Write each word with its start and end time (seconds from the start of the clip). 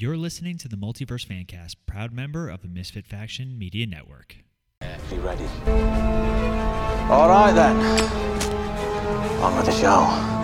You're 0.00 0.16
listening 0.16 0.58
to 0.58 0.68
the 0.68 0.76
Multiverse 0.76 1.26
Fancast, 1.26 1.74
proud 1.86 2.12
member 2.12 2.48
of 2.48 2.62
the 2.62 2.68
Misfit 2.68 3.04
Faction 3.04 3.58
Media 3.58 3.84
Network. 3.84 4.36
Be 5.10 5.16
ready. 5.16 5.44
All 7.10 7.28
right 7.28 7.50
then. 7.50 7.76
On 9.42 9.56
with 9.56 9.66
the 9.66 9.72
show. 9.72 10.37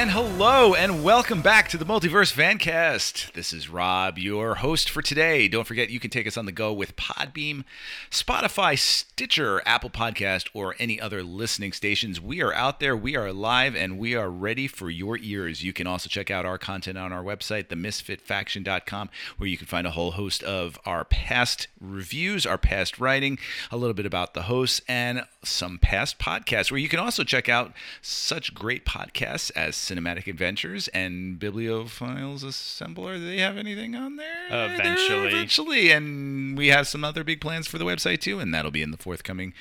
And 0.00 0.12
hello, 0.12 0.72
and 0.74 1.04
welcome 1.04 1.42
back 1.42 1.68
to 1.68 1.76
the 1.76 1.84
Multiverse 1.84 2.32
Fancast. 2.32 3.32
This 3.32 3.52
is 3.52 3.68
Rob, 3.68 4.18
your 4.18 4.54
host 4.54 4.88
for 4.88 5.02
today. 5.02 5.46
Don't 5.46 5.66
forget, 5.66 5.90
you 5.90 6.00
can 6.00 6.08
take 6.08 6.26
us 6.26 6.38
on 6.38 6.46
the 6.46 6.52
go 6.52 6.72
with 6.72 6.96
Podbean, 6.96 7.64
Spotify, 8.10 8.78
Stitcher, 8.78 9.60
Apple 9.66 9.90
Podcast, 9.90 10.48
or 10.54 10.74
any 10.78 10.98
other 10.98 11.22
listening 11.22 11.72
stations. 11.72 12.18
We 12.18 12.40
are 12.40 12.54
out 12.54 12.80
there, 12.80 12.96
we 12.96 13.14
are 13.14 13.30
live, 13.30 13.76
and 13.76 13.98
we 13.98 14.14
are 14.14 14.30
ready 14.30 14.66
for 14.66 14.88
your 14.88 15.18
ears. 15.18 15.62
You 15.62 15.74
can 15.74 15.86
also 15.86 16.08
check 16.08 16.30
out 16.30 16.46
our 16.46 16.56
content 16.56 16.96
on 16.96 17.12
our 17.12 17.22
website, 17.22 17.66
themisfitfaction.com, 17.66 19.10
where 19.36 19.48
you 19.50 19.58
can 19.58 19.66
find 19.66 19.86
a 19.86 19.90
whole 19.90 20.12
host 20.12 20.42
of 20.44 20.78
our 20.86 21.04
past 21.04 21.68
reviews, 21.78 22.46
our 22.46 22.56
past 22.56 22.98
writing, 22.98 23.38
a 23.70 23.76
little 23.76 23.92
bit 23.92 24.06
about 24.06 24.32
the 24.32 24.44
hosts, 24.44 24.80
and 24.88 25.26
some 25.44 25.76
past 25.76 26.18
podcasts, 26.18 26.70
where 26.70 26.80
you 26.80 26.88
can 26.88 27.00
also 27.00 27.22
check 27.22 27.50
out 27.50 27.74
such 28.00 28.54
great 28.54 28.86
podcasts 28.86 29.50
as 29.54 29.89
Cinematic 29.90 30.26
Adventures 30.28 30.88
and 30.88 31.38
Bibliophiles 31.38 32.44
Assembler. 32.44 33.16
Do 33.16 33.26
they 33.26 33.38
have 33.38 33.56
anything 33.56 33.94
on 33.94 34.16
there? 34.16 34.46
Eventually. 34.48 35.28
Eventually. 35.28 35.90
And 35.90 36.56
we 36.56 36.68
have 36.68 36.86
some 36.86 37.02
other 37.02 37.24
big 37.24 37.40
plans 37.40 37.66
for 37.66 37.78
the 37.78 37.84
website 37.84 38.20
too, 38.20 38.38
and 38.38 38.54
that'll 38.54 38.70
be 38.70 38.82
in 38.82 38.92
the 38.92 38.96
forthcoming 38.96 39.52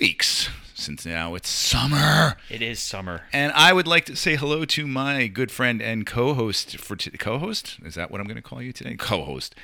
weeks 0.00 0.48
since 0.74 1.04
now 1.04 1.34
it's 1.34 1.48
summer. 1.48 2.36
It 2.48 2.62
is 2.62 2.78
summer. 2.78 3.22
And 3.32 3.52
I 3.52 3.72
would 3.72 3.86
like 3.86 4.04
to 4.06 4.16
say 4.16 4.36
hello 4.36 4.64
to 4.66 4.86
my 4.86 5.26
good 5.26 5.50
friend 5.50 5.82
and 5.82 6.06
co-host 6.06 6.78
for 6.78 6.94
t- 6.94 7.10
co-host. 7.10 7.78
Is 7.84 7.96
that 7.96 8.10
what 8.10 8.20
I'm 8.20 8.26
going 8.26 8.36
to 8.36 8.42
call 8.42 8.62
you 8.62 8.72
today? 8.72 8.94
Co-host, 8.94 9.54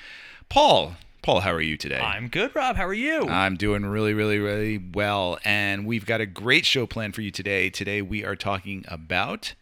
Paul. 0.48 0.96
Paul, 1.24 1.40
how 1.40 1.54
are 1.54 1.60
you 1.62 1.78
today? 1.78 2.00
I'm 2.00 2.28
good, 2.28 2.54
Rob. 2.54 2.76
How 2.76 2.86
are 2.86 2.92
you? 2.92 3.22
I'm 3.22 3.56
doing 3.56 3.86
really, 3.86 4.12
really, 4.12 4.38
really 4.38 4.76
well. 4.76 5.38
And 5.42 5.86
we've 5.86 6.04
got 6.04 6.20
a 6.20 6.26
great 6.26 6.66
show 6.66 6.86
planned 6.86 7.14
for 7.14 7.22
you 7.22 7.30
today. 7.30 7.70
Today 7.70 8.02
we 8.02 8.22
are 8.26 8.36
talking 8.36 8.84
about 8.88 9.54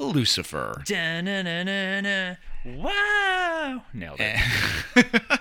Lucifer. 0.00 0.82
Da-na-na-na-na. 0.84 2.34
Wow. 2.64 3.84
Nailed 3.94 4.18
it. 4.18 5.22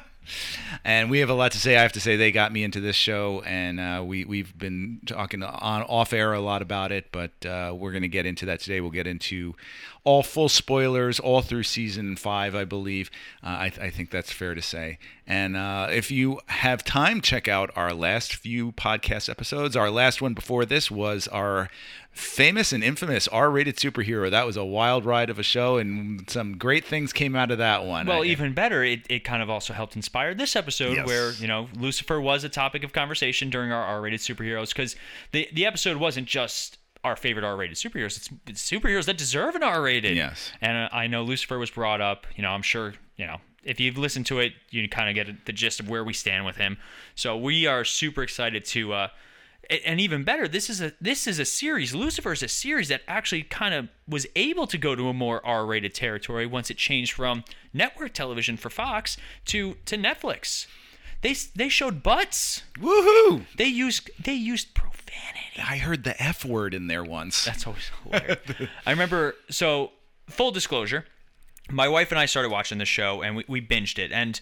and 0.83 1.09
we 1.09 1.17
have 1.17 1.31
a 1.31 1.33
lot 1.33 1.51
to 1.53 1.57
say. 1.57 1.75
I 1.77 1.81
have 1.81 1.93
to 1.93 1.99
say 1.99 2.15
they 2.15 2.31
got 2.31 2.51
me 2.53 2.63
into 2.63 2.79
this 2.79 2.95
show, 2.95 3.41
and 3.43 3.79
uh, 3.79 4.03
we 4.05 4.23
we've 4.23 4.55
been 4.55 4.99
talking 5.07 5.41
on 5.41 5.81
off 5.81 6.13
air 6.13 6.33
a 6.33 6.41
lot 6.41 6.61
about 6.61 6.91
it, 6.91 7.11
but 7.11 7.43
uh, 7.43 7.73
we're 7.75 7.91
going 7.91 8.03
to 8.03 8.07
get 8.07 8.27
into 8.27 8.45
that 8.45 8.59
today. 8.59 8.81
We'll 8.81 8.91
get 8.91 9.07
into 9.07 9.55
all 10.05 10.21
full 10.23 10.47
spoilers 10.47 11.19
all 11.19 11.41
through 11.41 11.63
season 11.63 12.15
five, 12.15 12.55
I 12.55 12.63
believe. 12.63 13.09
Uh, 13.43 13.47
I, 13.47 13.65
I 13.81 13.89
think 13.89 14.11
that's 14.11 14.31
fair 14.31 14.53
to 14.55 14.61
say. 14.61 14.97
And 15.27 15.57
uh, 15.57 15.87
if 15.91 16.11
you 16.11 16.39
have 16.45 16.83
time, 16.83 17.19
check 17.21 17.47
out 17.47 17.71
our 17.75 17.91
last 17.93 18.35
few 18.35 18.71
podcast 18.73 19.27
episodes. 19.29 19.75
Our 19.75 19.89
last 19.89 20.21
one 20.21 20.35
before 20.35 20.63
this 20.63 20.91
was 20.91 21.27
our 21.29 21.69
famous 22.11 22.71
and 22.71 22.83
infamous 22.83 23.27
R-rated 23.29 23.77
superhero. 23.77 24.29
That 24.29 24.45
was 24.45 24.55
a 24.57 24.63
wild 24.63 25.05
ride 25.05 25.31
of 25.31 25.39
a 25.39 25.43
show, 25.43 25.77
and 25.77 26.29
some 26.29 26.57
great 26.57 26.85
things 26.85 27.11
came 27.11 27.35
out 27.35 27.49
of 27.49 27.57
that 27.57 27.83
one. 27.83 28.05
well, 28.05 28.23
even 28.23 28.53
better, 28.53 28.83
it, 28.83 29.01
it 29.09 29.23
kind 29.23 29.41
of 29.41 29.49
also 29.49 29.73
helped 29.73 29.95
inspire 29.95 30.33
this 30.35 30.55
episode 30.55 30.95
Yes. 30.97 31.07
where, 31.07 31.31
you 31.33 31.47
know, 31.47 31.67
Lucifer 31.75 32.21
was 32.21 32.43
a 32.43 32.49
topic 32.49 32.83
of 32.83 32.93
conversation 32.93 33.49
during 33.49 33.71
our 33.71 33.83
R 33.83 34.01
rated 34.01 34.19
superheroes 34.19 34.69
because 34.69 34.95
the, 35.31 35.49
the 35.51 35.65
episode 35.65 35.97
wasn't 35.97 36.27
just 36.27 36.77
our 37.05 37.15
favorite 37.15 37.45
R 37.45 37.55
rated 37.55 37.77
superheroes, 37.77 38.17
it's, 38.17 38.29
it's 38.47 38.69
superheroes 38.69 39.05
that 39.05 39.17
deserve 39.17 39.55
an 39.55 39.63
R 39.63 39.81
rated. 39.81 40.17
Yes. 40.17 40.51
And 40.59 40.75
uh, 40.75 40.89
I 40.91 41.07
know 41.07 41.23
Lucifer 41.23 41.59
was 41.59 41.69
brought 41.69 42.01
up. 42.01 42.25
You 42.35 42.41
know, 42.43 42.49
I'm 42.49 42.63
sure, 42.63 42.95
you 43.15 43.27
know, 43.27 43.37
if 43.63 43.79
you've 43.79 43.97
listened 43.97 44.25
to 44.27 44.39
it, 44.39 44.53
you 44.71 44.89
kind 44.89 45.07
of 45.09 45.15
get 45.15 45.45
the 45.45 45.53
gist 45.53 45.79
of 45.79 45.89
where 45.89 46.03
we 46.03 46.13
stand 46.13 46.45
with 46.45 46.57
him. 46.57 46.77
So 47.15 47.37
we 47.37 47.67
are 47.67 47.85
super 47.85 48.23
excited 48.23 48.65
to. 48.65 48.93
Uh, 48.93 49.07
and 49.85 49.99
even 49.99 50.23
better, 50.23 50.47
this 50.47 50.69
is 50.69 50.81
a 50.81 50.93
this 51.01 51.25
is 51.27 51.39
a 51.39 51.45
series. 51.45 51.95
Lucifer 51.95 52.31
is 52.31 52.43
a 52.43 52.47
series 52.47 52.87
that 52.89 53.01
actually 53.07 53.43
kind 53.43 53.73
of 53.73 53.89
was 54.07 54.27
able 54.35 54.67
to 54.67 54.77
go 54.77 54.95
to 54.95 55.09
a 55.09 55.13
more 55.13 55.43
R-rated 55.45 55.93
territory 55.93 56.45
once 56.45 56.69
it 56.69 56.77
changed 56.77 57.13
from 57.13 57.43
network 57.73 58.13
television 58.13 58.57
for 58.57 58.69
Fox 58.69 59.17
to 59.45 59.77
to 59.85 59.97
Netflix. 59.97 60.67
They 61.21 61.33
they 61.55 61.69
showed 61.69 62.03
butts. 62.03 62.63
Woohoo! 62.77 63.45
They 63.57 63.65
used 63.65 64.11
they 64.23 64.33
used 64.33 64.75
profanity. 64.75 65.44
I 65.57 65.77
heard 65.77 66.03
the 66.03 66.21
F 66.21 66.43
word 66.43 66.73
in 66.73 66.87
there 66.87 67.03
once. 67.03 67.45
That's 67.45 67.65
always 67.65 67.89
hilarious. 68.03 68.39
I 68.85 68.91
remember. 68.91 69.35
So, 69.49 69.91
full 70.29 70.51
disclosure, 70.51 71.05
my 71.69 71.87
wife 71.87 72.11
and 72.11 72.19
I 72.19 72.25
started 72.25 72.49
watching 72.49 72.77
this 72.77 72.89
show, 72.89 73.21
and 73.21 73.35
we, 73.35 73.45
we 73.47 73.61
binged 73.61 73.99
it. 73.99 74.11
And 74.11 74.39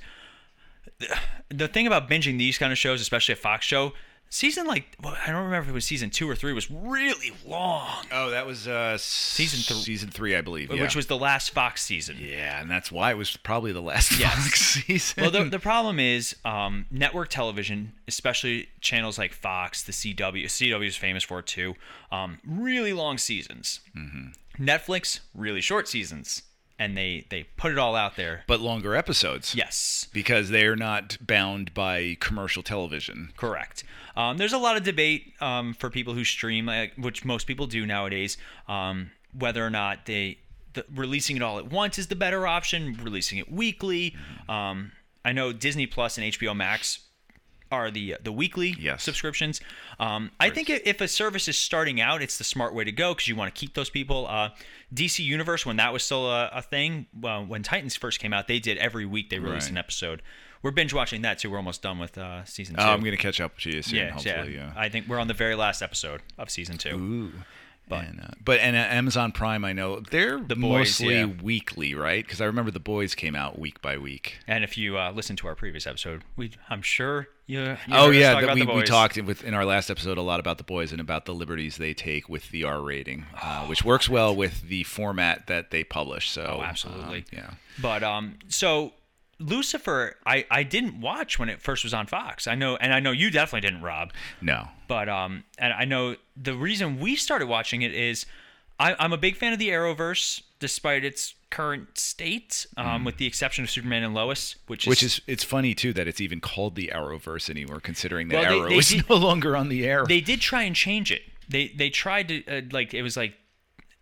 the, 1.00 1.18
the 1.50 1.68
thing 1.68 1.88
about 1.88 2.10
binging 2.10 2.38
these 2.38 2.58
kind 2.58 2.72
of 2.72 2.78
shows, 2.78 3.02
especially 3.02 3.34
a 3.34 3.38
Fox 3.38 3.66
show, 3.66 3.94
season 4.34 4.66
like 4.66 4.96
well, 5.02 5.16
I 5.22 5.28
don't 5.32 5.44
remember 5.46 5.64
if 5.64 5.70
it 5.70 5.74
was 5.74 5.86
season 5.86 6.10
two 6.10 6.30
or 6.30 6.36
three, 6.36 6.54
was 6.54 6.70
really 6.72 7.32
long, 7.46 8.06
Oh, 8.12 8.32
that 8.32 8.46
was 8.48 8.68
uh, 8.68 8.98
Season 8.98 9.60
season 9.60 9.76
thr- 9.78 9.84
Season 9.84 10.10
three, 10.10 10.36
I 10.36 10.42
believe. 10.42 10.72
Yeah. 10.74 10.82
which 10.82 10.96
was 10.96 11.06
the 11.08 11.18
last 11.18 11.52
Fox 11.52 11.84
season. 11.84 12.18
yeah, 12.20 12.60
and 12.62 12.70
that's 12.70 12.92
why 12.92 13.12
it 13.12 13.18
was 13.18 13.38
probably 13.38 13.72
the 13.72 13.82
last 13.82 14.18
Yes. 14.20 14.34
Fox 14.34 14.60
season. 14.88 15.22
Well, 15.22 15.32
the, 15.32 15.44
the 15.50 15.60
problem 15.60 16.00
is 16.00 16.36
um, 16.44 16.86
network 16.90 17.30
television, 17.30 17.94
especially 18.08 18.70
channels 18.82 19.18
like 19.18 19.34
Fox, 19.34 19.84
the 19.84 19.92
CW. 19.92 20.46
CW 20.46 20.88
is 20.88 20.96
famous 20.96 21.24
for 21.24 21.40
it 21.40 21.46
too. 21.46 21.76
Um, 22.12 22.40
really 22.46 22.94
long 22.94 23.18
seasons. 23.18 23.82
Netflix, 24.60 25.20
really 25.34 25.62
short 25.62 25.88
seasons, 25.88 26.44
and 26.78 26.96
they 26.98 27.26
they 27.30 27.44
put 27.58 27.72
it 27.72 27.78
all 27.78 27.96
out 27.96 28.16
there. 28.16 28.44
but 28.48 28.60
longer 28.60 28.96
episodes. 28.96 29.56
Yes, 29.56 30.08
Because 30.14 30.50
they're 30.50 30.76
not 30.76 31.18
bound 31.22 31.74
by 31.74 32.18
commercial 32.20 32.62
television. 32.64 33.32
correct. 33.38 33.84
Um, 34.16 34.38
there's 34.38 34.54
a 34.54 34.58
lot 34.58 34.78
of 34.78 34.84
debate 34.84 35.34
um, 35.42 35.74
for 35.74 35.90
people 35.90 36.14
who 36.14 36.24
stream, 36.24 36.66
like, 36.68 36.94
which 36.98 37.26
most 37.26 37.48
people 37.48 37.66
do 37.68 37.86
nowadays, 37.86 38.38
um, 38.68 39.12
whether 39.38 39.66
or 39.66 39.70
not 39.70 40.06
they 40.06 40.38
the, 40.74 40.86
releasing 40.94 41.36
it 41.36 41.42
all 41.42 41.58
at 41.60 41.72
once 41.72 41.98
is 42.00 42.08
the 42.08 42.16
better 42.16 42.46
option. 42.48 42.98
Releasing 43.04 43.38
it 43.40 43.52
weekly. 43.52 44.16
Um, 44.50 44.92
I 45.26 45.32
know 45.32 45.54
Disney 45.54 45.88
Plus 45.88 46.18
and 46.18 46.26
HBO 46.32 46.56
Max 46.56 47.00
are 47.72 47.90
the 47.90 48.18
the 48.24 48.32
weekly 48.32 48.76
Yes. 48.78 49.02
subscriptions. 49.04 49.60
Um, 50.00 50.30
I 50.40 50.52
think 50.52 50.70
if 50.70 51.02
a 51.02 51.08
service 51.08 51.48
is 51.48 51.58
starting 51.58 52.00
out, 52.00 52.22
it's 52.22 52.38
the 52.38 52.44
smart 52.44 52.76
way 52.76 52.84
to 52.84 52.92
go 52.92 53.14
because 53.16 53.28
you 53.28 53.36
want 53.36 53.54
to 53.54 53.60
keep 53.60 53.74
those 53.74 53.90
people. 53.90 54.28
Uh, 54.28 54.50
DC 54.94 55.24
Universe, 55.24 55.66
when 55.66 55.78
that 55.78 55.92
was 55.92 56.04
still 56.04 56.30
a, 56.30 56.50
a 56.54 56.62
thing, 56.62 57.08
well, 57.20 57.44
when 57.44 57.64
Titans 57.64 57.96
first 57.96 58.20
came 58.20 58.32
out, 58.32 58.48
they 58.48 58.60
did 58.60 58.78
every 58.78 59.08
week 59.08 59.32
they 59.32 59.40
released 59.40 59.66
Right. 59.68 59.72
an 59.72 59.78
episode. 59.80 60.22
We're 60.64 60.72
binge 60.72 60.94
watching 60.94 61.22
that 61.22 61.38
too. 61.40 61.52
We're 61.52 61.58
almost 61.58 61.82
done 61.82 62.00
with 62.00 62.18
uh, 62.18 62.46
season 62.46 62.76
two. 62.76 62.82
Oh, 62.82 62.86
I'm 62.92 63.02
going 63.02 63.12
to 63.12 63.18
catch 63.18 63.40
up 63.42 63.58
to 63.60 63.70
you 63.70 63.82
soon, 63.84 64.00
yeah, 64.00 64.10
hopefully. 64.12 64.56
yeah. 64.56 64.72
Yeah. 64.74 64.74
I 64.76 64.90
think 64.90 65.08
we're 65.08 65.20
on 65.20 65.28
the 65.28 65.34
very 65.34 65.56
last 65.56 65.82
episode 65.82 66.22
of 66.38 66.50
season 66.50 66.78
two. 66.78 66.96
Ooh. 66.96 67.32
But, 67.90 68.06
and, 68.06 68.22
uh, 68.22 68.28
but 68.44 68.62
and 68.62 68.78
uh, 68.78 68.80
Amazon 68.80 69.34
Prime, 69.34 69.66
I 69.66 69.74
know 69.74 70.00
they're 70.00 70.40
The 70.40 70.56
Boys, 70.56 70.62
mostly 71.02 71.16
yeah. 71.16 71.26
weekly, 71.26 71.94
right? 71.94 72.24
Because 72.26 72.40
I 72.40 72.46
remember 72.46 72.72
the 72.72 72.80
boys 72.80 73.14
came 73.14 73.36
out 73.36 73.60
week 73.60 73.82
by 73.82 73.98
week. 73.98 74.38
And 74.48 74.64
if 74.64 74.78
you 74.78 74.98
uh, 74.98 75.12
listen 75.12 75.36
to 75.36 75.48
our 75.48 75.56
previous 75.56 75.86
episode, 75.86 76.24
we 76.38 76.52
I'm 76.70 76.82
sure 76.82 77.28
you. 77.46 77.62
you 77.62 77.78
oh 77.92 78.10
yeah, 78.10 78.32
talk 78.32 78.42
that 78.44 78.58
about 78.58 78.74
we, 78.74 78.82
we 78.82 78.84
talked 78.84 79.22
with 79.22 79.44
in 79.44 79.54
our 79.54 79.66
last 79.66 79.90
episode 79.90 80.18
a 80.18 80.22
lot 80.22 80.40
about 80.40 80.60
the 80.60 80.64
boys 80.64 80.94
and 80.94 81.02
about 81.02 81.26
the 81.26 81.34
liberties 81.34 81.76
they 81.76 81.94
take 81.94 82.30
with 82.30 82.52
the 82.52 82.64
R 82.64 82.82
rating, 82.82 83.26
uh, 83.42 83.66
which 83.66 83.84
works 83.84 84.08
well 84.08 84.34
with 84.34 84.62
the 84.70 84.84
format 84.84 85.48
that 85.48 85.72
they 85.72 85.84
publish. 85.84 86.30
So 86.30 86.60
Oh, 86.62 86.64
absolutely. 86.64 87.20
um, 87.20 87.26
yeah. 87.34 87.50
But 87.82 88.02
um, 88.02 88.40
so 88.48 88.94
Lucifer, 89.40 90.16
I 90.26 90.46
I 90.52 90.64
didn't 90.64 91.02
watch 91.02 91.38
when 91.40 91.50
it 91.50 91.62
first 91.62 91.84
was 91.84 91.94
on 91.94 92.06
Fox. 92.08 92.48
I 92.48 92.56
know, 92.56 92.76
and 92.78 92.94
I 92.94 93.00
know 93.00 93.12
you 93.12 93.30
definitely 93.30 93.68
didn't, 93.68 93.82
Rob. 93.84 94.12
No. 94.42 94.68
But 94.88 95.10
um, 95.10 95.44
and 95.58 95.74
I 95.74 95.86
know 95.86 96.16
the 96.36 96.54
reason 96.56 97.00
we 97.00 97.16
started 97.16 97.48
watching 97.48 97.82
it 97.82 97.94
is 97.94 98.26
I, 98.80 98.96
I'm 99.00 99.14
a 99.14 99.18
big 99.18 99.36
fan 99.36 99.54
of 99.54 99.60
the 99.60 99.70
Arrowverse, 99.70 100.42
despite 100.60 101.04
its 101.04 101.36
current 101.50 101.98
state, 102.00 102.66
um, 102.78 103.04
with 103.04 103.18
the 103.18 103.28
exception 103.28 103.64
of 103.64 103.70
Superman 103.70 104.02
and 104.04 104.14
Lois, 104.16 104.56
which 104.68 104.86
is 104.86 104.88
Mm. 104.88 104.90
Which 104.90 105.04
is 105.04 105.22
it's 105.28 105.44
funny 105.44 105.74
too 105.76 105.94
that 105.94 106.08
it's 106.08 106.20
even 106.22 106.40
called 106.40 106.76
the 106.76 106.92
Arrowverse 106.94 107.50
anymore, 107.50 107.80
considering 107.80 108.30
that 108.30 108.42
Well, 108.42 108.52
they- 108.52 108.60
Arrow 108.60 108.70
they 108.70 108.78
is 108.78 108.90
did- 108.90 109.08
no 109.10 109.16
longer 109.18 109.56
on 109.58 109.70
the 109.70 109.86
air. 109.86 110.06
they 110.08 110.22
did 110.22 110.42
try 110.42 110.64
and 110.64 110.76
change 110.76 111.12
it. 111.12 111.22
They 111.50 111.68
they 111.70 111.90
tried 111.90 112.28
to 112.30 112.46
uh, 112.48 112.62
like 112.72 112.94
it 112.94 113.02
was 113.04 113.18
like 113.18 113.34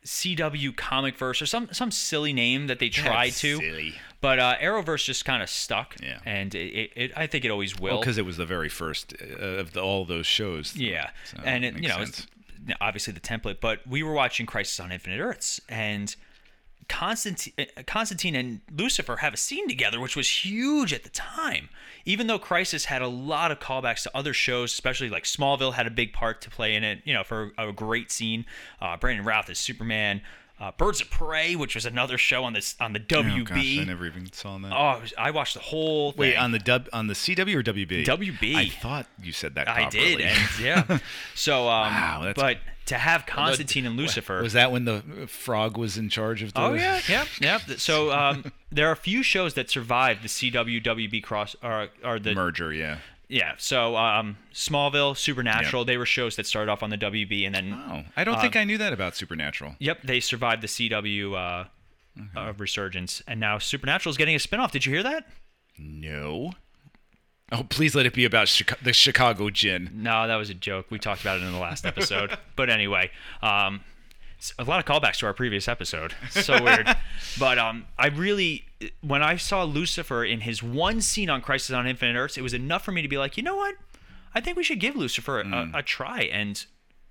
CW 0.06 0.76
Comic 0.76 1.18
Verse 1.18 1.42
or 1.42 1.46
some 1.46 1.70
some 1.72 1.92
silly 1.92 2.34
name 2.34 2.68
that 2.68 2.80
they 2.80 2.90
tried 2.90 3.28
That's 3.32 3.42
to. 3.42 3.58
silly. 3.58 3.94
But 4.22 4.38
uh, 4.40 4.56
Arrowverse 4.62 5.04
just 5.04 5.26
kind 5.26 5.42
of 5.42 5.50
stuck. 5.50 5.96
Yeah. 6.02 6.20
And 6.26 6.54
it, 6.54 6.92
it, 6.96 7.12
I 7.18 7.26
think 7.26 7.44
it 7.44 7.50
always 7.50 7.80
will. 7.80 8.00
because 8.00 8.20
it 8.20 8.26
was 8.26 8.38
the 8.38 8.46
very 8.46 8.70
first 8.70 9.16
uh, 9.20 9.44
of 9.44 9.74
the, 9.74 9.82
all 9.82 10.06
those 10.06 10.28
shows. 10.28 10.76
Yeah, 10.76 11.10
So, 11.26 11.40
and 11.44 11.66
it, 11.66 11.78
you 11.78 11.90
know, 11.90 11.98
sense. 11.98 12.28
it's 12.68 12.76
obviously 12.80 13.14
the 13.14 13.20
template. 13.20 13.60
But 13.60 13.86
we 13.88 14.04
were 14.04 14.14
watching 14.14 14.46
Crisis 14.46 14.80
on 14.80 14.92
Infinite 14.92 15.20
Earths, 15.20 15.60
and 15.68 16.16
Constantine, 16.88 17.54
uh, 17.58 17.84
Constantine 17.88 18.36
and 18.36 18.62
Lucifer 18.72 19.18
have 19.18 19.34
a 19.34 19.38
scene 19.38 19.68
together, 19.68 20.00
which 20.00 20.16
was 20.16 20.46
huge 20.46 20.94
at 20.94 21.04
the 21.04 21.10
time. 21.10 21.70
Even 22.06 22.28
though 22.28 22.40
Crisis 22.40 22.86
had 22.86 23.02
a 23.02 23.08
lot 23.08 23.50
of 23.52 23.60
callbacks 23.60 24.04
to 24.04 24.12
other 24.16 24.34
shows, 24.34 24.74
especially 24.74 25.10
like 25.10 25.24
Smallville 25.24 25.74
had 25.74 25.88
a 25.88 25.92
big 25.92 26.14
part 26.14 26.42
to 26.42 26.50
play 26.50 26.76
in 26.76 26.84
it, 26.84 27.00
you 27.06 27.14
know, 27.14 27.24
for 27.24 27.54
a 27.58 27.72
great 27.72 28.12
scene. 28.12 28.46
Uh, 28.82 28.98
Brandon 28.98 29.26
Routh 29.26 29.50
is 29.50 29.58
Superman. 29.58 30.22
Uh, 30.62 30.72
Birds 30.78 31.02
of 31.02 31.10
Prey, 31.10 31.56
which 31.56 31.74
was 31.74 31.88
another 31.88 32.20
show 32.20 32.44
on 32.44 32.54
this 32.54 32.76
on 32.80 32.94
the 32.94 33.00
WB. 33.00 33.42
Oh, 33.42 33.44
gosh, 33.46 33.78
I 33.80 33.84
never 33.84 34.06
even 34.06 34.32
saw 34.32 34.60
that. 34.60 34.72
Oh, 34.72 35.02
I 35.18 35.32
watched 35.32 35.56
the 35.56 35.60
whole. 35.60 36.14
Wait, 36.16 36.36
on 36.36 36.52
the 36.52 36.60
dub 36.60 36.88
on 36.94 37.08
the 37.08 37.16
CW 37.16 37.56
or 37.56 37.64
WB? 37.64 38.06
WB. 38.06 38.56
I 38.56 38.70
thought 38.70 39.08
you 39.24 39.32
said 39.32 39.56
that. 39.56 39.68
I 39.68 39.90
did, 39.90 40.22
and 40.22 40.40
yeah. 40.62 41.00
So, 41.34 41.68
um, 41.68 41.92
Wow, 41.92 42.20
that's- 42.26 42.36
but 42.36 42.60
to 42.88 42.98
have 42.98 43.26
Constantine 43.26 43.86
and 43.88 43.96
Lucifer. 43.98 44.42
Was 44.42 44.54
that 44.54 44.72
when 44.72 44.86
the 44.86 45.02
frog 45.28 45.78
was 45.78 45.98
in 45.98 46.10
charge 46.10 46.44
of 46.44 46.54
the? 46.54 46.62
Oh 46.62 46.74
yeah, 46.74 47.02
yeah, 47.10 47.26
yeah. 47.40 47.58
So 47.78 48.12
um, 48.12 48.52
there 48.72 48.88
are 48.88 48.92
a 48.92 48.96
few 48.98 49.24
shows 49.24 49.56
that 49.56 49.70
survived 49.72 50.22
the 50.24 50.28
CW 50.28 50.84
WB 50.84 51.24
cross 51.24 51.56
or 51.64 51.88
or 52.04 52.20
the 52.20 52.36
merger. 52.36 52.72
Yeah. 52.72 52.98
Yeah. 53.32 53.54
So 53.58 53.96
um, 53.96 54.38
Smallville, 54.54 55.18
Supernatural, 55.18 55.86
they 55.86 55.98
were 55.98 56.06
shows 56.06 56.36
that 56.36 56.46
started 56.46 56.72
off 56.72 56.84
on 56.84 56.90
the 56.90 56.98
WB 56.98 57.46
and 57.46 57.56
then 57.56 57.74
Oh, 57.74 58.04
I 58.16 58.24
don't 58.24 58.40
think 58.40 58.56
I 58.56 58.64
knew 58.64 58.78
that 58.78 58.94
about 58.94 59.16
Supernatural. 59.16 59.76
yep, 59.80 60.02
they 60.04 60.20
survived 60.20 60.62
the 60.62 60.68
CW 60.68 61.34
uh, 61.34 61.66
uh, 62.38 62.54
resurgence, 62.58 63.22
and 63.28 63.40
now 63.40 63.58
Supernatural 63.58 64.12
is 64.12 64.18
getting 64.18 64.36
a 64.36 64.40
spinoff. 64.40 64.72
Did 64.72 64.86
you 64.86 64.94
hear 64.94 65.04
that? 65.04 65.28
No. 65.80 66.52
Oh, 67.54 67.64
please 67.70 67.96
let 67.96 68.06
it 68.06 68.14
be 68.14 68.24
about 68.24 68.48
Chica- 68.48 68.78
the 68.82 68.94
Chicago 68.94 69.50
Gin. 69.50 69.90
No, 69.94 70.26
that 70.28 70.36
was 70.38 70.50
a 70.50 70.54
joke. 70.54 70.86
We 70.90 71.00
talked 71.00 71.22
about 71.22 71.40
it 71.40 71.44
in 71.44 71.52
the 71.52 71.60
last 71.60 71.86
episode. 71.86 72.38
but 72.56 72.70
anyway, 72.70 73.12
um, 73.42 73.82
a 74.58 74.64
lot 74.64 74.80
of 74.80 74.86
callbacks 74.86 75.20
to 75.20 75.26
our 75.26 75.34
previous 75.34 75.68
episode. 75.68 76.14
So 76.30 76.62
weird. 76.64 76.88
but 77.40 77.60
um, 77.60 77.86
I 77.98 78.08
really, 78.08 78.66
when 79.02 79.22
I 79.24 79.36
saw 79.38 79.64
Lucifer 79.64 80.24
in 80.26 80.42
his 80.42 80.64
one 80.64 81.02
scene 81.02 81.30
on 81.30 81.42
Crisis 81.42 81.72
on 81.72 81.86
Infinite 81.88 82.18
Earths, 82.18 82.38
it 82.38 82.42
was 82.42 82.54
enough 82.54 82.84
for 82.84 82.92
me 82.92 83.02
to 83.02 83.08
be 83.08 83.18
like, 83.18 83.38
you 83.38 83.44
know 83.44 83.56
what? 83.56 83.76
I 84.34 84.42
think 84.42 84.58
we 84.58 84.64
should 84.64 84.80
give 84.80 84.96
Lucifer 84.96 85.40
a, 85.42 85.44
Hmm. 85.46 85.76
a 85.76 85.84
try. 85.84 86.22
And 86.22 86.66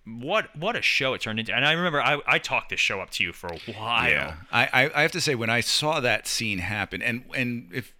what 0.07 0.57
what 0.57 0.75
a 0.77 0.83
show 0.83 1.13
it 1.15 1.21
turned 1.21 1.39
into. 1.39 1.55
And 1.55 1.65
I 1.65 1.73
remember 1.73 2.01
I, 2.03 2.21
I 2.27 2.39
talked 2.39 2.71
this 2.71 2.81
show 2.81 3.01
up 3.01 3.11
to 3.11 3.23
you 3.25 3.33
for 3.33 3.49
a 3.49 3.59
while. 3.73 4.09
Yeah, 4.11 4.35
I, 4.51 4.65
I 4.73 4.91
I 4.97 5.03
have 5.03 5.13
to 5.13 5.21
say 5.21 5.35
when 5.35 5.51
I 5.51 5.61
saw 5.61 6.01
that 6.01 6.27
scene 6.27 6.59
happen, 6.59 7.03
and 7.03 7.25
and 7.37 7.69
if 7.73 7.93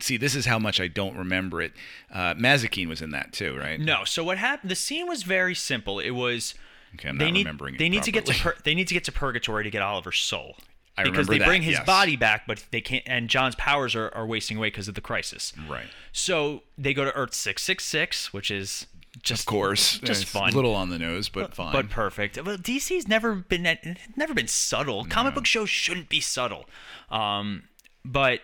see 0.00 0.16
this 0.16 0.34
is 0.34 0.46
how 0.46 0.58
much 0.58 0.80
I 0.80 0.88
don't 0.88 1.16
remember 1.16 1.62
it. 1.62 1.72
Uh, 2.12 2.34
Mazikeen 2.34 2.88
was 2.88 3.00
in 3.00 3.10
that 3.10 3.32
too, 3.32 3.56
right? 3.56 3.80
No, 3.80 4.04
so 4.04 4.22
what 4.22 4.36
happened? 4.38 4.70
The 4.70 4.76
scene 4.76 5.08
was 5.08 5.22
very 5.22 5.54
simple. 5.54 5.98
It 5.98 6.10
was 6.10 6.54
Okay, 6.94 7.08
I'm 7.08 7.18
they 7.18 7.26
not 7.26 7.34
need 7.34 7.46
remembering 7.46 7.74
it 7.74 7.78
they 7.78 7.88
need 7.88 8.02
to 8.04 8.12
get 8.12 8.26
to 8.26 8.34
pur- 8.34 8.56
they 8.64 8.74
need 8.74 8.88
to 8.88 8.94
get 8.94 9.04
to 9.04 9.12
purgatory 9.12 9.64
to 9.64 9.70
get 9.70 9.82
Oliver's 9.82 10.18
soul. 10.18 10.56
I 10.98 11.04
because 11.04 11.26
they 11.26 11.38
that, 11.38 11.46
bring 11.46 11.60
his 11.60 11.74
yes. 11.74 11.84
body 11.84 12.16
back, 12.16 12.46
but 12.46 12.64
they 12.70 12.80
can't. 12.80 13.04
And 13.06 13.28
John's 13.28 13.54
powers 13.56 13.94
are, 13.94 14.08
are 14.14 14.26
wasting 14.26 14.56
away 14.56 14.68
because 14.68 14.88
of 14.88 14.94
the 14.94 15.02
crisis. 15.02 15.52
Right. 15.68 15.84
So 16.12 16.62
they 16.78 16.94
go 16.94 17.04
to 17.04 17.14
Earth 17.14 17.34
six 17.34 17.62
six 17.62 17.84
six, 17.84 18.32
which 18.32 18.50
is 18.50 18.86
just 19.22 19.42
Of 19.42 19.46
course, 19.46 19.98
just 19.98 20.22
It's 20.22 20.30
fun. 20.30 20.52
A 20.52 20.56
little 20.56 20.74
on 20.74 20.88
the 20.88 20.98
nose, 20.98 21.28
but 21.28 21.54
fine. 21.54 21.72
but 21.72 21.90
perfect. 21.90 22.42
Well, 22.42 22.56
DC's 22.56 23.08
never 23.08 23.34
been 23.34 23.98
never 24.16 24.32
been 24.32 24.48
subtle. 24.48 25.04
Comic 25.04 25.34
book 25.34 25.46
shows 25.46 25.68
shouldn't 25.68 26.08
be 26.08 26.20
subtle. 26.20 26.64
Um, 27.10 27.64
but 28.04 28.40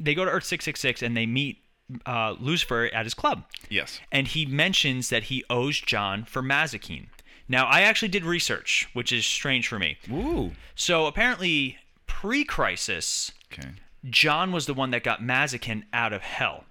they 0.00 0.14
go 0.14 0.24
to 0.24 0.30
Earth 0.30 0.44
six 0.44 0.64
six 0.64 0.80
six 0.80 1.02
and 1.02 1.16
they 1.16 1.26
meet 1.26 1.58
uh, 2.06 2.36
Lucifer 2.38 2.90
at 2.92 3.04
his 3.04 3.12
club 3.12 3.44
yes. 3.68 4.00
and 4.10 4.28
he 4.28 4.46
mentions 4.46 5.10
that 5.10 5.24
he 5.24 5.44
owes 5.50 5.78
John 5.80 6.24
for 6.24 6.42
Mazikeen. 6.42 7.08
Now, 7.48 7.66
I 7.66 7.82
actually 7.82 8.08
did 8.08 8.24
research, 8.24 8.88
which 8.92 9.12
is 9.12 9.26
strange 9.26 9.68
for 9.68 9.78
me. 9.78 9.98
Ooh. 10.10 10.52
So 10.74 11.06
apparently, 11.06 11.78
pre-crisis, 12.06 13.32
Okay. 13.52 13.68
John 14.08 14.50
was 14.52 14.66
the 14.66 14.74
one 14.74 14.90
that 14.92 15.04
got 15.04 15.20
Mazikeen 15.20 15.84
out 15.92 16.12
of 16.12 16.22
hell, 16.22 16.64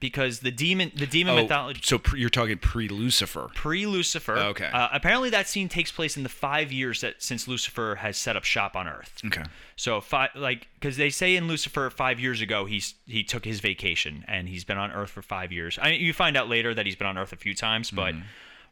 because 0.00 0.40
the 0.40 0.50
demon, 0.50 0.90
the 0.96 1.06
demon 1.06 1.34
Oh, 1.38 1.42
mythology. 1.42 1.80
so 1.84 1.98
pre- 1.98 2.18
you're 2.20 2.30
talking 2.30 2.58
pre-Lucifer. 2.58 3.48
Pre-Lucifer. 3.54 4.36
Okay. 4.36 4.66
Uh, 4.72 4.88
apparently, 4.92 5.30
that 5.30 5.46
scene 5.46 5.68
takes 5.68 5.92
place 5.92 6.16
in 6.16 6.22
the 6.22 6.28
five 6.28 6.72
years 6.72 7.02
that 7.02 7.22
since 7.22 7.46
Lucifer 7.46 7.96
has 7.96 8.16
set 8.16 8.36
up 8.36 8.44
shop 8.44 8.74
on 8.74 8.88
Earth. 8.88 9.20
Okay. 9.26 9.42
So 9.76 10.00
five, 10.00 10.30
like, 10.34 10.68
because 10.74 10.96
they 10.96 11.10
say 11.10 11.36
in 11.36 11.46
Lucifer 11.46 11.90
five 11.90 12.18
years 12.18 12.40
ago 12.40 12.64
he's 12.64 12.94
he 13.06 13.22
took 13.22 13.44
his 13.44 13.60
vacation 13.60 14.24
and 14.26 14.48
he's 14.48 14.64
been 14.64 14.78
on 14.78 14.90
Earth 14.90 15.10
for 15.10 15.22
five 15.22 15.52
years. 15.52 15.78
I 15.80 15.90
mean, 15.90 16.00
you 16.00 16.12
find 16.12 16.36
out 16.36 16.48
later 16.48 16.72
that 16.74 16.86
he's 16.86 16.96
been 16.96 17.06
on 17.06 17.18
Earth 17.18 17.32
a 17.32 17.36
few 17.36 17.54
times, 17.54 17.90
but 17.90 18.14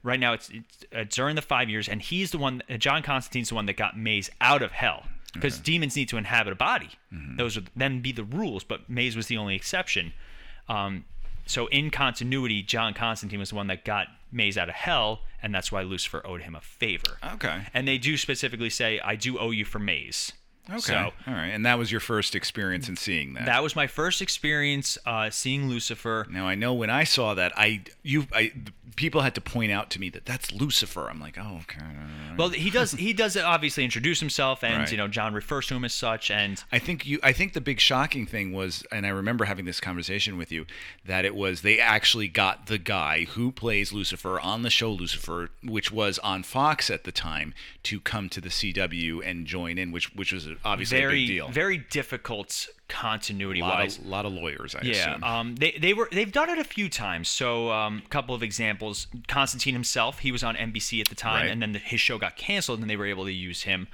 right 0.02 0.20
now 0.20 0.32
it's, 0.32 0.50
it's, 0.50 0.84
it's 0.90 1.16
during 1.16 1.36
the 1.36 1.42
five 1.42 1.68
years, 1.70 1.88
and 1.88 2.02
he's 2.02 2.30
the 2.30 2.38
one. 2.38 2.62
uh, 2.68 2.76
John 2.76 3.02
Constantine's 3.02 3.50
the 3.50 3.54
one 3.54 3.66
that 3.66 3.76
got 3.76 3.96
Maze 3.98 4.30
out 4.40 4.62
of 4.62 4.72
hell 4.72 5.04
because 5.32 5.58
demons 5.58 5.96
need 5.96 6.08
to 6.10 6.16
inhabit 6.18 6.52
a 6.52 6.56
body. 6.56 6.90
Those 7.36 7.56
would 7.56 7.70
then 7.74 8.00
be 8.00 8.12
the 8.12 8.24
rules, 8.24 8.64
but 8.64 8.88
Maze 8.90 9.16
was 9.16 9.28
the 9.28 9.38
only 9.38 9.56
exception. 9.56 10.12
Um, 10.68 11.04
so 11.46 11.66
in 11.68 11.90
continuity, 11.90 12.62
John 12.62 12.94
Constantine 12.94 13.38
was 13.38 13.50
the 13.50 13.56
one 13.56 13.66
that 13.68 13.84
got 13.84 14.08
Maze 14.30 14.58
out 14.58 14.68
of 14.68 14.74
hell, 14.74 15.22
and 15.42 15.54
that's 15.54 15.72
why 15.72 15.82
Lucifer 15.82 16.20
owed 16.26 16.42
him 16.42 16.54
a 16.54 16.60
favor. 16.60 17.18
Okay. 17.34 17.62
And 17.74 17.88
they 17.88 17.98
do 17.98 18.16
specifically 18.16 18.70
say, 18.70 19.00
"I 19.00 19.16
do 19.16 19.38
owe 19.38 19.50
you 19.50 19.64
for 19.64 19.78
Maze." 19.78 20.32
Okay. 20.70 20.78
So 20.80 21.10
All 21.26 21.34
right. 21.34 21.48
And 21.48 21.66
that 21.66 21.76
was 21.78 21.90
your 21.90 22.00
first 22.00 22.34
experience 22.36 22.88
in 22.88 22.96
seeing 22.96 23.34
that. 23.34 23.46
that 23.46 23.62
was 23.62 23.74
my 23.74 23.86
first 23.88 24.22
experience 24.22 24.96
uh, 25.04 25.28
seeing 25.30 25.68
Lucifer. 25.68 26.26
Now 26.30 26.46
I 26.46 26.54
know 26.54 26.72
when 26.72 26.90
I 26.90 27.04
saw 27.04 27.34
that, 27.34 27.52
I 27.56 27.82
you 28.02 28.26
I 28.32 28.52
people 28.94 29.22
had 29.22 29.34
to 29.34 29.40
point 29.40 29.72
out 29.72 29.88
to 29.90 29.98
me 29.98 30.08
that 30.10 30.24
that's 30.26 30.52
Lucifer. 30.52 31.08
I'm 31.10 31.18
like, 31.18 31.36
oh, 31.38 31.60
okay. 31.62 31.80
Well, 32.36 32.50
he 32.50 32.70
does 32.70 32.92
he 32.92 33.12
does 33.12 33.36
obviously 33.36 33.84
introduce 33.84 34.20
himself, 34.20 34.62
and 34.62 34.78
Right. 34.78 34.90
you 34.92 34.96
know 34.96 35.08
John 35.08 35.34
refers 35.34 35.66
to 35.66 35.74
him 35.74 35.84
as 35.84 35.92
such, 35.92 36.30
and 36.30 36.62
I 36.70 36.78
think 36.78 37.06
you. 37.06 37.18
I 37.22 37.32
think 37.32 37.52
the 37.54 37.60
big 37.60 37.80
shocking 37.80 38.24
thing 38.26 38.52
was, 38.52 38.84
and 38.92 39.04
I 39.04 39.10
remember 39.10 39.44
having 39.46 39.64
this 39.64 39.80
conversation 39.80 40.38
with 40.38 40.52
you, 40.52 40.64
that 41.04 41.24
it 41.24 41.34
was 41.34 41.62
they 41.62 41.78
actually 41.80 42.28
got 42.28 42.66
the 42.66 42.78
guy 42.78 43.24
who 43.24 43.50
plays 43.52 43.92
Lucifer 43.92 44.38
on 44.40 44.62
the 44.62 44.70
show 44.70 44.90
Lucifer, 44.92 45.50
which 45.64 45.90
was 45.92 46.18
on 46.20 46.42
Fox 46.42 46.88
at 46.88 47.04
the 47.04 47.12
time, 47.12 47.52
to 47.82 48.00
come 48.00 48.28
to 48.30 48.40
the 48.40 48.48
CW 48.50 49.20
and 49.28 49.46
join 49.46 49.76
in, 49.76 49.90
which 49.92 50.14
which 50.14 50.32
was 50.32 50.48
obviously 50.64 50.98
a 50.98 51.00
very 51.00 51.20
big 51.20 51.28
deal. 51.28 51.48
very 51.48 51.78
difficult 51.78 52.68
continuity 52.88 53.60
a 53.60 53.64
lot 53.64 53.78
wise. 53.80 53.98
of, 53.98 54.06
lot 54.06 54.26
of 54.26 54.32
lawyers, 54.32 54.74
I 54.74 54.82
Yeah, 54.82 55.12
assume. 55.12 55.24
um, 55.24 55.54
they 55.56 55.72
they 55.80 55.94
were 55.94 56.08
they've 56.12 56.30
done 56.30 56.50
it 56.50 56.58
a 56.58 56.64
few 56.64 56.88
times. 56.88 57.28
So 57.28 57.68
a 57.70 57.86
um, 57.86 58.02
couple 58.10 58.34
of 58.34 58.42
examples: 58.42 59.06
Constantine 59.28 59.74
himself, 59.74 60.18
he 60.20 60.30
was 60.32 60.42
on 60.44 60.54
NBC 60.56 61.00
at 61.00 61.08
the 61.08 61.14
time, 61.14 61.42
Right. 61.42 61.50
and 61.50 61.62
then 61.62 61.72
the, 61.72 61.78
his 61.78 62.00
show 62.00 62.18
got 62.18 62.36
canceled, 62.36 62.80
and 62.80 62.88
they 62.90 62.96
were 62.96 63.06
able 63.06 63.24
to 63.24 63.32
use 63.32 63.62
him. 63.62 63.88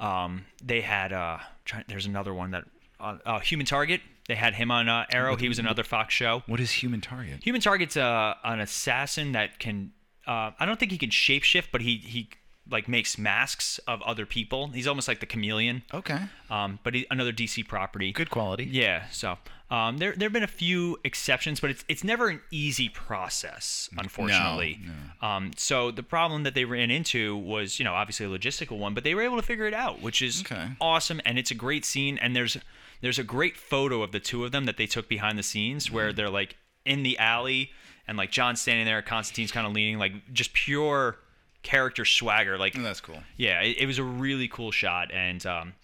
Um, 0.00 0.46
they 0.62 0.80
had 0.80 1.12
uh, 1.12 1.38
try, 1.64 1.84
there's 1.88 2.06
another 2.06 2.32
one 2.34 2.50
that 2.52 2.64
uh, 3.00 3.18
uh, 3.24 3.38
Human 3.40 3.66
Target. 3.66 4.00
They 4.26 4.34
had 4.36 4.54
him 4.54 4.70
on 4.70 4.88
uh, 4.88 5.04
Arrow. 5.10 5.36
He 5.36 5.48
was 5.48 5.58
another 5.58 5.84
Fox 5.84 6.14
show. 6.14 6.42
what 6.46 6.58
is 6.58 6.70
Human 6.72 7.00
Target? 7.02 7.42
Human 7.44 7.60
Target's 7.60 7.96
uh, 7.96 8.34
an 8.44 8.60
assassin 8.60 9.32
that 9.32 9.58
can. 9.58 9.92
Uh, 10.26 10.52
I 10.58 10.64
don't 10.64 10.80
think 10.80 10.90
he 10.92 10.96
can 10.98 11.10
shapeshift, 11.10 11.66
but 11.70 11.82
he 11.82 11.96
he 11.98 12.30
like 12.70 12.88
makes 12.88 13.18
masks 13.18 13.78
of 13.86 14.00
other 14.02 14.24
people. 14.24 14.68
He's 14.68 14.86
almost 14.86 15.06
like 15.08 15.20
the 15.20 15.26
chameleon. 15.26 15.82
Okay, 15.92 16.18
Um, 16.50 16.78
but 16.82 16.94
he, 16.94 17.06
another 17.10 17.32
DC 17.32 17.66
property. 17.68 18.12
good 18.12 18.30
quality. 18.30 18.64
Yeah. 18.64 19.04
So 19.10 19.36
um, 19.70 19.98
there 19.98 20.12
there 20.16 20.26
have 20.26 20.32
been 20.32 20.42
a 20.42 20.46
few 20.46 20.98
exceptions, 21.04 21.60
but 21.60 21.70
it's 21.70 21.84
it's 21.88 22.02
never 22.04 22.28
an 22.28 22.40
easy 22.50 22.88
process, 22.88 23.88
unfortunately. 23.98 24.80
No. 25.20 25.26
Um, 25.28 25.50
so 25.56 25.90
the 25.90 26.02
problem 26.02 26.42
that 26.44 26.54
they 26.54 26.64
ran 26.64 26.90
into 26.90 27.36
was, 27.36 27.78
you 27.78 27.84
know, 27.84 27.94
obviously 27.94 28.26
a 28.26 28.28
logistical 28.28 28.78
one, 28.78 28.94
but 28.94 29.04
they 29.04 29.14
were 29.14 29.22
able 29.22 29.36
to 29.36 29.42
figure 29.42 29.66
it 29.66 29.74
out, 29.74 30.00
which 30.00 30.22
is 30.22 30.40
Okay. 30.40 30.68
awesome, 30.80 31.20
and 31.24 31.38
it's 31.38 31.50
a 31.50 31.54
great 31.54 31.84
scene. 31.84 32.18
And 32.18 32.34
there's 32.34 32.56
there's 33.00 33.18
a 33.18 33.24
great 33.24 33.56
photo 33.56 34.02
of 34.02 34.12
the 34.12 34.20
two 34.20 34.44
of 34.44 34.52
them 34.52 34.64
that 34.64 34.76
they 34.76 34.86
took 34.86 35.08
behind 35.08 35.38
the 35.38 35.42
scenes, 35.42 35.90
where 35.90 36.08
Mm-hmm. 36.08 36.16
they're 36.16 36.30
like 36.30 36.56
in 36.86 37.02
the 37.02 37.18
alley, 37.18 37.70
and 38.06 38.16
like 38.18 38.30
John's 38.30 38.60
standing 38.60 38.86
there, 38.86 39.00
Constantine's 39.02 39.52
kind 39.52 39.66
of 39.66 39.72
leaning, 39.72 39.98
like 39.98 40.12
just 40.32 40.52
pure 40.52 41.18
character 41.64 42.04
swagger, 42.04 42.56
like 42.56 42.74
that's 42.74 43.00
cool. 43.00 43.18
yeah, 43.36 43.60
it, 43.62 43.78
it 43.80 43.86
was 43.86 43.98
a 43.98 44.04
really 44.04 44.46
cool 44.46 44.70
shot, 44.70 45.10
and 45.12 45.44
um, 45.44 45.74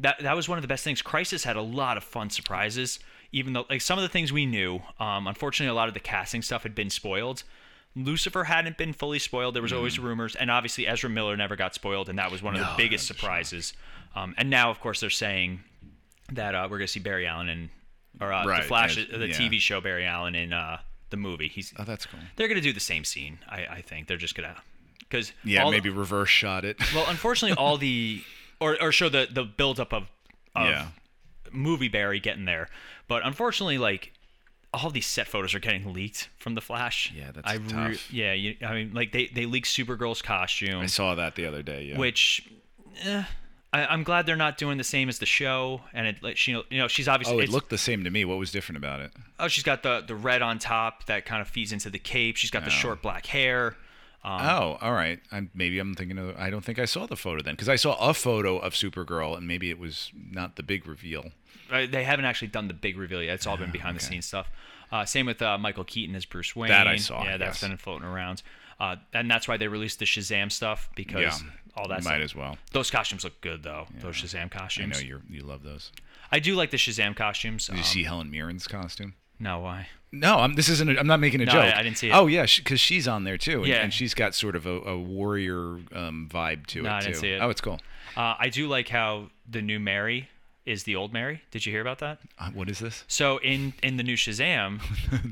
that 0.00 0.18
that 0.20 0.34
was 0.34 0.48
one 0.48 0.58
of 0.58 0.62
the 0.62 0.68
best 0.68 0.82
things. 0.82 1.00
Crisis 1.02 1.44
had 1.44 1.54
a 1.56 1.62
lot 1.62 1.96
of 1.96 2.02
fun 2.02 2.30
surprises, 2.30 2.98
even 3.30 3.52
though 3.52 3.66
like 3.70 3.80
some 3.80 3.98
of 3.98 4.02
the 4.02 4.08
things 4.08 4.32
we 4.32 4.46
knew. 4.46 4.80
Um, 4.98 5.26
unfortunately, 5.28 5.70
a 5.70 5.74
lot 5.74 5.86
of 5.88 5.94
the 5.94 6.00
casting 6.00 6.42
stuff 6.42 6.64
had 6.64 6.74
been 6.74 6.90
spoiled. 6.90 7.44
Lucifer 7.94 8.44
hadn't 8.44 8.76
been 8.76 8.92
fully 8.92 9.18
spoiled. 9.18 9.54
There 9.54 9.62
was 9.62 9.72
always 9.72 9.98
rumors, 9.98 10.34
and 10.36 10.50
obviously 10.50 10.86
Ezra 10.86 11.08
Miller 11.08 11.34
never 11.36 11.56
got 11.56 11.74
spoiled, 11.74 12.10
and 12.10 12.18
that 12.18 12.30
was 12.30 12.42
one 12.42 12.54
of 12.54 12.60
the 12.60 12.74
biggest 12.76 13.06
surprises. 13.06 13.72
Um, 14.14 14.34
and 14.36 14.50
now, 14.50 14.70
of 14.70 14.80
course, 14.80 15.00
they're 15.00 15.08
saying 15.08 15.60
that 16.32 16.54
uh, 16.54 16.68
we're 16.70 16.76
gonna 16.78 16.88
see 16.88 17.00
Barry 17.00 17.26
Allen 17.26 17.48
and 17.48 17.70
or 18.20 18.32
uh, 18.32 18.44
Right, 18.46 18.62
the 18.62 18.68
Flash, 18.68 18.98
as- 18.98 19.06
the. 19.08 19.28
TV 19.28 19.58
show 19.60 19.80
Barry 19.80 20.04
Allen 20.04 20.34
in 20.34 20.52
uh, 20.52 20.78
the 21.08 21.16
movie. 21.16 21.48
He's 21.48 21.72
Oh, 21.78 21.84
that's 21.84 22.04
cool. 22.04 22.20
they're 22.36 22.48
gonna 22.48 22.60
do 22.60 22.72
the 22.74 22.80
same 22.80 23.04
scene. 23.04 23.38
I, 23.48 23.66
I 23.66 23.80
think 23.80 24.08
they're 24.08 24.16
just 24.18 24.34
gonna 24.34 24.56
because 25.08 25.32
Yeah, 25.44 25.68
maybe 25.70 25.88
reverse 25.90 26.28
shot 26.30 26.64
it. 26.64 26.76
well, 26.94 27.06
unfortunately, 27.08 27.56
all 27.56 27.76
the 27.78 28.22
or 28.60 28.80
or 28.82 28.92
show 28.92 29.08
the 29.08 29.28
the 29.30 29.44
buildup 29.44 29.92
of 29.92 30.04
of 30.54 30.66
Yeah. 30.66 30.86
movie 31.52 31.88
Barry 31.88 32.20
getting 32.20 32.44
there, 32.44 32.68
but 33.08 33.24
unfortunately, 33.24 33.78
like 33.78 34.12
all 34.74 34.90
these 34.90 35.06
set 35.06 35.26
photos 35.26 35.54
are 35.54 35.58
getting 35.58 35.92
leaked 35.94 36.28
from 36.38 36.54
the 36.54 36.60
Flash. 36.60 37.12
Yeah, 37.16 37.30
that's 37.32 37.48
I 37.48 37.54
re- 37.54 37.68
tough. 37.68 38.12
yeah, 38.12 38.32
you, 38.34 38.56
I 38.66 38.74
mean, 38.74 38.92
like 38.94 39.12
they 39.12 39.26
they 39.28 39.46
leak 39.46 39.64
Supergirl's 39.64 40.22
costume, 40.22 40.80
I 40.80 40.86
saw 40.86 41.14
that 41.14 41.34
the 41.34 41.46
other 41.46 41.62
day. 41.62 41.84
Yeah. 41.84 41.98
which. 41.98 42.42
Eh, 43.04 43.24
I, 43.72 43.84
I'm 43.86 44.04
glad 44.04 44.24
they're 44.26 44.36
not 44.36 44.56
doing 44.56 44.78
the 44.78 44.84
same 44.84 45.08
as 45.10 45.18
the 45.18 45.26
show, 45.26 45.82
and 45.92 46.06
it 46.06 46.22
like 46.22 46.36
she 46.38 46.52
you 46.52 46.64
know 46.78 46.88
she's 46.88 47.08
obviously 47.08 47.36
Oh, 47.36 47.40
it 47.40 47.50
looked 47.50 47.68
the 47.68 47.76
same 47.76 48.04
to 48.04 48.10
me. 48.10 48.24
What 48.24 48.38
was 48.38 48.50
different 48.50 48.78
about 48.78 49.00
it? 49.00 49.12
oh 49.38 49.48
she's 49.48 49.64
got 49.64 49.82
the 49.82 50.02
the 50.06 50.14
red 50.14 50.40
on 50.40 50.58
top 50.58 51.04
that 51.06 51.26
kind 51.26 51.42
of 51.42 51.48
feeds 51.48 51.72
into 51.72 51.90
the 51.90 51.98
cape. 51.98 52.36
She's 52.36 52.50
got 52.50 52.64
the 52.64 52.70
Oh. 52.70 52.74
short 52.74 53.02
black 53.02 53.26
hair. 53.26 53.76
Um, 54.26 54.40
oh, 54.42 54.78
all 54.80 54.92
right. 54.92 55.20
I'm, 55.30 55.50
maybe 55.54 55.78
I'm 55.78 55.94
thinking 55.94 56.18
of. 56.18 56.36
I 56.36 56.50
don't 56.50 56.64
think 56.64 56.78
I 56.80 56.84
saw 56.84 57.06
the 57.06 57.14
photo 57.16 57.42
then 57.42 57.54
because 57.54 57.68
I 57.68 57.76
saw 57.76 57.94
a 58.00 58.12
photo 58.12 58.58
of 58.58 58.72
Supergirl 58.74 59.36
and 59.36 59.46
maybe 59.46 59.70
it 59.70 59.78
was 59.78 60.10
not 60.32 60.56
the 60.56 60.64
big 60.64 60.86
reveal. 60.86 61.26
Uh, 61.70 61.86
they 61.90 62.02
haven't 62.04 62.24
actually 62.24 62.48
done 62.48 62.66
the 62.68 62.74
big 62.74 62.96
reveal 62.98 63.22
yet. 63.22 63.34
It's 63.34 63.46
all 63.46 63.56
been 63.56 63.70
behind 63.70 63.96
the 63.96 64.02
scenes 64.02 64.26
stuff. 64.26 64.48
Uh, 64.90 65.04
same 65.04 65.26
with 65.26 65.40
uh, 65.42 65.56
Michael 65.58 65.84
Keaton 65.84 66.14
as 66.16 66.24
Bruce 66.24 66.54
Wayne. 66.56 66.68
That 66.70 66.86
I 66.88 66.96
saw, 66.96 67.24
Yeah, 67.24 67.36
that's 67.36 67.60
yes. 67.62 67.68
been 67.68 67.76
floating 67.78 68.06
around. 68.06 68.42
Uh, 68.78 68.96
and 69.12 69.30
that's 69.30 69.48
why 69.48 69.56
they 69.56 69.68
released 69.68 69.98
the 70.00 70.04
Shazam 70.04 70.50
stuff 70.52 70.88
because 70.94 71.20
Yeah, 71.42 71.50
all 71.76 71.88
that 71.88 72.04
might 72.04 72.16
stuff. 72.16 72.20
as 72.22 72.34
well. 72.34 72.58
Those 72.72 72.90
costumes 72.90 73.24
look 73.24 73.40
good 73.40 73.62
though. 73.62 73.86
Those 74.00 74.16
Shazam 74.16 74.50
costumes. 74.50 74.96
I 74.98 75.00
know 75.02 75.06
you 75.06 75.22
you 75.30 75.42
love 75.42 75.62
those. 75.62 75.92
I 76.30 76.40
do 76.40 76.54
like 76.56 76.70
the 76.72 76.76
Shazam 76.76 77.14
costumes. 77.16 77.66
Did 77.66 77.74
you 77.76 77.78
Um, 77.80 77.84
see 77.84 78.02
Helen 78.04 78.30
Mirren's 78.30 78.66
costume? 78.66 79.14
No, 79.38 79.60
why? 79.60 79.88
No, 80.12 80.38
I'm, 80.38 80.54
this 80.54 80.68
isn't. 80.68 80.88
A, 80.88 80.98
I'm 80.98 81.06
not 81.06 81.20
making 81.20 81.42
a 81.42 81.44
No, 81.44 81.52
joke. 81.52 81.64
I- 81.74 81.80
I 81.80 81.82
didn't 81.82 81.98
see 81.98 82.08
it. 82.08 82.12
Oh 82.12 82.26
yeah, 82.26 82.46
because 82.56 82.80
she's 82.80 83.06
on 83.06 83.24
there 83.24 83.36
too, 83.36 83.58
and, 83.58 83.66
Yeah. 83.66 83.82
and 83.82 83.92
she's 83.92 84.14
got 84.14 84.34
sort 84.34 84.56
of 84.56 84.64
a, 84.66 84.80
a 84.82 84.98
warrior 84.98 85.78
um, 85.92 86.28
vibe 86.32 86.66
to 86.68 86.82
No, 86.82 86.90
it 86.90 86.92
I 86.92 87.00
too. 87.00 87.06
didn't 87.08 87.20
see 87.20 87.30
it. 87.32 87.42
Oh, 87.42 87.50
it's 87.50 87.60
cool. 87.60 87.80
Uh, 88.16 88.34
I 88.38 88.48
do 88.48 88.66
like 88.68 88.88
how 88.88 89.30
the 89.48 89.60
new 89.60 89.78
Mary 89.78 90.28
is 90.64 90.84
the 90.84 90.96
old 90.96 91.12
Mary. 91.12 91.42
Did 91.50 91.66
you 91.66 91.72
hear 91.72 91.80
about 91.82 91.98
that? 91.98 92.18
Uh, 92.38 92.50
what 92.52 92.68
is 92.70 92.78
this? 92.78 93.04
So 93.08 93.38
in 93.38 93.74
in 93.82 93.98
the 93.98 94.02
new 94.02 94.16
Shazam, 94.16 94.80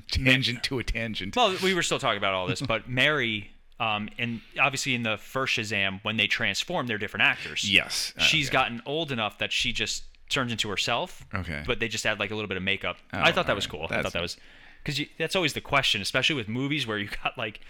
Tangent 0.11 0.62
to 0.64 0.78
a 0.78 0.84
tangent. 0.84 1.34
well, 1.37 1.56
we 1.62 1.73
were 1.75 1.82
still 1.82 1.99
talking 1.99 2.18
about 2.18 2.34
all 2.34 2.46
this, 2.46 2.61
but 2.61 2.88
Mary, 2.88 3.50
um, 3.80 4.08
and 4.18 4.42
obviously 4.61 4.94
in 4.94 5.02
the 5.02 5.16
first 5.16 5.56
Shazam, 5.56 6.00
when 6.04 6.16
they 6.18 6.26
transform, 6.26 6.87
they're 6.88 6.99
different 6.99 7.25
actors. 7.25 7.70
Yes. 7.70 8.12
Uh, 8.18 8.23
she's 8.23 8.49
okay. 8.49 8.52
gotten 8.52 8.82
old 8.87 9.11
enough 9.11 9.38
that 9.38 9.50
she 9.50 9.73
just 9.73 10.04
turns 10.28 10.50
into 10.52 10.69
herself. 10.69 11.25
Okay. 11.35 11.62
But 11.66 11.81
they 11.81 11.88
just 11.88 12.04
add 12.07 12.19
like 12.19 12.31
a 12.31 12.35
little 12.35 12.49
bit 12.49 12.57
of 12.57 12.62
makeup. 12.62 12.97
Oh, 13.12 13.19
I 13.21 13.33
thought 13.33 13.47
that 13.47 13.57
was 13.57 13.66
cool. 13.66 13.87
I 13.90 14.02
thought 14.02 14.12
that 14.12 14.23
was 14.23 14.37
because 14.83 15.00
that's 15.19 15.35
always 15.37 15.52
the 15.54 15.61
question, 15.61 16.00
especially 16.02 16.37
with 16.37 16.49
movies 16.49 16.87
where 16.87 16.99
you 16.99 17.09
got 17.23 17.37
like 17.38 17.61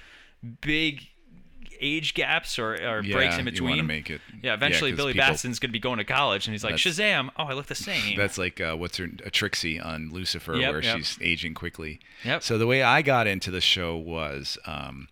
big 0.60 1.08
age 1.80 2.14
gaps 2.14 2.58
or, 2.58 2.74
or 2.74 3.02
breaks 3.02 3.06
Yeah, 3.08 3.16
in 3.40 3.46
you 3.54 3.62
wanna 3.62 3.74
between. 3.76 3.86
make 3.86 4.08
it- 4.10 4.20
Yeah, 4.42 4.54
eventually 4.54 4.90
yeah, 4.90 4.96
Billy 4.96 5.12
people- 5.12 5.26
Batson's 5.28 5.58
going 5.58 5.70
to 5.70 5.72
be 5.72 5.80
going 5.80 5.98
to 5.98 6.04
college, 6.04 6.46
and 6.46 6.54
he's 6.54 6.62
like, 6.64 6.76
That's- 6.76 6.96
Shazam! 6.98 7.30
Oh, 7.36 7.44
I 7.44 7.52
look 7.54 7.66
the 7.66 7.74
same. 7.74 8.16
That's 8.16 8.38
like 8.38 8.60
uh, 8.60 8.76
what's 8.76 8.96
her 8.98 9.08
a 9.24 9.30
Trixie 9.30 9.80
on 9.80 10.10
Lucifer, 10.12 10.54
Yep, 10.56 10.70
where 10.72 10.82
yep. 10.82 10.96
she's 10.96 11.18
aging 11.20 11.54
quickly. 11.54 11.98
Yep. 12.24 12.42
So 12.42 12.58
the 12.58 12.66
way 12.66 12.82
I 12.82 13.02
got 13.02 13.26
into 13.26 13.50
the 13.50 13.60
show 13.60 13.96
was, 13.96 14.56
um, 14.66 15.08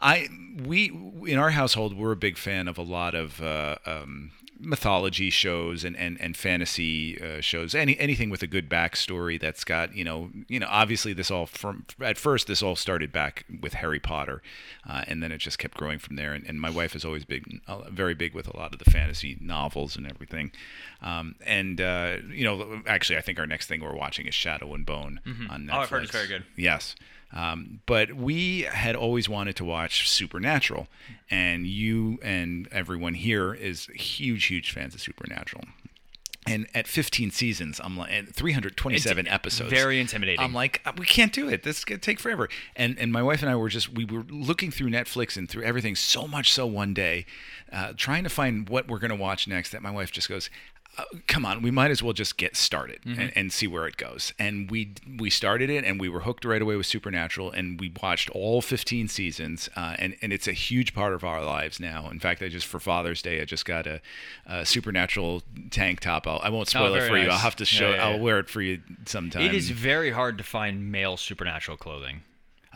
I 0.00 0.28
we 0.64 0.90
in 1.26 1.38
our 1.38 1.50
household 1.50 1.96
we're 1.96 2.12
a 2.12 2.16
big 2.16 2.36
fan 2.38 2.68
of 2.68 2.78
a 2.78 2.82
lot 2.82 3.14
of 3.14 3.40
uh, 3.42 3.76
um, 3.86 4.30
mythology 4.58 5.30
shows 5.30 5.84
and 5.84 5.96
and 5.96 6.20
and 6.20 6.36
fantasy 6.36 7.20
uh, 7.20 7.40
shows. 7.40 7.74
Any 7.74 7.98
anything 7.98 8.30
with 8.30 8.42
a 8.42 8.46
good 8.46 8.68
backstory 8.68 9.40
that's 9.40 9.64
got 9.64 9.94
you 9.94 10.04
know 10.04 10.30
you 10.48 10.58
know 10.58 10.66
obviously 10.68 11.12
this 11.12 11.30
all 11.30 11.46
from 11.46 11.86
at 12.00 12.18
first 12.18 12.46
this 12.46 12.62
all 12.62 12.76
started 12.76 13.12
back 13.12 13.44
with 13.60 13.74
Harry 13.74 14.00
Potter, 14.00 14.42
uh, 14.88 15.04
and 15.06 15.22
then 15.22 15.32
it 15.32 15.38
just 15.38 15.58
kept 15.58 15.76
growing 15.76 15.98
from 15.98 16.16
there. 16.16 16.32
And, 16.32 16.44
and 16.46 16.60
my 16.60 16.70
wife 16.70 16.94
is 16.94 17.04
always 17.04 17.24
big, 17.24 17.60
uh, 17.66 17.90
very 17.90 18.14
big 18.14 18.34
with 18.34 18.46
a 18.52 18.56
lot 18.56 18.72
of 18.72 18.78
the 18.78 18.90
fantasy 18.90 19.36
novels 19.40 19.96
and 19.96 20.06
everything. 20.10 20.52
Um, 21.02 21.34
and 21.44 21.80
uh, 21.80 22.16
you 22.28 22.44
know, 22.44 22.82
actually, 22.86 23.18
I 23.18 23.22
think 23.22 23.38
our 23.38 23.46
next 23.46 23.66
thing 23.66 23.80
we're 23.80 23.94
watching 23.96 24.26
is 24.26 24.34
Shadow 24.34 24.74
and 24.74 24.86
Bone 24.86 25.20
on 25.50 25.62
Netflix. 25.66 25.74
Oh, 25.74 25.78
I've 25.80 25.90
heard 25.90 26.02
it's 26.02 26.12
very 26.12 26.28
good. 26.28 26.44
Yes. 26.56 26.94
Um, 27.32 27.80
but 27.86 28.14
we 28.14 28.62
had 28.62 28.96
always 28.96 29.28
wanted 29.28 29.56
to 29.56 29.64
watch 29.64 30.08
Supernatural, 30.08 30.86
and 31.30 31.66
you 31.66 32.18
and 32.22 32.68
everyone 32.72 33.14
here 33.14 33.52
is 33.52 33.86
huge, 33.94 34.46
huge 34.46 34.70
fans 34.72 34.94
of 34.94 35.00
Supernatural. 35.00 35.64
And 36.48 36.68
at 36.74 36.86
15 36.86 37.32
seasons, 37.32 37.80
I'm 37.82 37.96
like, 37.96 38.12
and 38.12 38.32
327 38.32 39.26
It's 39.26 39.34
episodes. 39.34 39.68
very 39.68 39.98
intimidating. 40.00 40.38
I'm 40.44 40.54
like, 40.54 40.80
"Uh, 40.86 40.92
we 40.96 41.04
can't 41.04 41.32
do 41.32 41.48
it. 41.48 41.64
This 41.64 41.78
is 41.78 41.84
gonna 41.84 41.98
take 41.98 42.20
forever. 42.20 42.48
And 42.76 42.96
and 43.00 43.12
my 43.12 43.20
wife 43.22 43.42
and 43.42 43.50
I 43.50 43.56
were 43.56 43.68
just 43.68 43.92
we 43.92 44.04
were 44.04 44.24
looking 44.30 44.70
through 44.70 44.90
Netflix 44.90 45.36
and 45.36 45.48
through 45.48 45.64
everything 45.64 45.96
so 45.96 46.28
much 46.28 46.52
so 46.52 46.64
one 46.64 46.94
day, 46.94 47.26
uh, 47.72 47.94
trying 47.96 48.22
to 48.22 48.30
find 48.30 48.68
what 48.68 48.86
we're 48.86 49.00
gonna 49.00 49.16
watch 49.16 49.48
next. 49.48 49.70
That 49.72 49.82
my 49.82 49.90
wife 49.90 50.12
just 50.12 50.28
goes, 50.28 50.48
uh, 50.98 51.04
"Come 51.26 51.44
on, 51.46 51.62
we 51.62 51.70
might 51.70 51.90
as 51.90 52.02
well 52.02 52.12
just 52.12 52.36
get 52.36 52.56
started 52.56 53.00
Mm-hmm. 53.04 53.20
and, 53.20 53.32
and 53.36 53.52
see 53.52 53.66
where 53.66 53.86
it 53.86 53.96
goes." 53.96 54.32
And 54.38 54.70
we 54.70 54.94
we 55.18 55.30
started 55.30 55.70
it 55.70 55.84
and 55.84 56.00
we 56.00 56.08
were 56.08 56.20
hooked 56.20 56.44
right 56.44 56.60
away 56.62 56.76
with 56.76 56.86
Supernatural 56.86 57.50
and 57.50 57.80
we 57.80 57.92
watched 58.02 58.30
all 58.30 58.62
15 58.62 59.08
seasons. 59.08 59.68
Uh, 59.76 59.94
and 59.98 60.16
and 60.22 60.32
it's 60.32 60.46
a 60.48 60.52
huge 60.52 60.94
part 60.94 61.12
of 61.14 61.24
our 61.24 61.44
lives 61.44 61.78
now. 61.80 62.08
In 62.10 62.18
fact, 62.20 62.42
I 62.42 62.48
just 62.48 62.66
for 62.66 62.80
Father's 62.80 63.22
Day 63.22 63.40
I 63.40 63.44
just 63.44 63.64
got 63.64 63.86
a, 63.86 64.00
a 64.46 64.64
Supernatural 64.66 65.42
tank 65.70 66.00
top. 66.00 66.26
I'll, 66.26 66.40
I 66.42 66.48
won't 66.50 66.68
spoil 66.68 66.86
it 66.86 66.88
Oh, 66.88 66.92
very 66.94 67.08
for 67.08 67.18
you. 67.18 67.28
I'll 67.30 67.38
have 67.38 67.56
to 67.56 67.64
show. 67.64 67.90
Yeah, 67.90 67.96
yeah, 67.96 68.08
I'll 68.08 68.18
wear 68.20 68.38
it 68.38 68.48
for 68.48 68.62
you 68.62 68.80
sometime. 69.06 69.42
it 69.42 69.54
is 69.54 69.70
very 69.70 70.10
hard 70.10 70.38
to 70.38 70.44
find 70.44 70.90
male 70.92 71.16
supernatural 71.16 71.76
clothing. 71.76 72.22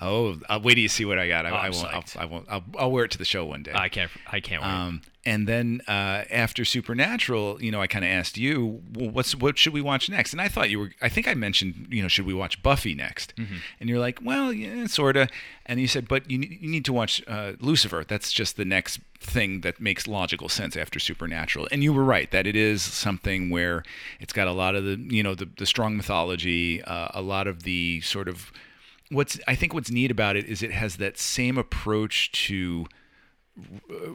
Oh, 0.01 0.37
I'll 0.49 0.61
wait 0.63 0.75
till 0.75 0.83
you 0.83 0.89
see 0.89 1.05
what 1.05 1.19
I 1.19 1.29
got. 1.29 1.45
I, 1.47 1.51
Oh, 1.51 1.55
I 1.55 1.71
won't. 1.71 1.95
I'll. 1.95 2.05
I 2.23 2.25
won't. 2.25 2.47
I'll, 2.49 2.65
I'll 2.79 2.91
wear 2.93 3.05
it 3.05 3.11
to 3.13 3.19
the 3.19 3.25
show 3.25 3.45
one 3.45 3.63
day. 3.63 3.73
I 3.75 3.89
can't. 3.89 4.11
I 4.31 4.41
can't 4.41 4.63
wait. 4.63 4.69
um, 4.69 5.03
and 5.27 5.47
then 5.47 5.83
uh, 5.87 6.25
after 6.31 6.65
Supernatural, 6.65 7.63
you 7.63 7.71
know, 7.71 7.83
I 7.83 7.87
kind 7.87 8.07
of 8.07 8.11
asked 8.11 8.39
you, 8.39 8.81
well, 8.95 9.11
what's 9.11 9.35
what 9.35 9.59
should 9.59 9.75
we 9.75 9.83
watch 9.83 10.09
next? 10.09 10.33
And 10.33 10.41
I 10.41 10.49
thought 10.49 10.71
you 10.71 10.79
were. 10.79 10.91
I 11.03 11.11
think 11.11 11.29
I 11.29 11.35
mentioned, 11.35 11.89
you 11.91 12.01
know, 12.01 12.09
should 12.09 12.25
we 12.25 12.33
watch 12.33 12.63
Buffy 12.63 12.95
next? 12.95 13.37
Mm-hmm. 13.37 13.57
And 13.81 13.89
you're 13.91 13.99
like, 13.99 14.19
well, 14.25 14.51
yeah, 14.53 14.87
sorta. 14.87 15.29
And 15.67 15.79
you 15.79 15.87
said, 15.87 16.09
but 16.09 16.31
you 16.31 16.39
you 16.39 16.71
need 16.71 16.87
to 16.87 16.93
watch 16.95 17.23
uh, 17.29 17.53
Lucifer. 17.61 18.03
That's 18.09 18.33
just 18.33 18.57
the 18.57 18.65
next 18.65 19.01
thing 19.21 19.61
that 19.61 19.79
makes 19.79 20.07
logical 20.09 20.49
sense 20.49 20.75
after 20.75 20.99
Supernatural. 20.99 21.69
And 21.71 21.83
you 21.83 21.93
were 21.93 22.05
right 22.05 22.31
that 22.31 22.47
it 22.47 22.57
is 22.57 22.81
something 22.81 23.51
where 23.51 23.83
it's 24.21 24.33
got 24.33 24.49
a 24.49 24.53
lot 24.53 24.75
of 24.75 24.85
the, 24.85 24.97
you 24.99 25.23
know, 25.23 25.35
the 25.35 25.49
the 25.59 25.67
strong 25.67 25.99
mythology, 25.99 26.83
uh, 26.83 27.09
a 27.13 27.21
lot 27.21 27.47
of 27.47 27.65
the 27.65 28.01
sort 28.01 28.27
of 28.29 28.51
what's 29.11 29.39
I 29.47 29.55
think 29.55 29.75
what's 29.75 29.91
neat 29.91 30.11
about 30.11 30.37
it 30.37 30.47
is 30.47 30.63
it 30.63 30.73
has 30.73 30.97
that 30.97 31.19
same 31.19 31.59
approach 31.59 32.33
to 32.47 32.87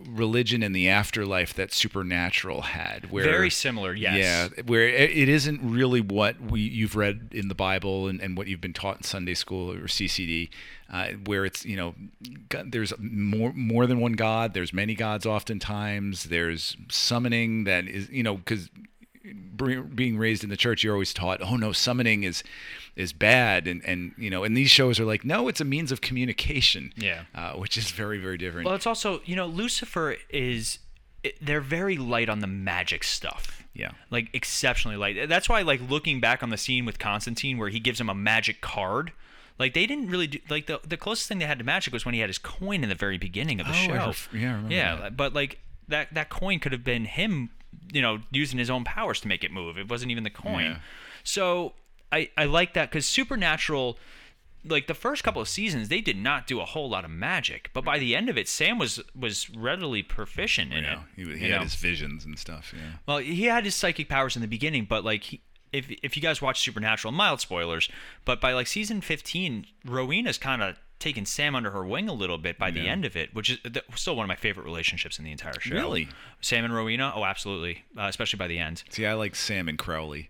religion 0.08 0.64
and 0.64 0.76
the 0.76 0.90
afterlife 0.90 1.54
that 1.54 1.72
supernatural 1.72 2.62
had 2.62 3.12
where 3.12 3.26
Very 3.26 3.50
similar, 3.50 3.94
yes. 3.94 4.16
yeah 4.16 4.64
where 4.64 4.88
it 4.88 5.30
isn't 5.30 5.60
really 5.62 6.02
what 6.02 6.40
we 6.42 6.62
you've 6.62 6.96
read 6.96 7.30
in 7.32 7.48
the 7.48 7.56
bible 7.56 8.08
and, 8.08 8.22
and 8.22 8.38
what 8.38 8.48
you've 8.48 8.62
been 8.62 8.74
taught 8.74 8.98
in 8.98 9.04
sunday 9.04 9.34
school 9.34 9.72
or 9.72 9.82
ccd 9.82 10.50
uh, 10.92 11.10
where 11.26 11.46
it's 11.46 11.66
you 11.66 11.76
know 11.76 11.94
God, 12.50 12.72
there's 12.72 12.94
more 12.98 13.52
more 13.54 13.86
than 13.86 14.00
one 14.00 14.14
god 14.14 14.54
there's 14.54 14.74
many 14.74 14.96
gods 14.96 15.26
oftentimes 15.26 16.26
there's 16.26 16.78
summoning 16.90 17.66
that 17.66 17.88
is 17.88 18.10
you 18.10 18.24
know 18.24 18.38
because 18.38 18.70
being 19.96 20.18
raised 20.18 20.44
in 20.44 20.50
the 20.50 20.58
church 20.58 20.84
you're 20.84 20.94
always 20.94 21.14
taught 21.14 21.42
oh 21.42 21.56
no 21.56 21.72
summoning 21.72 22.24
is 22.24 22.44
is 22.96 23.14
bad 23.14 23.68
and 23.68 23.84
and 23.86 24.14
you 24.18 24.30
know 24.30 24.44
and 24.44 24.56
these 24.56 24.70
shows 24.70 25.00
are 25.00 25.06
like 25.06 25.24
no 25.26 25.48
it's 25.48 25.62
a 25.62 25.66
means 25.66 25.92
of 25.92 26.02
communication 26.02 26.94
Yeah. 26.96 27.22
uh, 27.34 27.54
which 27.54 27.78
is 27.78 27.92
very 27.92 28.18
very 28.20 28.38
different 28.38 28.66
well, 28.66 28.76
it's 28.76 28.88
also 28.88 29.22
you 29.26 29.36
know 29.36 29.46
Lucifer 29.48 30.18
is 30.30 30.80
they're 31.42 31.62
very 31.62 31.98
light 31.98 32.30
on 32.30 32.40
the 32.40 32.46
magic 32.48 33.04
stuff. 33.04 33.64
Yeah. 33.74 33.92
Like 34.12 34.30
exceptionally 34.34 34.96
light. 34.96 35.28
That's 35.28 35.50
why 35.50 35.64
like 35.64 35.82
looking 35.90 36.20
back 36.22 36.44
on 36.44 36.52
the 36.52 36.58
scene 36.58 36.86
with 36.86 37.00
Constantine 37.00 37.58
where 37.58 37.70
he 37.70 37.80
gives 37.80 38.00
him 38.00 38.10
a 38.10 38.14
magic 38.14 38.62
card. 38.62 39.12
Like 39.58 39.74
they 39.74 39.88
didn't 39.88 40.08
really 40.12 40.28
do 40.28 40.40
like 40.52 40.68
the 40.68 40.80
the 40.88 40.98
closest 40.98 41.28
thing 41.28 41.40
they 41.40 41.46
had 41.46 41.58
to 41.58 41.64
magic 41.66 41.94
was 41.94 42.06
when 42.06 42.14
he 42.14 42.20
had 42.20 42.30
his 42.30 42.38
coin 42.38 42.84
in 42.84 42.90
the 42.90 42.96
very 42.96 43.18
beginning 43.18 43.60
of 43.60 43.66
the 43.66 43.74
Oh, 43.74 43.76
I 43.76 43.88
show. 43.88 43.94
ref- 44.06 44.30
yeah, 44.34 44.40
I 44.40 44.52
remember 44.54 44.76
yeah, 44.76 44.96
that. 44.98 45.18
but 45.18 45.34
like 45.34 45.60
that 45.88 46.14
that 46.14 46.30
coin 46.30 46.60
could 46.60 46.72
have 46.74 46.84
been 46.84 47.06
him, 47.06 47.50
you 47.92 48.02
know, 48.02 48.20
using 48.32 48.60
his 48.60 48.70
own 48.70 48.84
powers 48.84 49.20
to 49.22 49.28
make 49.28 49.44
it 49.44 49.52
move. 49.52 49.78
It 49.78 49.90
wasn't 49.90 50.12
even 50.12 50.24
the 50.24 50.30
coin. 50.30 50.66
Yeah. 50.66 50.78
So 51.24 51.74
I 52.12 52.30
I 52.38 52.46
like 52.46 52.74
that 52.74 52.90
because 52.90 53.06
Supernatural, 53.06 53.98
like 54.64 54.88
the 54.88 54.94
first 54.94 55.24
couple 55.24 55.42
of 55.42 55.48
seasons, 55.48 55.90
they 55.90 56.02
did 56.02 56.18
not 56.18 56.48
do 56.48 56.60
a 56.60 56.66
whole 56.66 56.90
lot 56.90 57.06
of 57.06 57.12
magic, 57.12 57.70
but 57.74 57.84
by 57.84 58.00
the 58.00 58.16
end 58.16 58.30
of 58.30 58.38
it, 58.38 58.48
Sam 58.48 58.78
was 58.78 59.02
was 59.20 59.50
readily 59.50 60.04
proficient 60.04 60.72
in 60.72 60.84
you 60.84 60.90
know, 60.90 61.04
it. 61.18 61.28
he, 61.28 61.38
he 61.38 61.50
had 61.50 61.58
know? 61.58 61.64
his 61.64 61.76
visions 61.76 62.26
and 62.26 62.38
stuff 62.38 62.74
yeah 62.76 62.98
Well, 63.08 63.18
he 63.18 63.46
had 63.46 63.66
his 63.66 63.76
psychic 63.76 64.10
powers 64.10 64.36
in 64.36 64.42
the 64.42 64.48
beginning, 64.48 64.86
but 64.86 65.04
like 65.04 65.24
he, 65.24 65.42
if 65.72 65.90
if 66.04 66.16
you 66.16 66.22
guys 66.22 66.42
watch 66.42 66.62
Supernatural, 66.62 67.12
mild 67.12 67.42
spoilers, 67.42 67.90
but 68.24 68.40
by 68.40 68.54
like 68.54 68.68
season 68.68 69.02
15, 69.02 69.66
Rowena's 69.86 70.38
kind 70.38 70.62
of 70.62 70.78
taken 71.00 71.26
Sam 71.26 71.56
under 71.56 71.72
her 71.72 71.86
wing 71.86 72.08
a 72.08 72.14
little 72.14 72.38
bit 72.38 72.58
by 72.58 72.72
the 72.72 72.88
end 72.88 73.06
of 73.06 73.16
it, 73.16 73.34
which 73.36 73.50
is 73.50 73.58
still 73.96 74.16
one 74.16 74.24
of 74.24 74.28
my 74.30 74.36
favorite 74.36 74.64
relationships 74.64 75.20
in 75.20 75.26
the 75.26 75.32
entire 75.32 75.60
show. 75.60 75.76
Really? 75.76 76.08
Sam 76.42 76.64
and 76.66 76.74
Rowena? 76.74 77.12
Oh, 77.16 77.26
absolutely, 77.26 77.84
uh, 77.98 78.04
especially 78.04 78.38
by 78.38 78.48
the 78.48 78.60
end. 78.60 78.84
see 78.90 79.06
i 79.06 79.14
like 79.14 79.36
sam 79.36 79.68
and 79.68 79.78
crowley 79.78 80.30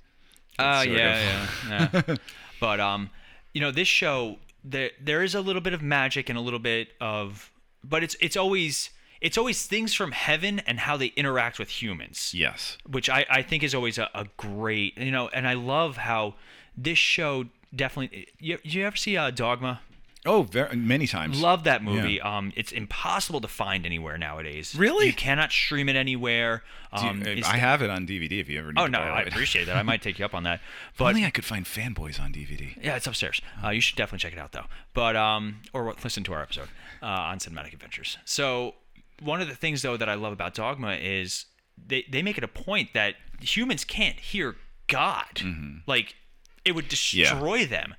Uh, 0.58 0.84
yeah, 0.88 1.48
yeah, 1.70 2.02
yeah. 2.08 2.16
but 2.60 2.80
um, 2.80 3.10
you 3.54 3.62
know, 3.62 3.72
this 3.72 3.88
show 3.88 4.38
there 4.64 4.92
there 5.02 5.22
is 5.24 5.36
a 5.36 5.42
little 5.42 5.62
bit 5.62 5.74
of 5.74 5.82
magic 5.82 6.30
and 6.30 6.38
a 6.38 6.42
little 6.42 6.60
bit 6.60 6.90
of, 7.00 7.52
but 7.84 8.04
it's 8.04 8.16
it's 8.20 8.36
always 8.36 8.90
it's 9.22 9.38
always 9.38 9.66
things 9.66 9.94
from 9.94 10.12
heaven 10.12 10.60
and 10.68 10.80
how 10.80 10.98
they 10.98 11.08
interact 11.16 11.58
with 11.58 11.70
humans 11.70 12.34
yes 12.34 12.78
which 12.88 13.10
I, 13.10 13.26
I 13.30 13.42
think 13.44 13.64
is 13.64 13.74
always 13.74 13.98
a, 13.98 14.10
a 14.14 14.26
great 14.38 14.98
you 14.98 15.10
know 15.12 15.30
and 15.30 15.48
i 15.48 15.54
love 15.54 15.96
how 15.98 16.36
this 16.76 16.98
show 16.98 17.46
definitely 17.74 18.28
you, 18.40 18.58
you 18.64 18.86
ever 18.86 18.98
see 18.98 19.16
uh, 19.16 19.32
dogma 19.32 19.80
Oh, 20.26 20.44
very, 20.44 20.76
many 20.76 21.06
times. 21.08 21.40
Love 21.42 21.64
that 21.66 21.84
movie. 21.84 22.20
Um, 22.20 22.52
it's 22.56 22.72
impossible 22.72 23.42
to 23.42 23.48
find 23.48 23.86
anywhere 23.86 24.18
nowadays. 24.18 24.76
Really? 24.76 25.08
You 25.08 25.14
cannot 25.14 25.52
stream 25.52 25.88
it 25.90 25.96
anywhere. 25.96 26.64
Do 26.98 27.04
you- 27.04 27.10
Um, 27.10 27.24
I 27.46 27.58
have 27.58 27.82
it 27.82 27.90
on 27.90 28.08
DVD. 28.08 28.40
If 28.40 28.50
you 28.50 28.60
ever 28.60 28.74
need 28.74 28.80
it. 28.82 28.84
Oh 28.84 28.88
no, 28.88 29.00
I 29.00 29.22
it. 29.22 29.28
appreciate 29.28 29.66
that. 29.66 29.78
I 29.78 29.84
might 29.84 30.02
take 30.02 30.18
you 30.20 30.26
up 30.26 30.34
on 30.34 30.44
that. 30.44 30.62
If 30.94 31.02
only 31.02 31.26
I 31.26 31.30
could 31.30 31.46
find 31.46 31.66
Fanboys 31.66 32.20
on 32.20 32.32
DVD. 32.34 32.76
yeah, 32.82 32.96
it's 32.96 33.06
upstairs. 33.08 33.42
Uh, 33.64 33.70
you 33.70 33.82
should 33.82 33.98
definitely 33.98 34.20
check 34.20 34.34
it 34.34 34.40
out 34.40 34.52
though. 34.52 34.66
But 34.94 35.16
um, 35.16 35.62
or 35.74 35.94
listen 36.04 36.24
to 36.24 36.34
our 36.34 36.42
episode 36.42 36.70
uh, 37.04 37.06
on 37.06 37.40
cinematic 37.40 37.74
adventures. 37.74 38.18
So 38.26 38.76
one 39.22 39.42
of 39.42 39.48
the 39.48 39.56
things 39.56 39.82
though 39.82 39.98
that 39.98 40.10
I 40.10 40.14
love 40.16 40.34
about 40.34 40.54
Dogma 40.56 40.96
is 40.96 41.46
they 41.78 42.06
they 42.10 42.22
make 42.22 42.38
it 42.38 42.44
a 42.44 42.48
point 42.48 42.90
that 42.94 43.16
humans 43.42 43.84
can't 43.84 44.18
hear 44.20 44.56
God. 44.88 45.42
Like 45.86 46.16
it 46.64 46.74
would 46.74 46.88
destroy 46.88 47.66
them. 47.66 47.94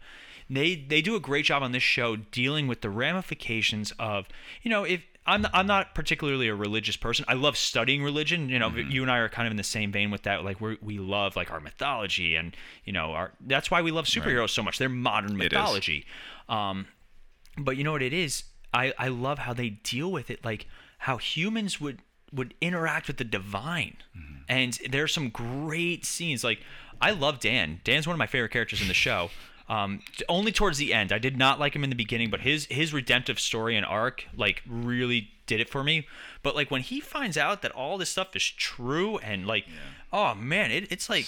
They 0.48 0.76
they 0.76 1.02
do 1.02 1.16
a 1.16 1.20
great 1.20 1.44
job 1.44 1.62
on 1.62 1.72
this 1.72 1.82
show 1.82 2.16
dealing 2.16 2.66
with 2.68 2.80
the 2.80 2.90
ramifications 2.90 3.92
of 3.98 4.26
you 4.62 4.70
know 4.70 4.84
if 4.84 5.02
I'm 5.26 5.46
I'm 5.52 5.66
not 5.66 5.94
particularly 5.94 6.48
a 6.48 6.54
religious 6.54 6.96
person. 6.96 7.24
I 7.26 7.34
love 7.34 7.56
studying 7.56 8.02
religion. 8.02 8.48
You 8.48 8.58
know, 8.60 8.68
you 8.88 9.02
and 9.02 9.10
I 9.10 9.18
are 9.18 9.28
kind 9.28 9.48
of 9.48 9.50
in 9.50 9.56
the 9.56 9.64
same 9.64 9.90
vein 9.90 10.10
with 10.10 10.22
that. 10.22 10.44
Like 10.44 10.60
we 10.60 10.78
we 10.80 10.98
love 10.98 11.34
like 11.34 11.50
our 11.50 11.60
mythology 11.60 12.36
and 12.36 12.56
you 12.84 12.92
know 12.92 13.12
our 13.12 13.32
that's 13.40 13.70
why 13.70 13.82
we 13.82 13.90
love 13.90 14.04
superheroes 14.06 14.50
so 14.50 14.62
much. 14.62 14.78
They're 14.78 14.88
modern 14.88 15.36
mythology. 15.36 16.06
Um, 16.48 16.86
but 17.58 17.76
you 17.76 17.82
know 17.84 17.92
what 17.92 18.02
it 18.02 18.12
is? 18.12 18.44
I 18.72 18.92
I 18.98 19.08
love 19.08 19.40
how 19.40 19.52
they 19.52 19.70
deal 19.70 20.12
with 20.12 20.30
it. 20.30 20.44
Like 20.44 20.66
how 20.98 21.16
humans 21.16 21.80
would 21.80 22.02
would 22.32 22.54
interact 22.60 23.08
with 23.08 23.16
the 23.16 23.24
divine. 23.24 23.96
And 24.48 24.78
there's 24.90 25.12
some 25.12 25.30
great 25.30 26.04
scenes. 26.06 26.44
Like 26.44 26.60
I 27.00 27.10
love 27.10 27.40
Dan. 27.40 27.80
Dan's 27.82 28.06
one 28.06 28.14
of 28.14 28.18
my 28.18 28.26
favorite 28.28 28.52
characters 28.52 28.80
in 28.80 28.86
the 28.86 28.94
show. 28.94 29.30
Um, 29.68 30.00
only 30.28 30.52
towards 30.52 30.78
the 30.78 30.94
end. 30.94 31.12
I 31.12 31.18
did 31.18 31.36
not 31.36 31.58
like 31.58 31.74
him 31.74 31.82
in 31.82 31.90
the 31.90 31.96
beginning, 31.96 32.30
but 32.30 32.40
his 32.40 32.66
his 32.66 32.92
redemptive 32.92 33.40
story 33.40 33.76
and 33.76 33.84
arc 33.84 34.24
like 34.36 34.62
really 34.66 35.30
did 35.46 35.60
it 35.60 35.68
for 35.68 35.82
me. 35.82 36.06
But 36.42 36.54
like 36.54 36.70
when 36.70 36.82
he 36.82 37.00
finds 37.00 37.36
out 37.36 37.62
that 37.62 37.72
all 37.72 37.98
this 37.98 38.10
stuff 38.10 38.36
is 38.36 38.44
true 38.44 39.18
and 39.18 39.46
like, 39.46 39.66
oh 40.12 40.34
man, 40.34 40.70
it, 40.70 40.90
it's 40.92 41.08
like 41.08 41.26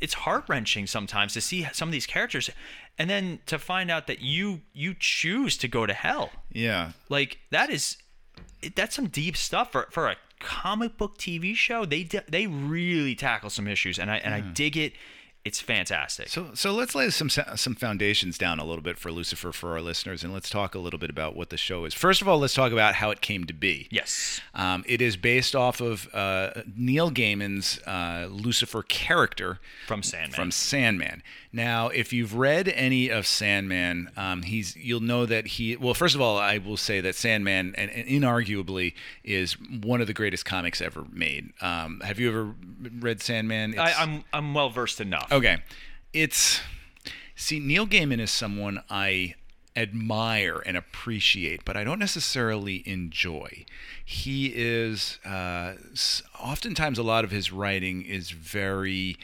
it's 0.00 0.14
heart 0.14 0.44
wrenching 0.48 0.86
sometimes 0.86 1.32
to 1.32 1.40
see 1.40 1.66
some 1.72 1.88
of 1.88 1.92
these 1.92 2.06
characters, 2.06 2.50
and 2.98 3.08
then 3.08 3.38
to 3.46 3.58
find 3.58 3.90
out 3.90 4.06
that 4.06 4.20
you 4.20 4.60
you 4.72 4.94
choose 4.98 5.56
to 5.58 5.68
go 5.68 5.86
to 5.86 5.94
hell. 5.94 6.30
Yeah. 6.52 6.92
Like 7.08 7.38
that 7.50 7.70
is 7.70 7.96
that's 8.74 8.94
some 8.96 9.06
deep 9.06 9.36
stuff 9.36 9.72
for 9.72 9.88
for 9.90 10.08
a 10.08 10.16
comic 10.40 10.96
book 10.98 11.18
TV 11.18 11.54
show. 11.54 11.84
They 11.84 12.08
they 12.28 12.46
really 12.46 13.14
tackle 13.14 13.50
some 13.50 13.66
issues, 13.66 13.98
and 13.98 14.10
I 14.10 14.16
and 14.18 14.34
I 14.34 14.40
dig 14.40 14.76
it. 14.76 14.92
It's 15.44 15.60
fantastic. 15.60 16.28
So, 16.28 16.52
so 16.54 16.72
let's 16.72 16.94
lay 16.94 17.10
some 17.10 17.28
some 17.28 17.74
foundations 17.74 18.38
down 18.38 18.58
a 18.58 18.64
little 18.64 18.82
bit 18.82 18.98
for 18.98 19.12
Lucifer 19.12 19.52
for 19.52 19.72
our 19.72 19.82
listeners, 19.82 20.24
and 20.24 20.32
let's 20.32 20.48
talk 20.48 20.74
a 20.74 20.78
little 20.78 20.98
bit 20.98 21.10
about 21.10 21.36
what 21.36 21.50
the 21.50 21.58
show 21.58 21.84
is. 21.84 21.92
First 21.92 22.22
of 22.22 22.28
all, 22.28 22.38
let's 22.38 22.54
talk 22.54 22.72
about 22.72 22.94
how 22.94 23.10
it 23.10 23.20
came 23.20 23.44
to 23.44 23.52
be. 23.52 23.86
yes. 23.90 24.40
Um, 24.54 24.84
it 24.86 25.02
is 25.02 25.16
based 25.16 25.54
off 25.54 25.80
of 25.80 26.08
uh, 26.14 26.62
Neil 26.74 27.10
Gaiman's 27.10 27.78
uh, 27.86 28.28
Lucifer 28.30 28.82
character 28.82 29.58
From 29.86 30.02
Sandman. 30.02 30.32
From 30.34 30.50
Sandman. 30.50 31.22
Now, 31.52 31.88
if 31.88 32.12
you've 32.12 32.34
read 32.34 32.68
any 32.68 33.10
of 33.10 33.26
Sandman, 33.26 34.10
um, 34.16 34.42
he's 34.42 34.74
you'll 34.76 35.00
know 35.00 35.26
that 35.26 35.46
he. 35.46 35.76
Well, 35.76 35.94
first 35.94 36.14
of 36.14 36.20
all, 36.20 36.38
I 36.38 36.58
will 36.58 36.76
say 36.76 37.00
that 37.02 37.14
Sandman, 37.16 37.74
and, 37.76 37.90
and 37.90 38.08
inarguably, 38.08 38.94
is 39.22 39.52
one 39.52 40.00
of 40.00 40.06
the 40.06 40.14
greatest 40.14 40.44
comics 40.44 40.80
ever 40.80 41.04
made. 41.12 41.52
Um, 41.60 42.00
have 42.00 42.18
you 42.18 42.28
ever 42.28 42.54
read 42.98 43.20
Sandman? 43.20 43.78
I, 43.78 43.92
I'm 43.92 44.24
I'm 44.32 44.54
well 44.54 44.70
versed 44.70 45.00
enough. 45.00 45.28
Okay. 45.34 45.58
It's 46.12 46.60
see 47.34 47.58
Neil 47.58 47.88
Gaiman 47.88 48.20
is 48.20 48.30
someone 48.30 48.80
I 48.88 49.34
admire 49.74 50.62
and 50.64 50.76
appreciate, 50.76 51.64
but 51.64 51.76
I 51.76 51.82
don't 51.82 51.98
necessarily 51.98 52.84
enjoy. 52.86 53.64
He 54.04 54.52
is 54.54 55.18
uh, 55.24 55.72
oftentimes 56.38 56.98
a 56.98 57.02
lot 57.02 57.24
of 57.24 57.32
his 57.32 57.50
writing 57.50 58.02
is 58.02 58.30
very 58.30 59.16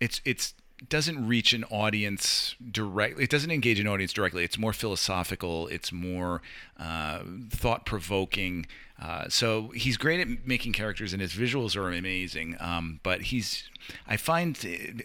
it's 0.00 0.20
it's 0.26 0.52
doesn't 0.88 1.26
reach 1.26 1.52
an 1.52 1.64
audience 1.64 2.54
directly. 2.70 3.24
It 3.24 3.30
doesn't 3.30 3.50
engage 3.50 3.80
an 3.80 3.88
audience 3.88 4.12
directly. 4.12 4.44
It's 4.44 4.58
more 4.58 4.72
philosophical. 4.72 5.66
It's 5.68 5.92
more 5.92 6.42
uh, 6.78 7.20
thought 7.50 7.84
provoking. 7.84 8.66
Uh, 9.00 9.28
so 9.28 9.68
he's 9.68 9.96
great 9.96 10.20
at 10.20 10.46
making 10.46 10.72
characters, 10.72 11.12
and 11.12 11.22
his 11.22 11.32
visuals 11.32 11.76
are 11.76 11.88
amazing. 11.88 12.56
Um, 12.58 13.00
but 13.02 13.22
he's, 13.22 13.70
I 14.06 14.16
find, 14.16 14.58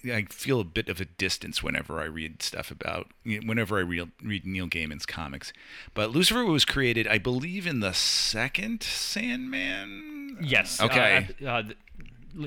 I 0.05 0.23
feel 0.29 0.59
a 0.59 0.63
bit 0.63 0.89
of 0.89 0.99
a 0.99 1.05
distance 1.05 1.61
whenever 1.61 2.01
I 2.01 2.05
read 2.05 2.41
stuff 2.41 2.71
about, 2.71 3.07
whenever 3.23 3.77
I 3.77 3.81
read, 3.81 4.11
read 4.23 4.45
Neil 4.45 4.67
Gaiman's 4.67 5.05
comics. 5.05 5.53
But 5.93 6.09
Lucifer 6.11 6.43
was 6.45 6.65
created, 6.65 7.07
I 7.07 7.19
believe, 7.19 7.67
in 7.67 7.81
the 7.81 7.93
second 7.93 8.81
Sandman. 8.83 10.37
Yes. 10.41 10.81
Okay. 10.81 11.27
Uh, 11.43 11.47
uh, 11.47 11.63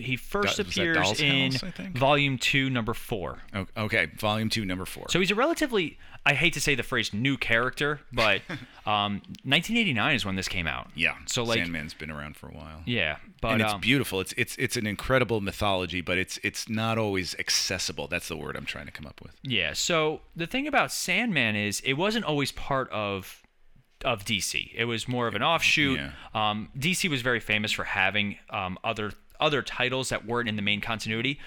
he 0.00 0.16
first 0.16 0.58
Was 0.58 0.68
appears 0.68 1.20
in 1.20 1.52
House, 1.52 1.62
volume 1.94 2.38
two, 2.38 2.70
number 2.70 2.94
four. 2.94 3.38
Okay, 3.76 4.06
volume 4.18 4.48
two, 4.48 4.64
number 4.64 4.84
four. 4.84 5.06
So 5.08 5.20
he's 5.20 5.30
a 5.30 5.34
relatively, 5.34 5.98
I 6.24 6.34
hate 6.34 6.52
to 6.54 6.60
say 6.60 6.74
the 6.74 6.82
phrase 6.82 7.12
new 7.12 7.36
character, 7.36 8.00
but 8.12 8.42
um, 8.86 9.22
1989 9.44 10.14
is 10.14 10.24
when 10.24 10.36
this 10.36 10.48
came 10.48 10.66
out. 10.66 10.90
yeah. 10.94 11.14
So 11.26 11.44
like, 11.44 11.58
Sandman's 11.58 11.94
been 11.94 12.10
around 12.10 12.36
for 12.36 12.48
a 12.48 12.52
while. 12.52 12.82
yeah, 12.84 13.16
but 13.40 13.52
and 13.52 13.62
it's 13.62 13.74
um, 13.74 13.80
beautiful. 13.80 14.20
It's 14.20 14.32
it's 14.36 14.56
it's 14.56 14.76
an 14.76 14.86
incredible 14.86 15.40
mythology, 15.40 16.00
but 16.00 16.18
it's 16.18 16.38
it's 16.42 16.68
not 16.68 16.98
always 16.98 17.34
accessible. 17.38 18.08
That's 18.08 18.28
the 18.28 18.36
word 18.36 18.56
I'm 18.56 18.66
trying 18.66 18.86
to 18.86 18.92
come 18.92 19.06
up 19.06 19.20
with. 19.22 19.32
Yeah. 19.42 19.72
So 19.72 20.20
the 20.34 20.46
thing 20.46 20.66
about 20.66 20.92
Sandman 20.92 21.56
is 21.56 21.80
it 21.80 21.94
wasn't 21.94 22.24
always 22.24 22.52
part 22.52 22.90
of 22.90 23.42
of 24.04 24.24
DC. 24.24 24.72
It 24.74 24.84
was 24.84 25.08
more 25.08 25.26
of 25.26 25.34
an 25.34 25.42
offshoot. 25.42 25.98
Yeah. 25.98 26.10
Um, 26.34 26.68
DC 26.78 27.08
was 27.08 27.22
very 27.22 27.40
famous 27.40 27.72
for 27.72 27.84
having 27.84 28.36
um, 28.50 28.78
other 28.84 29.12
other 29.40 29.62
titles 29.62 30.08
that 30.08 30.26
weren't 30.26 30.48
in 30.48 30.56
the 30.56 30.62
main 30.62 30.80
continuity. 30.80 31.38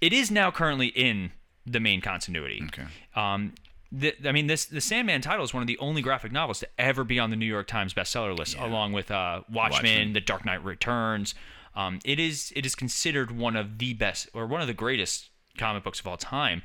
It 0.00 0.12
is 0.12 0.30
now 0.30 0.50
currently 0.50 0.88
in 0.88 1.32
the 1.66 1.80
main 1.80 2.00
continuity. 2.00 2.62
Okay. 2.68 2.84
Um, 3.14 3.54
the, 3.90 4.14
I 4.24 4.32
mean, 4.32 4.46
this 4.46 4.64
the 4.64 4.80
Sandman 4.80 5.20
title 5.20 5.44
is 5.44 5.52
one 5.52 5.62
of 5.62 5.66
the 5.66 5.78
only 5.78 6.00
graphic 6.00 6.32
novels 6.32 6.60
to 6.60 6.68
ever 6.78 7.04
be 7.04 7.18
on 7.18 7.30
the 7.30 7.36
New 7.36 7.46
York 7.46 7.66
Times 7.66 7.92
bestseller 7.92 8.36
list, 8.36 8.56
along 8.58 8.92
with 8.92 9.10
uh, 9.10 9.42
Watchmen, 9.52 9.70
Watchmen. 9.70 10.12
The 10.14 10.20
Dark 10.20 10.44
Knight 10.44 10.64
Returns. 10.64 11.34
Um, 11.74 12.00
it 12.04 12.18
is 12.18 12.52
it 12.56 12.64
is 12.64 12.74
considered 12.74 13.30
one 13.30 13.54
of 13.54 13.78
the 13.78 13.92
best 13.94 14.28
or 14.32 14.46
one 14.46 14.60
of 14.60 14.66
the 14.66 14.74
greatest 14.74 15.28
comic 15.58 15.84
books 15.84 16.00
of 16.00 16.06
all 16.06 16.16
time. 16.16 16.62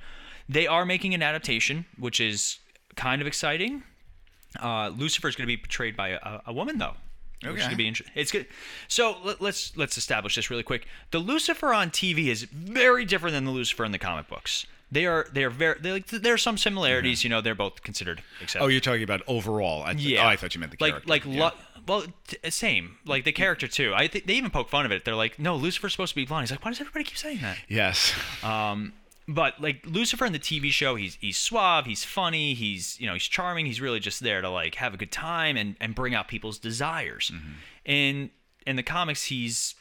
They 0.50 0.68
are 0.68 0.86
making 0.86 1.14
an 1.14 1.22
adaptation, 1.22 1.86
which 2.00 2.22
is 2.22 2.60
kind 2.96 3.22
of 3.22 3.28
exciting. 3.28 3.84
Uh, 4.62 4.90
Lucifer 4.90 5.28
is 5.28 5.36
going 5.36 5.46
to 5.46 5.54
be 5.54 5.58
portrayed 5.58 5.98
by 5.98 6.10
a, 6.10 6.40
a 6.48 6.54
woman, 6.54 6.78
though. 6.78 6.96
Which 7.44 7.56
is 7.58 7.64
gonna 7.64 7.76
be 7.76 7.88
inter- 7.88 8.06
it's 8.16 8.32
good. 8.32 8.48
So 8.88 9.18
let, 9.24 9.40
let's 9.42 9.76
let's 9.78 9.98
establish 9.98 10.36
this 10.36 10.50
really 10.50 10.64
quick. 10.64 10.88
The 11.12 11.20
Lucifer 11.20 11.72
on 11.74 11.92
TV 11.92 12.28
is 12.28 12.44
very 12.44 13.06
different 13.06 13.34
than 13.34 13.46
the 13.46 13.52
Lucifer 13.52 13.86
in 13.86 13.92
the 13.92 14.00
comic 14.00 14.28
books. 14.28 14.66
They 14.92 15.06
are 15.06 15.28
they 15.34 15.44
are 15.44 15.50
very 15.50 15.78
they 15.80 15.92
like 15.92 16.08
there 16.08 16.34
are 16.34 16.38
some 16.38 16.58
similarities. 16.58 17.24
You 17.24 17.30
know, 17.30 17.42
they're 17.42 17.54
both 17.56 17.84
considered. 17.84 18.24
Oh, 18.60 18.68
you're 18.68 18.80
talking 18.80 19.04
about 19.04 19.22
overall. 19.28 19.84
I, 19.84 19.92
Yeah. 19.92 20.24
Oh, 20.24 20.28
I 20.28 20.36
thought 20.36 20.56
you 20.56 20.60
meant 20.62 20.72
the 20.72 20.78
like 20.80 20.92
character. 20.94 21.10
like 21.10 21.26
Yeah. 21.26 21.40
lo- 21.44 21.52
well 21.86 22.06
t- 22.28 22.50
same 22.50 22.98
like 23.06 23.24
the 23.26 23.32
character 23.34 23.68
too. 23.68 23.94
I 23.94 24.08
think 24.08 24.26
they 24.28 24.34
even 24.36 24.50
poke 24.50 24.70
fun 24.70 24.86
of 24.86 24.92
it. 24.92 25.04
They're 25.06 25.14
like, 25.16 25.38
no, 25.38 25.56
Lucifer's 25.58 25.92
supposed 25.92 26.12
to 26.12 26.16
be 26.16 26.26
blonde. 26.26 26.44
He's 26.44 26.52
like, 26.52 26.64
why 26.66 26.72
does 26.72 26.80
everybody 26.82 27.04
keep 27.04 27.18
saying 27.18 27.40
that? 27.42 27.58
yes. 27.68 28.14
Um, 28.44 28.94
but 29.28 29.60
like 29.62 29.86
Lucifer 29.86 30.26
in 30.26 30.34
the 30.34 30.40
TV 30.40 30.70
show, 30.72 30.96
he's 30.96 31.16
he's 31.20 31.38
suave, 31.38 31.86
he's 31.86 32.04
funny, 32.04 32.54
he's 32.54 33.00
you 33.00 33.08
know 33.08 33.14
he's 33.14 33.24
charming. 33.24 33.66
He's 33.66 33.82
really 33.82 34.00
just 34.00 34.22
there 34.22 34.42
to 34.42 34.50
like 34.50 34.76
have 34.76 34.94
a 34.94 34.98
good 34.98 35.12
time 35.12 35.58
and 35.58 35.76
and 35.82 35.94
bring 35.96 36.16
out 36.16 36.28
people's 36.28 36.60
desires. 36.60 37.32
Mm-hmm. 37.34 37.52
In 37.86 38.30
in 38.66 38.76
the 38.78 38.84
comics, 38.84 39.26
he's 39.26 39.76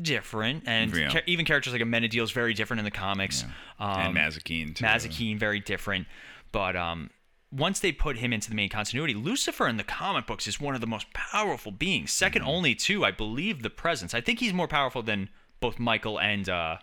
different, 0.00 0.64
and 0.66 0.94
Yeah. 0.94 1.08
cha- 1.08 1.20
even 1.26 1.44
characters 1.44 1.72
like 1.72 1.82
Amenadiel 1.82 2.22
is 2.22 2.30
very 2.30 2.54
different 2.54 2.78
in 2.78 2.84
the 2.84 2.90
comics. 2.90 3.44
Um, 3.78 3.98
and 4.00 4.16
Mazikeen 4.16 4.74
too. 4.74 4.84
Mazikeen, 4.84 5.38
very 5.38 5.60
different. 5.60 6.06
But 6.52 6.76
um, 6.76 7.10
once 7.50 7.80
they 7.80 7.90
put 7.92 8.18
him 8.18 8.32
into 8.32 8.48
the 8.48 8.54
main 8.54 8.68
continuity, 8.68 9.14
Lucifer 9.14 9.66
in 9.66 9.76
the 9.78 9.84
comic 9.84 10.26
books 10.26 10.46
is 10.46 10.60
one 10.60 10.74
of 10.74 10.80
the 10.80 10.86
most 10.86 11.12
powerful 11.12 11.72
beings, 11.72 12.12
2nd 12.12 12.32
Mm-hmm. 12.40 12.48
only 12.48 12.74
to, 12.76 13.04
I 13.04 13.10
believe, 13.10 13.62
the 13.62 13.70
Presence. 13.70 14.14
I 14.14 14.20
think 14.20 14.38
he's 14.40 14.52
more 14.52 14.68
powerful 14.68 15.02
than 15.02 15.28
both 15.60 15.78
Michael 15.78 16.20
and 16.20 16.48
uh, 16.48 16.76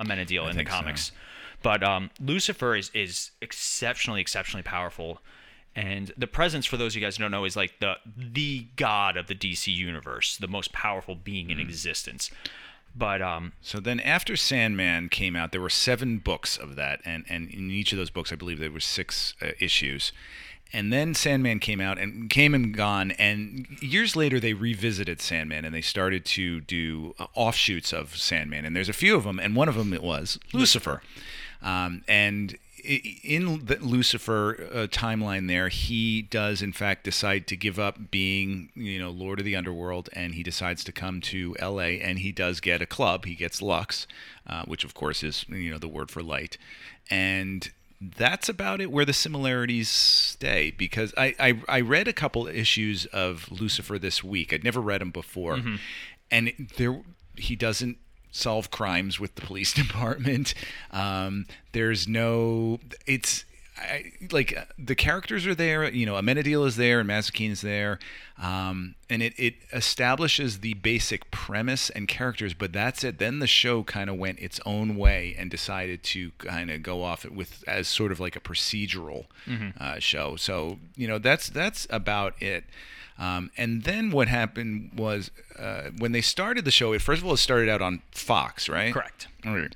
Amenadiel 0.00 0.48
in 0.50 0.56
the 0.56 0.64
comics. 0.64 1.06
so. 1.06 1.12
But 1.64 1.82
um, 1.82 2.10
Lucifer 2.20 2.76
is 2.76 2.90
is 2.94 3.32
exceptionally, 3.40 4.20
exceptionally 4.20 4.62
powerful. 4.62 5.20
And 5.74 6.12
the 6.16 6.28
presence, 6.28 6.66
for 6.66 6.76
those 6.76 6.92
of 6.92 7.00
you 7.00 7.04
guys 7.04 7.16
who 7.16 7.22
don't 7.24 7.32
know, 7.32 7.44
is 7.44 7.56
like 7.56 7.80
the 7.80 7.94
the 8.16 8.68
god 8.76 9.16
of 9.16 9.26
the 9.26 9.34
DC 9.34 9.74
universe, 9.74 10.36
the 10.36 10.46
most 10.46 10.72
powerful 10.72 11.16
being 11.16 11.48
Mm. 11.48 11.52
in 11.52 11.60
existence. 11.60 12.30
But 12.96 13.20
um, 13.22 13.54
So 13.60 13.80
then, 13.80 13.98
after 13.98 14.36
Sandman 14.36 15.08
came 15.08 15.34
out, 15.34 15.50
there 15.50 15.60
were 15.60 15.68
seven 15.70 16.18
books 16.18 16.56
of 16.56 16.76
that, 16.76 17.00
and 17.04 17.24
and 17.28 17.50
in 17.50 17.70
each 17.70 17.90
of 17.92 17.98
those 17.98 18.10
books, 18.10 18.30
I 18.32 18.36
believe 18.36 18.60
there 18.60 18.70
were 18.70 18.78
six 18.78 19.34
uh, 19.42 19.48
issues. 19.58 20.12
And 20.72 20.92
then 20.92 21.14
Sandman 21.14 21.60
came 21.60 21.80
out 21.80 21.98
and 21.98 22.28
came 22.30 22.52
and 22.54 22.72
gone, 22.76 23.10
and 23.12 23.66
years 23.80 24.14
later 24.16 24.38
they 24.38 24.54
revisited 24.54 25.20
Sandman 25.20 25.64
and 25.64 25.72
they 25.74 25.80
started 25.82 26.24
to 26.26 26.60
do 26.60 27.14
uh, 27.18 27.26
offshoots 27.34 27.92
of 27.92 28.16
Sandman. 28.16 28.64
And 28.64 28.74
there's 28.76 28.88
a 28.88 28.92
few 29.04 29.14
of 29.16 29.24
them, 29.24 29.38
and 29.40 29.56
one 29.56 29.68
of 29.68 29.76
them 29.76 29.92
it 29.92 30.02
was 30.02 30.38
Lucifer. 30.52 31.00
Um, 31.64 32.04
and 32.06 32.56
in 32.84 33.64
the 33.64 33.78
Lucifer 33.80 34.68
uh, 34.70 34.86
timeline, 34.86 35.48
there 35.48 35.70
he 35.70 36.20
does 36.22 36.60
in 36.60 36.72
fact 36.72 37.04
decide 37.04 37.46
to 37.46 37.56
give 37.56 37.78
up 37.78 38.10
being, 38.10 38.70
you 38.74 38.98
know, 38.98 39.10
Lord 39.10 39.38
of 39.38 39.46
the 39.46 39.56
Underworld, 39.56 40.10
and 40.12 40.34
he 40.34 40.42
decides 40.42 40.84
to 40.84 40.92
come 40.92 41.20
to 41.22 41.56
L.A. 41.58 42.00
and 42.00 42.18
he 42.18 42.30
does 42.30 42.60
get 42.60 42.82
a 42.82 42.86
club. 42.86 43.24
He 43.24 43.34
gets 43.34 43.62
Lux, 43.62 44.06
uh, 44.46 44.64
which 44.66 44.84
of 44.84 44.92
course 44.94 45.22
is 45.22 45.46
you 45.48 45.70
know 45.70 45.78
the 45.78 45.88
word 45.88 46.10
for 46.10 46.22
light, 46.22 46.58
and 47.10 47.70
that's 48.00 48.50
about 48.50 48.82
it 48.82 48.90
where 48.90 49.06
the 49.06 49.14
similarities 49.14 49.88
stay 49.88 50.70
because 50.76 51.14
I, 51.16 51.34
I 51.40 51.60
I 51.68 51.80
read 51.80 52.06
a 52.06 52.12
couple 52.12 52.46
issues 52.46 53.06
of 53.06 53.50
Lucifer 53.50 53.98
this 53.98 54.22
week. 54.22 54.52
I'd 54.52 54.64
never 54.64 54.80
read 54.80 55.00
them 55.00 55.10
before, 55.10 55.58
and 56.30 56.52
there 56.76 57.00
he 57.36 57.56
doesn't 57.56 57.96
solve 58.34 58.70
crimes 58.70 59.20
with 59.20 59.34
the 59.36 59.42
police 59.42 59.72
department. 59.84 60.54
Um, 60.90 61.46
there's 61.72 62.06
no 62.06 62.80
it's. 63.06 63.44
I, 63.76 64.12
like 64.30 64.56
the 64.78 64.94
characters 64.94 65.48
are 65.48 65.54
there, 65.54 65.90
you 65.90 66.06
know, 66.06 66.14
Amenadiel 66.14 66.64
is 66.64 66.76
there 66.76 67.00
and 67.00 67.10
Mazikeen 67.10 67.50
is 67.50 67.60
there, 67.60 67.98
um, 68.40 68.94
and 69.10 69.20
it, 69.20 69.32
it 69.36 69.54
establishes 69.72 70.60
the 70.60 70.74
basic 70.74 71.28
premise 71.32 71.90
and 71.90 72.06
characters, 72.06 72.54
but 72.54 72.72
that's 72.72 73.02
it. 73.02 73.18
Then 73.18 73.40
the 73.40 73.48
show 73.48 73.82
kind 73.82 74.08
of 74.08 74.16
went 74.16 74.38
its 74.38 74.60
own 74.64 74.94
way 74.94 75.34
and 75.36 75.50
decided 75.50 76.04
to 76.04 76.30
kind 76.38 76.70
of 76.70 76.84
go 76.84 77.02
off 77.02 77.24
with 77.28 77.64
as 77.66 77.88
sort 77.88 78.12
of 78.12 78.20
like 78.20 78.36
a 78.36 78.40
procedural 78.40 79.24
uh, 79.80 79.98
show. 79.98 80.36
So 80.36 80.78
you 80.94 81.08
know 81.08 81.18
that's 81.18 81.48
that's 81.48 81.88
about 81.90 82.40
it. 82.40 82.62
Um, 83.18 83.50
and 83.56 83.84
then 83.84 84.10
what 84.10 84.28
happened 84.28 84.92
was 84.96 85.30
uh, 85.58 85.90
when 85.98 86.12
they 86.12 86.20
started 86.20 86.64
the 86.64 86.70
show. 86.70 86.92
It 86.92 87.02
first 87.02 87.22
of 87.22 87.26
all 87.26 87.34
it 87.34 87.38
started 87.38 87.68
out 87.68 87.80
on 87.80 88.02
Fox, 88.10 88.68
right? 88.68 88.92
Correct. 88.92 89.28
Right. 89.44 89.74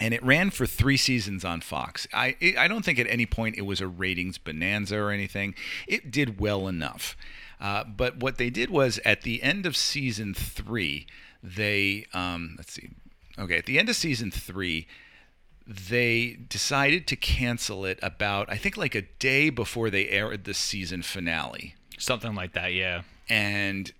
And 0.00 0.14
it 0.14 0.22
ran 0.22 0.50
for 0.50 0.64
three 0.66 0.96
seasons 0.96 1.44
on 1.44 1.60
Fox. 1.60 2.06
I 2.12 2.36
it, 2.40 2.56
I 2.56 2.68
don't 2.68 2.84
think 2.84 2.98
at 2.98 3.06
any 3.08 3.26
point 3.26 3.56
it 3.56 3.62
was 3.62 3.80
a 3.80 3.88
ratings 3.88 4.38
bonanza 4.38 4.98
or 4.98 5.10
anything. 5.10 5.54
It 5.86 6.10
did 6.10 6.38
well 6.38 6.68
enough. 6.68 7.16
Uh, 7.60 7.84
but 7.84 8.18
what 8.18 8.36
they 8.36 8.50
did 8.50 8.70
was 8.70 9.00
at 9.04 9.22
the 9.22 9.42
end 9.42 9.66
of 9.66 9.76
season 9.76 10.34
three, 10.34 11.06
they 11.42 12.06
um, 12.12 12.54
let's 12.58 12.72
see. 12.72 12.90
Okay, 13.38 13.56
at 13.58 13.66
the 13.66 13.78
end 13.78 13.88
of 13.88 13.96
season 13.96 14.30
three, 14.30 14.86
they 15.66 16.36
decided 16.48 17.06
to 17.06 17.16
cancel 17.16 17.84
it 17.84 17.98
about 18.02 18.50
I 18.50 18.56
think 18.56 18.76
like 18.76 18.94
a 18.94 19.02
day 19.02 19.48
before 19.48 19.88
they 19.90 20.08
aired 20.08 20.44
the 20.44 20.54
season 20.54 21.02
finale 21.02 21.74
Something 21.98 22.34
like 22.34 22.52
that, 22.54 22.72
yeah. 22.72 23.02
and 23.28 23.92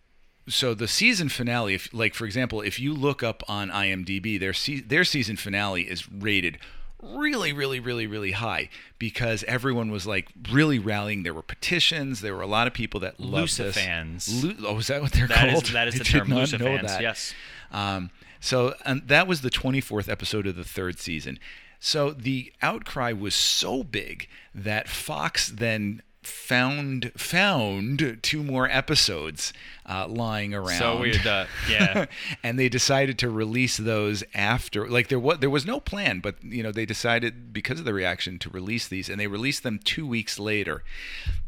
so 0.48 0.72
the 0.72 0.88
season 0.88 1.28
finale 1.28 1.74
if 1.74 1.92
like 1.92 2.14
for 2.14 2.24
example 2.24 2.62
if 2.62 2.80
you 2.80 2.94
look 2.94 3.22
up 3.22 3.42
on 3.48 3.68
imdb 3.68 4.40
their 4.40 4.54
se- 4.54 4.80
their 4.80 5.04
season 5.04 5.37
finale 5.37 5.82
is 5.82 6.11
rated 6.11 6.58
really 7.02 7.52
really 7.52 7.78
really 7.78 8.06
really 8.06 8.32
high 8.32 8.68
because 8.98 9.44
everyone 9.44 9.90
was 9.90 10.06
like 10.06 10.28
really 10.50 10.78
rallying 10.78 11.22
there 11.22 11.34
were 11.34 11.42
petitions 11.42 12.20
there 12.22 12.34
were 12.34 12.42
a 12.42 12.46
lot 12.46 12.66
of 12.66 12.72
people 12.72 12.98
that 12.98 13.20
loved 13.20 13.56
this 13.56 13.76
Lucifans. 13.76 14.42
Lu- 14.42 14.66
oh 14.66 14.78
is 14.78 14.87
that 14.88 15.02
what 15.02 15.12
they're 15.12 15.28
That 15.28 15.48
is 15.48 15.52
called 15.52 15.66
that 15.66 15.88
is 15.88 15.94
I 15.96 15.98
the 15.98 16.04
term 16.04 16.28
Lucifans. 16.28 17.00
Yes. 17.00 17.34
Um, 17.70 18.11
so 18.40 18.74
and 18.84 19.06
that 19.06 19.26
was 19.26 19.42
the 19.42 19.50
24th 19.50 20.08
episode 20.08 20.46
of 20.46 20.56
the 20.56 20.64
third 20.64 20.98
season. 20.98 21.38
So 21.78 22.11
the 22.11 22.52
outcry 22.62 23.12
was 23.12 23.34
so 23.34 23.84
big 23.84 24.28
that 24.54 24.88
Fox 24.88 25.48
then 25.48 26.02
found 26.22 27.12
found 27.16 28.18
two 28.22 28.42
more 28.42 28.68
episodes 28.70 29.52
uh, 29.87 30.07
lying 30.09 30.52
around. 30.52 30.78
So 30.78 31.00
weird. 31.00 31.26
Uh, 31.26 31.46
yeah. 31.70 32.07
and 32.42 32.59
they 32.59 32.68
decided 32.68 33.18
to 33.20 33.31
release 33.31 33.76
those 33.76 34.24
after 34.35 34.88
like 34.88 35.09
there 35.09 35.18
was 35.18 35.38
there 35.38 35.50
was 35.50 35.64
no 35.64 35.81
plan 35.81 36.20
but 36.20 36.42
you 36.42 36.62
know 36.62 36.72
they 36.72 36.85
decided 36.85 37.52
because 37.52 37.78
of 37.78 37.85
the 37.85 37.94
reaction 37.94 38.38
to 38.38 38.50
release 38.50 38.88
these 38.88 39.09
and 39.09 39.20
they 39.20 39.26
released 39.26 39.62
them 39.62 39.78
2 39.78 40.07
weeks 40.07 40.38
later 40.38 40.83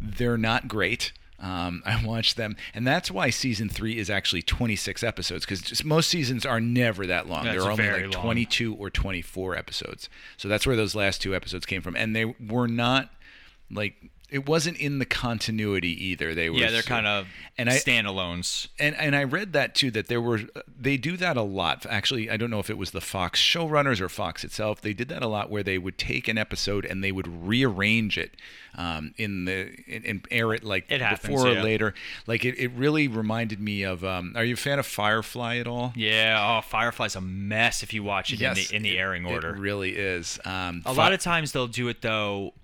they're 0.01 0.39
not 0.39 0.69
great 0.69 1.13
um, 1.41 1.83
I 1.87 2.05
watched 2.05 2.37
them, 2.37 2.57
and 2.75 2.87
that's 2.87 3.11
why 3.11 3.31
season 3.31 3.69
three 3.69 3.99
is 3.99 4.11
actually 4.11 4.43
26 4.43 5.03
episodes 5.03 5.47
because 5.47 5.85
most 5.85 6.11
seasons 6.11 6.45
are 6.45 6.61
never 6.61 7.07
that 7.07 7.29
long. 7.29 7.45
That's 7.45 7.63
They're 7.63 7.71
only 7.71 7.91
like 7.91 8.15
long. 8.15 8.23
22 8.23 8.75
or 8.75 8.91
24 8.91 9.57
episodes. 9.57 10.09
So 10.37 10.49
that's 10.49 10.67
where 10.67 10.77
those 10.77 10.95
last 10.95 11.23
two 11.23 11.35
episodes 11.35 11.67
came 11.67 11.81
from, 11.83 11.97
and 11.97 12.15
they 12.15 12.27
were 12.27 12.69
not 12.69 13.11
like 13.71 13.95
it 14.31 14.49
wasn't 14.49 14.77
in 14.79 14.99
the 14.99 15.05
continuity 15.07 15.93
either. 16.07 16.35
They 16.35 16.51
were 16.51 16.59
yeah, 16.59 16.71
they're 16.71 16.83
kind 16.83 17.07
of 17.07 17.27
and 17.59 17.69
I- 17.69 17.77
standalones. 17.77 18.69
and 18.79 18.95
and 18.97 19.15
I 19.17 19.25
read 19.25 19.53
that 19.53 19.75
too 19.75 19.91
that 19.93 20.09
there 20.09 20.21
were 20.21 20.41
they 20.79 20.97
do 20.97 21.17
that 21.17 21.37
a 21.37 21.43
lot. 21.43 21.85
Actually, 21.89 22.31
I 22.31 22.37
don't 22.37 22.51
know 22.51 22.59
if 22.61 22.71
it 22.71 22.79
was 22.79 22.91
the 22.93 23.01
Fox 23.01 23.41
showrunners 23.41 24.01
or 24.01 24.09
Fox 24.09 24.45
itself. 24.45 24.81
They 24.81 24.93
did 24.93 25.09
that 25.09 25.23
a 25.23 25.27
lot 25.29 25.51
where 25.51 25.63
they 25.63 25.79
would 25.79 25.99
take 25.99 26.29
an 26.29 26.39
episode 26.39 26.85
and 26.85 27.03
they 27.03 27.13
would 27.13 27.27
rearrange 27.47 28.17
it 28.19 28.33
um, 28.77 29.15
in 29.17 29.45
the 29.47 29.75
and, 29.89 30.05
and 30.05 30.27
air 30.31 30.53
it 30.55 30.63
like 30.65 30.91
It 30.91 31.01
happens, 31.01 31.21
before 31.35 31.49
or 31.49 31.53
yeah. 31.55 31.63
later. 31.63 31.95
Like 32.27 32.45
it, 32.45 32.57
it 32.59 32.71
really 32.73 33.09
reminded 33.09 33.61
me 33.61 33.83
of. 33.83 34.05
Um, 34.05 34.33
are 34.37 34.45
you 34.45 34.55
a 34.55 34.57
fan 34.57 34.79
of 34.79 34.87
Firefly 34.87 35.57
at 35.57 35.67
all? 35.67 35.93
Yeah. 35.97 36.59
Oh, 36.59 36.61
Firefly's 36.63 37.17
a 37.17 37.21
mess 37.21 37.83
if 37.83 37.93
you 37.93 38.03
watch 38.03 38.33
it 38.33 38.41
in 38.41 38.55
the 38.55 38.69
in 38.77 38.83
the 38.83 38.99
airing 38.99 39.27
order. 39.27 39.55
It 39.55 39.59
really 39.59 39.97
is. 39.97 40.39
Um, 40.45 40.83
A 40.87 40.93
lot 40.93 41.13
of 41.13 41.21
times 41.21 41.53
they'll 41.53 41.67
do 41.67 41.89
it 41.89 42.01
though. 42.03 42.55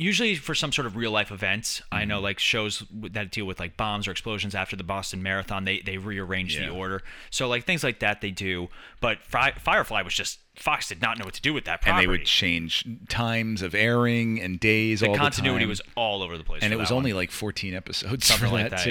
Usually 0.00 0.36
for 0.36 0.54
some 0.54 0.70
sort 0.70 0.86
of 0.86 0.94
real 0.96 1.10
life 1.10 1.32
events. 1.32 1.82
I 1.90 2.00
Mm-hmm. 2.02 2.08
know 2.08 2.20
like 2.20 2.38
shows 2.38 2.84
that 2.92 3.32
deal 3.32 3.44
with 3.46 3.58
like 3.58 3.76
bombs 3.76 4.06
or 4.06 4.12
explosions 4.12 4.54
after 4.54 4.76
the 4.76 4.84
Boston 4.84 5.22
Marathon. 5.22 5.64
They 5.64 5.80
they 5.80 5.98
rearrange 5.98 6.56
Yeah. 6.56 6.66
the 6.66 6.72
order. 6.72 7.02
So 7.30 7.48
like 7.48 7.64
things 7.64 7.82
like 7.82 7.98
that 7.98 8.20
they 8.20 8.30
do. 8.30 8.68
But 9.00 9.18
Fi- 9.24 9.52
Firefly 9.58 10.02
was 10.02 10.14
just 10.14 10.38
Fox 10.56 10.88
did 10.88 11.02
not 11.02 11.18
know 11.18 11.24
what 11.24 11.34
to 11.34 11.42
do 11.42 11.52
with 11.52 11.64
that 11.66 11.80
and 11.86 11.98
they 11.98 12.06
would 12.06 12.24
change 12.24 12.84
times 13.08 13.60
of 13.62 13.74
airing 13.74 14.40
and 14.40 14.58
days. 14.60 15.00
the 15.00 15.14
continuity 15.14 15.64
the 15.64 15.68
was 15.68 15.80
all 15.96 16.22
over 16.22 16.38
the 16.38 16.44
place. 16.44 16.62
and 16.62 16.72
it 16.72 16.76
was 16.76 16.90
only 16.92 17.12
one. 17.12 17.18
like 17.22 17.30
14 17.32 17.74
episodes 17.74 18.26
something 18.26 18.50
like 18.52 18.70
that, 18.70 18.76
that. 18.78 18.84
too. 18.84 18.90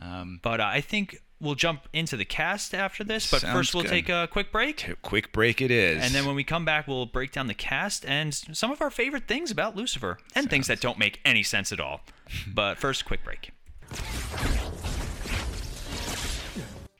Yeah. 0.00 0.24
but 0.42 0.60
uh, 0.60 0.64
I 0.64 0.80
think 0.80 1.20
we'll 1.40 1.54
jump 1.54 1.88
into 1.92 2.16
the 2.16 2.24
cast 2.24 2.74
after 2.74 3.04
this. 3.04 3.30
But 3.30 3.42
Sounds 3.42 3.54
first 3.54 3.74
we'll 3.74 3.84
good. 3.84 3.90
take 3.90 4.08
a 4.08 4.28
quick 4.30 4.52
break. 4.52 4.88
A 4.88 4.96
quick 4.96 5.32
break 5.32 5.60
it 5.60 5.70
is. 5.70 6.02
And 6.02 6.14
then 6.14 6.26
when 6.26 6.34
we 6.34 6.44
come 6.44 6.64
back, 6.64 6.86
we'll 6.86 7.06
break 7.06 7.32
down 7.32 7.46
the 7.46 7.54
cast 7.54 8.04
and 8.06 8.34
some 8.34 8.70
of 8.70 8.80
our 8.80 8.90
favorite 8.90 9.26
things 9.26 9.50
about 9.50 9.76
Lucifer 9.76 10.18
and 10.34 10.48
things 10.48 10.66
that 10.66 10.80
don't 10.80 10.98
make 10.98 11.20
any 11.24 11.42
sense 11.42 11.72
at 11.72 11.80
all. 11.80 12.00
but 12.46 12.78
first, 12.78 13.04
quick 13.04 13.22
break. 13.24 13.50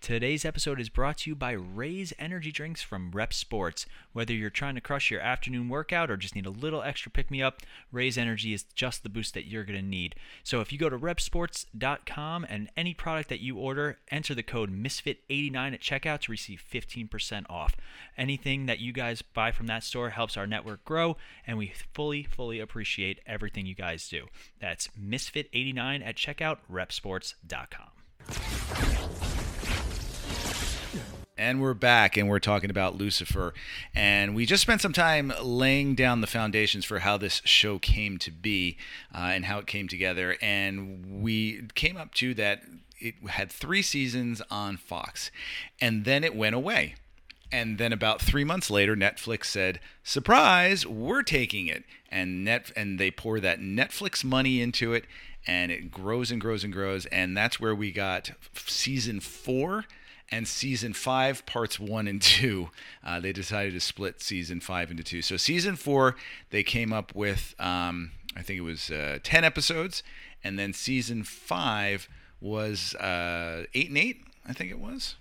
Today's 0.06 0.44
episode 0.44 0.78
is 0.78 0.88
brought 0.88 1.18
to 1.18 1.30
you 1.30 1.34
by 1.34 1.50
Raze 1.50 2.12
Energy 2.16 2.52
Drinks 2.52 2.80
from 2.80 3.10
REPP 3.10 3.32
Sports. 3.32 3.86
Whether 4.12 4.34
you're 4.34 4.50
trying 4.50 4.76
to 4.76 4.80
crush 4.80 5.10
your 5.10 5.20
afternoon 5.20 5.68
workout 5.68 6.12
or 6.12 6.16
just 6.16 6.36
need 6.36 6.46
a 6.46 6.50
little 6.50 6.80
extra 6.80 7.10
pick 7.10 7.28
me 7.28 7.42
up, 7.42 7.60
Raze 7.90 8.16
Energy 8.16 8.54
is 8.54 8.62
just 8.76 9.02
the 9.02 9.08
boost 9.08 9.34
that 9.34 9.48
you're 9.48 9.64
going 9.64 9.80
to 9.80 9.84
need. 9.84 10.14
So 10.44 10.60
if 10.60 10.72
you 10.72 10.78
go 10.78 10.88
to 10.88 10.96
repsports.com 10.96 12.46
and 12.48 12.70
any 12.76 12.94
product 12.94 13.28
that 13.30 13.40
you 13.40 13.58
order, 13.58 13.98
enter 14.08 14.32
the 14.32 14.44
code 14.44 14.70
MISFIT89 14.70 15.74
at 15.74 15.80
checkout 15.80 16.20
to 16.20 16.30
receive 16.30 16.62
15% 16.72 17.44
off. 17.50 17.74
Anything 18.16 18.66
that 18.66 18.78
you 18.78 18.92
guys 18.92 19.22
buy 19.22 19.50
from 19.50 19.66
that 19.66 19.82
store 19.82 20.10
helps 20.10 20.36
our 20.36 20.46
network 20.46 20.84
grow, 20.84 21.16
and 21.44 21.58
we 21.58 21.72
fully, 21.92 22.22
fully 22.22 22.60
appreciate 22.60 23.18
everything 23.26 23.66
you 23.66 23.74
guys 23.74 24.08
do. 24.08 24.26
That's 24.60 24.88
MISFIT89 24.96 26.06
at 26.06 26.14
checkout, 26.14 26.58
repsports.com. 26.70 27.88
And 31.38 31.60
we're 31.60 31.74
back, 31.74 32.16
and 32.16 32.30
we're 32.30 32.38
talking 32.38 32.70
about 32.70 32.96
Lucifer. 32.96 33.52
And 33.94 34.34
we 34.34 34.46
just 34.46 34.62
spent 34.62 34.80
some 34.80 34.94
time 34.94 35.34
laying 35.42 35.94
down 35.94 36.22
the 36.22 36.26
foundations 36.26 36.86
for 36.86 37.00
how 37.00 37.18
this 37.18 37.42
show 37.44 37.78
came 37.78 38.16
to 38.18 38.30
be 38.30 38.78
uh, 39.14 39.32
and 39.34 39.44
how 39.44 39.58
it 39.58 39.66
came 39.66 39.86
together. 39.86 40.38
And 40.40 41.22
we 41.22 41.68
came 41.74 41.98
up 41.98 42.14
to 42.14 42.32
that 42.34 42.62
it 42.98 43.16
had 43.28 43.52
three 43.52 43.82
seasons 43.82 44.40
on 44.50 44.78
Fox, 44.78 45.30
and 45.78 46.06
then 46.06 46.24
it 46.24 46.34
went 46.34 46.54
away. 46.54 46.94
And 47.52 47.76
then 47.76 47.92
about 47.92 48.22
three 48.22 48.44
months 48.44 48.70
later, 48.70 48.96
Netflix 48.96 49.44
said, 49.44 49.78
"Surprise, 50.02 50.86
we're 50.86 51.22
taking 51.22 51.66
it." 51.66 51.84
And 52.10 52.46
net 52.46 52.72
and 52.74 52.98
they 52.98 53.10
pour 53.10 53.40
that 53.40 53.60
Netflix 53.60 54.24
money 54.24 54.62
into 54.62 54.94
it, 54.94 55.04
and 55.46 55.70
it 55.70 55.90
grows 55.90 56.30
and 56.30 56.40
grows 56.40 56.64
and 56.64 56.72
grows. 56.72 57.04
And 57.06 57.36
that's 57.36 57.60
where 57.60 57.74
we 57.74 57.92
got 57.92 58.30
season 58.54 59.20
four 59.20 59.84
and 60.30 60.46
season 60.48 60.92
five, 60.92 61.46
parts 61.46 61.78
one 61.78 62.06
and 62.08 62.20
two. 62.20 62.70
Uh, 63.04 63.20
they 63.20 63.32
decided 63.32 63.72
to 63.74 63.80
split 63.80 64.20
season 64.20 64.60
five 64.60 64.90
into 64.90 65.02
two. 65.02 65.22
So 65.22 65.36
season 65.36 65.76
four, 65.76 66.16
they 66.50 66.62
came 66.62 66.92
up 66.92 67.14
with, 67.14 67.54
um, 67.58 68.10
I 68.36 68.42
think 68.42 68.58
it 68.58 68.62
was 68.62 68.90
uh, 68.90 69.18
ten 69.22 69.44
episodes, 69.44 70.02
and 70.42 70.58
then 70.58 70.72
season 70.72 71.22
five 71.24 72.08
was 72.40 72.94
uh, 72.96 73.64
eight 73.74 73.88
and 73.88 73.98
eight. 73.98 74.24
I 74.48 74.52
think 74.52 74.70
it 74.70 74.78
was. 74.78 75.14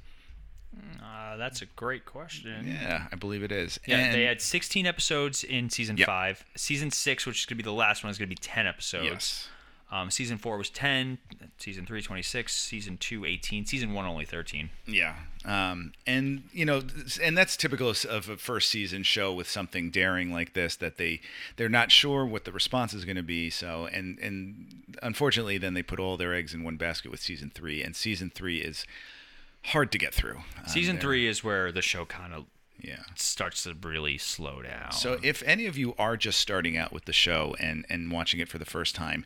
Uh, 1.02 1.38
that's 1.38 1.62
a 1.62 1.66
great 1.78 2.06
question. 2.06 2.68
Yeah, 2.68 3.08
I 3.12 3.16
believe 3.16 3.44
it 3.44 3.52
is. 3.52 3.80
Yeah, 3.88 3.98
And- 3.98 4.14
they 4.14 4.24
had 4.24 4.42
16 4.42 4.86
episodes 4.86 5.44
in 5.44 5.70
season 5.70 5.96
Yep. 5.98 6.06
five. 6.06 6.46
Season 6.58 6.92
six, 6.92 7.26
which 7.26 7.40
is 7.40 7.46
going 7.46 7.58
to 7.58 7.64
be 7.64 7.68
the 7.68 7.72
last 7.74 8.04
one, 8.04 8.12
is 8.12 8.18
going 8.18 8.28
to 8.30 8.36
be 8.36 8.40
10 8.42 8.68
episodes. 8.68 9.06
Yes. 9.06 9.50
Um, 9.92 10.10
season 10.10 10.38
four 10.38 10.58
was 10.58 10.70
10, 10.72 11.20
season 11.58 11.86
three 11.86 12.02
26, 12.02 12.56
season 12.56 12.98
two 12.98 13.24
18, 13.24 13.66
season 13.66 13.94
one 13.94 14.06
only 14.06 14.26
13. 14.26 14.72
Yeah, 14.88 15.16
um, 15.46 15.94
and 16.08 16.44
you 16.52 16.66
know, 16.66 16.82
and 17.22 17.38
that's 17.38 17.56
typical 17.56 17.90
of 17.90 18.04
of 18.06 18.28
a 18.28 18.38
first 18.38 18.70
season 18.70 19.04
show 19.04 19.32
with 19.32 19.48
something 19.48 19.92
daring 19.92 20.34
like 20.34 20.54
this 20.54 20.76
that 20.78 20.98
they 20.98 21.22
they're 21.56 21.70
not 21.70 21.92
sure 21.92 22.26
what 22.26 22.46
the 22.46 22.52
response 22.52 22.94
is 22.94 23.06
going 23.06 23.16
to 23.16 23.24
be. 23.24 23.50
So, 23.52 23.88
and 23.92 24.18
and 24.20 24.96
unfortunately, 25.04 25.60
then 25.60 25.76
they 25.76 25.84
put 25.84 26.00
all 26.00 26.18
their 26.18 26.34
eggs 26.34 26.54
in 26.54 26.64
one 26.64 26.78
basket 26.78 27.12
with 27.12 27.20
season 27.20 27.52
three, 27.54 27.84
and 27.84 27.96
season 27.96 28.32
three 28.34 28.58
is 28.58 28.86
hard 29.66 29.92
to 29.92 29.98
get 29.98 30.14
through. 30.14 30.38
Um, 30.58 30.68
Season 30.68 31.00
three 31.00 31.28
is 31.28 31.44
where 31.44 31.72
the 31.72 31.82
show 31.82 32.06
kind 32.06 32.34
of 32.34 32.46
yeah. 32.80 33.00
starts 33.16 33.64
to 33.64 33.76
really 33.82 34.18
slow 34.18 34.62
down. 34.62 34.92
So 34.92 35.18
if 35.24 35.42
any 35.44 35.66
of 35.66 35.78
you 35.78 35.96
are 35.98 36.18
just 36.18 36.40
starting 36.40 36.78
out 36.78 36.92
with 36.92 37.06
the 37.06 37.14
show 37.14 37.56
and 37.60 37.86
and 37.90 38.12
watching 38.12 38.40
it 38.40 38.50
for 38.50 38.58
the 38.58 38.66
first 38.66 38.96
time, 38.96 39.26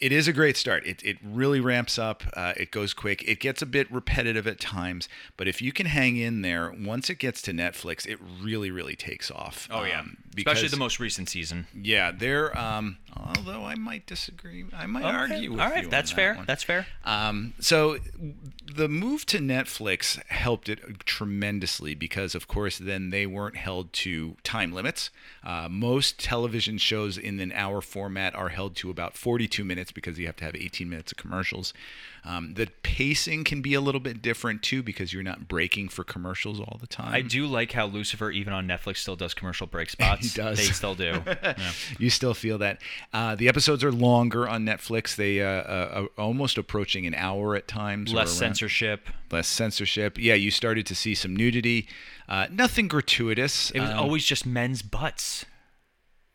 it 0.00 0.12
is 0.12 0.28
a 0.28 0.32
great 0.32 0.56
start. 0.56 0.86
It, 0.86 1.02
it 1.04 1.18
really 1.24 1.60
ramps 1.60 1.98
up. 1.98 2.22
Uh, 2.34 2.52
it 2.56 2.70
goes 2.70 2.94
quick. 2.94 3.22
It 3.26 3.40
gets 3.40 3.62
a 3.62 3.66
bit 3.66 3.90
repetitive 3.92 4.46
at 4.46 4.60
times, 4.60 5.08
but 5.36 5.48
if 5.48 5.60
you 5.60 5.72
can 5.72 5.86
hang 5.86 6.16
in 6.16 6.42
there, 6.42 6.72
once 6.78 7.10
it 7.10 7.16
gets 7.18 7.42
to 7.42 7.52
Netflix, 7.52 8.06
it 8.06 8.18
really, 8.40 8.70
really 8.70 8.94
takes 8.96 9.30
off. 9.30 9.66
oh 9.70 9.84
yeah, 9.84 10.00
Um, 10.00 10.16
especially 10.36 10.68
the 10.68 10.76
most 10.76 11.00
recent 11.00 11.28
season. 11.28 11.66
Yeah, 11.74 12.12
they're. 12.12 12.56
Um, 12.56 12.98
although 13.16 13.64
I 13.64 13.74
might 13.74 14.06
disagree. 14.06 14.64
I 14.72 14.86
might 14.86 15.04
Okay, 15.04 15.16
argue 15.16 15.50
with 15.52 15.60
All 15.60 15.66
you. 15.68 15.72
right, 15.74 15.84
on 15.84 15.90
that's 15.90 16.10
that 16.10 16.16
fair. 16.16 16.34
one. 16.36 16.44
That's 16.46 16.62
fair. 16.62 16.86
Um, 17.04 17.54
so 17.58 17.98
the 18.72 18.88
move 18.88 19.26
to 19.26 19.38
Netflix 19.38 20.22
helped 20.28 20.68
it 20.68 20.80
tremendously 21.06 21.94
because, 21.94 22.34
of 22.36 22.46
course, 22.46 22.78
then 22.78 23.10
they 23.10 23.26
weren't 23.26 23.56
held 23.56 23.92
to 23.94 24.36
time 24.44 24.72
limits. 24.72 25.10
Uh, 25.42 25.66
most 25.68 26.18
television 26.20 26.78
shows 26.78 27.18
in 27.18 27.40
an 27.40 27.50
hour 27.52 27.80
format 27.80 28.34
are 28.36 28.50
held 28.50 28.76
to 28.76 28.90
about 28.90 29.16
42 29.16 29.64
minutes 29.64 29.87
because 29.92 30.18
you 30.18 30.26
have 30.26 30.36
to 30.36 30.44
have 30.44 30.54
18 30.56 30.88
minutes 30.88 31.12
of 31.12 31.18
commercials. 31.18 31.72
Um, 32.24 32.54
the 32.54 32.68
pacing 32.82 33.44
can 33.44 33.62
be 33.62 33.74
a 33.74 33.80
little 33.80 34.00
bit 34.00 34.20
different 34.20 34.62
too 34.62 34.82
because 34.82 35.12
you're 35.12 35.22
not 35.22 35.48
breaking 35.48 35.88
for 35.88 36.04
commercials 36.04 36.60
all 36.60 36.76
the 36.80 36.86
time. 36.86 37.14
I 37.14 37.22
do 37.22 37.46
like 37.46 37.72
how 37.72 37.86
Lucifer, 37.86 38.30
even 38.30 38.52
on 38.52 38.66
Netflix, 38.66 38.98
still 38.98 39.16
does 39.16 39.34
commercial 39.34 39.66
break 39.66 39.90
spots. 39.98 40.32
He 40.34 40.40
does. 40.40 40.58
They 40.58 40.64
still 40.64 40.94
do. 40.94 41.22
Yeah. 41.42 41.72
you 41.98 42.10
still 42.10 42.34
feel 42.34 42.58
that. 42.58 42.82
Uh, 43.12 43.34
the 43.34 43.48
episodes 43.48 43.82
are 43.84 43.92
longer 43.92 44.48
on 44.48 44.64
Netflix. 44.66 45.16
They 45.16 45.40
uh, 45.42 45.46
uh, 45.48 46.06
are 46.18 46.22
almost 46.22 46.58
approaching 46.58 47.06
an 47.06 47.14
hour 47.14 47.54
at 47.56 47.66
times. 47.68 48.12
Less 48.12 48.32
censorship. 48.32 49.08
less 49.30 49.48
censorship. 49.48 50.18
Yeah, 50.18 50.34
you 50.34 50.50
started 50.50 50.84
to 50.86 50.94
see 50.94 51.14
some 51.14 51.34
nudity. 51.34 51.88
Uh, 52.28 52.46
nothing 52.50 52.88
gratuitous. 52.88 53.70
It 53.70 53.80
was 53.80 53.90
Um, 53.90 53.98
always 53.98 54.24
just 54.26 54.44
men's 54.44 54.82
butts. 54.82 55.46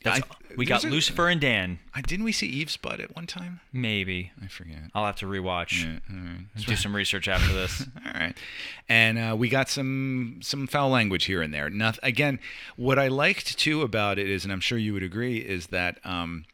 That's, 0.04 0.20
I- 0.20 0.54
we 0.56 0.66
got 0.68 0.84
Lucifer 0.84 1.30
and 1.30 1.42
Dan. 1.42 1.80
I, 1.96 2.02
didn't 2.02 2.26
we 2.26 2.32
see 2.32 2.46
Eve's 2.46 2.78
butt 2.78 3.00
at 3.00 3.16
one 3.16 3.26
time? 3.26 3.60
Maybe. 3.72 4.32
I 4.44 4.46
forget. 4.48 4.78
I'll 4.94 5.06
have 5.06 5.16
to 5.18 5.26
rewatch. 5.26 5.84
Yeah, 5.84 5.98
all 6.12 6.16
right. 6.24 6.66
Do 6.68 6.76
some 6.76 6.96
research 6.96 7.28
after 7.28 7.52
this. 7.54 7.84
All 8.06 8.14
right, 8.14 8.38
and 8.88 9.18
uh, 9.18 9.36
we 9.36 9.50
got 9.50 9.68
some 9.70 10.38
some 10.44 10.68
foul 10.68 10.90
language 10.90 11.26
here 11.26 11.42
and 11.42 11.52
there. 11.54 11.70
Noth- 11.72 12.00
again, 12.04 12.40
what 12.76 13.00
I 13.00 13.08
liked 13.08 13.58
too 13.58 13.82
about 13.82 14.20
it 14.20 14.30
is, 14.30 14.44
and 14.44 14.54
I'm 14.54 14.60
sure 14.60 14.78
you 14.78 14.94
would 14.94 15.02
agree, 15.04 15.38
is 15.40 15.68
that 15.68 15.98
um, 16.04 16.46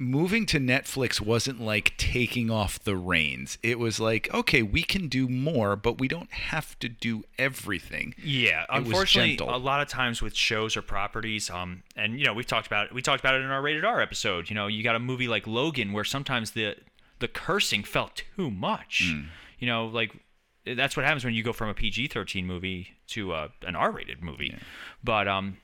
moving 0.00 0.46
to 0.46 0.58
Netflix 0.58 1.20
wasn't 1.20 1.60
like 1.60 1.94
taking 1.98 2.50
off 2.50 2.82
the 2.82 2.96
reins. 2.96 3.58
It 3.62 3.78
was 3.78 4.00
like, 4.00 4.32
okay, 4.32 4.62
we 4.62 4.82
can 4.82 5.08
do 5.08 5.28
more, 5.28 5.76
but 5.76 6.00
we 6.00 6.08
don't 6.08 6.32
have 6.32 6.76
to 6.80 6.88
do 6.88 7.24
everything. 7.38 8.14
Yeah, 8.20 8.62
It 8.62 8.68
unfortunately, 8.70 9.46
a 9.46 9.58
lot 9.58 9.82
of 9.82 9.88
times 9.88 10.22
with 10.22 10.34
shows 10.34 10.76
or 10.76 10.82
properties, 10.82 11.50
um, 11.50 11.82
and 11.94 12.18
you 12.18 12.24
know 12.24 12.32
we've 12.32 12.46
talked 12.46 12.66
about 12.66 12.92
we 12.92 13.02
talked 13.02 13.20
about 13.20 13.34
it 13.34 13.42
in 13.42 13.50
our 13.50 13.60
rated 13.62 13.84
R 13.84 14.00
episode. 14.00 14.48
You 14.48 14.56
know, 14.56 14.66
you 14.66 14.82
got 14.82 14.96
a 14.96 15.00
movie 15.00 15.28
like 15.28 15.46
Logan 15.46 15.92
where 15.92 16.04
sometimes 16.04 16.52
the 16.52 16.76
the 17.18 17.28
cursing 17.28 17.84
felt 17.84 18.22
too 18.36 18.50
much. 18.50 19.10
Hmm. 19.12 19.24
You 19.58 19.66
know, 19.66 19.86
like 19.86 20.12
that's 20.64 20.96
what 20.96 21.04
happens 21.04 21.24
when 21.24 21.34
you 21.34 21.42
go 21.42 21.52
from 21.52 21.68
a 21.68 21.74
PG 21.74 22.08
thirteen 22.08 22.46
movie 22.46 22.94
to 23.08 23.32
uh, 23.32 23.48
an 23.62 23.76
R 23.76 23.90
rated 23.90 24.22
movie. 24.22 24.56
But 25.04 25.28
um, 25.28 25.58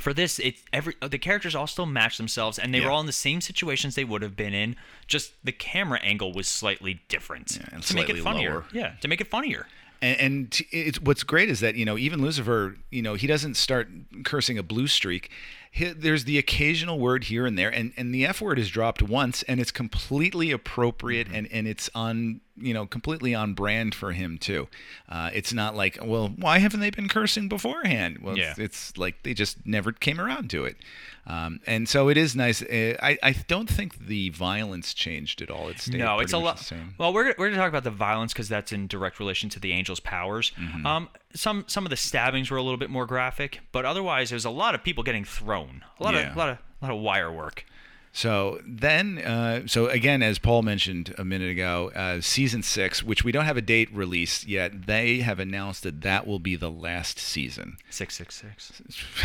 for 0.00 0.14
this, 0.14 0.38
it's 0.38 0.62
every 0.72 0.94
the 1.06 1.18
characters 1.18 1.54
all 1.54 1.66
still 1.66 1.86
match 1.86 2.16
themselves, 2.16 2.58
and 2.58 2.72
they 2.72 2.78
Yeah. 2.78 2.86
were 2.86 2.90
all 2.92 3.00
in 3.00 3.06
the 3.06 3.12
same 3.12 3.40
situations 3.40 3.94
they 3.94 4.04
would 4.04 4.22
have 4.22 4.36
been 4.36 4.54
in. 4.54 4.76
Just 5.06 5.32
the 5.44 5.52
camera 5.52 6.00
angle 6.00 6.32
was 6.32 6.48
slightly 6.48 7.00
different 7.08 7.56
Yeah, 7.60 7.68
and 7.72 7.82
to 7.82 7.94
make 7.94 8.08
it 8.08 8.18
funnier. 8.18 8.50
lower. 8.50 8.64
Yeah, 8.72 8.92
to 9.00 9.08
make 9.08 9.20
it 9.20 9.28
funnier. 9.28 9.66
And, 10.00 10.18
and 10.20 10.60
it's 10.72 11.00
what's 11.00 11.22
great 11.22 11.48
is 11.48 11.60
that 11.60 11.74
you 11.76 11.84
know 11.84 11.96
even 11.98 12.22
Lucifer, 12.22 12.76
you 12.90 13.02
know, 13.02 13.14
he 13.14 13.26
doesn't 13.26 13.54
start 13.54 13.88
cursing 14.24 14.58
a 14.58 14.62
blue 14.62 14.86
streak. 14.86 15.30
He, 15.74 15.86
there's 15.86 16.24
the 16.24 16.36
occasional 16.36 16.98
word 16.98 17.24
here 17.24 17.46
and 17.46 17.58
there, 17.58 17.70
and 17.70 17.94
and 17.96 18.14
the 18.14 18.26
F 18.26 18.42
word 18.42 18.58
is 18.58 18.68
dropped 18.68 19.00
once, 19.00 19.42
and 19.44 19.58
it's 19.58 19.70
completely 19.70 20.50
appropriate, 20.50 21.28
and 21.32 21.48
and 21.50 21.66
it's 21.66 21.88
on 21.94 22.42
you 22.58 22.74
know 22.74 22.84
completely 22.84 23.34
on 23.34 23.54
brand 23.54 23.94
for 23.94 24.12
him 24.12 24.36
too. 24.36 24.68
Uh, 25.08 25.30
it's 25.32 25.50
not 25.50 25.74
like 25.74 25.98
well, 26.02 26.28
why 26.28 26.58
haven't 26.58 26.80
they 26.80 26.90
been 26.90 27.08
cursing 27.08 27.48
beforehand? 27.48 28.18
Well, 28.20 28.36
it's, 28.50 28.58
it's 28.58 28.98
like 28.98 29.22
they 29.22 29.32
just 29.32 29.66
never 29.66 29.92
came 29.92 30.20
around 30.20 30.50
to 30.50 30.66
it. 30.66 30.76
Um, 31.24 31.60
and 31.68 31.88
so 31.88 32.08
it 32.08 32.16
is 32.16 32.34
nice. 32.34 32.62
Uh, 32.62 32.96
I 33.00 33.16
I 33.22 33.32
don't 33.46 33.68
think 33.70 34.06
the 34.06 34.30
violence 34.30 34.92
changed 34.92 35.40
at 35.40 35.50
all. 35.50 35.68
It 35.68 35.78
stayed 35.78 35.92
pretty 35.92 35.98
the 35.98 36.08
same. 36.08 36.16
No, 36.16 36.18
it's 36.20 36.32
a 36.32 36.38
lot. 36.38 36.72
Well, 36.98 37.12
we're 37.12 37.34
we're 37.38 37.48
gonna 37.48 37.56
talk 37.60 37.68
about 37.68 37.84
the 37.84 37.90
violence 37.92 38.32
because 38.32 38.48
that's 38.48 38.72
in 38.72 38.88
direct 38.88 39.20
relation 39.20 39.48
to 39.50 39.60
the 39.60 39.72
angel's 39.72 40.00
powers. 40.00 40.50
Mm-hmm. 40.60 40.84
Um, 40.84 41.08
some 41.32 41.64
some 41.68 41.86
of 41.86 41.90
the 41.90 41.96
stabbings 41.96 42.50
were 42.50 42.56
a 42.56 42.62
little 42.62 42.76
bit 42.78 42.90
more 42.90 43.06
graphic, 43.06 43.60
but 43.70 43.84
otherwise, 43.84 44.30
there's 44.30 44.44
a 44.44 44.50
lot 44.50 44.74
of 44.74 44.82
people 44.82 45.04
getting 45.04 45.24
thrown. 45.24 45.84
A 46.00 46.02
lot 46.02 46.14
Yeah. 46.14 46.30
of 46.30 46.36
a 46.36 46.38
lot 46.38 46.48
of 46.48 46.58
a 46.82 46.86
lot 46.86 46.94
of 46.96 47.00
wire 47.00 47.30
work. 47.30 47.66
So 48.14 48.60
then, 48.66 49.18
uh, 49.20 49.66
so 49.66 49.86
again, 49.86 50.22
as 50.22 50.38
Paul 50.38 50.60
mentioned 50.62 51.14
a 51.16 51.24
minute 51.24 51.50
ago, 51.50 51.90
uh, 51.94 52.20
season 52.20 52.62
six, 52.62 53.02
which 53.02 53.24
we 53.24 53.32
don't 53.32 53.46
have 53.46 53.56
a 53.56 53.62
date 53.62 53.88
release 53.90 54.44
yet, 54.44 54.86
they 54.86 55.20
have 55.20 55.38
announced 55.38 55.82
that 55.84 56.02
that 56.02 56.26
will 56.26 56.38
be 56.38 56.54
the 56.54 56.70
last 56.70 57.18
season. 57.18 57.78
Six 57.88 58.16
six 58.16 58.34
six. 58.34 58.72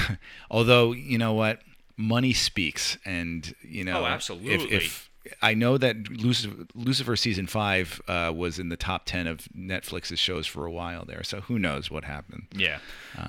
Although, 0.52 0.94
you 0.94 1.18
know 1.18 1.34
what? 1.34 1.62
Money 1.98 2.34
speaks. 2.34 2.98
And, 3.06 3.54
you 3.62 3.84
know, 3.84 4.02
Oh, 4.02 4.06
absolutely. 4.06 4.72
If, 4.74 5.10
I 5.42 5.56
know 5.56 5.78
that 5.78 6.10
Lucifer, 6.10 6.56
Lucifer 6.74 7.16
season 7.18 7.48
five 7.48 8.02
uh, 8.08 8.32
was 8.34 8.60
in 8.60 8.70
the 8.70 8.78
top 8.78 9.04
10 9.06 9.28
of 9.28 9.40
Netflix's 9.58 10.20
shows 10.20 10.48
for 10.48 10.66
a 10.66 10.72
while 10.72 11.04
there. 11.04 11.22
So 11.24 11.42
who 11.42 11.60
knows 11.60 11.92
what 11.92 12.06
happened. 12.06 12.44
Yeah. 12.56 12.80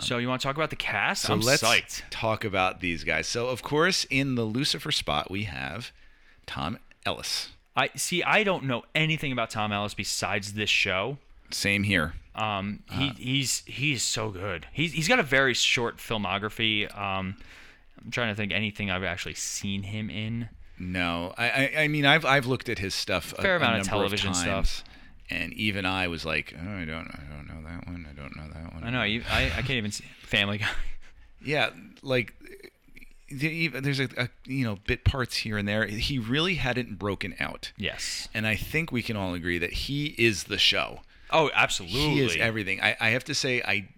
so 0.01 0.19
you 0.19 0.29
want 0.29 0.41
to 0.41 0.47
talk 0.47 0.55
about 0.55 0.71
the 0.71 0.77
cast? 0.77 1.23
So 1.23 1.33
I'm 1.33 1.41
let's 1.41 1.61
psyched. 1.63 2.03
talk 2.11 2.45
about 2.45 2.81
these 2.81 3.03
guys. 3.03 3.27
So, 3.27 3.49
of 3.49 3.63
course, 3.63 4.07
in 4.11 4.37
the 4.37 4.45
Lucifer 4.45 4.93
spot, 4.93 5.29
we 5.29 5.45
have 5.45 5.91
Tom 6.47 6.79
Ellis. 7.05 7.49
I 7.75 7.91
see. 7.97 8.23
I 8.23 8.45
don't 8.45 8.65
know 8.65 8.85
anything 8.95 9.33
about 9.33 9.51
Tom 9.51 9.73
Ellis 9.73 9.95
besides 9.95 10.53
this 10.53 10.71
show. 10.71 11.19
Same 11.51 11.83
here. 11.85 12.15
Um, 12.35 12.83
he 12.91 13.07
Uh-huh. 13.09 13.15
he's 13.19 13.63
he's 13.67 14.03
so 14.05 14.31
good. 14.31 14.67
He's 14.73 14.93
he's 14.93 15.09
got 15.09 15.19
a 15.19 15.25
very 15.25 15.55
short 15.55 15.97
filmography. 15.99 16.97
Um, 16.97 17.37
I'm 18.05 18.11
trying 18.11 18.29
to 18.29 18.35
think 18.35 18.53
anything 18.53 18.91
I've 18.91 19.05
actually 19.05 19.35
seen 19.35 19.83
him 19.85 20.11
in. 20.11 20.49
No, 20.79 21.35
I, 21.37 21.51
I, 21.51 21.73
I 21.83 21.89
mean, 21.89 22.07
I've, 22.07 22.25
I've 22.25 22.47
looked 22.47 22.69
at 22.69 22.79
his 22.79 22.95
stuff 22.95 23.35
a, 23.37 23.43
Fair 23.43 23.55
a 23.55 23.57
amount 23.57 23.81
of 23.81 23.87
television 23.89 24.33
times, 24.33 24.41
stuff. 24.71 24.85
and 25.29 25.53
even 25.55 25.85
I 25.85 26.07
was 26.09 26.25
like, 26.25 26.55
oh, 26.57 26.61
I 26.77 26.85
don't, 26.85 27.09
I 27.09 27.23
don't 27.31 27.47
know 27.49 27.69
that 27.69 27.87
one. 27.87 28.07
I 28.09 28.13
don't 28.15 28.37
know 28.37 28.49
that 28.55 28.73
one. 28.75 28.85
I 28.85 28.91
know. 28.91 29.03
You, 29.03 29.23
I 29.29 29.45
I 29.47 29.63
can't 29.63 29.71
even 29.71 29.91
see 29.91 30.05
Family 30.23 30.59
Guy. 30.59 30.69
Yeah, 31.41 31.71
like 32.03 32.35
there's 33.31 34.01
a, 34.01 34.09
a 34.17 34.29
you 34.47 34.65
know 34.65 34.77
bit 34.87 35.05
parts 35.05 35.37
here 35.37 35.59
and 35.59 35.69
there. 35.69 35.87
He 35.87 36.19
really 36.19 36.55
hadn't 36.55 36.99
broken 36.99 37.35
out, 37.39 37.73
Yes. 37.77 38.29
and 38.35 38.47
I 38.47 38.57
think 38.57 38.91
we 38.91 39.03
can 39.03 39.17
all 39.17 39.35
agree 39.35 39.59
that 39.59 39.73
he 39.73 40.15
is 40.19 40.45
the 40.45 40.59
show. 40.59 41.01
Oh, 41.31 41.51
absolutely. 41.55 41.99
He 42.01 42.21
is 42.23 42.37
everything. 42.37 42.81
I, 42.81 42.97
I 43.01 43.11
have 43.11 43.25
to 43.25 43.35
say, 43.35 43.61
I 43.63 43.89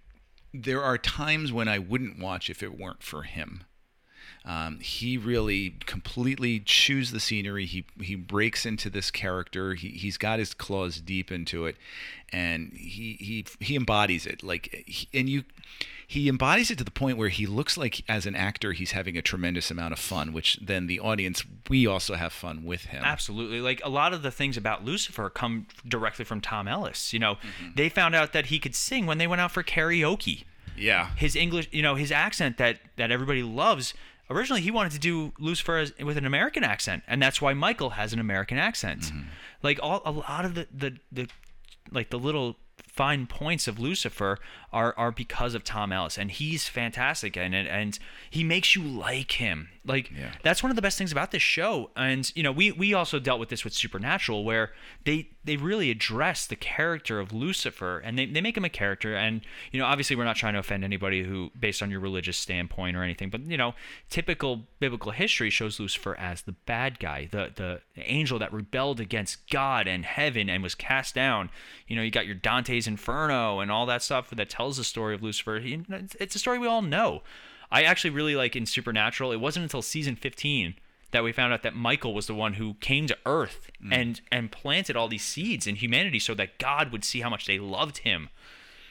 there 0.53 0.83
are 0.83 0.99
times 0.99 1.53
when 1.53 1.69
I 1.69 1.79
wouldn't 1.79 2.19
watch 2.19 2.51
if 2.51 2.63
it 2.63 2.77
weren't 2.79 3.03
for 3.03 3.23
him. 3.23 3.65
Um, 4.51 4.81
he 4.81 5.17
really 5.17 5.77
completely 5.87 6.59
chews 6.59 7.13
the 7.13 7.21
scenery. 7.21 7.67
He 7.67 7.85
he 8.01 8.17
breaks 8.17 8.67
into 8.67 8.91
this 8.91 9.11
character. 9.11 9.75
He 9.75 9.91
he's 9.91 10.17
got 10.17 10.39
his 10.41 10.55
claws 10.55 11.01
deep 11.01 11.31
into 11.31 11.67
it, 11.67 11.77
and 12.33 12.73
he 12.73 13.17
he 13.21 13.47
he 13.61 13.77
embodies 13.77 14.27
it. 14.27 14.43
Like 14.43 14.83
he, 14.87 15.07
and 15.17 15.29
you, 15.29 15.45
he 16.05 16.29
embodies 16.29 16.69
it 16.73 16.79
to 16.79 16.85
the 16.85 16.91
point 16.91 17.17
where 17.17 17.29
he 17.29 17.47
looks 17.47 17.77
like 17.79 18.03
as 18.09 18.27
an 18.27 18.35
actor 18.35 18.73
he's 18.73 18.91
having 18.93 19.17
a 19.17 19.23
tremendous 19.23 19.71
amount 19.71 19.93
of 19.93 20.01
fun. 20.01 20.33
Which 20.33 20.59
then 20.61 20.89
the 20.89 20.99
audience 20.99 21.45
we 21.69 21.87
also 21.87 22.15
have 22.15 22.33
fun 22.33 22.65
with 22.65 22.87
him. 22.87 23.05
Absolutely. 23.05 23.61
Like 23.61 23.81
a 23.85 23.89
lot 23.91 24.13
of 24.13 24.23
the 24.23 24.33
things 24.33 24.57
about 24.57 24.85
Lucifer 24.85 25.31
come 25.31 25.67
directly 25.87 26.25
from 26.25 26.41
Tom 26.41 26.67
Ellis. 26.67 27.13
You 27.13 27.21
know, 27.21 27.35
Mm-hmm. 27.37 27.71
they 27.77 27.89
found 27.89 28.17
out 28.17 28.33
that 28.33 28.47
he 28.47 28.59
could 28.59 28.75
sing 28.75 29.07
when 29.07 29.19
they 29.19 29.29
went 29.29 29.41
out 29.41 29.53
for 29.53 29.63
karaoke. 29.63 30.43
Yeah. 30.77 31.11
His 31.17 31.37
English, 31.37 31.69
you 31.73 31.83
know, 31.83 31.95
his 31.95 32.11
accent 32.11 32.57
that 32.59 32.79
that 32.97 33.11
everybody 33.13 33.43
loves. 33.45 33.95
Originally, 34.31 34.61
he 34.61 34.71
wanted 34.71 34.93
to 34.93 34.99
do 34.99 35.33
Lucifer 35.39 35.87
with 36.03 36.17
an 36.17 36.25
American 36.25 36.63
accent, 36.63 37.03
and 37.09 37.21
that's 37.21 37.43
why 37.43 37.53
Michael 37.53 37.91
has 37.91 38.13
an 38.13 38.21
American 38.21 38.59
accent. 38.59 39.03
Mm-hmm. 39.03 39.23
Like 39.63 39.81
all 39.83 40.03
a 40.05 40.13
lot 40.13 40.45
of 40.45 40.55
the 40.55 40.69
the, 40.73 40.97
the 41.11 41.29
like 41.91 42.11
the 42.11 42.19
little 42.19 42.57
fine 42.93 43.27
points 43.27 43.69
of 43.69 43.79
Lucifer 43.79 44.39
are 44.73 44.95
are 44.97 45.11
because 45.11 45.55
of 45.55 45.65
Tom 45.65 45.93
Ellis, 45.93 46.19
and 46.19 46.31
he's 46.31 46.69
fantastic 46.69 47.37
it, 47.37 47.43
and 47.43 47.99
he 48.29 48.45
makes 48.45 48.75
you 48.77 48.83
like 48.83 49.33
him. 49.33 49.69
Like 49.85 50.11
Yeah. 50.11 50.33
that's 50.43 50.63
one 50.63 50.71
of 50.71 50.77
the 50.77 50.83
best 50.83 50.99
things 50.99 51.11
about 51.11 51.31
this 51.31 51.43
show. 51.43 51.91
And 51.97 52.31
you 52.37 52.43
know, 52.43 52.53
we 52.53 52.71
we 52.73 52.95
also 52.95 53.19
dealt 53.19 53.41
with 53.41 53.49
this 53.49 53.65
with 53.65 53.73
Supernatural, 53.73 54.45
where 54.45 54.73
they 55.05 55.29
they 55.43 55.57
really 55.57 55.91
address 55.91 56.47
the 56.47 56.55
character 56.57 57.19
of 57.19 57.33
Lucifer, 57.33 57.99
and 57.99 58.19
they 58.19 58.27
they 58.27 58.41
make 58.41 58.57
him 58.57 58.65
a 58.65 58.69
character. 58.69 59.15
And 59.17 59.41
you 59.73 59.81
know, 59.81 59.87
obviously, 59.87 60.15
we're 60.17 60.25
not 60.25 60.37
trying 60.37 60.53
to 60.53 60.59
offend 60.61 60.85
anybody 60.85 61.25
who, 61.25 61.51
based 61.59 61.83
on 61.83 61.91
your 61.91 62.01
religious 62.01 62.37
standpoint 62.37 62.97
or 62.97 63.03
anything, 63.03 63.31
but 63.31 63.47
you 63.47 63.57
know, 63.57 63.75
typical 64.11 64.67
biblical 64.79 65.13
history 65.13 65.51
shows 65.51 65.81
Lucifer 65.81 66.15
as 66.17 66.43
the 66.43 66.53
bad 66.53 66.99
guy, 67.01 67.29
the 67.31 67.51
the 67.55 67.81
angel 67.97 68.39
that 68.39 68.53
rebelled 68.53 69.01
against 69.01 69.49
God 69.51 69.89
and 69.89 70.05
heaven 70.05 70.49
and 70.49 70.63
was 70.63 70.75
cast 70.75 71.15
down. 71.15 71.51
You 71.89 71.97
know, 71.97 72.03
you 72.03 72.11
got 72.11 72.27
your 72.27 72.37
Dante's 72.81 72.89
Inferno 72.89 73.61
and 73.61 73.71
all 73.71 73.87
that 73.87 74.03
stuff 74.03 74.31
that 74.31 74.49
tells 74.49 74.77
the 74.77 74.85
story 74.85 75.15
of 75.15 75.23
Lucifer. 75.23 75.61
He- 75.61 75.85
It's 76.19 76.35
a 76.35 76.39
story 76.39 76.59
we 76.59 76.67
all 76.67 76.83
know. 76.83 77.23
I 77.71 77.83
actually 77.83 78.11
really 78.11 78.35
like 78.35 78.57
in 78.57 78.67
Supernatural. 78.67 79.33
It 79.33 79.41
wasn't 79.41 79.65
until 79.65 79.83
season 79.83 80.17
15 80.17 80.75
that 81.13 81.23
we 81.23 81.33
found 81.33 81.53
out 81.53 81.63
that 81.63 81.75
Michael 81.75 82.15
was 82.15 82.27
the 82.27 82.35
one 82.35 82.55
who 82.55 82.75
came 82.81 83.07
to 83.07 83.19
Earth 83.27 83.71
mm. 83.85 83.93
and 83.93 84.21
and 84.33 84.51
planted 84.51 84.97
all 84.97 85.09
these 85.09 85.25
seeds 85.25 85.67
in 85.67 85.77
humanity 85.77 86.19
so 86.19 86.35
that 86.35 86.59
God 86.59 86.91
would 86.93 87.05
see 87.05 87.21
how 87.21 87.29
much 87.31 87.47
they 87.47 87.59
loved 87.59 87.99
him. 87.99 88.31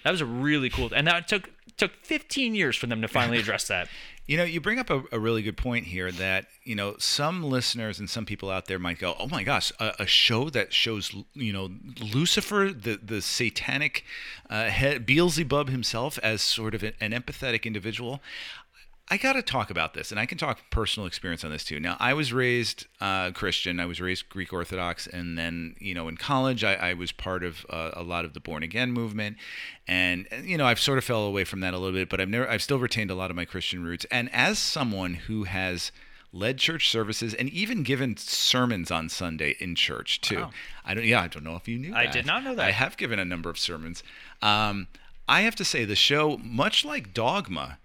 That 0.03 0.11
was 0.11 0.21
a 0.21 0.25
really 0.25 0.69
cool, 0.69 0.91
and 0.95 1.07
that 1.07 1.27
took 1.27 1.49
took 1.77 1.95
15 2.03 2.55
years 2.55 2.75
for 2.75 2.87
them 2.87 3.01
to 3.01 3.07
finally 3.07 3.39
address 3.39 3.67
that. 3.67 3.87
You 4.29 4.37
know, 4.37 4.43
you 4.43 4.61
bring 4.61 4.77
up 4.77 4.91
a, 4.91 5.01
a 5.11 5.19
really 5.19 5.41
good 5.41 5.57
point 5.57 5.85
here 5.85 6.11
that, 6.11 6.45
you 6.63 6.75
know, 6.75 6.93
some 6.99 7.41
listeners 7.43 7.97
and 7.97 8.07
some 8.07 8.27
people 8.27 8.51
out 8.51 8.67
there 8.67 8.77
might 8.77 8.99
go, 8.99 9.15
oh 9.17 9.25
my 9.25 9.41
gosh, 9.41 9.71
a, 9.79 9.95
a 9.97 10.05
show 10.05 10.51
that 10.51 10.71
shows, 10.71 11.15
you 11.33 11.51
know, 11.51 11.71
Lucifer, 11.99 12.71
the, 12.71 12.99
the 13.01 13.23
satanic 13.23 14.05
uh, 14.51 14.99
Beelzebub 14.99 15.69
himself, 15.69 16.19
as 16.21 16.43
sort 16.43 16.75
of 16.75 16.83
an, 16.83 16.93
an 17.01 17.11
empathetic 17.11 17.63
individual. 17.63 18.21
I 19.11 19.17
got 19.17 19.33
to 19.33 19.41
talk 19.41 19.71
about 19.71 19.95
this, 19.95 20.11
and 20.11 20.19
I 20.19 20.25
can 20.27 20.37
talk 20.37 20.59
personal 20.69 21.07
experience 21.07 21.43
on 21.43 21.49
this 21.51 21.63
too. 21.63 21.79
Now, 21.79 21.97
I 21.99 22.13
was 22.13 22.31
raised 22.31 22.85
uh, 23.01 23.31
Christian. 23.31 23.79
I 23.79 23.85
was 23.87 23.99
raised 23.99 24.29
Greek 24.29 24.53
Orthodox, 24.53 25.07
and 25.07 25.37
then 25.37 25.75
you 25.79 25.93
know, 25.95 26.07
in 26.07 26.15
college, 26.17 26.63
I, 26.63 26.75
I 26.75 26.93
was 26.93 27.11
part 27.11 27.43
of 27.43 27.65
uh, 27.69 27.91
a 27.93 28.03
lot 28.03 28.23
of 28.25 28.33
the 28.33 28.39
born 28.39 28.61
again 28.61 28.91
movement, 28.91 29.37
and 29.87 30.27
you 30.43 30.57
know, 30.57 30.65
I've 30.65 30.79
sort 30.79 30.97
of 30.99 31.03
fell 31.03 31.23
away 31.23 31.43
from 31.43 31.59
that 31.61 31.73
a 31.73 31.77
little 31.77 31.97
bit, 31.97 32.07
but 32.09 32.21
I've 32.21 32.29
never, 32.29 32.47
I've 32.47 32.61
still 32.61 32.79
retained 32.79 33.09
a 33.09 33.15
lot 33.15 33.31
of 33.31 33.35
my 33.35 33.45
Christian 33.45 33.83
roots. 33.83 34.05
And 34.11 34.29
as 34.33 34.59
someone 34.59 35.15
who 35.15 35.45
has 35.45 35.91
led 36.31 36.59
church 36.59 36.89
services 36.91 37.33
and 37.33 37.49
even 37.49 37.81
given 37.81 38.15
sermons 38.15 38.91
on 38.91 39.09
Sunday 39.09 39.55
in 39.59 39.73
church 39.73 40.21
too, 40.21 40.41
Wow. 40.41 40.51
I 40.85 40.93
don't, 40.93 41.03
yeah, 41.05 41.21
I 41.21 41.27
don't 41.27 41.43
know 41.43 41.55
if 41.55 41.67
you 41.67 41.79
knew. 41.79 41.95
I 41.95 42.03
that. 42.05 42.13
did 42.13 42.25
not 42.27 42.43
know 42.43 42.53
that. 42.53 42.63
I 42.67 42.71
have 42.71 42.97
given 42.97 43.17
a 43.17 43.25
number 43.25 43.49
of 43.49 43.57
sermons. 43.57 44.03
Um, 44.43 44.85
I 45.27 45.41
have 45.41 45.55
to 45.55 45.65
say, 45.65 45.85
the 45.85 45.95
show, 45.95 46.37
much 46.37 46.85
like 46.85 47.13
Dogma, 47.15 47.79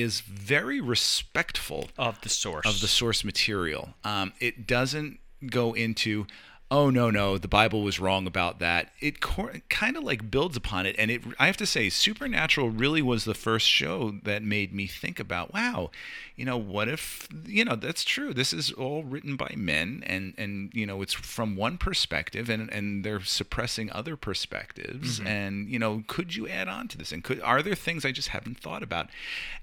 is 0.00 0.20
very 0.20 0.80
respectful 0.80 1.88
Of 1.98 2.20
the 2.22 2.28
source. 2.28 2.66
of 2.66 2.80
the 2.80 2.88
source 2.88 3.24
material. 3.24 3.94
Um, 4.04 4.32
it 4.40 4.66
doesn't 4.66 5.18
go 5.50 5.72
into, 5.74 6.26
oh 6.70 6.90
no 6.90 7.10
no, 7.10 7.38
the 7.38 7.48
Bible 7.48 7.82
was 7.82 8.00
wrong 8.00 8.26
about 8.26 8.58
that. 8.58 8.92
It 9.00 9.20
cor- 9.20 9.54
kind 9.68 9.96
of 9.96 10.02
like 10.02 10.30
builds 10.30 10.56
upon 10.56 10.86
it, 10.86 10.96
and 10.98 11.10
it. 11.10 11.22
I 11.38 11.46
have 11.46 11.56
to 11.58 11.66
say, 11.66 11.88
Supernatural 11.88 12.70
really 12.70 13.02
was 13.02 13.24
the 13.24 13.34
first 13.34 13.68
show 13.68 14.14
that 14.24 14.42
made 14.42 14.74
me 14.74 14.86
think 14.86 15.20
about, 15.20 15.54
wow, 15.54 15.90
you 16.34 16.44
know, 16.44 16.56
what 16.56 16.88
if 16.88 17.28
you 17.44 17.64
know 17.64 17.76
that's 17.76 18.04
true? 18.04 18.34
This 18.34 18.52
is 18.52 18.72
all 18.72 19.04
written 19.04 19.36
by 19.36 19.52
men, 19.56 20.02
and 20.06 20.34
and 20.36 20.70
you 20.74 20.86
know, 20.86 21.02
it's 21.02 21.12
from 21.12 21.56
one 21.56 21.78
perspective, 21.78 22.48
and 22.48 22.70
and 22.70 23.04
they're 23.04 23.22
suppressing 23.22 23.90
other 23.92 24.16
perspectives, 24.16 25.18
mm-hmm. 25.18 25.26
and 25.26 25.68
you 25.68 25.78
know, 25.78 26.02
could 26.06 26.34
you 26.34 26.48
add 26.48 26.68
on 26.68 26.88
to 26.88 26.98
this? 26.98 27.12
And 27.12 27.22
could 27.22 27.40
are 27.42 27.62
there 27.62 27.74
things 27.74 28.04
I 28.04 28.12
just 28.12 28.28
haven't 28.28 28.58
thought 28.60 28.82
about? 28.82 29.08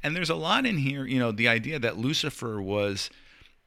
And 0.02 0.16
there's 0.16 0.30
a 0.30 0.36
lot 0.36 0.66
in 0.66 0.78
here, 0.78 1.06
you 1.06 1.20
know, 1.20 1.32
the 1.32 1.48
idea 1.48 1.80
that 1.80 1.98
Lucifer 1.98 2.62
was 2.62 3.10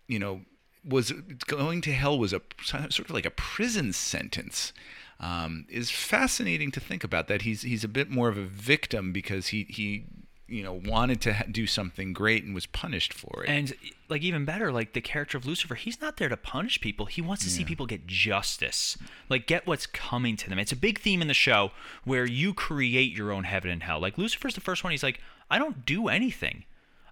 you 0.08 0.18
know, 0.18 0.42
was 0.86 1.12
going 1.46 1.80
to 1.82 1.92
hell 1.92 2.18
was 2.18 2.32
a 2.32 2.40
sort 2.64 3.00
of 3.00 3.10
like 3.10 3.26
a 3.26 3.30
prison 3.30 3.92
sentence. 3.92 4.72
Um, 5.18 5.64
is 5.70 5.90
fascinating 5.90 6.70
to 6.72 6.80
think 6.80 7.02
about 7.02 7.26
that 7.28 7.42
he's 7.42 7.62
he's 7.62 7.82
a 7.82 7.88
bit 7.88 8.10
more 8.10 8.28
of 8.28 8.36
a 8.36 8.44
victim 8.44 9.12
because 9.12 9.46
he 9.48 9.64
he 9.64 10.04
you 10.46 10.62
know 10.62 10.74
wanted 10.84 11.20
to 11.22 11.34
ha- 11.34 11.44
do 11.50 11.66
something 11.66 12.12
great 12.12 12.44
and 12.44 12.54
was 12.54 12.66
punished 12.66 13.12
for 13.12 13.44
it. 13.44 13.48
And 13.48 13.72
like 14.08 14.22
even 14.22 14.44
better, 14.44 14.70
like 14.70 14.92
the 14.92 15.00
character 15.00 15.36
of 15.38 15.46
Lucifer, 15.46 15.74
he's 15.74 16.00
not 16.00 16.18
there 16.18 16.28
to 16.28 16.36
punish 16.36 16.80
people. 16.80 17.06
He 17.06 17.20
wants 17.22 17.42
to 17.44 17.50
see 17.50 17.64
people 17.64 17.86
get 17.86 18.06
justice, 18.06 18.96
like 19.28 19.46
get 19.46 19.66
what's 19.66 19.86
coming 19.86 20.36
to 20.36 20.48
them. 20.50 20.58
It's 20.58 20.72
a 20.72 20.76
big 20.76 21.00
theme 21.00 21.22
in 21.22 21.28
the 21.28 21.34
show 21.34 21.72
where 22.04 22.26
you 22.26 22.54
create 22.54 23.12
your 23.12 23.32
own 23.32 23.44
heaven 23.44 23.70
and 23.70 23.82
hell. 23.82 24.00
Like 24.00 24.18
Lucifer's 24.18 24.54
the 24.54 24.60
first 24.60 24.84
one. 24.84 24.90
He's 24.92 25.02
like, 25.02 25.20
I 25.50 25.58
don't 25.58 25.84
do 25.84 26.08
anything. 26.08 26.64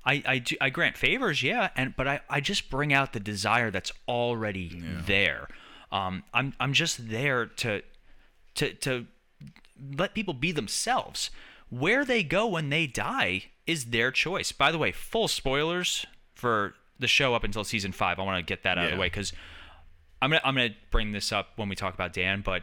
I 0.07 0.23
I, 0.27 0.38
do, 0.38 0.57
I 0.61 0.71
grant 0.71 0.97
favors, 0.97 1.43
yeah, 1.43 1.71
and 1.77 1.95
but 1.97 2.07
I, 2.07 2.21
I 2.29 2.40
just 2.40 2.71
bring 2.71 2.93
out 2.93 3.12
the 3.12 3.21
desire 3.21 3.71
that's 3.71 3.93
already 4.09 4.83
there. 5.07 5.49
Um, 5.90 6.25
I'm 6.33 6.55
I'm 6.61 6.73
just 6.73 7.09
there 7.09 7.47
to 7.47 7.83
to 8.57 8.73
to 8.75 9.07
let 9.97 10.14
people 10.14 10.35
be 10.35 10.53
themselves. 10.53 11.31
Where 11.71 12.05
they 12.05 12.23
go 12.23 12.47
when 12.47 12.69
they 12.69 12.87
die 12.87 13.45
is 13.67 13.87
their 13.87 14.11
choice. 14.11 14.53
By 14.53 14.71
the 14.71 14.79
way, 14.79 14.93
full 14.93 15.29
spoilers 15.29 16.07
for 16.35 16.75
the 16.99 17.09
show 17.09 17.35
up 17.35 17.43
until 17.43 17.64
season 17.64 17.93
five. 17.93 18.19
I 18.19 18.23
want 18.23 18.38
to 18.38 18.49
get 18.49 18.62
that 18.62 18.79
out 18.79 18.87
of 18.87 18.90
the 18.93 18.97
way 18.99 19.07
because 19.07 19.33
I'm 20.23 20.31
gonna 20.31 20.43
I'm 20.45 20.55
gonna 20.55 20.75
bring 20.90 21.12
this 21.12 21.33
up 21.33 21.53
when 21.57 21.69
we 21.69 21.75
talk 21.75 21.95
about 21.95 22.12
Dan, 22.12 22.43
but 22.45 22.62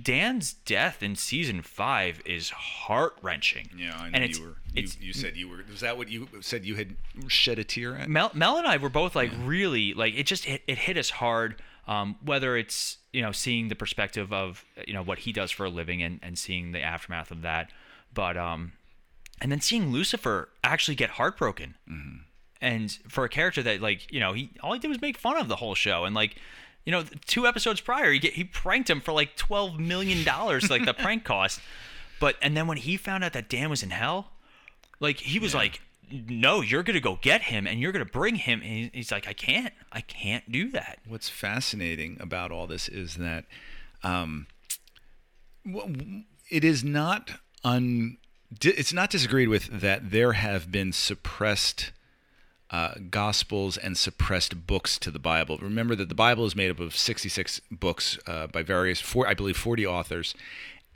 Dan's 0.00 0.54
death 0.54 1.02
in 1.02 1.16
season 1.16 1.60
five 1.60 2.22
is 2.24 2.50
heart 2.50 3.14
wrenching. 3.20 3.68
yeah, 3.76 3.94
I 3.94 4.08
know 4.08 4.14
and 4.14 4.24
it's, 4.24 4.38
you 4.38 4.44
were. 4.44 4.56
You, 4.74 4.88
you 5.00 5.12
said 5.12 5.36
you 5.36 5.48
were. 5.48 5.64
Was 5.70 5.80
that 5.80 5.98
what 5.98 6.08
you 6.08 6.28
said? 6.40 6.64
You 6.64 6.76
had 6.76 6.96
shed 7.28 7.58
a 7.58 7.64
tear 7.64 7.96
at? 7.96 8.08
Mel, 8.08 8.30
Mel 8.32 8.56
and 8.56 8.66
I 8.66 8.78
were 8.78 8.88
both 8.88 9.14
like 9.14 9.30
really 9.44 9.92
like 9.92 10.14
it 10.14 10.24
just 10.24 10.48
it, 10.48 10.62
it 10.66 10.78
hit 10.78 10.96
us 10.96 11.10
hard. 11.10 11.56
Um, 11.86 12.16
whether 12.24 12.56
it's 12.56 12.98
you 13.12 13.20
know 13.20 13.32
seeing 13.32 13.68
the 13.68 13.74
perspective 13.74 14.32
of 14.32 14.64
you 14.86 14.94
know 14.94 15.02
what 15.02 15.20
he 15.20 15.32
does 15.32 15.50
for 15.50 15.66
a 15.66 15.70
living 15.70 16.02
and, 16.02 16.20
and 16.22 16.38
seeing 16.38 16.72
the 16.72 16.80
aftermath 16.80 17.30
of 17.30 17.42
that, 17.42 17.70
but 18.14 18.38
um, 18.38 18.72
and 19.42 19.52
then 19.52 19.60
seeing 19.60 19.90
Lucifer 19.90 20.48
actually 20.64 20.94
get 20.94 21.10
heartbroken, 21.10 21.74
and 22.62 22.98
for 23.08 23.24
a 23.24 23.28
character 23.28 23.62
that 23.62 23.82
like 23.82 24.10
you 24.10 24.20
know 24.20 24.32
he 24.32 24.52
all 24.62 24.72
he 24.72 24.78
did 24.78 24.88
was 24.88 25.02
make 25.02 25.18
fun 25.18 25.36
of 25.36 25.48
the 25.48 25.56
whole 25.56 25.74
show 25.74 26.04
and 26.04 26.14
like 26.14 26.36
you 26.84 26.92
know 26.92 27.04
two 27.26 27.46
episodes 27.46 27.80
prior 27.80 28.12
he 28.12 28.18
get, 28.18 28.34
he 28.34 28.44
pranked 28.44 28.90
him 28.90 29.00
for 29.00 29.12
like 29.12 29.36
twelve 29.36 29.78
million 29.78 30.24
dollars 30.24 30.70
like 30.70 30.84
the 30.84 30.94
prank 31.04 31.24
cost, 31.24 31.60
but 32.20 32.36
and 32.42 32.56
then 32.56 32.66
when 32.66 32.78
he 32.78 32.96
found 32.96 33.24
out 33.24 33.32
that 33.32 33.48
Dan 33.48 33.70
was 33.70 33.82
in 33.82 33.90
hell, 33.90 34.32
like 35.00 35.18
he 35.18 35.38
was 35.38 35.54
like, 35.54 35.80
"No, 36.10 36.60
you're 36.60 36.82
gonna 36.82 37.00
go 37.00 37.18
get 37.20 37.42
him, 37.42 37.66
and 37.66 37.80
you're 37.80 37.92
gonna 37.92 38.04
bring 38.04 38.36
him." 38.36 38.62
And 38.62 38.90
he's 38.92 39.12
like, 39.12 39.26
"I 39.26 39.32
can't, 39.32 39.72
I 39.92 40.00
can't 40.00 40.50
do 40.50 40.70
that." 40.70 40.98
What's 41.06 41.28
fascinating 41.28 42.16
about 42.20 42.50
all 42.50 42.66
this 42.66 42.88
is 42.88 43.16
that 43.16 43.44
um, 44.02 44.46
it 46.50 46.64
is 46.64 46.82
not 46.82 47.30
un, 47.64 48.18
it's 48.60 48.92
not 48.92 49.10
disagreed 49.10 49.48
with 49.48 49.80
that 49.80 50.10
there 50.10 50.32
have 50.32 50.70
been 50.70 50.92
suppressed 50.92 51.92
uh, 52.72 52.94
gospels 53.10 53.76
and 53.76 53.96
suppressed 53.96 54.66
books 54.66 54.98
to 54.98 55.10
the 55.10 55.18
Bible. 55.18 55.58
Remember 55.58 55.94
that 55.94 56.08
the 56.08 56.14
Bible 56.14 56.46
is 56.46 56.56
made 56.56 56.70
up 56.70 56.80
of 56.80 56.96
66 56.96 57.60
books 57.70 58.18
uh, 58.26 58.46
by 58.46 58.62
various, 58.62 59.00
four, 59.00 59.28
I 59.28 59.34
believe, 59.34 59.58
40 59.58 59.86
authors, 59.86 60.34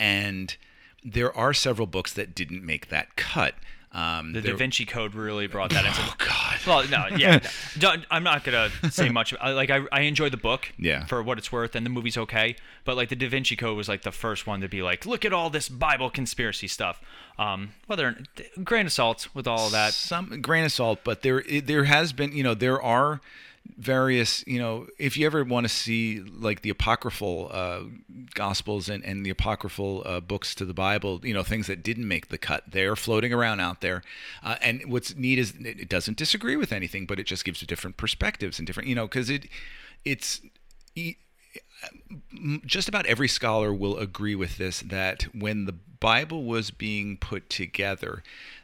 and 0.00 0.56
there 1.04 1.36
are 1.36 1.52
several 1.52 1.86
books 1.86 2.12
that 2.14 2.34
didn't 2.34 2.64
make 2.64 2.88
that 2.88 3.14
cut. 3.16 3.54
Um, 3.96 4.32
The 4.35 4.40
there- 4.42 4.52
Da 4.52 4.59
Vinci 4.59 4.85
Code 4.85 5.14
really 5.14 5.46
brought 5.46 5.70
that 5.70 5.87
into. 5.87 5.98
Oh 6.02 6.14
God. 6.18 6.59
Well, 6.66 6.87
no, 6.88 7.16
yeah, 7.16 7.38
no. 7.80 7.94
I'm 8.11 8.22
not 8.24 8.44
gonna 8.44 8.70
say 8.90 9.09
much. 9.09 9.32
I- 9.40 9.52
Like 9.52 9.70
I, 9.70 9.80
I 9.90 10.00
enjoy 10.02 10.28
the 10.28 10.37
book, 10.37 10.70
Yeah. 10.78 11.06
for 11.06 11.22
what 11.22 11.38
it's 11.38 11.50
worth, 11.50 11.74
and 11.74 11.87
the 11.87 11.90
movie's 11.90 12.18
okay. 12.18 12.56
But 12.85 12.96
like 12.96 13.09
the 13.09 13.16
Da 13.16 13.28
Vinci 13.28 13.56
Code 13.56 13.76
was 13.76 13.88
like 13.88 14.02
the 14.02 14.12
first 14.12 14.46
one 14.46 14.61
to 14.61 14.68
be 14.68 14.82
like, 14.82 15.06
look 15.06 15.24
at 15.24 15.32
all 15.32 15.48
this 15.48 15.68
Bible 15.70 16.11
conspiracy 16.11 16.68
stuff. 16.68 17.00
Um, 17.38 17.70
whether 17.87 18.16
grain 18.64 18.87
of 18.87 18.92
salt 18.92 19.28
with 19.35 19.46
all 19.46 19.66
of 19.66 19.72
that. 19.72 19.92
some 19.94 20.40
grain 20.42 20.64
of 20.64 20.72
salt, 20.72 21.00
but 21.04 21.22
there 21.22 21.42
there 21.62 21.85
has 21.85 22.12
been 22.12 22.32
you 22.32 22.42
know 22.42 22.54
there 22.54 22.80
are 22.82 23.20
various 23.79 24.46
you 24.46 24.59
know 24.59 24.87
if 24.98 25.16
you 25.16 25.26
ever 25.26 25.44
want 25.44 25.64
to 25.64 25.68
see 25.68 26.20
like 26.20 26.62
the 26.62 26.70
apocryphal 26.70 27.48
uh, 27.52 27.81
gospels 28.35 28.88
and, 28.88 29.05
and 29.05 29.24
the 29.24 29.31
apocryphal 29.31 30.02
uh, 30.05 30.20
books 30.20 30.55
to 30.55 30.64
the 30.64 30.74
bible 30.74 31.20
you 31.22 31.35
know 31.35 31.42
things 31.42 31.66
that 31.66 31.83
didn't 31.83 32.07
make 32.07 32.29
the 32.29 32.38
cut 32.38 32.64
they're 32.70 32.96
floating 32.96 33.33
around 33.33 33.61
out 33.61 33.81
there. 33.81 34.02
Uh, 34.42 34.57
and 34.61 34.83
what's 34.87 35.14
neat 35.16 35.38
is 35.38 35.55
it 35.61 35.88
doesn't 35.88 36.16
disagree 36.16 36.57
with 36.57 36.72
anything 36.72 37.07
but 37.07 37.18
it 37.18 37.24
just 37.24 37.44
gives 37.44 37.61
you 37.61 37.66
different 37.66 37.96
perspectives 37.96 38.59
and 38.59 38.66
different 38.66 38.88
you 38.88 38.94
know 38.94 39.07
because 39.07 39.31
it 39.31 39.48
it's 40.05 40.40
just 42.64 42.88
about 42.88 43.07
every 43.07 43.29
scholar 43.29 43.72
will 43.72 43.98
agree 43.98 44.35
with 44.35 44.57
this 44.59 44.81
that 44.81 45.24
when 45.35 45.66
the 45.66 45.74
Bible 46.00 46.44
was 46.44 46.70
being 46.70 47.16
put 47.16 47.48
together, 47.48 48.22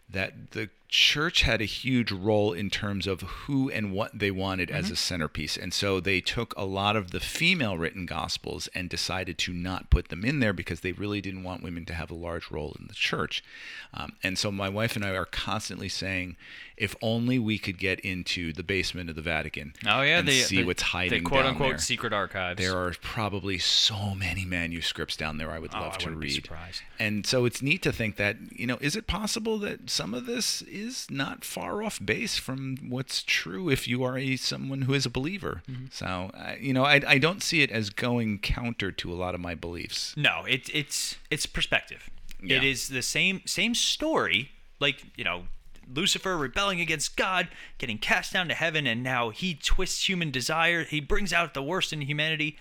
that 0.08 0.52
the 0.52 0.68
church 0.94 1.40
had 1.40 1.62
a 1.62 1.64
huge 1.64 2.12
role 2.12 2.52
in 2.52 2.68
terms 2.68 3.06
of 3.06 3.22
who 3.22 3.70
and 3.70 3.92
what 3.92 4.10
they 4.18 4.30
wanted 4.30 4.70
as 4.70 4.84
Mm-hmm. 4.84 4.92
a 4.92 4.96
centerpiece. 4.96 5.56
And 5.56 5.72
so 5.72 6.00
they 6.00 6.20
took 6.20 6.52
a 6.54 6.66
lot 6.66 6.96
of 6.96 7.12
the 7.12 7.18
female 7.20 7.78
written 7.78 8.04
gospels 8.04 8.68
and 8.74 8.90
decided 8.90 9.38
to 9.38 9.54
not 9.54 9.88
put 9.88 10.08
them 10.10 10.22
in 10.22 10.40
there 10.40 10.52
because 10.52 10.80
they 10.80 10.92
really 10.92 11.22
didn't 11.22 11.44
want 11.44 11.62
women 11.62 11.86
to 11.86 11.94
have 11.94 12.10
a 12.10 12.14
large 12.14 12.50
role 12.50 12.76
in 12.78 12.88
the 12.88 12.94
church. 12.94 13.42
Um, 13.94 14.12
and 14.22 14.36
so 14.38 14.52
my 14.52 14.68
wife 14.68 14.94
and 14.94 15.02
I 15.04 15.10
are 15.16 15.24
constantly 15.24 15.88
saying, 15.88 16.36
if 16.76 16.94
only 17.00 17.38
we 17.38 17.56
could 17.58 17.78
get 17.78 18.00
into 18.00 18.52
the 18.52 18.62
basement 18.62 19.08
of 19.08 19.14
the 19.16 19.22
Vatican 19.22 19.72
Oh 19.86 20.02
yeah, 20.02 20.18
and 20.18 20.28
the 20.28 20.32
see 20.40 20.56
the, 20.56 20.64
what's 20.64 20.82
hiding 20.82 21.22
the 21.22 21.28
quote 21.30 21.46
unquote 21.46 21.70
there. 21.70 21.78
secret 21.78 22.12
archives. 22.12 22.58
There 22.60 22.76
are 22.76 22.92
probably 23.00 23.58
so 23.58 24.14
many 24.14 24.44
manuscripts 24.44 25.16
down 25.16 25.38
there 25.38 25.50
I 25.52 25.58
would 25.58 25.72
love 25.72 25.82
Oh, 25.82 25.86
love 25.86 25.94
I 25.94 26.04
to 26.04 26.10
read. 26.10 26.32
surprised. 26.32 26.82
And 26.98 27.24
so 27.26 27.44
it's 27.46 27.62
neat 27.62 27.82
to 27.82 27.92
think 27.92 28.16
that, 28.16 28.36
you 28.52 28.66
know, 28.66 28.78
is 28.80 28.94
it 28.96 29.06
possible 29.06 29.58
that 29.60 29.88
some 29.88 30.12
of 30.12 30.26
this 30.26 30.60
is 30.62 30.81
not 31.10 31.44
far 31.44 31.82
off 31.82 31.98
base 32.04 32.36
from 32.38 32.76
what's 32.88 33.22
true 33.22 33.68
if 33.68 33.86
you 33.86 34.02
are 34.04 34.18
a 34.18 34.36
someone 34.36 34.82
who 34.82 34.94
is 34.94 35.06
a 35.06 35.10
believer? 35.10 35.62
Mm-hmm. 35.70 35.86
So, 35.90 36.30
I, 36.34 36.58
you 36.60 36.72
know, 36.72 36.84
I, 36.84 37.00
I 37.06 37.18
don't 37.18 37.42
see 37.42 37.62
it 37.62 37.70
as 37.70 37.90
going 37.90 38.38
counter 38.38 38.92
to 38.92 39.12
a 39.12 39.14
lot 39.14 39.34
of 39.34 39.40
my 39.40 39.54
beliefs. 39.54 40.14
No, 40.16 40.44
it's 40.48 40.70
it's 40.72 41.16
it's 41.30 41.46
perspective. 41.46 42.10
Yeah. 42.42 42.56
It 42.56 42.64
is 42.64 42.88
the 42.88 43.02
same 43.02 43.42
same 43.46 43.74
story. 43.74 44.50
Like 44.80 45.02
you 45.16 45.24
know, 45.24 45.44
Lucifer 45.92 46.36
rebelling 46.36 46.80
against 46.80 47.16
God, 47.16 47.48
getting 47.78 47.98
cast 47.98 48.32
down 48.32 48.48
to 48.48 48.54
heaven, 48.54 48.86
and 48.86 49.02
now 49.02 49.30
he 49.30 49.54
twists 49.54 50.08
human 50.08 50.30
desire. 50.30 50.84
He 50.84 51.00
brings 51.00 51.32
out 51.32 51.54
the 51.54 51.62
worst 51.62 51.92
in 51.92 52.00
humanity. 52.02 52.56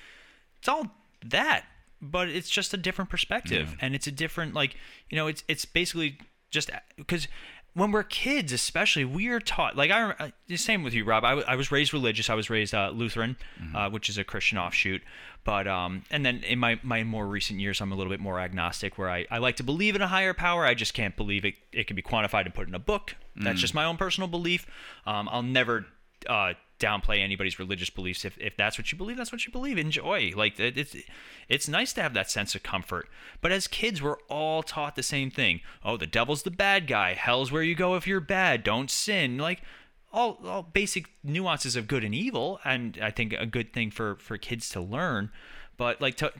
It's 0.59 0.67
all 0.67 0.91
that, 1.25 1.65
but 2.01 2.29
it's 2.29 2.49
just 2.49 2.73
a 2.73 2.77
different 2.77 3.09
perspective, 3.09 3.75
and 3.81 3.95
it's 3.95 4.07
a 4.07 4.11
different 4.11 4.53
like 4.53 4.75
you 5.09 5.15
know, 5.15 5.27
it's 5.27 5.43
it's 5.47 5.65
basically 5.65 6.17
just 6.49 6.69
because. 6.97 7.27
When 7.73 7.91
we're 7.91 8.03
kids, 8.03 8.51
especially, 8.51 9.05
we 9.05 9.29
are 9.29 9.39
taught. 9.39 9.77
Like 9.77 9.91
I, 9.91 10.33
the 10.47 10.57
same 10.57 10.83
with 10.83 10.93
you, 10.93 11.05
Rob. 11.05 11.23
I, 11.23 11.31
I 11.41 11.55
was 11.55 11.71
raised 11.71 11.93
religious. 11.93 12.29
I 12.29 12.33
was 12.33 12.49
raised 12.49 12.73
uh, 12.73 12.89
Lutheran, 12.89 13.37
uh, 13.73 13.89
which 13.89 14.09
is 14.09 14.17
a 14.17 14.25
Christian 14.25 14.57
offshoot. 14.57 15.01
But 15.43 15.67
um, 15.67 16.03
and 16.11 16.25
then 16.25 16.43
in 16.43 16.59
my 16.59 16.79
my 16.83 17.03
more 17.03 17.25
recent 17.25 17.59
years, 17.59 17.79
I'm 17.79 17.91
a 17.91 17.95
little 17.95 18.11
bit 18.11 18.19
more 18.19 18.39
agnostic, 18.39 18.97
where 18.97 19.09
I, 19.09 19.25
I 19.31 19.37
like 19.37 19.55
to 19.55 19.63
believe 19.63 19.95
in 19.95 20.01
a 20.01 20.07
higher 20.07 20.33
power. 20.33 20.65
I 20.65 20.73
just 20.73 20.93
can't 20.93 21.15
believe 21.15 21.45
it. 21.45 21.55
It 21.71 21.87
can 21.87 21.95
be 21.95 22.01
quantified 22.01 22.45
and 22.45 22.53
put 22.53 22.67
in 22.67 22.75
a 22.75 22.79
book. 22.79 23.15
That's 23.37 23.61
just 23.61 23.73
my 23.73 23.85
own 23.85 23.95
personal 23.95 24.27
belief. 24.27 24.67
Um, 25.05 25.29
I'll 25.31 25.41
never 25.41 25.85
uh, 26.27 26.53
downplay 26.79 27.19
anybody's 27.19 27.59
religious 27.59 27.89
beliefs. 27.89 28.25
If, 28.25 28.37
if 28.39 28.57
that's 28.57 28.77
what 28.77 28.91
you 28.91 28.97
believe, 28.97 29.17
that's 29.17 29.31
what 29.31 29.45
you 29.45 29.51
believe. 29.51 29.77
Enjoy. 29.77 30.31
Like 30.35 30.59
it, 30.59 30.77
it's 30.77 30.95
it's 31.47 31.67
nice 31.67 31.93
to 31.93 32.01
have 32.01 32.13
that 32.13 32.29
sense 32.31 32.55
of 32.55 32.63
comfort. 32.63 33.07
But 33.41 33.51
as 33.51 33.67
kids, 33.67 34.01
we're 34.01 34.17
all 34.29 34.63
taught 34.63 34.95
the 34.95 35.03
same 35.03 35.29
thing. 35.31 35.61
Oh, 35.85 35.97
the 35.97 36.07
devil's 36.07 36.43
the 36.43 36.51
bad 36.51 36.87
guy. 36.87 37.13
Hell's 37.13 37.51
where 37.51 37.63
you 37.63 37.75
go 37.75 37.95
if 37.95 38.07
you're 38.07 38.19
bad. 38.19 38.63
Don't 38.63 38.89
sin. 38.89 39.37
Like 39.37 39.61
all, 40.11 40.39
all 40.45 40.63
basic 40.63 41.05
nuances 41.23 41.75
of 41.75 41.87
good 41.87 42.03
and 42.03 42.13
evil, 42.15 42.59
and 42.65 42.97
I 43.01 43.11
think 43.11 43.33
a 43.33 43.45
good 43.45 43.73
thing 43.73 43.91
for 43.91 44.15
for 44.15 44.37
kids 44.37 44.69
to 44.69 44.81
learn. 44.81 45.31
But 45.77 46.01
like 46.01 46.15
to 46.17 46.31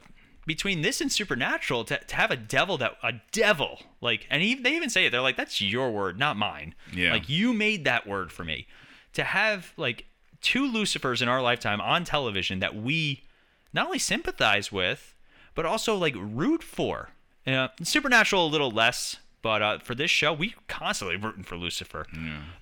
between 0.44 0.82
this 0.82 1.00
and 1.00 1.10
supernatural 1.12 1.84
to, 1.84 1.98
to 1.98 2.16
have 2.16 2.30
a 2.32 2.36
devil 2.36 2.76
that 2.78 2.96
a 3.02 3.12
devil 3.30 3.80
like 4.00 4.26
and 4.28 4.42
even, 4.42 4.64
they 4.64 4.74
even 4.74 4.90
say 4.90 5.06
it 5.06 5.10
they're 5.10 5.20
like 5.20 5.36
that's 5.36 5.60
your 5.60 5.92
word 5.92 6.18
not 6.18 6.36
mine 6.36 6.74
Yeah. 6.92 7.12
like 7.12 7.28
you 7.28 7.52
made 7.52 7.84
that 7.84 8.08
word 8.08 8.32
for 8.32 8.42
me 8.44 8.66
to 9.14 9.24
have 9.24 9.72
like 9.76 10.06
two 10.40 10.70
lucifers 10.70 11.22
in 11.22 11.28
our 11.28 11.40
lifetime 11.42 11.80
on 11.80 12.04
television 12.04 12.58
that 12.60 12.74
we 12.74 13.22
not 13.72 13.86
only 13.86 13.98
sympathize 13.98 14.70
with 14.72 15.14
but 15.54 15.64
also 15.66 15.94
like 15.96 16.14
root 16.16 16.62
for 16.62 17.10
uh, 17.46 17.68
supernatural 17.82 18.46
a 18.46 18.48
little 18.48 18.70
less 18.70 19.16
but 19.42 19.60
uh, 19.62 19.78
for 19.80 19.94
this 19.94 20.10
show 20.10 20.32
we 20.32 20.54
constantly 20.68 21.16
rooting 21.16 21.42
for 21.44 21.56
lucifer 21.56 22.06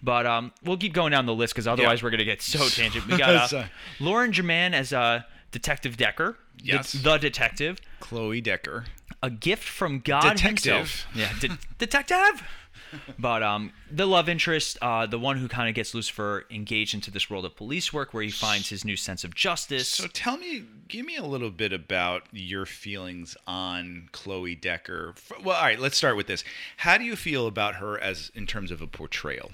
but 0.02 0.26
um, 0.26 0.52
we'll 0.64 0.76
keep 0.76 0.92
going 0.92 1.10
down 1.12 1.26
the 1.26 1.34
list 1.34 1.54
because 1.54 1.66
otherwise 1.66 2.00
Yeah. 2.00 2.04
we're 2.06 2.10
gonna 2.10 2.24
get 2.24 2.42
so 2.42 2.68
tangent 2.68 3.06
we 3.06 3.16
got 3.18 3.52
uh, 3.52 3.64
lauren 3.98 4.32
German 4.32 4.74
as 4.74 4.92
uh, 4.92 5.22
detective 5.52 5.96
decker 5.96 6.36
the- 6.58 6.64
Yes. 6.64 6.92
the 6.92 7.16
detective 7.16 7.78
Chloe 8.00 8.40
Decker. 8.42 8.84
a 9.22 9.30
gift 9.30 9.64
from 9.64 10.00
God 10.00 10.36
Detective. 10.36 10.74
himself. 10.76 11.06
Yeah, 11.14 11.32
de- 11.40 11.58
detective. 11.78 12.42
But 13.18 13.42
um, 13.42 13.72
the 13.90 14.06
love 14.06 14.28
interest, 14.28 14.78
uh, 14.82 15.06
the 15.06 15.18
one 15.18 15.36
who 15.36 15.46
kind 15.48 15.68
of 15.68 15.74
gets 15.74 15.94
Lucifer 15.94 16.44
engaged 16.50 16.94
into 16.94 17.10
this 17.10 17.28
world 17.30 17.44
of 17.44 17.54
police 17.56 17.92
work, 17.92 18.12
where 18.14 18.22
he 18.22 18.30
finds 18.30 18.68
his 18.68 18.84
new 18.84 18.96
sense 18.96 19.24
of 19.24 19.34
justice. 19.34 19.88
So 19.88 20.06
tell 20.06 20.36
me, 20.38 20.64
give 20.88 21.04
me 21.06 21.16
a 21.16 21.24
little 21.24 21.50
bit 21.50 21.72
about 21.72 22.22
your 22.32 22.66
feelings 22.66 23.36
on 23.46 24.08
Chloe 24.12 24.54
Decker. 24.54 25.14
Well, 25.44 25.56
all 25.56 25.62
right, 25.62 25.78
let's 25.78 25.96
start 25.96 26.16
with 26.16 26.26
this. 26.26 26.42
How 26.78 26.98
do 26.98 27.04
you 27.04 27.16
feel 27.16 27.46
about 27.46 27.76
her 27.76 27.98
as 28.00 28.30
in 28.34 28.46
terms 28.46 28.70
of 28.70 28.80
a 28.82 28.86
portrayal? 28.86 29.50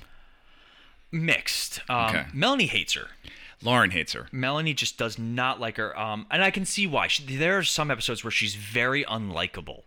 Mixed. 1.13 1.81
Um, 1.89 2.07
Okay. 2.09 2.25
Melanie 2.33 2.67
hates 2.67 2.95
her. 2.95 3.09
Lauren 3.63 3.91
hates 3.91 4.13
her. 4.13 4.29
Melanie 4.33 4.75
just 4.75 4.99
does 4.99 5.19
not 5.19 5.59
like 5.61 5.77
her. 5.79 5.99
Um, 5.99 6.27
and 6.31 6.45
I 6.45 6.51
can 6.51 6.65
see 6.67 6.87
why. 6.87 7.07
She, 7.09 7.37
there 7.37 7.57
are 7.59 7.63
some 7.63 7.91
episodes 7.91 8.23
where 8.23 8.31
she's 8.31 8.55
very 8.55 9.03
unlikable. 9.05 9.83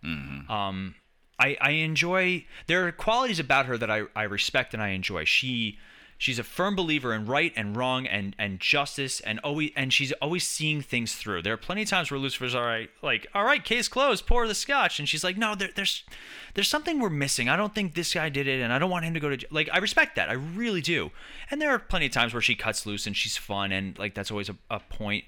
Um, 0.50 0.96
I, 1.40 1.58
I 1.62 1.72
enjoy. 1.72 2.46
There 2.68 2.86
are 2.88 2.92
qualities 2.92 3.40
about 3.40 3.66
her 3.66 3.78
that 3.78 3.90
I, 3.90 4.04
I 4.16 4.24
respect 4.24 4.74
and 4.74 4.84
I 4.84 4.90
enjoy. 4.90 5.24
She 5.26 5.78
she's 6.20 6.38
a 6.38 6.44
firm 6.44 6.76
believer 6.76 7.14
in 7.14 7.26
right 7.26 7.54
and 7.56 7.78
wrong 7.78 8.06
and, 8.06 8.36
and 8.38 8.60
justice 8.60 9.22
and 9.22 9.40
always 9.40 9.72
and 9.76 9.94
she's 9.94 10.12
always 10.22 10.46
seeing 10.46 10.82
things 10.82 11.16
through. 11.16 11.42
There 11.42 11.54
are 11.54 11.58
plenty 11.58 11.84
of 11.84 11.90
times 11.90 12.12
where 12.12 12.20
Lucifer's 12.20 12.54
all 12.54 12.66
right, 12.66 12.90
like 13.02 13.26
all 13.34 13.46
right, 13.46 13.64
case 13.64 13.88
closed, 13.88 14.28
pour 14.28 14.48
the 14.48 14.54
scotch, 14.54 15.00
and 15.00 15.08
she's 15.08 15.24
like, 15.24 15.38
no, 15.38 15.56
there, 15.56 15.70
there's 15.76 16.04
there's 16.54 16.68
something 16.68 17.00
we're 17.00 17.10
missing. 17.10 17.50
I 17.50 17.56
don't 17.56 17.74
think 17.74 17.96
this 17.96 18.14
guy 18.14 18.30
did 18.30 18.48
it, 18.48 18.62
and 18.62 18.72
I 18.74 18.78
don't 18.78 18.92
want 18.92 19.06
him 19.06 19.14
to 19.14 19.20
go 19.20 19.30
to 19.30 19.38
j-" 19.38 19.48
like. 19.50 19.70
I 19.72 19.78
respect 19.80 20.18
that, 20.18 20.30
I 20.30 20.34
really 20.34 20.82
do. 20.82 21.12
And 21.50 21.62
there 21.62 21.72
are 21.72 21.80
plenty 21.80 22.08
of 22.08 22.12
times 22.12 22.34
where 22.34 22.42
she 22.42 22.56
cuts 22.56 22.86
loose 22.86 23.08
and 23.08 23.16
she's 23.16 23.38
fun, 23.38 23.72
and 23.72 23.98
like 23.98 24.14
that's 24.14 24.30
always 24.30 24.50
a, 24.50 24.58
a 24.70 24.82
point. 24.82 25.24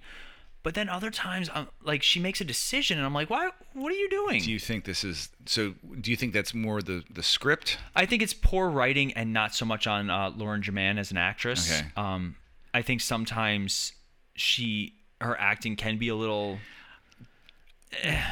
But 0.64 0.76
then 0.76 0.90
other 0.90 1.10
times, 1.10 1.50
um, 1.54 1.70
like 1.84 2.04
she 2.04 2.20
makes 2.20 2.40
a 2.40 2.44
decision, 2.44 2.98
and 3.00 3.06
I'm 3.06 3.14
like, 3.16 3.30
why? 3.32 3.50
What 3.74 3.92
are 3.92 3.96
you 3.96 4.10
doing? 4.10 4.42
Do 4.44 4.52
you 4.52 4.60
think 4.60 4.86
this 4.86 5.04
is 5.04 5.30
so? 5.48 5.74
Do 6.00 6.12
you 6.12 6.18
think 6.18 6.34
that's 6.34 6.54
more 6.54 6.82
the 6.84 7.04
the 7.10 7.24
script? 7.24 7.78
I 7.96 8.06
think 8.06 8.22
it's 8.22 8.34
poor 8.34 8.70
writing 8.70 9.12
and 9.14 9.34
not 9.34 9.56
so 9.56 9.66
much 9.66 9.88
on 9.88 10.10
uh, 10.12 10.30
Lauren 10.36 10.62
German 10.62 10.98
as 11.00 11.10
an 11.10 11.18
actress. 11.18 11.72
Okay. 11.72 11.88
Um, 11.98 12.36
I 12.76 12.84
think 12.84 13.02
sometimes 13.02 13.94
she 14.36 14.94
her 15.20 15.36
acting 15.40 15.76
can 15.76 15.98
be 15.98 16.10
a 16.10 16.16
little. 16.16 16.60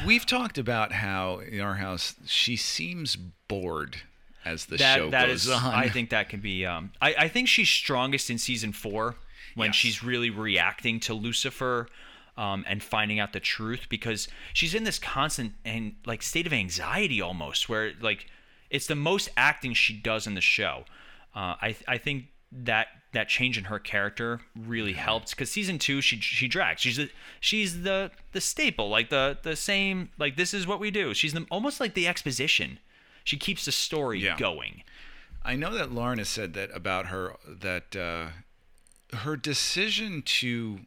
We've 0.06 0.26
talked 0.26 0.58
about 0.58 0.94
how 0.94 1.40
in 1.40 1.60
our 1.60 1.76
house 1.76 2.16
she 2.26 2.56
seems 2.56 3.16
bored 3.18 3.98
as 4.46 4.68
the 4.68 4.78
that 4.78 4.98
show 4.98 5.10
that 5.10 5.28
goes 5.28 5.46
is- 5.46 5.52
on. 5.52 5.64
I 5.74 5.90
think 5.90 6.12
that 6.12 6.30
can 6.30 6.40
be. 6.40 6.66
Um, 6.66 6.92
I 7.02 7.16
I 7.22 7.28
think 7.28 7.48
she's 7.48 7.70
strongest 7.70 8.30
in 8.30 8.38
season 8.38 8.72
four 8.72 9.16
when 9.56 9.70
Yes. 9.70 9.76
she's 9.76 10.04
really 10.04 10.30
reacting 10.30 11.00
to 11.02 11.14
Lucifer. 11.14 11.88
Um, 12.40 12.64
and 12.70 12.82
finding 12.82 13.20
out 13.20 13.34
the 13.34 13.42
truth 13.42 13.88
because 13.90 14.30
she's 14.54 14.74
in 14.74 14.86
this 14.86 14.98
constant 14.98 15.52
and 15.66 15.96
like 16.06 16.22
state 16.24 16.48
of 16.48 16.54
anxiety 16.54 17.20
almost 17.20 17.68
where 17.68 17.92
like 18.00 18.28
it's 18.70 18.88
the 18.88 18.96
most 18.96 19.28
acting 19.36 19.74
she 19.74 19.94
does 19.94 20.26
in 20.26 20.36
the 20.36 20.42
show. 20.42 20.86
Uh, 21.36 21.56
I, 21.62 21.76
I 21.86 21.98
think 21.98 22.28
that 22.54 22.88
that 23.12 23.28
change 23.28 23.58
in 23.58 23.66
her 23.66 23.78
character 23.78 24.40
really 24.56 24.94
helped 24.94 25.32
because 25.32 25.52
season 25.52 25.80
two 25.80 26.00
she 26.00 26.16
she 26.22 26.48
drags. 26.48 26.80
She's 26.82 26.96
the 26.96 27.10
she's 27.42 27.82
the 27.82 28.10
the 28.32 28.40
staple 28.40 28.88
like 28.88 29.10
the 29.10 29.38
the 29.44 29.58
same 29.58 30.10
like 30.18 30.38
this 30.38 30.54
is 30.54 30.66
what 30.66 30.80
we 30.80 30.92
do. 30.92 31.14
She's 31.14 31.34
the, 31.34 31.46
almost 31.52 31.82
like 31.82 31.94
the 31.94 32.08
exposition. 32.08 32.80
She 33.26 33.36
keeps 33.38 33.66
the 33.66 33.74
story 33.74 34.24
Yeah. 34.24 34.38
going. 34.38 34.84
I 35.44 35.58
know 35.58 35.74
that 35.74 35.92
Lauren 35.92 36.20
has 36.20 36.30
said 36.30 36.54
that 36.54 36.70
about 36.74 37.08
her 37.08 37.36
that 37.46 37.96
uh, 37.98 38.28
her 39.18 39.36
decision 39.36 40.22
to 40.40 40.80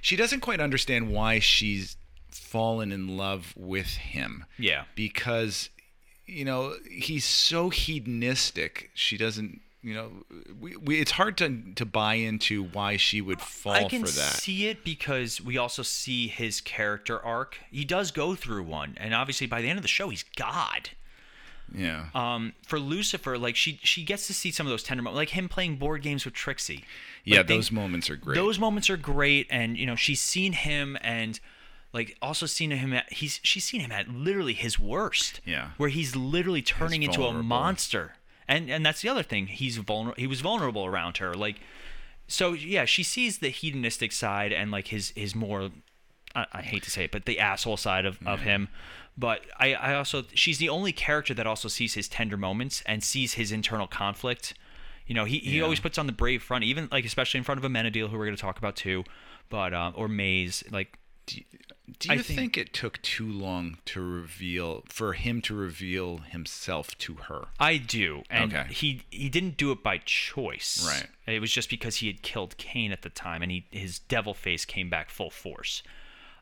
she 0.00 0.16
doesn't 0.16 0.40
quite 0.40 0.60
understand 0.60 1.10
why 1.10 1.38
she's 1.38 1.96
fallen 2.30 2.92
in 2.92 3.16
love 3.16 3.54
with 3.56 3.88
him. 3.88 4.44
Yeah. 4.58 4.84
Because 4.94 5.70
you 6.26 6.44
know, 6.44 6.74
he's 6.90 7.24
so 7.24 7.70
hedonistic. 7.70 8.90
She 8.94 9.16
doesn't 9.16 9.60
you 9.86 9.94
know, 9.94 10.10
we, 10.58 10.76
we 10.76 11.00
it's 11.00 11.12
hard 11.12 11.36
to 11.38 11.62
to 11.76 11.86
buy 11.86 12.14
into 12.14 12.64
why 12.64 12.96
she 12.96 13.20
would 13.20 13.40
fall 13.40 13.72
I 13.72 13.84
can 13.84 14.00
for 14.04 14.10
that. 14.10 14.32
see 14.32 14.66
it 14.66 14.82
because 14.82 15.40
we 15.40 15.56
also 15.56 15.82
see 15.84 16.26
his 16.26 16.60
character 16.60 17.24
arc. 17.24 17.58
He 17.70 17.84
does 17.84 18.10
go 18.10 18.34
through 18.34 18.64
one, 18.64 18.96
and 18.96 19.14
obviously 19.14 19.46
by 19.46 19.62
the 19.62 19.68
end 19.68 19.78
of 19.78 19.82
the 19.82 19.88
show, 19.88 20.08
he's 20.08 20.24
God. 20.36 20.90
Yeah. 21.74 22.06
Um, 22.14 22.52
for 22.66 22.78
Lucifer, 22.78 23.36
like 23.38 23.56
she 23.56 23.78
she 23.82 24.02
gets 24.04 24.26
to 24.28 24.34
see 24.34 24.50
some 24.50 24.66
of 24.66 24.70
those 24.70 24.82
tender 24.82 25.02
moments, 25.02 25.16
like 25.16 25.30
him 25.30 25.48
playing 25.48 25.76
board 25.76 26.02
games 26.02 26.24
with 26.24 26.34
Trixie. 26.34 26.84
yeah, 27.24 27.42
they- 27.42 27.56
those 27.56 27.70
moments 27.72 28.08
are 28.10 28.16
great. 28.16 28.34
Those 28.36 28.58
moments 28.58 28.88
are 28.90 28.96
great, 28.96 29.46
and 29.50 29.76
you 29.76 29.86
know 29.86 29.96
she's 29.96 30.20
seen 30.20 30.52
him 30.52 30.96
and 31.00 31.40
like 31.92 32.16
also 32.20 32.46
seen 32.46 32.70
him 32.70 32.92
at 32.92 33.12
he's 33.12 33.40
she's 33.42 33.64
seen 33.64 33.80
him 33.80 33.92
at 33.92 34.08
literally 34.08 34.52
his 34.54 34.78
worst. 34.78 35.40
Yeah. 35.44 35.70
where 35.76 35.88
he's 35.88 36.14
literally 36.14 36.62
turning 36.62 37.02
into 37.02 37.24
a 37.24 37.32
monster, 37.32 38.14
and 38.46 38.70
and 38.70 38.84
that's 38.84 39.02
the 39.02 39.08
other 39.08 39.22
thing. 39.22 39.46
He's 39.48 39.76
vulnerable. 39.78 40.14
He 40.20 40.26
was 40.26 40.40
vulnerable 40.40 40.84
around 40.86 41.16
her, 41.18 41.34
like. 41.34 41.60
So 42.28 42.54
yeah, 42.54 42.86
she 42.86 43.04
sees 43.04 43.38
the 43.38 43.50
hedonistic 43.50 44.10
side 44.10 44.52
and 44.52 44.72
like 44.72 44.88
his 44.88 45.12
his 45.14 45.34
more, 45.36 45.70
I, 46.34 46.46
I 46.54 46.62
hate 46.62 46.82
to 46.82 46.90
say 46.90 47.04
it, 47.04 47.12
but 47.12 47.24
the 47.24 47.38
asshole 47.38 47.76
side 47.76 48.04
of, 48.04 48.18
of 48.26 48.40
him. 48.40 48.68
But 49.18 49.46
I, 49.58 49.74
I 49.74 49.94
also 49.94 50.24
she's 50.34 50.58
the 50.58 50.68
only 50.68 50.92
character 50.92 51.32
that 51.34 51.46
also 51.46 51.68
sees 51.68 51.94
his 51.94 52.08
tender 52.08 52.36
moments 52.36 52.82
and 52.86 53.02
sees 53.02 53.34
his 53.34 53.50
internal 53.52 53.86
conflict. 53.86 54.54
You 55.06 55.14
know, 55.14 55.24
he, 55.24 55.38
he 55.38 55.58
Yeah. 55.58 55.62
always 55.62 55.80
puts 55.80 55.96
on 55.98 56.06
the 56.06 56.12
brave 56.12 56.42
front, 56.42 56.64
even 56.64 56.88
like 56.92 57.04
especially 57.04 57.38
in 57.38 57.44
front 57.44 57.64
of 57.64 57.70
Amenadiel, 57.70 58.10
who 58.10 58.18
we're 58.18 58.26
going 58.26 58.36
to 58.36 58.42
talk 58.42 58.58
about 58.58 58.76
too, 58.76 59.04
but 59.48 59.72
um, 59.72 59.94
or 59.96 60.08
Maze. 60.08 60.64
Like 60.70 60.98
Do 61.26 61.40
I 62.10 62.14
you 62.14 62.22
think- 62.22 62.38
think, 62.38 62.58
it 62.58 62.72
took 62.74 63.00
too 63.00 63.30
long 63.30 63.78
to 63.86 64.00
reveal 64.02 64.84
for 64.88 65.12
him 65.14 65.40
to 65.42 65.54
reveal 65.54 66.18
himself 66.18 66.98
to 66.98 67.14
her? 67.14 67.46
I 67.58 67.76
do, 67.78 68.22
and 68.28 68.52
Okay. 68.52 68.72
he 68.72 69.02
he 69.10 69.28
didn't 69.30 69.56
do 69.56 69.70
it 69.72 69.82
by 69.82 69.98
choice. 70.04 70.84
Right. 70.86 71.06
It 71.36 71.40
was 71.40 71.52
just 71.52 71.70
because 71.70 71.96
he 71.96 72.08
had 72.08 72.20
killed 72.22 72.56
Cain 72.58 72.92
at 72.92 73.00
the 73.02 73.08
time, 73.10 73.40
and 73.42 73.50
he 73.50 73.64
his 73.70 74.00
devil 74.00 74.34
face 74.34 74.64
came 74.66 74.90
back 74.90 75.08
full 75.08 75.30
force. 75.30 75.82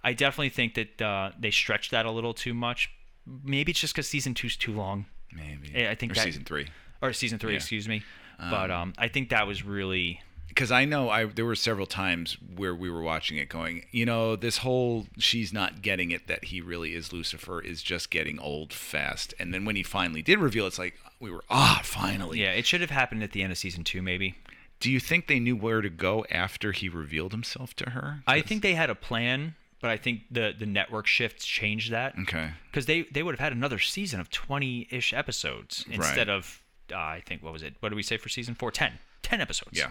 I 0.05 0.13
definitely 0.13 0.51
think 0.51 0.75
that 0.75 1.03
uh, 1.03 1.31
they 1.39 1.51
stretched 1.51 1.91
that 1.93 2.07
a 2.07 2.11
little 2.11 2.35
too 2.35 2.55
much. 2.55 2.91
Maybe 3.27 3.73
it's 3.73 3.81
just 3.81 3.95
because 3.95 4.07
season 4.09 4.35
two's 4.35 4.57
too 4.57 4.73
long, 4.73 5.07
Maybe. 5.35 5.89
I 5.89 5.95
think 5.95 6.13
or 6.13 6.15
that- 6.17 6.25
season 6.25 6.45
three. 6.45 6.67
or 7.03 7.13
season 7.13 7.39
three, 7.39 7.53
Yeah. 7.53 7.57
excuse 7.57 7.89
me. 7.89 8.03
but 8.39 8.71
um, 8.71 8.93
I 8.99 9.09
think 9.09 9.31
that 9.31 9.47
was 9.47 9.65
really 9.65 10.21
because 10.49 10.71
I 10.71 10.85
know 10.85 11.09
I 11.09 11.25
there 11.25 11.45
were 11.47 11.57
several 11.57 11.87
times 11.87 12.37
where 12.55 12.75
we 12.75 12.89
were 12.91 13.01
watching 13.03 13.39
it 13.39 13.49
going, 13.49 13.87
you 13.93 14.05
know, 14.05 14.37
this 14.37 14.59
whole 14.59 15.07
she's 15.19 15.53
not 15.53 15.83
getting 15.83 16.11
it 16.13 16.27
that 16.29 16.45
he 16.47 16.61
really 16.61 16.95
is 16.95 17.13
Lucifer 17.13 17.61
is 17.61 17.83
just 17.83 18.11
getting 18.11 18.39
old 18.39 18.73
fast. 18.73 19.33
And 19.41 19.53
then 19.55 19.65
when 19.65 19.75
he 19.75 19.83
finally 19.83 20.21
did 20.23 20.39
reveal, 20.39 20.67
it's 20.67 20.79
like 20.79 20.95
we 21.19 21.31
were 21.31 21.45
ah 21.51 21.81
finally. 21.83 22.41
yeah. 22.41 22.51
It 22.53 22.67
should 22.67 22.83
have 22.83 22.91
happened 22.91 23.23
at 23.23 23.33
the 23.33 23.43
end 23.43 23.53
of 23.53 23.59
season 23.59 23.83
two, 23.85 24.03
maybe. 24.03 24.35
Do 24.81 24.91
you 24.93 25.01
think 25.01 25.29
they 25.29 25.41
knew 25.41 25.57
where 25.57 25.81
to 25.81 25.89
go 25.89 26.27
after 26.31 26.73
he 26.73 26.89
revealed 26.91 27.33
himself 27.33 27.75
to 27.77 27.91
her? 27.91 28.21
I 28.27 28.41
think 28.43 28.63
they 28.63 28.75
had 28.75 28.91
a 28.91 28.95
plan, 28.95 29.55
but 29.85 29.91
I 29.91 29.99
think 29.99 30.23
the 30.31 30.55
the 30.59 30.65
network 30.65 31.07
shifts 31.07 31.45
changed 31.45 31.93
that. 31.93 32.15
Okay. 32.23 32.53
because 32.71 32.87
they 32.87 33.03
they 33.13 33.23
would 33.23 33.35
have 33.35 33.41
had 33.41 33.53
another 33.53 33.79
season 33.79 34.19
of 34.19 34.31
20-ish 34.31 35.13
episodes 35.13 35.85
instead 35.91 36.31
of 36.31 36.63
uh, 36.91 36.97
i 36.97 37.23
think 37.27 37.43
what 37.43 37.53
was 37.53 37.63
it 37.63 37.75
what 37.81 37.91
did 37.91 37.97
we 37.97 38.03
say 38.03 38.17
for 38.17 38.29
season 38.31 38.55
four 38.55 38.71
10 38.71 38.93
10 39.23 39.41
episodes 39.43 39.77
Yeah. 39.79 39.91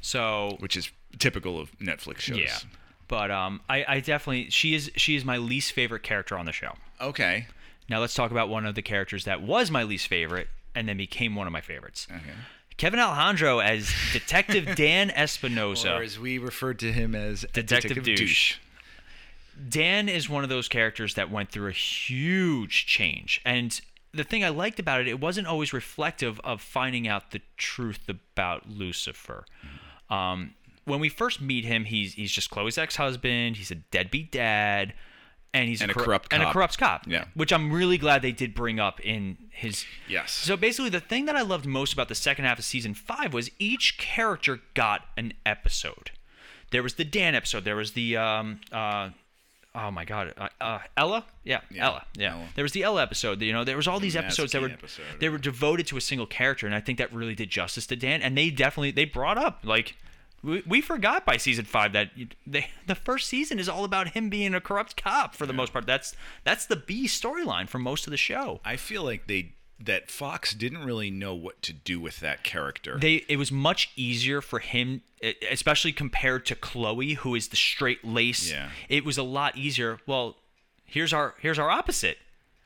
so 0.00 0.56
Which 0.60 0.76
is 0.76 0.90
typical 1.18 1.58
of 1.60 1.76
Netflix 1.78 2.20
shows. 2.20 2.38
yeah 2.38 2.58
but 3.08 3.30
um 3.30 3.60
I, 3.68 3.84
I 3.88 4.00
definitely 4.00 4.50
she 4.50 4.74
is 4.74 4.90
she 4.96 5.16
is 5.16 5.24
my 5.24 5.36
least 5.36 5.72
favorite 5.72 6.02
character 6.04 6.38
on 6.38 6.46
the 6.46 6.52
show 6.52 6.74
Okay. 7.00 7.46
now 7.88 7.98
let's 8.00 8.14
talk 8.14 8.30
about 8.30 8.48
one 8.48 8.66
of 8.66 8.74
the 8.74 8.82
characters 8.82 9.24
that 9.24 9.42
was 9.42 9.70
my 9.70 9.82
least 9.82 10.06
favorite 10.06 10.48
and 10.76 10.88
then 10.88 10.96
became 10.96 11.34
one 11.34 11.46
of 11.46 11.52
my 11.52 11.60
favorites 11.60 12.06
Okay. 12.10 12.34
kevin 12.76 12.98
alejandro 13.00 13.60
as 13.60 13.92
detective 14.12 14.74
dan 14.76 15.10
espinosa 15.24 15.94
Or 15.96 16.02
as 16.02 16.18
we 16.18 16.38
referred 16.38 16.78
to 16.80 16.92
him 16.92 17.14
as 17.14 17.44
Detective 17.52 18.02
Douche. 18.02 18.56
Dan 19.68 20.08
is 20.08 20.28
one 20.28 20.42
of 20.44 20.50
those 20.50 20.68
characters 20.68 21.14
that 21.14 21.30
went 21.30 21.50
through 21.50 21.68
a 21.68 21.72
huge 21.72 22.86
change. 22.86 23.40
And 23.44 23.80
the 24.12 24.24
thing 24.24 24.44
I 24.44 24.48
liked 24.48 24.78
about 24.78 25.00
it, 25.00 25.08
it 25.08 25.20
wasn't 25.20 25.46
always 25.46 25.72
reflective 25.72 26.40
of 26.44 26.60
finding 26.60 27.08
out 27.08 27.30
the 27.32 27.40
truth 27.56 28.08
about 28.08 28.68
Lucifer. 28.68 29.44
Um, 30.10 30.54
when 30.84 31.00
we 31.00 31.08
first 31.08 31.40
meet 31.40 31.64
him, 31.64 31.84
he's 31.86 32.14
he's 32.14 32.30
just 32.30 32.50
Chloe's 32.50 32.76
ex-husband. 32.78 33.56
He's 33.56 33.70
a 33.70 33.76
deadbeat 33.76 34.30
dad, 34.30 34.92
and 35.54 35.68
he's 35.68 35.80
And 35.80 35.90
a 35.90 35.94
corru- 35.94 36.04
corrupt 36.04 36.32
and 36.32 36.42
a 36.42 36.46
cop. 36.46 36.52
corrupt 36.52 36.78
cop. 36.78 37.04
Yeah. 37.08 37.24
which 37.34 37.52
I'm 37.52 37.72
really 37.72 37.96
glad 37.98 38.20
they 38.22 38.32
did 38.32 38.54
bring 38.54 38.78
up 38.78 39.00
in 39.00 39.38
his 39.50 39.84
Yes. 40.08 40.32
so 40.32 40.56
basically, 40.56 40.90
the 40.90 41.00
thing 41.00 41.24
that 41.24 41.36
I 41.36 41.40
loved 41.42 41.64
most 41.66 41.92
about 41.94 42.08
the 42.08 42.14
second 42.14 42.44
half 42.44 42.58
of 42.58 42.64
season 42.64 42.92
five 42.94 43.32
was 43.32 43.50
each 43.58 43.96
character 43.98 44.60
got 44.74 45.06
an 45.16 45.32
episode. 45.46 46.10
There 46.70 46.82
was 46.82 46.94
the 46.94 47.04
Dan 47.04 47.34
episode. 47.34 47.64
There 47.64 47.76
was 47.76 47.92
the 47.92 48.16
um 48.18 48.60
uh 48.70 49.10
oh 49.74 49.90
my 49.90 50.04
god 50.04 50.34
uh, 50.36 50.48
uh 50.60 50.78
Ella 50.96 51.24
yeah, 51.42 51.60
Yeah, 51.70 51.86
Ella 51.86 52.04
yeah. 52.16 52.32
Ella. 52.32 52.48
There 52.54 52.62
was 52.62 52.72
the 52.72 52.82
Ella 52.82 53.02
episode. 53.02 53.40
You 53.42 53.52
know 53.52 53.64
there 53.64 53.76
was 53.76 53.88
all 53.88 54.00
these 54.00 54.16
episodes 54.16 54.52
that 54.52 54.62
were 54.62 54.70
episode. 54.70 55.04
they 55.20 55.28
were 55.28 55.38
devoted 55.38 55.86
to 55.88 55.96
a 55.96 56.00
single 56.00 56.26
character, 56.26 56.66
and 56.66 56.74
I 56.74 56.80
think 56.80 56.98
that 56.98 57.12
really 57.12 57.34
did 57.34 57.50
justice 57.50 57.86
to 57.88 57.96
Dan. 57.96 58.22
And 58.22 58.36
they 58.36 58.50
definitely 58.50 58.90
they 58.90 59.04
brought 59.04 59.38
up 59.38 59.60
like. 59.64 59.96
We, 60.42 60.62
we 60.66 60.82
forgot 60.82 61.24
by 61.24 61.38
season 61.38 61.64
five 61.64 61.94
that 61.94 62.10
they, 62.46 62.68
the 62.86 62.94
first 62.94 63.28
season 63.28 63.58
is 63.58 63.66
all 63.66 63.82
about 63.82 64.08
him 64.08 64.28
being 64.28 64.52
a 64.52 64.60
corrupt 64.60 64.94
cop 64.94 65.34
for 65.34 65.46
the 65.46 65.54
most 65.54 65.72
part. 65.72 65.86
That's 65.86 66.14
that's 66.44 66.66
the 66.66 66.76
B 66.76 67.06
storyline 67.06 67.66
for 67.66 67.78
most 67.78 68.06
of 68.06 68.10
the 68.10 68.18
show. 68.18 68.60
I 68.62 68.76
feel 68.76 69.02
like 69.02 69.26
they 69.26 69.54
that 69.80 70.10
Fox 70.10 70.54
didn't 70.54 70.84
really 70.84 71.10
know 71.10 71.34
what 71.34 71.60
to 71.62 71.72
do 71.72 71.98
with 72.00 72.20
that 72.20 72.44
character. 72.44 72.96
they 72.98 73.24
it 73.28 73.36
was 73.36 73.50
much 73.50 73.90
easier 73.96 74.40
for 74.40 74.60
him 74.60 75.02
especially 75.50 75.92
compared 75.92 76.46
to 76.46 76.54
chloe 76.54 77.14
who 77.14 77.34
is 77.34 77.48
the 77.48 77.56
straight 77.56 78.04
lace 78.04 78.50
Yeah. 78.50 78.68
it 78.88 79.04
was 79.04 79.18
a 79.18 79.22
lot 79.22 79.56
easier 79.56 79.98
well 80.06 80.36
here's 80.84 81.12
our 81.12 81.34
here's 81.40 81.58
our 81.58 81.70
opposite 81.70 82.18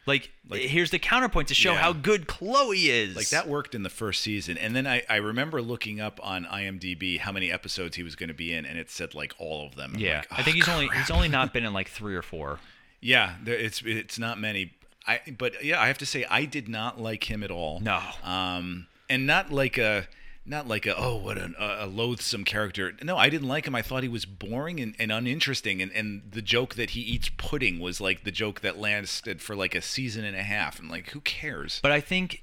like, 0.07 0.31
here's 0.51 0.91
the 0.91 0.99
counterpoint 0.99 1.49
to 1.49 1.55
show 1.55 1.73
Yeah. 1.73 1.81
how 1.83 1.93
good 1.93 2.27
chloe 2.27 2.89
is 2.89 3.15
like 3.15 3.29
that 3.29 3.47
worked 3.47 3.75
in 3.75 3.83
the 3.83 3.91
first 3.91 4.23
season, 4.23 4.57
and 4.57 4.75
then 4.75 4.87
I, 4.87 5.03
I 5.07 5.17
remember 5.17 5.61
looking 5.61 6.01
up 6.01 6.19
on 6.23 6.47
IMDb 6.47 7.19
how 7.19 7.31
many 7.31 7.53
episodes 7.53 7.97
he 7.97 8.03
was 8.03 8.17
going 8.17 8.29
to 8.29 8.35
be 8.35 8.55
in, 8.55 8.65
and 8.65 8.79
it 8.79 8.91
said 8.91 9.15
like 9.15 9.35
all 9.39 9.67
of 9.67 9.75
them. 9.75 9.97
Yeah 9.99 10.19
like, 10.19 10.33
i 10.33 10.41
"Oh, 10.41 10.43
think 10.45 10.57
he's 10.57 10.69
only 10.69 10.89
he's 10.97 11.11
only 11.11 11.29
not 11.29 11.53
been 11.55 11.65
in 11.67 11.75
like 11.75 11.89
three 11.91 12.17
or 12.17 12.23
four 12.23 12.59
Yeah, 13.03 13.35
there, 13.45 13.55
it's 13.57 13.83
it's 13.85 14.19
not 14.19 14.41
many. 14.41 14.73
I 15.09 15.21
but 15.37 15.65
yeah, 15.65 15.81
I 15.81 15.89
have 15.89 15.99
to 15.99 16.07
say 16.07 16.25
I 16.31 16.45
did 16.45 16.69
not 16.69 17.01
like 17.01 17.31
him 17.31 17.43
at 17.43 17.51
all. 17.51 17.81
No. 17.81 18.01
Um, 18.23 18.87
and 19.11 19.27
not 19.27 19.51
like 19.51 19.79
a 19.79 20.07
not 20.47 20.67
like 20.69 20.87
a 20.87 20.97
oh 20.97 21.17
what 21.17 21.37
an, 21.39 21.55
a, 21.59 21.79
a 21.81 21.87
loathsome 21.87 22.45
character. 22.45 22.95
No, 23.03 23.17
I 23.17 23.29
didn't 23.29 23.49
like 23.49 23.67
him. 23.67 23.75
I 23.75 23.83
thought 23.83 24.03
he 24.03 24.09
was 24.09 24.25
boring 24.25 24.81
and, 24.81 24.95
and 24.99 25.11
uninteresting. 25.11 25.83
And 25.83 25.91
and 25.93 26.23
the 26.31 26.43
joke 26.43 26.75
that 26.77 26.91
he 26.91 27.01
eats 27.01 27.31
pudding 27.37 27.81
was 27.81 28.01
like 28.01 28.25
the 28.25 28.31
joke 28.31 28.61
that 28.61 28.79
lasted 28.79 29.41
for 29.43 29.57
like 29.57 29.75
a 29.75 29.83
season 29.83 30.25
and 30.25 30.37
a 30.37 30.43
half. 30.43 30.79
And 30.79 30.91
like, 30.91 31.11
who 31.11 31.21
cares? 31.21 31.81
but 31.83 31.93
i 31.93 32.01
think 32.01 32.43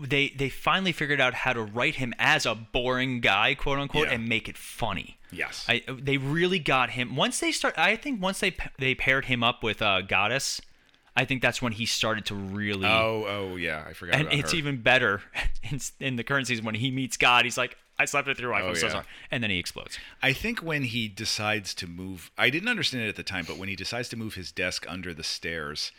they 0.00 0.28
they 0.30 0.48
finally 0.48 0.92
figured 0.92 1.20
out 1.20 1.34
how 1.34 1.52
to 1.52 1.60
write 1.62 1.96
him 1.96 2.14
as 2.18 2.46
a 2.46 2.54
boring 2.54 3.20
guy 3.20 3.54
quote 3.54 3.78
unquote 3.78 4.06
Yeah. 4.06 4.14
and 4.14 4.28
make 4.28 4.48
it 4.48 4.56
funny 4.56 5.18
Yes. 5.32 5.64
I, 5.68 5.82
they 5.88 6.16
really 6.16 6.58
got 6.58 6.90
him 6.90 7.14
once 7.14 7.38
they 7.38 7.52
start. 7.52 7.74
I 7.78 7.94
think 7.94 8.20
once 8.20 8.40
they 8.40 8.52
they 8.78 8.94
paired 8.96 9.26
him 9.26 9.44
up 9.44 9.62
with 9.62 9.80
uh, 9.80 10.00
Goddess, 10.02 10.60
I 11.20 11.26
think 11.26 11.42
that's 11.42 11.60
when 11.60 11.72
he 11.72 11.84
started 11.84 12.24
to 12.26 12.34
really. 12.34 12.86
oh 12.86 13.24
oh 13.28 13.56
yeah, 13.56 13.84
I 13.86 13.92
forgot. 13.92 14.14
and 14.16 14.32
it's 14.32 14.52
her. 14.52 14.58
even 14.58 14.80
better 14.80 15.20
in, 15.70 15.78
in 16.00 16.16
the 16.16 16.24
current 16.24 16.46
season 16.46 16.64
when 16.64 16.74
he 16.74 16.90
meets 16.90 17.18
God. 17.18 17.44
He's 17.44 17.58
like, 17.58 17.76
"I 17.98 18.06
slept 18.06 18.26
with 18.26 18.40
your 18.40 18.50
wife. 18.52 18.62
Oh, 18.64 18.68
I'm 18.70 18.74
so 18.76 18.86
yeah. 18.86 18.92
sorry," 18.92 19.04
and 19.30 19.42
then 19.42 19.50
he 19.50 19.58
explodes. 19.58 19.98
I 20.22 20.32
think 20.32 20.60
when 20.62 20.82
he 20.84 21.08
decides 21.08 21.74
to 21.74 21.86
move, 21.86 22.30
I 22.38 22.48
didn't 22.48 22.70
understand 22.70 23.04
it 23.04 23.08
at 23.08 23.16
the 23.16 23.22
time, 23.22 23.44
but 23.46 23.58
when 23.58 23.68
he 23.68 23.76
decides 23.76 24.08
to 24.08 24.16
move 24.16 24.34
his 24.34 24.50
desk 24.50 24.86
under 24.88 25.12
the 25.12 25.22
stairs, 25.22 25.92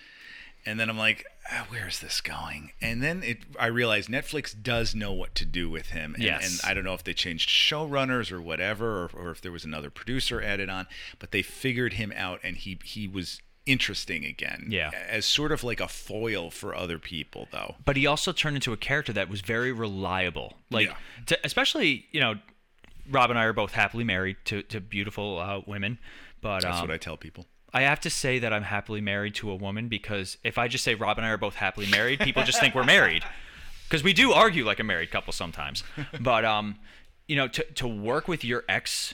and 0.65 0.79
then 0.79 0.89
I'm 0.89 0.97
like, 0.97 1.25
ah, 1.51 1.65
where 1.69 1.87
is 1.87 1.99
this 1.99 2.19
going? 2.21 2.71
And 2.81 3.03
then 3.03 3.21
it, 3.23 3.39
I 3.59 3.67
realized 3.67 4.09
Netflix 4.09 4.55
does 4.59 4.95
know 4.95 5.11
what 5.11 5.35
to 5.35 5.45
do 5.45 5.69
with 5.69 5.87
him. 5.91 6.13
And, 6.15 6.23
Yes. 6.23 6.61
and 6.63 6.69
I 6.69 6.73
don't 6.73 6.83
know 6.83 6.93
if 6.93 7.03
they 7.03 7.13
changed 7.13 7.47
showrunners 7.49 8.31
or 8.31 8.41
whatever, 8.41 9.03
or, 9.03 9.09
or 9.13 9.31
if 9.31 9.41
there 9.41 9.51
was 9.51 9.65
another 9.65 9.89
producer 9.91 10.41
added 10.41 10.69
on, 10.69 10.87
but 11.19 11.31
they 11.31 11.41
figured 11.43 11.93
him 11.93 12.11
out, 12.15 12.39
and 12.43 12.57
he 12.57 12.79
he 12.83 13.07
was 13.07 13.39
interesting 13.65 14.25
again. 14.25 14.67
Yeah. 14.69 14.91
as 15.09 15.25
sort 15.25 15.51
of 15.51 15.63
like 15.63 15.79
a 15.79 15.87
foil 15.87 16.49
for 16.49 16.75
other 16.75 16.97
people, 16.99 17.47
though. 17.51 17.75
But 17.85 17.97
he 17.97 18.05
also 18.07 18.31
turned 18.31 18.55
into 18.55 18.73
a 18.73 18.77
character 18.77 19.13
that 19.13 19.29
was 19.29 19.41
very 19.41 19.71
reliable. 19.71 20.55
Like, 20.69 20.87
Yeah. 20.87 20.95
to, 21.27 21.39
especially 21.43 22.05
you 22.11 22.19
know, 22.19 22.35
Rob 23.09 23.29
and 23.29 23.39
I 23.39 23.43
are 23.45 23.53
both 23.53 23.73
happily 23.73 24.03
married 24.03 24.37
to 24.45 24.61
to 24.63 24.79
beautiful 24.81 25.39
uh, 25.39 25.61
women. 25.65 25.99
But 26.41 26.61
That's 26.61 26.77
um, 26.77 26.87
what 26.87 26.91
I 26.91 26.97
tell 26.97 27.17
people. 27.17 27.45
I 27.73 27.81
have 27.83 27.99
to 28.01 28.09
say 28.09 28.39
that 28.39 28.51
I'm 28.51 28.63
happily 28.63 28.99
married 29.01 29.33
to 29.35 29.49
a 29.49 29.55
woman 29.55 29.87
because 29.87 30.37
if 30.43 30.57
I 30.57 30.67
just 30.67 30.83
say 30.83 30.93
Rob 30.95 31.17
and 31.17 31.25
I 31.25 31.29
are 31.29 31.37
both 31.37 31.55
happily 31.55 31.89
married, 31.89 32.19
people 32.19 32.43
just 32.43 32.59
think 32.59 32.75
we're 32.75 32.83
married. 32.83 33.23
Because 33.87 34.05
we 34.05 34.13
do 34.13 34.31
argue 34.31 34.63
like 34.63 34.79
a 34.79 34.85
married 34.85 35.11
couple 35.11 35.33
sometimes. 35.33 35.83
But 36.21 36.45
um, 36.45 36.77
you 37.27 37.35
know, 37.35 37.49
to 37.49 37.63
to 37.73 37.87
work 37.87 38.27
with 38.29 38.43
your 38.45 38.63
ex 38.69 39.13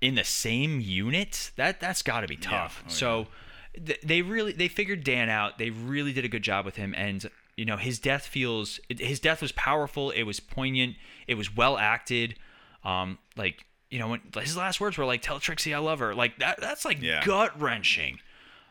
in 0.00 0.14
the 0.14 0.22
same 0.24 0.80
unit, 0.80 1.50
that 1.56 1.80
that's 1.80 2.02
got 2.02 2.20
to 2.20 2.28
be 2.28 2.36
tough. 2.36 2.82
Oh, 2.86 2.88
so 2.88 3.16
th- 3.24 3.28
they 4.02 4.22
really 4.22 4.52
they 4.52 4.68
figured 4.68 5.04
Dan 5.04 5.28
out. 5.28 5.58
They 5.58 5.70
really 5.70 6.12
did 6.12 6.24
a 6.24 6.28
good 6.28 6.42
job 6.42 6.64
with 6.64 6.76
him 6.76 6.94
and 6.96 7.28
you 7.56 7.64
know, 7.66 7.76
his 7.76 7.98
death 7.98 8.26
feels 8.26 8.80
his 8.88 9.20
death 9.20 9.42
was 9.42 9.52
powerful, 9.52 10.10
it 10.10 10.22
was 10.22 10.40
poignant, 10.40 10.96
it 11.26 11.34
was 11.34 11.54
well 11.54 11.78
acted. 11.78 12.36
Um 12.84 13.18
like 13.36 13.64
you 13.90 13.98
know, 13.98 14.08
when 14.08 14.20
his 14.40 14.56
last 14.56 14.80
words 14.80 14.96
were 14.96 15.04
like, 15.04 15.20
"Tell 15.20 15.38
Trixie 15.38 15.74
I 15.74 15.78
love 15.78 15.98
her," 15.98 16.14
like 16.14 16.38
that. 16.38 16.58
That's 16.60 16.84
like 16.86 17.02
Yeah. 17.02 17.22
gut 17.24 17.60
wrenching. 17.60 18.20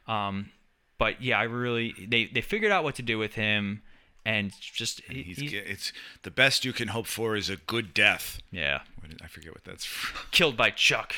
Um, 0.07 0.49
but 0.97 1.21
yeah, 1.21 1.37
I 1.39 1.43
really 1.43 1.93
they 2.07 2.25
they 2.25 2.41
figured 2.41 2.71
out 2.71 2.83
what 2.83 2.95
to 2.95 3.03
do 3.03 3.19
with 3.19 3.35
him, 3.35 3.83
and 4.25 4.51
just 4.59 5.01
he- 5.01 5.21
He's, 5.21 5.37
he's, 5.37 5.53
it's 5.53 5.93
the 6.23 6.31
best 6.31 6.65
you 6.65 6.73
can 6.73 6.87
hope 6.87 7.05
for 7.05 7.35
is 7.35 7.49
a 7.51 7.57
good 7.57 7.93
death. 7.93 8.39
yeah 8.51 8.81
I 9.23 9.27
forget 9.27 9.51
what 9.53 9.63
that's 9.63 9.85
from. 9.85 10.21
killed 10.31 10.57
by 10.57 10.71
Chuck 10.71 11.13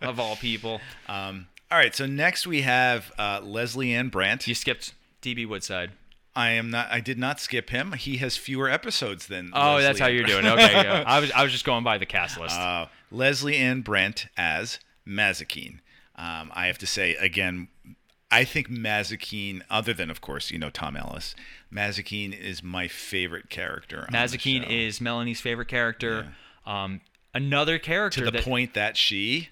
of 0.00 0.18
all 0.18 0.34
people. 0.36 0.80
Um, 1.08 1.46
all 1.70 1.78
right, 1.78 1.94
so 1.94 2.06
next 2.06 2.46
we 2.46 2.62
have 2.62 3.12
uh, 3.18 3.40
Leslie 3.42 3.92
Ann 3.92 4.08
Brandt. 4.08 4.46
You 4.46 4.54
skipped 4.54 4.94
DB 5.22 5.46
Woodside. 5.46 5.92
I 6.36 6.50
am 6.50 6.70
not. 6.70 6.88
I 6.90 7.00
did 7.00 7.18
not 7.18 7.38
skip 7.38 7.70
him. 7.70 7.92
He 7.92 8.16
has 8.16 8.36
fewer 8.36 8.68
episodes 8.68 9.28
than. 9.28 9.50
Oh, 9.52 9.74
Leslie 9.74 9.82
that's 9.82 9.98
how 10.00 10.06
you're 10.08 10.24
doing. 10.24 10.46
Okay, 10.46 10.72
yeah. 10.72 11.04
I 11.06 11.20
was 11.20 11.30
I 11.36 11.42
was 11.42 11.52
just 11.52 11.64
going 11.64 11.84
by 11.84 11.98
the 11.98 12.06
cast 12.06 12.38
list. 12.40 12.58
Uh, 12.58 12.86
Leslie 13.10 13.56
Ann 13.56 13.82
Brandt 13.82 14.26
as 14.36 14.80
Mazikeen. 15.06 15.78
Um, 16.16 16.50
I 16.54 16.66
have 16.66 16.78
to 16.78 16.86
say 16.86 17.14
again, 17.16 17.68
I 18.30 18.44
think 18.44 18.68
Mazikeen, 18.68 19.62
other 19.70 19.92
than 19.92 20.10
of 20.10 20.20
course 20.20 20.50
you 20.50 20.58
know 20.58 20.70
Tom 20.70 20.96
Ellis, 20.96 21.36
Mazikeen 21.72 22.36
is 22.36 22.62
my 22.62 22.88
favorite 22.88 23.48
character. 23.48 24.08
Mazikeen 24.12 24.68
is 24.68 25.00
Melanie's 25.00 25.40
favorite 25.40 25.68
character. 25.68 26.34
Um, 26.66 27.00
another 27.32 27.78
character 27.78 28.20
to 28.20 28.24
the 28.26 28.30
that 28.32 28.44
point 28.44 28.74
that 28.74 28.96
she, 28.96 29.50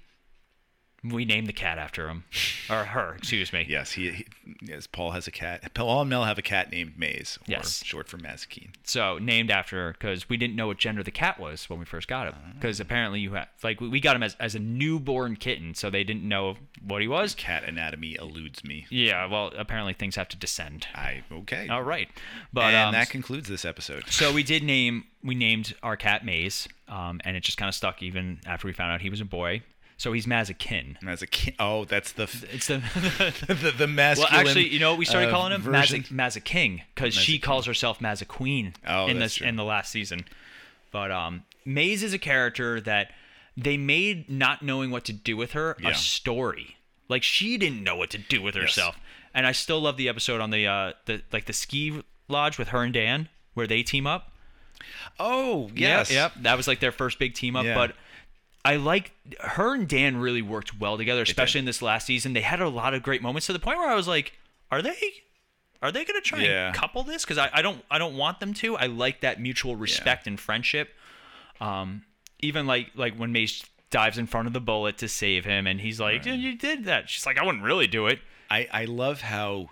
we 1.05 1.25
named 1.25 1.49
the 1.49 1.53
cat 1.53 1.79
after 1.79 2.09
him, 2.09 2.25
or 2.71 2.85
her, 2.85 3.15
excuse 3.19 3.53
me. 3.53 3.67
yes, 3.69 3.93
he, 3.93 4.11
he 4.13 4.27
yes, 4.61 4.87
Paul 4.87 5.11
has 5.11 5.27
a 5.27 5.33
cat. 5.33 5.75
Paul 5.75 6.03
and 6.03 6.11
Mel 6.11 6.25
have 6.25 6.39
a 6.39 6.43
cat 6.43 6.71
named 6.71 6.97
Maze, 6.97 7.39
Yes. 7.47 7.83
short 7.85 8.09
for 8.09 8.19
Mazikeen. 8.19 8.69
So 8.85 9.19
named 9.19 9.51
after 9.51 9.77
her 9.77 9.93
because 9.93 10.29
we 10.29 10.37
didn't 10.37 10.55
know 10.55 10.69
what 10.69 10.79
gender 10.79 11.03
the 11.03 11.11
cat 11.11 11.41
was 11.41 11.69
when 11.69 11.79
we 11.81 11.85
first 11.85 12.07
got 12.07 12.29
him. 12.29 12.35
Ah. 12.37 12.51
Because 12.55 12.79
apparently 12.79 13.19
you 13.21 13.33
had 13.33 13.49
like 13.65 13.81
we 13.81 13.89
we 13.89 14.01
got 14.01 14.15
him 14.15 14.23
as, 14.23 14.37
as 14.39 14.55
a 14.55 14.61
newborn 14.61 15.35
kitten, 15.37 15.75
so 15.75 15.91
they 15.91 16.05
didn't 16.05 16.23
know 16.29 16.57
what 16.87 17.03
he 17.03 17.09
was. 17.09 17.35
Cat 17.35 17.65
anatomy 17.65 18.17
eludes 18.17 18.63
me. 18.63 18.87
Yeah, 18.91 19.27
well 19.27 19.53
apparently 19.59 19.95
things 19.95 20.15
have 20.17 20.29
to 20.29 20.37
descend. 20.37 20.87
I 20.95 21.25
okay. 21.33 21.67
All 21.69 21.83
right, 21.83 22.09
but 22.53 22.75
and 22.75 22.77
um, 22.77 22.93
that 22.93 23.11
concludes 23.11 23.49
this 23.49 23.65
episode. 23.65 24.05
so 24.09 24.33
we 24.33 24.43
did 24.45 24.63
name 24.63 25.05
we 25.25 25.35
named 25.35 25.75
our 25.83 25.97
cat 25.97 26.25
Maze, 26.25 26.69
um, 26.89 27.21
and 27.25 27.37
it 27.37 27.43
just 27.43 27.59
kind 27.59 27.69
of 27.69 27.75
stuck 27.75 28.03
even 28.03 28.41
after 28.47 28.67
we 28.69 28.73
found 28.73 28.93
out 28.93 29.01
he 29.01 29.11
was 29.11 29.21
a 29.21 29.25
boy. 29.25 29.63
So 30.03 30.13
he's 30.13 30.27
Mazakin. 30.27 30.99
Mazikeen. 31.01 31.55
Oh, 31.61 31.85
that's 31.85 32.11
the 32.11 32.25
It's 32.51 32.67
the 32.67 32.79
the, 33.47 33.55
the 33.71 33.75
well, 33.79 33.87
masculine. 33.87 34.33
actually, 34.35 34.67
you 34.69 34.81
know 34.81 34.91
what 34.91 34.99
we 34.99 35.05
started 35.05 35.29
uh, 35.29 35.31
calling 35.31 35.53
him 35.53 35.63
version. 35.63 36.01
Maza, 36.01 36.13
Maza 36.15 36.41
King 36.41 36.83
because 36.93 37.15
she 37.15 37.39
calls 37.39 37.67
herself 37.67 38.01
Maza 38.01 38.25
Queen 38.25 38.75
Oh, 38.85 39.07
in 39.07 39.21
this 39.21 39.41
in 39.41 39.55
the 39.55 39.63
last 39.63 39.93
season. 39.93 40.25
But 40.91 41.13
um, 41.13 41.45
Maze 41.65 42.03
is 42.03 42.13
a 42.13 42.19
character 42.19 42.81
that 42.81 43.13
they 43.57 43.77
made 43.77 44.29
not 44.29 44.61
knowing 44.61 44.91
what 44.91 45.05
to 45.05 45.13
do 45.13 45.37
with 45.37 45.53
her 45.53 45.77
Yeah. 45.81 45.91
a 45.91 45.95
story. 45.95 46.79
Like 47.09 47.23
she 47.23 47.57
didn't 47.57 47.85
know 47.85 47.95
what 47.95 48.11
to 48.11 48.19
do 48.19 48.43
with 48.43 48.57
herself, 48.57 48.97
Yes. 48.99 49.31
and 49.35 49.47
I 49.47 49.53
still 49.53 49.81
love 49.81 49.97
the 49.97 50.09
episode 50.09 50.41
on 50.41 50.51
the 50.51 50.67
uh 50.67 50.95
the 51.07 51.23
like 51.33 51.45
the 51.45 51.53
ski 51.53 52.03
lodge 52.27 52.59
with 52.59 52.71
her 52.71 52.83
and 52.83 52.93
Dan 52.93 53.29
where 53.55 53.69
they 53.69 53.85
team 53.85 54.09
up. 54.09 54.33
Oh 55.21 55.71
yes. 55.77 56.11
Yep, 56.11 56.33
yep. 56.35 56.43
That 56.43 56.57
was 56.57 56.67
like 56.67 56.81
their 56.81 56.91
first 56.91 57.21
big 57.21 57.35
team 57.35 57.55
up. 57.55 57.65
Yeah. 57.65 57.77
But 57.77 57.95
I 58.65 58.77
like 58.77 59.13
her 59.41 59.75
and 59.75 59.89
Dan 59.89 60.17
really 60.19 60.43
worked 60.43 60.79
well 60.79 60.97
together, 60.97 61.23
especially 61.23 61.59
in 61.59 61.65
this 61.65 61.83
last 61.83 62.07
season. 62.07 62.33
They 62.33 62.43
had 62.43 62.61
a 62.61 62.69
lot 62.69 62.95
of 62.95 63.03
great 63.03 63.21
moments 63.23 63.47
to 63.47 63.53
the 63.53 63.59
point 63.59 63.79
where 63.79 63.89
I 63.91 63.95
was 63.97 64.07
like, 64.07 64.33
are 64.71 64.81
they 64.83 64.95
are 65.83 65.91
they 65.91 66.05
gonna 66.05 66.21
try 66.21 66.43
Yeah. 66.43 66.69
and 66.69 66.77
couple 66.77 67.03
this? 67.03 67.25
Because 67.25 67.39
I, 67.39 67.51
I 67.53 67.63
don't 67.63 67.85
I 67.91 67.99
don't 67.99 68.17
want 68.17 68.39
them 68.41 68.55
to. 68.55 68.77
I 68.77 68.87
like 68.87 69.21
that 69.23 69.41
mutual 69.41 69.75
respect 69.77 70.27
and 70.27 70.39
friendship. 70.39 70.91
Um 71.61 72.03
even 72.41 72.67
like 72.67 72.91
like 72.95 73.17
when 73.17 73.33
Maze 73.33 73.65
dives 73.91 74.17
in 74.19 74.27
front 74.27 74.47
of 74.47 74.53
the 74.53 74.61
bullet 74.61 74.97
to 74.99 75.09
save 75.09 75.45
him 75.45 75.67
and 75.67 75.81
he's 75.81 76.01
like, 76.01 76.25
"Yeah, 76.25 76.35
you 76.35 76.57
did 76.57 76.85
that. 76.85 77.11
She's 77.11 77.27
like, 77.27 77.39
I 77.39 77.45
wouldn't 77.45 77.63
really 77.65 77.87
do 77.87 78.07
it. 78.07 78.21
I, 78.51 78.69
I 78.73 78.85
love 78.85 79.21
how 79.23 79.69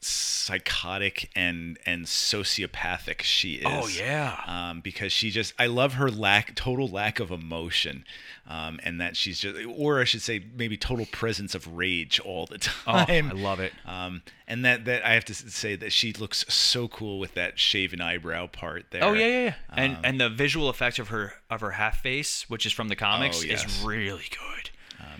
psychotic 0.00 1.30
and 1.36 1.78
and 1.86 2.06
sociopathic 2.06 3.22
she 3.22 3.54
is. 3.54 3.66
Oh, 3.66 3.86
yeah. 3.88 4.40
Um, 4.46 4.80
because 4.80 5.12
she 5.12 5.30
just 5.30 5.54
I 5.58 5.66
love 5.66 5.94
her 5.94 6.10
lack 6.10 6.54
total 6.54 6.88
lack 6.88 7.20
of 7.20 7.30
emotion, 7.30 8.04
um, 8.48 8.80
and 8.82 9.00
that 9.00 9.16
she's 9.16 9.38
just 9.40 9.58
or 9.76 10.00
I 10.00 10.04
should 10.04 10.22
say 10.22 10.42
maybe 10.56 10.76
total 10.76 11.06
presence 11.06 11.54
of 11.54 11.76
rage 11.76 12.18
all 12.20 12.46
the 12.46 12.58
time. 12.58 12.70
Oh. 12.86 13.38
I 13.38 13.40
love 13.40 13.60
it. 13.60 13.72
Um, 13.86 14.22
and 14.48 14.64
that 14.64 14.84
that 14.86 15.04
I 15.06 15.14
have 15.14 15.24
to 15.26 15.34
say 15.34 15.76
that 15.76 15.92
she 15.92 16.12
looks 16.12 16.44
so 16.52 16.88
cool 16.88 17.18
with 17.18 17.34
that 17.34 17.58
shaven 17.58 18.00
eyebrow 18.00 18.46
part 18.48 18.86
there. 18.90 19.04
Oh 19.04 19.12
yeah, 19.12 19.26
yeah, 19.26 19.44
yeah. 19.44 19.54
And 19.76 19.96
Um, 19.96 20.00
and 20.04 20.20
the 20.20 20.28
visual 20.28 20.68
effects 20.70 20.98
of 20.98 21.08
her 21.08 21.34
of 21.50 21.60
her 21.60 21.72
half 21.72 22.00
face, 22.02 22.48
which 22.48 22.66
is 22.66 22.72
from 22.72 22.88
the 22.88 22.96
comics, 22.96 23.40
Oh, 23.42 23.46
yes. 23.46 23.64
is 23.64 23.82
really 23.84 24.28
good. 24.30 24.70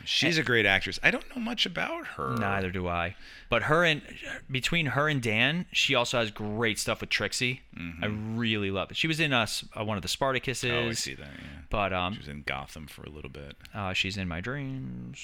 Um, 0.01 0.07
she's 0.07 0.39
a 0.39 0.43
great 0.43 0.67
actress. 0.67 0.99
I 1.03 1.11
don't 1.11 1.25
know 1.35 1.41
much 1.43 1.67
about 1.67 2.07
her. 2.17 2.35
Neither 2.37 2.71
do 2.71 2.89
I. 2.89 3.17
But 3.49 3.65
her 3.65 3.85
and 3.85 4.03
between 4.51 4.87
her 4.87 5.09
and 5.09 5.21
Dan, 5.23 5.67
she 5.73 5.95
also 5.95 6.19
has 6.19 6.31
great 6.31 6.79
stuff 6.79 7.01
with 7.01 7.11
Trixie. 7.11 7.63
I 8.03 8.07
really 8.07 8.71
love 8.71 8.91
it. 8.91 8.97
She 8.97 9.07
was 9.09 9.21
in 9.21 9.33
us 9.33 9.65
uh, 9.79 9.85
one 9.85 9.97
of 9.97 10.03
the 10.03 10.09
Spartacuses. 10.09 10.69
Mm-hmm. 10.71 10.87
Oh, 10.87 10.89
I 10.91 10.93
see 10.93 11.15
that. 11.15 11.27
Yeah. 11.27 11.47
But 11.69 11.93
um, 11.93 12.13
She 12.15 12.19
was 12.21 12.29
in 12.29 12.43
Gotham 12.43 12.87
for 12.87 13.03
a 13.03 13.11
little 13.11 13.31
bit. 13.31 13.57
uh, 13.75 13.93
she's 13.93 14.17
in 14.17 14.27
my 14.29 14.41
dreams. 14.41 15.19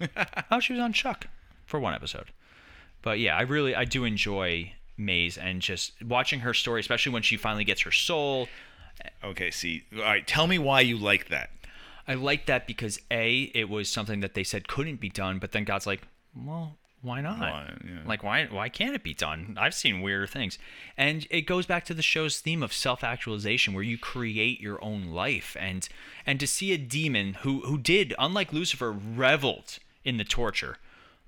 oh, 0.50 0.60
she 0.60 0.72
was 0.72 0.80
on 0.80 0.92
Chuck 0.92 1.26
for 1.66 1.78
one 1.80 1.94
episode. 1.94 2.26
But 3.02 3.18
yeah, 3.18 3.36
I 3.36 3.42
really 3.42 3.74
I 3.74 3.84
do 3.84 4.04
enjoy 4.04 4.72
Maze 4.96 5.36
and 5.38 5.60
just 5.60 5.92
watching 6.02 6.40
her 6.40 6.54
story, 6.54 6.80
especially 6.80 7.12
when 7.12 7.22
she 7.22 7.36
finally 7.36 7.64
gets 7.64 7.82
her 7.82 7.92
soul. 7.92 8.48
Okay, 9.22 9.50
see. 9.50 9.84
All 9.94 10.02
right, 10.02 10.26
tell 10.26 10.46
me 10.46 10.58
why 10.58 10.80
you 10.80 10.96
like 10.96 11.28
that. 11.28 11.50
I 12.08 12.14
like 12.14 12.46
that 12.46 12.66
because 12.66 13.00
a 13.10 13.50
it 13.54 13.68
was 13.68 13.90
something 13.90 14.20
that 14.20 14.34
they 14.34 14.44
said 14.44 14.68
couldn't 14.68 15.00
be 15.00 15.08
done, 15.08 15.38
but 15.38 15.52
then 15.52 15.64
God's 15.64 15.86
like, 15.86 16.02
well, 16.36 16.76
why 17.02 17.20
not? 17.20 17.38
Why, 17.38 17.72
yeah. 17.84 18.00
Like 18.04 18.22
why 18.22 18.46
why 18.46 18.68
can't 18.68 18.94
it 18.94 19.02
be 19.02 19.14
done? 19.14 19.56
I've 19.58 19.74
seen 19.74 20.00
weirder 20.00 20.26
things, 20.26 20.58
and 20.96 21.26
it 21.30 21.42
goes 21.42 21.66
back 21.66 21.84
to 21.86 21.94
the 21.94 22.02
show's 22.02 22.40
theme 22.40 22.62
of 22.62 22.72
self 22.72 23.04
actualization, 23.04 23.74
where 23.74 23.82
you 23.82 23.98
create 23.98 24.60
your 24.60 24.82
own 24.82 25.06
life, 25.06 25.56
and 25.58 25.88
and 26.24 26.40
to 26.40 26.46
see 26.46 26.72
a 26.72 26.78
demon 26.78 27.34
who 27.34 27.60
who 27.60 27.78
did, 27.78 28.14
unlike 28.18 28.52
Lucifer, 28.52 28.92
reveled 28.92 29.78
in 30.04 30.16
the 30.16 30.24
torture, 30.24 30.78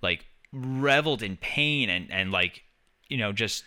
like 0.03 0.27
reveled 0.53 1.23
in 1.23 1.37
pain 1.37 1.91
and 1.91 2.11
and 2.11 2.33
like 2.33 2.63
you 3.09 3.17
know 3.17 3.33
just 3.33 3.65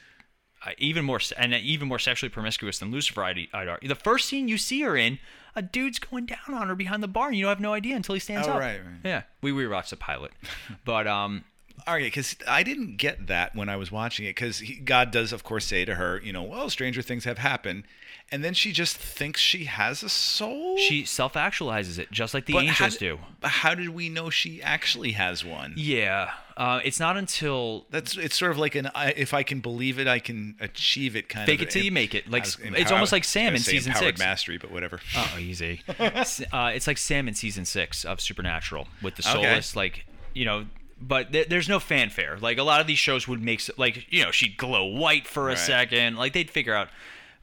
uh, 0.66 0.72
even 0.78 1.05
more 1.05 1.20
and 1.38 1.53
even 1.53 1.88
more 1.88 1.99
sexually 1.99 2.30
promiscuous 2.30 2.80
than 2.80 2.91
Lucifer. 2.91 3.24
I'd, 3.24 3.47
I'd 3.53 3.68
argue. 3.68 3.89
The 3.89 3.95
first 3.95 4.28
scene 4.30 4.47
you 4.47 4.57
see 4.57 4.82
her 4.82 4.95
in, 4.95 5.20
a 5.55 5.62
dude's 5.62 5.99
going 5.99 6.26
down 6.28 6.53
on 6.53 6.68
her 6.68 6.76
behind 6.76 7.01
the 7.03 7.07
bar, 7.07 7.28
and 7.30 7.38
you 7.38 7.47
have 7.47 7.59
no 7.59 7.74
idea 7.74 7.95
until 7.95 8.14
he 8.14 8.20
stands 8.20 8.47
Oh, 8.47 8.51
up. 8.51 8.59
right, 8.59 8.80
right. 8.80 8.95
Yeah, 9.03 9.24
we 9.41 9.51
rewatched 9.51 9.89
the 9.89 9.97
pilot, 9.97 10.32
but 10.86 11.07
um, 11.07 11.43
All 11.88 11.93
right, 11.95 12.03
because 12.03 12.36
I 12.47 12.64
didn't 12.64 12.97
get 12.97 13.28
that 13.28 13.55
when 13.55 13.68
I 13.70 13.76
was 13.76 13.91
watching 13.91 14.26
it. 14.26 14.36
Because 14.36 14.62
God 14.86 15.12
does, 15.12 15.34
of 15.34 15.43
course, 15.43 15.66
say 15.66 15.84
to 15.86 15.95
her, 15.95 16.22
you 16.24 16.32
know, 16.32 16.43
well, 16.43 16.70
stranger 16.70 17.01
things 17.01 17.24
have 17.26 17.39
happened, 17.39 17.84
and 18.32 18.43
then 18.45 18.53
she 18.53 18.72
just 18.72 18.95
thinks 18.97 19.41
she 19.41 19.66
has 19.66 20.03
a 20.03 20.09
soul. 20.09 20.78
she 20.78 21.03
self 21.05 21.34
actualizes 21.34 21.97
it 21.99 22.12
just 22.12 22.34
like 22.34 22.45
the 22.45 22.53
But 22.53 22.64
angels 22.66 22.93
d- 22.97 23.07
do. 23.07 23.20
But 23.41 23.49
how 23.49 23.74
did 23.76 23.89
we 23.89 24.07
know 24.09 24.30
she 24.30 24.62
actually 24.62 25.14
has 25.14 25.43
one? 25.43 25.74
Yeah, 25.76 26.30
uh, 26.62 26.80
it's 26.84 26.99
not 26.99 27.18
until 27.18 27.86
That's 27.89 28.16
it's 28.16 28.38
sort 28.38 28.51
of 28.51 28.59
like 28.59 28.76
an 28.76 28.89
I, 28.93 29.12
if 29.18 29.34
I 29.34 29.41
can 29.41 29.62
believe 29.62 29.97
it, 29.97 30.07
I 30.07 30.20
can 30.20 30.55
achieve 30.59 31.16
it 31.16 31.28
kind 31.28 31.47
Fake 31.47 31.55
of. 31.55 31.59
Fake 31.62 31.68
it 31.70 31.72
till 31.72 31.84
you 31.84 31.91
make 31.91 32.14
it. 32.14 32.30
Like, 32.30 32.45
it's 32.59 32.91
almost 32.91 33.12
like 33.12 33.24
Sam 33.24 33.55
in 33.55 33.62
season 33.62 33.95
six. 33.95 34.20
mastery, 34.20 34.57
but 34.59 34.70
whatever. 34.72 34.99
Oh, 35.16 35.36
easy. 35.39 35.82
Uh, 35.89 36.72
it's 36.76 36.86
like 36.86 36.99
Sam 36.99 37.28
in 37.28 37.34
season 37.34 37.66
six 37.66 38.05
of 38.05 38.22
Supernatural 38.22 38.88
with 39.01 39.16
the 39.16 39.28
Okay. 39.28 39.41
soulless, 39.41 39.76
like 39.76 40.05
you 40.36 40.45
know. 40.45 40.66
But 41.03 41.32
th- 41.32 41.49
there's 41.49 41.68
no 41.68 41.80
fanfare. 41.80 42.38
Like 42.39 42.59
a 42.59 42.64
lot 42.64 42.80
of 42.80 42.86
these 42.86 42.99
shows 42.99 43.28
would 43.28 43.41
make, 43.41 43.64
like 43.80 44.05
you 44.14 44.24
know, 44.24 44.30
she'd 44.30 44.55
glow 44.55 44.86
white 44.86 45.26
for 45.26 45.45
a 45.49 45.53
Right. 45.53 45.57
second. 45.57 46.18
Like 46.18 46.34
they'd 46.34 46.51
figure 46.51 46.76
out. 46.76 46.89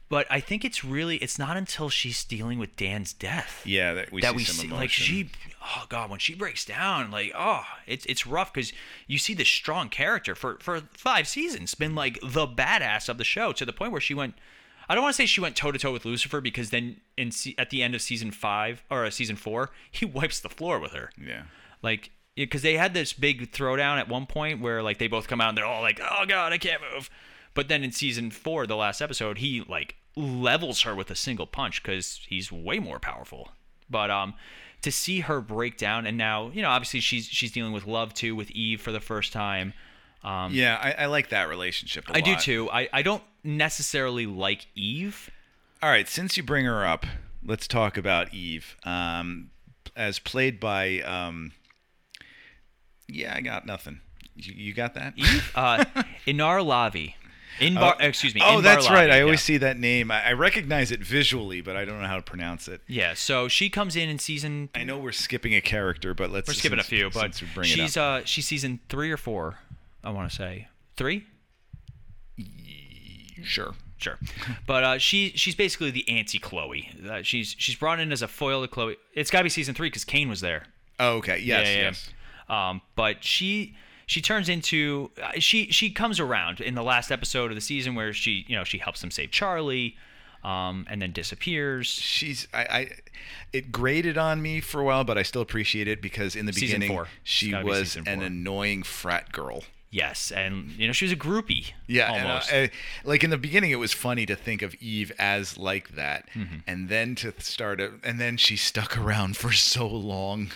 But 0.07 0.25
I 0.31 0.39
think 0.39 0.63
it's 0.65 0.83
really, 0.83 1.17
it's 1.17 1.37
not 1.37 1.55
until 1.57 1.89
she's 1.89 2.23
dealing 2.23 2.57
with 2.57 2.75
Dan's 2.77 3.13
death 3.13 3.61
yeah, 3.63 3.93
that 3.93 4.11
we 4.11 4.21
that 4.21 4.31
see 4.31 4.35
we 4.37 4.43
some 4.45 4.55
see, 4.67 4.67
like 4.73 4.89
she, 4.89 5.29
oh 5.75 5.85
god, 5.89 6.09
when 6.09 6.19
she 6.19 6.35
breaks 6.35 6.65
down, 6.65 7.11
like 7.11 7.31
oh, 7.35 7.63
it's 7.87 8.05
it's 8.05 8.25
rough 8.27 8.53
because 8.53 8.73
you 9.07 9.17
see 9.17 9.33
this 9.33 9.49
strong 9.49 9.89
character 9.89 10.35
for 10.35 10.57
for 10.59 10.81
five 10.91 11.27
seasons, 11.27 11.75
been 11.75 11.95
like 11.95 12.19
the 12.21 12.47
badass 12.47 13.09
of 13.09 13.17
the 13.17 13.23
show 13.23 13.51
to 13.53 13.65
the 13.65 13.73
point 13.73 13.91
where 13.91 14.01
she 14.01 14.13
went. 14.13 14.35
I 14.87 14.95
don't 14.95 15.03
want 15.03 15.15
to 15.15 15.21
say 15.21 15.27
she 15.27 15.41
went 15.41 15.55
toe 15.55 15.71
to 15.71 15.77
toe 15.77 15.93
with 15.93 16.03
Lucifer 16.03 16.41
because 16.41 16.71
then 16.71 17.01
in 17.15 17.31
at 17.57 17.69
the 17.69 17.83
end 17.83 17.93
of 17.93 18.01
season 18.01 18.31
five 18.31 18.83
or 18.89 19.05
uh, 19.05 19.09
season 19.09 19.35
four, 19.35 19.71
he 19.91 20.05
wipes 20.05 20.39
the 20.39 20.49
floor 20.49 20.79
with 20.79 20.93
her. 20.93 21.11
Yeah. 21.21 21.43
Like 21.81 22.11
because 22.35 22.61
they 22.61 22.77
had 22.77 22.93
this 22.93 23.13
big 23.13 23.51
throwdown 23.51 23.97
at 23.97 24.07
one 24.07 24.25
point 24.25 24.61
where 24.61 24.81
like 24.81 24.97
they 24.97 25.07
both 25.07 25.27
come 25.27 25.41
out 25.41 25.49
and 25.49 25.57
they're 25.57 25.65
all 25.65 25.81
like, 25.81 25.99
"Oh 26.01 26.25
God, 26.27 26.53
I 26.53 26.57
can't 26.57 26.81
move," 26.93 27.09
but 27.53 27.67
then 27.67 27.83
in 27.83 27.91
season 27.91 28.31
four, 28.31 28.65
the 28.65 28.75
last 28.75 29.01
episode, 29.01 29.39
he 29.39 29.61
like 29.61 29.95
levels 30.15 30.81
her 30.81 30.95
with 30.95 31.11
a 31.11 31.15
single 31.15 31.47
punch 31.47 31.83
because 31.83 32.21
he's 32.27 32.51
way 32.51 32.79
more 32.79 32.99
powerful. 32.99 33.51
But 33.89 34.11
um, 34.11 34.35
to 34.81 34.91
see 34.91 35.21
her 35.21 35.41
break 35.41 35.77
down 35.77 36.05
and 36.05 36.17
now 36.17 36.49
you 36.53 36.61
know 36.61 36.69
obviously 36.69 36.99
she's 36.99 37.25
she's 37.25 37.51
dealing 37.51 37.73
with 37.73 37.85
love 37.85 38.13
too 38.13 38.35
with 38.35 38.49
Eve 38.51 38.81
for 38.81 38.91
the 38.91 38.99
first 38.99 39.33
time. 39.33 39.73
Um, 40.23 40.53
Yeah, 40.53 40.77
I, 40.81 41.03
I 41.03 41.05
like 41.05 41.29
that 41.29 41.47
relationship. 41.49 42.05
I 42.09 42.17
I 42.17 42.21
do 42.21 42.35
too. 42.35 42.69
I 42.71 42.89
I 42.91 43.01
don't 43.01 43.23
necessarily 43.43 44.25
like 44.25 44.67
Eve. 44.75 45.29
All 45.81 45.89
right, 45.89 46.07
since 46.09 46.35
you 46.35 46.43
bring 46.43 46.65
her 46.65 46.85
up, 46.85 47.05
let's 47.43 47.67
talk 47.67 47.95
about 47.97 48.33
Eve, 48.33 48.75
um, 48.83 49.49
as 49.95 50.19
played 50.19 50.59
by. 50.59 50.99
Um, 51.01 51.53
yeah, 53.07 53.33
I 53.35 53.41
got 53.41 53.65
nothing. 53.65 54.01
You, 54.35 54.53
you 54.55 54.73
got 54.73 54.93
that? 54.95 55.13
Eve, 55.15 55.51
uh, 55.55 55.85
Inar 56.27 56.59
Lavi. 56.59 57.13
In 57.59 57.75
bar, 57.75 57.95
excuse 57.99 58.33
me. 58.33 58.41
Oh, 58.43 58.57
Inbar 58.59 58.63
that's 58.63 58.89
right. 58.89 59.09
I 59.09 59.21
always 59.21 59.41
see 59.41 59.57
that 59.57 59.77
name. 59.77 60.11
I, 60.11 60.27
I 60.29 60.33
recognize 60.33 60.91
it 60.91 61.01
visually, 61.01 61.61
but 61.61 61.75
I 61.75 61.85
don't 61.85 62.01
know 62.01 62.07
how 62.07 62.15
to 62.15 62.21
pronounce 62.21 62.67
it. 62.67 62.81
Yeah, 62.87 63.13
so 63.13 63.47
she 63.47 63.69
comes 63.69 63.95
in 63.95 64.09
in 64.09 64.19
season. 64.19 64.69
I 64.75 64.83
know 64.83 64.97
we're 64.97 65.11
skipping 65.11 65.53
a 65.55 65.61
character, 65.61 66.13
but 66.13 66.31
let's 66.31 66.47
We're 66.47 66.53
skipping 66.53 66.79
a 66.79 66.83
few, 66.83 67.09
but 67.09 67.35
since 67.35 67.53
bring 67.53 67.67
she's 67.67 67.97
it 67.97 67.99
up. 67.99 68.21
uh 68.23 68.25
she's 68.25 68.47
season 68.47 68.79
three 68.89 69.11
or 69.11 69.17
four. 69.17 69.59
I 70.03 70.11
want 70.11 70.29
to 70.29 70.35
say 70.35 70.67
three. 70.95 71.25
sure. 73.43 73.73
Sure, 73.97 74.17
but 74.65 74.83
uh, 74.85 74.97
she 74.97 75.33
she's 75.35 75.55
basically 75.55 75.91
the 75.91 76.07
anti 76.07 76.39
Chloe. 76.39 76.89
Uh, 77.05 77.21
she's 77.21 77.53
she's 77.59 77.75
brought 77.75 77.99
in 77.99 78.13
as 78.13 78.21
a 78.21 78.29
foil 78.29 78.61
to 78.61 78.67
Chloe. 78.69 78.95
It's 79.13 79.29
got 79.29 79.39
to 79.39 79.43
be 79.43 79.49
season 79.49 79.75
three 79.75 79.87
because 79.89 80.05
Cain 80.05 80.29
was 80.29 80.39
there. 80.39 80.67
Oh, 81.01 81.17
okay. 81.17 81.39
Yes. 81.39 81.67
Yeah, 81.67 81.73
yeah, 81.73 81.77
yeah. 81.77 81.81
Yes. 81.81 82.09
Um, 82.47 82.81
but 82.95 83.25
she 83.25 83.75
she 84.09 84.21
turns 84.21 84.49
into 84.49 85.11
uh, 85.21 85.33
she 85.39 85.71
she 85.71 85.91
comes 85.91 86.19
around 86.19 86.59
in 86.61 86.73
the 86.73 86.81
last 86.83 87.11
episode 87.11 87.51
of 87.51 87.55
the 87.55 87.61
season 87.61 87.93
where 87.93 88.11
she 88.11 88.43
you 88.47 88.55
know 88.55 88.63
she 88.63 88.79
helps 88.79 89.01
them 89.01 89.11
save 89.11 89.29
Charlie, 89.29 89.95
um, 90.43 90.85
and 90.89 90.99
then 91.01 91.11
disappears. 91.11 91.85
she's 91.87 92.47
I, 92.53 92.61
I 92.79 92.89
it 93.53 93.71
grated 93.71 94.17
on 94.17 94.41
me 94.41 94.61
for 94.61 94.81
a 94.81 94.83
while, 94.83 95.03
but 95.03 95.17
I 95.17 95.23
still 95.23 95.41
appreciate 95.43 95.87
it 95.87 96.01
because 96.01 96.35
in 96.35 96.45
the 96.47 96.53
Season 96.53 96.79
beginning 96.79 96.97
four. 96.97 97.07
She 97.23 97.51
gotta 97.51 97.65
be 97.65 97.69
was 97.69 97.95
an 97.97 98.21
annoying 98.23 98.81
frat 98.83 99.31
girl. 99.31 99.63
Yes, 99.91 100.31
and 100.31 100.71
you 100.71 100.87
know 100.87 100.93
she 100.93 101.05
was 101.05 101.11
a 101.11 101.15
groupie. 101.15 101.71
Yeah, 101.87 102.11
and, 102.13 102.25
uh, 102.25 102.29
almost. 102.29 102.53
I- 102.53 102.71
like 103.03 103.23
in 103.23 103.29
the 103.31 103.37
beginning, 103.37 103.71
it 103.71 103.79
was 103.79 103.93
funny 103.93 104.25
to 104.27 104.35
think 104.35 104.61
of 104.63 104.73
Eve 104.75 105.11
as 105.19 105.57
like 105.57 105.89
that, 105.95 106.27
Mm-hmm. 106.35 106.57
and 106.67 106.89
then 106.89 107.15
to 107.15 107.33
start 107.39 107.79
it, 107.81 107.91
and 108.03 108.19
then 108.19 108.37
she 108.37 108.55
stuck 108.55 108.97
around 108.97 109.37
for 109.37 109.51
so 109.51 109.87
long. 109.87 110.49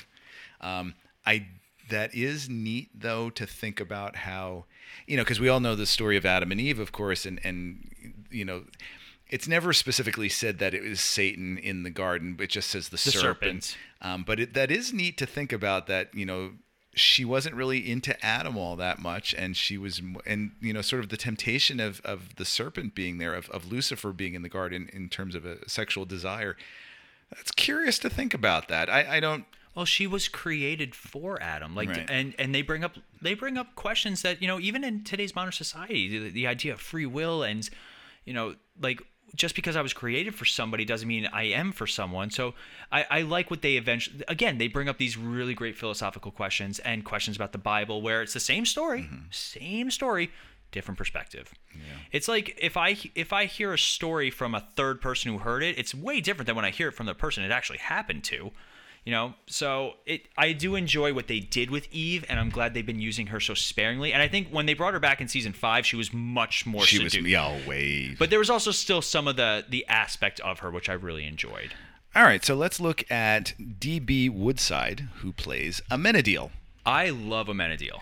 Um, 0.61 0.93
I 1.25 1.47
that 1.89 2.13
is 2.13 2.49
neat 2.49 2.89
though 2.93 3.29
to 3.31 3.45
think 3.45 3.79
about 3.79 4.17
how, 4.17 4.65
you 5.07 5.17
know, 5.17 5.23
because 5.23 5.39
we 5.39 5.49
all 5.49 5.59
know 5.59 5.75
the 5.75 5.85
story 5.85 6.17
of 6.17 6.25
Adam 6.25 6.51
and 6.51 6.59
Eve, 6.59 6.79
of 6.79 6.91
course, 6.91 7.25
and 7.25 7.39
and 7.43 8.23
you 8.29 8.45
know. 8.45 8.65
It's 9.29 9.47
never 9.47 9.73
specifically 9.73 10.29
said 10.29 10.59
that 10.59 10.75
it 10.75 10.83
was 10.83 11.01
Satan 11.01 11.57
in 11.57 11.81
the 11.81 11.89
garden, 11.89 12.35
but 12.35 12.43
it 12.43 12.49
just 12.51 12.69
says 12.69 12.89
the, 12.89 12.99
serpent. 12.99 13.63
serpent. 13.63 13.77
Um, 13.99 14.23
but 14.23 14.39
it, 14.39 14.53
that 14.53 14.69
is 14.69 14.93
neat 14.93 15.17
to 15.17 15.25
think 15.25 15.51
about 15.51 15.87
that, 15.87 16.13
you 16.13 16.23
know, 16.23 16.51
she 16.95 17.25
wasn't 17.25 17.55
really 17.55 17.89
into 17.89 18.23
Adam 18.23 18.57
all 18.57 18.75
that 18.75 18.99
much, 18.99 19.33
and 19.33 19.57
she 19.57 19.77
was, 19.77 20.01
and 20.25 20.51
you 20.61 20.73
know, 20.73 20.81
sort 20.81 21.03
of 21.03 21.09
the 21.09 21.17
temptation 21.17 21.79
of 21.79 22.01
of 22.01 22.35
the 22.35 22.45
serpent 22.45 22.93
being 22.93 23.17
there, 23.17 23.33
of, 23.33 23.49
of 23.49 23.71
Lucifer 23.71 24.11
being 24.11 24.35
in 24.35 24.43
the 24.43 24.49
garden 24.49 24.89
in 24.93 25.09
terms 25.09 25.35
of 25.35 25.45
a 25.45 25.67
sexual 25.67 26.05
desire. 26.05 26.55
That's 27.31 27.51
curious 27.51 27.97
to 27.99 28.09
think 28.09 28.33
about 28.33 28.67
that. 28.67 28.89
I, 28.89 29.17
I 29.17 29.19
don't. 29.19 29.45
Well, 29.75 29.85
she 29.85 30.05
was 30.05 30.27
created 30.27 30.93
for 30.93 31.41
Adam, 31.41 31.75
like, 31.75 31.89
Right. 31.89 32.09
and 32.09 32.35
and 32.37 32.53
they 32.53 32.61
bring 32.61 32.83
up 32.83 32.97
they 33.21 33.33
bring 33.33 33.57
up 33.57 33.75
questions 33.75 34.21
that 34.21 34.41
you 34.41 34.47
know 34.47 34.59
even 34.59 34.83
in 34.83 35.03
today's 35.03 35.35
modern 35.35 35.51
society, 35.51 36.19
the, 36.19 36.29
the 36.29 36.47
idea 36.47 36.73
of 36.73 36.81
free 36.81 37.05
will 37.05 37.43
and 37.43 37.69
you 38.25 38.33
know 38.33 38.55
like 38.79 39.01
just 39.35 39.55
because 39.55 39.75
I 39.75 39.81
was 39.81 39.93
created 39.93 40.35
for 40.35 40.45
somebody 40.45 40.85
doesn't 40.85 41.07
mean 41.07 41.27
I 41.33 41.43
am 41.43 41.71
for 41.71 41.87
someone. 41.87 42.29
So 42.29 42.53
I, 42.91 43.05
I 43.09 43.21
like 43.21 43.49
what 43.49 43.63
they 43.63 43.77
eventually 43.77 44.23
again 44.27 44.59
they 44.59 44.67
bring 44.67 44.87
up 44.89 44.97
these 44.97 45.17
really 45.17 45.55
great 45.55 45.75
philosophical 45.75 46.31
questions 46.31 46.79
and 46.79 47.03
questions 47.03 47.35
about 47.35 47.51
the 47.51 47.57
Bible 47.57 48.01
where 48.01 48.21
it's 48.21 48.33
the 48.33 48.39
same 48.39 48.65
story, 48.65 49.01
mm-hmm. 49.03 49.25
same 49.31 49.89
story, 49.89 50.29
different 50.71 50.97
perspective. 50.99 51.51
It's 52.11 52.27
like 52.27 52.55
if 52.61 52.77
I 52.77 52.95
if 53.15 53.33
I 53.33 53.45
hear 53.45 53.73
a 53.73 53.79
story 53.79 54.29
from 54.29 54.53
a 54.53 54.59
third 54.75 55.01
person 55.01 55.31
who 55.31 55.39
heard 55.39 55.63
it, 55.63 55.79
it's 55.79 55.95
way 55.95 56.21
different 56.21 56.45
than 56.45 56.55
when 56.55 56.65
I 56.65 56.69
hear 56.69 56.89
it 56.89 56.93
from 56.93 57.07
the 57.07 57.15
person 57.15 57.43
it 57.43 57.51
actually 57.51 57.79
happened 57.79 58.23
to. 58.25 58.51
You 59.05 59.11
know, 59.11 59.33
so 59.47 59.95
it 60.05 60.27
I 60.37 60.53
do 60.53 60.75
enjoy 60.75 61.13
what 61.13 61.27
they 61.27 61.41
did 61.41 61.69
with 61.69 61.87
Eve, 61.91 62.23
and 62.29 62.39
I'm 62.39 62.49
glad 62.49 62.73
they've 62.73 62.85
been 62.85 63.01
using 63.01 63.27
her 63.27 63.39
so 63.41 63.53
sparingly. 63.53 64.13
And 64.13 64.21
I 64.21 64.29
think 64.29 64.47
when 64.49 64.65
they 64.65 64.73
brought 64.73 64.93
her 64.93 64.99
back 65.01 65.19
in 65.19 65.27
season 65.27 65.51
five, 65.51 65.85
she 65.85 65.97
was 65.97 66.13
much 66.13 66.65
more 66.65 66.85
She 66.85 67.03
was 67.03 67.11
subdued. 67.11 67.29
yeah, 67.31 67.67
way. 67.67 68.15
But 68.17 68.29
there 68.29 68.39
was 68.39 68.49
also 68.49 68.71
still 68.71 69.01
some 69.01 69.27
of 69.27 69.35
the 69.35 69.65
the 69.67 69.85
aspect 69.87 70.39
of 70.39 70.59
her 70.59 70.71
which 70.71 70.87
I 70.87 70.93
really 70.93 71.25
enjoyed. 71.25 71.73
all 72.15 72.23
right, 72.23 72.45
so 72.45 72.55
let's 72.55 72.79
look 72.79 73.03
at 73.11 73.53
DB 73.59 74.29
Woodside, 74.29 75.01
who 75.17 75.33
plays 75.33 75.81
Amenadiel. 75.91 76.51
I 76.85 77.09
love 77.09 77.47
Amenadiel. 77.47 78.01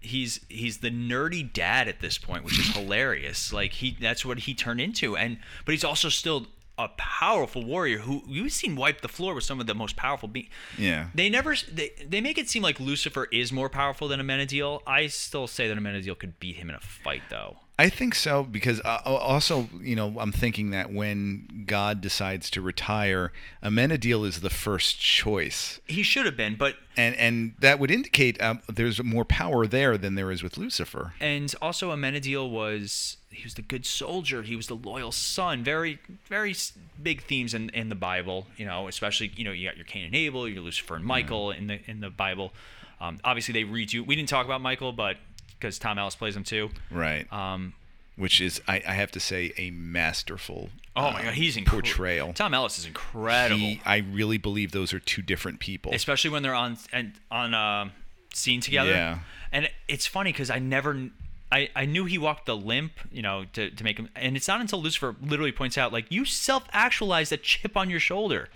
He's 0.00 0.40
he's 0.50 0.78
the 0.78 0.90
nerdy 0.90 1.50
dad 1.50 1.88
at 1.88 2.00
this 2.00 2.18
point, 2.18 2.44
which 2.44 2.58
is 2.58 2.66
hilarious. 2.76 3.54
Like 3.54 3.72
he 3.74 3.96
that's 3.98 4.22
what 4.26 4.40
he 4.40 4.52
turned 4.52 4.82
into, 4.82 5.16
and 5.16 5.38
but 5.64 5.72
he's 5.72 5.84
also 5.84 6.10
still 6.10 6.48
a 6.78 6.88
powerful 6.96 7.64
warrior 7.64 7.98
who 7.98 8.22
you've 8.26 8.52
seen 8.52 8.76
wipe 8.76 9.00
the 9.00 9.08
floor 9.08 9.34
with 9.34 9.44
some 9.44 9.60
of 9.60 9.66
the 9.66 9.74
most 9.74 9.96
powerful 9.96 10.28
beings. 10.28 10.48
Yeah. 10.78 11.08
They 11.14 11.28
never 11.28 11.54
they, 11.70 11.92
they 12.06 12.20
make 12.20 12.38
it 12.38 12.48
seem 12.48 12.62
like 12.62 12.80
Lucifer 12.80 13.28
is 13.30 13.52
more 13.52 13.68
powerful 13.68 14.08
than 14.08 14.20
Amenadiel. 14.20 14.80
I 14.86 15.06
still 15.08 15.46
say 15.46 15.68
that 15.68 15.76
Amenadiel 15.76 16.18
could 16.18 16.40
beat 16.40 16.56
him 16.56 16.70
in 16.70 16.76
a 16.76 16.80
fight 16.80 17.22
though. 17.30 17.58
I 17.78 17.88
think 17.88 18.14
so 18.14 18.44
because 18.44 18.80
uh, 18.84 19.00
also, 19.04 19.68
you 19.80 19.96
know, 19.96 20.16
I'm 20.18 20.30
thinking 20.30 20.70
that 20.70 20.92
when 20.92 21.64
God 21.66 22.00
decides 22.00 22.50
to 22.50 22.60
retire, 22.60 23.32
Amenadiel 23.62 24.26
is 24.26 24.40
the 24.40 24.50
first 24.50 25.00
choice, 25.00 25.80
He 25.86 26.02
should 26.02 26.26
have 26.26 26.36
been, 26.36 26.54
but 26.56 26.76
and 26.96 27.16
and 27.16 27.54
that 27.60 27.78
would 27.78 27.90
indicate 27.90 28.40
um, 28.42 28.60
there's 28.68 29.02
more 29.02 29.24
power 29.24 29.66
there 29.66 29.96
than 29.98 30.14
there 30.14 30.30
is 30.30 30.42
with 30.42 30.58
Lucifer. 30.58 31.14
and 31.20 31.52
also 31.62 31.90
Amenadiel 31.90 32.48
was 32.50 33.16
he 33.30 33.42
was 33.44 33.54
the 33.54 33.62
good 33.62 33.86
soldier. 33.86 34.42
He 34.42 34.54
was 34.54 34.66
the 34.66 34.76
loyal 34.76 35.10
son. 35.10 35.64
Very 35.64 35.98
very 36.28 36.54
big 37.02 37.22
themes 37.22 37.54
in, 37.54 37.70
in 37.70 37.88
the 37.88 37.94
bible 37.96 38.46
you 38.56 38.64
know 38.66 38.86
especially 38.86 39.32
you 39.34 39.42
know 39.44 39.50
you 39.50 39.66
got 39.66 39.76
your 39.76 39.86
cain 39.86 40.04
and 40.04 40.14
abel 40.14 40.46
your 40.46 40.62
lucifer 40.62 40.94
and 40.94 41.04
michael 41.04 41.50
in 41.50 41.66
the 41.66 41.80
in 41.90 42.00
the 42.00 42.10
bible. 42.10 42.52
Um, 43.00 43.18
obviously 43.24 43.52
they 43.54 43.64
redo 43.64 44.06
we 44.06 44.14
didn't 44.14 44.28
talk 44.28 44.44
about 44.46 44.60
michael 44.60 44.92
but 44.92 45.16
because 45.62 45.78
tom 45.78 45.98
ellis 45.98 46.14
plays 46.16 46.34
him 46.36 46.44
too 46.44 46.68
Right. 46.90 47.32
um, 47.32 47.74
Which 48.16 48.40
is, 48.40 48.60
I, 48.68 48.82
I 48.86 48.92
have 48.94 49.10
to 49.12 49.20
say, 49.20 49.52
a 49.56 49.70
masterful. 49.70 50.70
oh 50.96 51.12
my 51.12 51.22
god 51.22 51.34
he's 51.34 51.56
incredible 51.56 51.88
portrayal. 51.88 52.32
tom 52.34 52.52
ellis 52.54 52.78
is 52.78 52.86
incredible 52.86 53.58
He, 53.58 53.80
I 53.86 53.98
really 53.98 54.38
believe 54.38 54.72
those 54.72 54.92
are 54.92 55.00
two 55.00 55.22
different 55.22 55.60
people. 55.60 55.94
especially 55.94 56.30
when 56.30 56.42
they're 56.42 56.54
on 56.54 56.76
and 56.92 57.12
on 57.30 57.54
uh, 57.54 57.88
scene 58.34 58.60
together. 58.60 58.90
Yeah. 58.90 59.18
And 59.54 59.68
it's 59.88 60.06
funny 60.06 60.32
because 60.32 60.48
I 60.48 60.58
never, 60.58 61.10
I, 61.50 61.68
I 61.76 61.84
knew 61.84 62.06
he 62.06 62.16
walked 62.16 62.46
the 62.46 62.56
limp, 62.56 62.92
you 63.12 63.20
know, 63.20 63.44
to, 63.52 63.70
to 63.70 63.84
make 63.84 63.98
him. 63.98 64.08
And 64.16 64.34
it's 64.38 64.48
not 64.48 64.62
until 64.62 64.80
Lucifer 64.80 65.14
literally 65.20 65.52
points 65.52 65.76
out, 65.76 65.92
like, 65.92 66.06
you 66.10 66.24
self 66.24 66.64
actualized 66.72 67.30
a 67.32 67.36
chip 67.36 67.76
on 67.76 67.90
your 67.90 68.00
shoulder. 68.00 68.48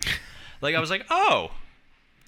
like 0.63 0.75
I 0.75 0.81
was 0.81 0.89
like, 0.89 1.05
oh, 1.11 1.51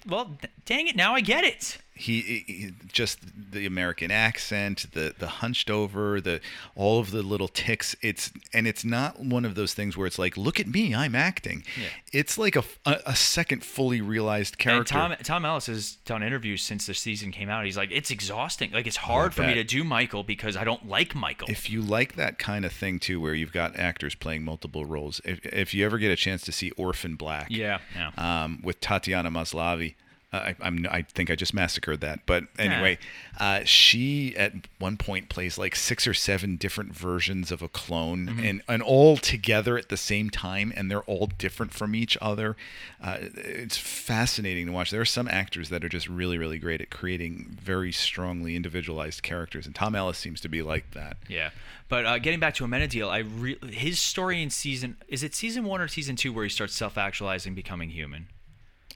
well, 0.07 0.37
dang 0.65 0.87
it, 0.87 0.95
now 0.95 1.15
I 1.15 1.21
get 1.21 1.43
it. 1.43 1.79
He, 1.99 2.21
he 2.47 2.73
just 2.87 3.19
the 3.51 3.65
American 3.65 4.09
accent, 4.09 4.85
the 4.93 5.13
the 5.19 5.27
hunched 5.27 5.69
over, 5.69 6.21
the 6.21 6.39
all 6.73 6.99
of 6.99 7.11
the 7.11 7.21
little 7.21 7.49
ticks. 7.49 7.93
It's 8.01 8.31
and 8.53 8.65
it's 8.65 8.85
not 8.85 9.19
one 9.19 9.43
of 9.43 9.55
those 9.55 9.73
things 9.73 9.97
where 9.97 10.07
it's 10.07 10.17
like, 10.17 10.37
look 10.37 10.61
at 10.61 10.67
me, 10.67 10.95
I'm 10.95 11.13
acting. 11.13 11.63
Yeah. 11.77 11.87
It's 12.13 12.37
like 12.37 12.55
a, 12.55 12.63
a, 12.85 13.01
a 13.07 13.15
second 13.17 13.65
fully 13.65 13.99
realized 13.99 14.57
character. 14.57 14.97
And 14.97 15.11
Tom 15.11 15.15
Tom 15.23 15.45
Ellis 15.45 15.65
has 15.65 15.97
done 16.05 16.23
interviews 16.23 16.61
since 16.61 16.85
the 16.85 16.93
season 16.93 17.33
came 17.33 17.49
out. 17.49 17.65
He's 17.65 17.75
like, 17.75 17.91
it's 17.91 18.11
exhausting. 18.11 18.71
Like 18.71 18.87
it's 18.87 18.97
hard 18.97 19.33
for 19.33 19.43
me 19.43 19.53
to 19.55 19.65
do 19.65 19.83
Michael 19.83 20.23
because 20.23 20.55
I 20.55 20.63
don't 20.63 20.87
like 20.87 21.13
Michael. 21.13 21.49
if 21.49 21.69
you 21.69 21.81
like 21.81 22.15
that 22.15 22.39
kind 22.39 22.63
of 22.63 22.71
thing 22.71 22.99
too, 22.99 23.19
where 23.19 23.33
you've 23.33 23.51
got 23.51 23.77
actors 23.77 24.15
playing 24.15 24.45
multiple 24.45 24.85
roles, 24.85 25.19
if, 25.25 25.45
if 25.45 25.73
you 25.73 25.85
ever 25.85 25.97
get 25.97 26.11
a 26.11 26.15
chance 26.15 26.43
to 26.43 26.53
see 26.53 26.71
Orphan 26.71 27.17
Black, 27.17 27.47
yeah, 27.49 27.79
yeah. 27.93 28.11
um, 28.17 28.61
with 28.63 28.79
Tatiana 28.79 29.29
Maslavi. 29.29 29.95
Uh, 30.31 30.37
I, 30.37 30.55
I'm, 30.61 30.85
I 30.91 31.01
think 31.01 31.31
I 31.31 31.35
just 31.35 31.55
massacred 31.55 32.01
that, 32.01 32.19
but 32.27 32.43
anyway, 32.59 32.99
uh, 33.39 33.61
she 33.65 34.35
at 34.37 34.53
one 34.77 34.95
point 34.95 35.27
plays 35.27 35.57
like 35.57 35.75
six 35.75 36.05
or 36.05 36.13
seven 36.13 36.55
different 36.55 36.93
versions 36.95 37.51
of 37.51 37.63
a 37.63 37.67
clone, 37.67 38.27
Mm-hmm. 38.27 38.45
and 38.45 38.61
and 38.67 38.83
all 38.83 39.17
together 39.17 39.75
at 39.75 39.89
the 39.89 39.97
same 39.97 40.29
time, 40.29 40.71
and 40.75 40.91
they're 40.91 41.01
all 41.03 41.27
different 41.39 41.73
from 41.73 41.95
each 41.95 42.15
other. 42.21 42.55
Uh, 43.03 43.17
it's 43.33 43.77
fascinating 43.77 44.67
to 44.67 44.71
watch. 44.71 44.91
There 44.91 45.01
are 45.01 45.05
some 45.05 45.27
actors 45.27 45.69
that 45.69 45.83
are 45.83 45.89
just 45.89 46.07
really, 46.07 46.37
really 46.37 46.59
great 46.59 46.79
at 46.79 46.91
creating 46.91 47.57
very 47.59 47.91
strongly 47.91 48.55
individualized 48.55 49.23
characters, 49.23 49.65
and 49.65 49.73
Tom 49.73 49.95
Ellis 49.95 50.19
seems 50.19 50.39
to 50.41 50.47
be 50.49 50.61
like 50.61 50.91
that. 50.91 51.17
Yeah, 51.27 51.49
but 51.87 52.05
uh, 52.05 52.19
getting 52.19 52.39
back 52.39 52.53
to 52.55 52.65
Amenadiel, 52.65 53.09
I 53.09 53.19
re- 53.19 53.57
his 53.71 53.97
story 53.99 54.43
in 54.43 54.51
season 54.51 54.97
is 55.07 55.23
it 55.23 55.33
season 55.33 55.63
one 55.63 55.81
or 55.81 55.87
season 55.87 56.15
two 56.15 56.31
where 56.31 56.43
he 56.43 56.49
starts 56.51 56.75
self-actualizing, 56.75 57.55
becoming 57.55 57.89
human. 57.89 58.27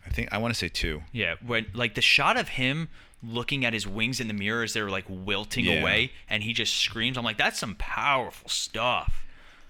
I 0.06 0.10
think 0.10 0.30
I 0.32 0.38
want 0.38 0.54
to 0.54 0.58
say 0.58 0.70
two. 0.70 1.04
Yeah, 1.12 1.36
when 1.45 1.68
like 1.74 1.95
the 1.95 2.01
shot 2.01 2.38
of 2.38 2.49
him 2.49 2.89
looking 3.22 3.64
at 3.66 3.72
his 3.74 3.88
wings 3.88 4.20
in 4.20 4.28
the 4.28 4.34
mirror 4.34 4.64
as 4.64 4.74
they're 4.74 4.89
like 4.89 5.06
wilting 5.08 5.66
Yeah. 5.66 5.82
away, 5.82 6.12
and 6.30 6.43
he 6.43 6.54
just 6.54 6.76
screams. 6.76 7.18
I'm 7.18 7.24
like, 7.24 7.38
that's 7.38 7.60
some 7.60 7.76
powerful 7.76 8.49
stuff. 8.49 9.24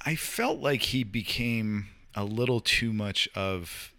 I 0.05 0.15
felt 0.15 0.59
like 0.59 0.81
he 0.81 1.03
became 1.03 1.87
a 2.15 2.23
little 2.25 2.59
too 2.59 2.91
much 2.93 3.29
of 3.35 3.91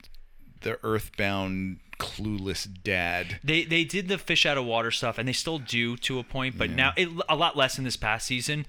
the 0.60 0.78
earthbound, 0.82 1.78
clueless 1.98 2.66
dad. 2.82 3.38
They 3.44 3.64
they 3.64 3.84
did 3.84 4.08
the 4.08 4.18
fish 4.18 4.44
out 4.44 4.58
of 4.58 4.64
water 4.64 4.90
stuff, 4.90 5.18
and 5.18 5.28
they 5.28 5.32
still 5.32 5.58
do 5.58 5.96
to 5.98 6.18
a 6.18 6.24
point, 6.24 6.58
but 6.58 6.70
now 6.70 6.92
it, 6.96 7.08
a 7.28 7.36
lot 7.36 7.56
less 7.56 7.78
in 7.78 7.84
this 7.84 7.96
past 7.96 8.26
season. 8.26 8.66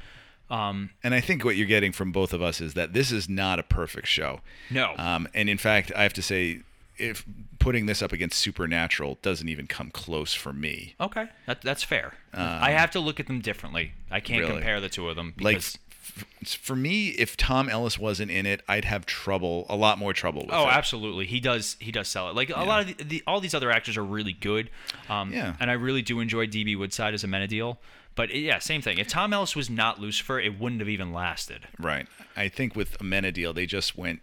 Um, 0.49 0.91
And 1.03 1.16
I 1.16 1.22
think 1.22 1.43
what 1.43 1.55
you're 1.55 1.66
getting 1.66 1.91
from 1.91 2.11
both 2.11 2.32
of 2.32 2.41
us 2.43 2.61
is 2.61 2.76
that 2.76 2.93
this 2.93 3.11
is 3.11 3.28
not 3.28 3.57
a 3.57 3.63
perfect 3.63 4.07
show. 4.07 4.41
No. 4.70 4.93
Um, 4.95 5.28
and 5.34 5.49
in 5.49 5.57
fact, 5.57 5.91
I 5.95 6.03
have 6.03 6.13
to 6.13 6.22
say, 6.22 6.59
if 6.97 7.25
putting 7.59 7.85
this 7.85 8.01
up 8.01 8.11
against 8.11 8.39
Supernatural 8.39 9.17
doesn't 9.21 9.49
even 9.49 9.67
come 9.67 9.89
close 9.91 10.33
for 10.33 10.53
me. 10.53 10.95
okay, 10.99 11.27
that, 11.47 11.61
that's 11.61 11.83
fair. 11.83 12.13
I 12.33 12.71
have 12.71 12.91
to 12.91 12.99
look 12.99 13.19
at 13.19 13.27
them 13.27 13.39
differently. 13.41 13.93
I 14.11 14.19
can't 14.19 14.41
really? 14.41 14.53
compare 14.53 14.79
the 14.81 14.89
two 14.89 15.09
of 15.09 15.15
them 15.15 15.33
Like, 15.39 15.55
because. 15.57 15.77
f- 15.99 16.25
for 16.59 16.75
me, 16.75 17.07
if 17.09 17.35
Tom 17.35 17.67
Ellis 17.69 17.97
wasn't 17.97 18.29
in 18.31 18.45
it, 18.45 18.61
I'd 18.67 18.85
have 18.85 19.05
trouble, 19.05 19.65
a 19.69 19.75
lot 19.75 19.97
more 19.97 20.13
trouble 20.13 20.41
with 20.43 20.53
Oh, 20.53 20.63
it. 20.67 20.73
absolutely. 20.73 21.25
He 21.25 21.39
does. 21.39 21.75
He 21.79 21.91
does 21.91 22.07
sell 22.07 22.29
it. 22.29 22.35
Like 22.35 22.49
a 22.49 22.63
lot 22.63 22.81
of 22.81 22.97
the, 22.97 23.03
the, 23.03 23.23
all 23.27 23.41
these 23.41 23.53
other 23.55 23.71
actors 23.71 23.97
are 23.97 24.03
really 24.03 24.33
good. 24.33 24.69
Um, 25.09 25.33
Yeah. 25.33 25.55
And 25.59 25.69
I 25.71 25.73
really 25.73 26.01
do 26.01 26.19
enjoy 26.19 26.47
DB 26.47 26.77
Woodside 26.77 27.13
as 27.13 27.23
Amenadiel. 27.23 27.77
But 28.15 28.31
it- 28.31 28.39
yeah, 28.39 28.59
same 28.59 28.81
thing. 28.81 28.97
If 28.97 29.07
Tom 29.07 29.33
Ellis 29.33 29.55
was 29.55 29.69
not 29.69 29.99
Lucifer, 29.99 30.39
it 30.39 30.59
wouldn't 30.59 30.79
have 30.79 30.89
even 30.89 31.11
lasted. 31.11 31.67
Right. 31.79 32.07
I 32.37 32.47
think 32.49 32.75
with 32.75 32.97
Amenadiel, 32.99 33.53
they 33.55 33.65
just 33.65 33.97
went. 33.97 34.21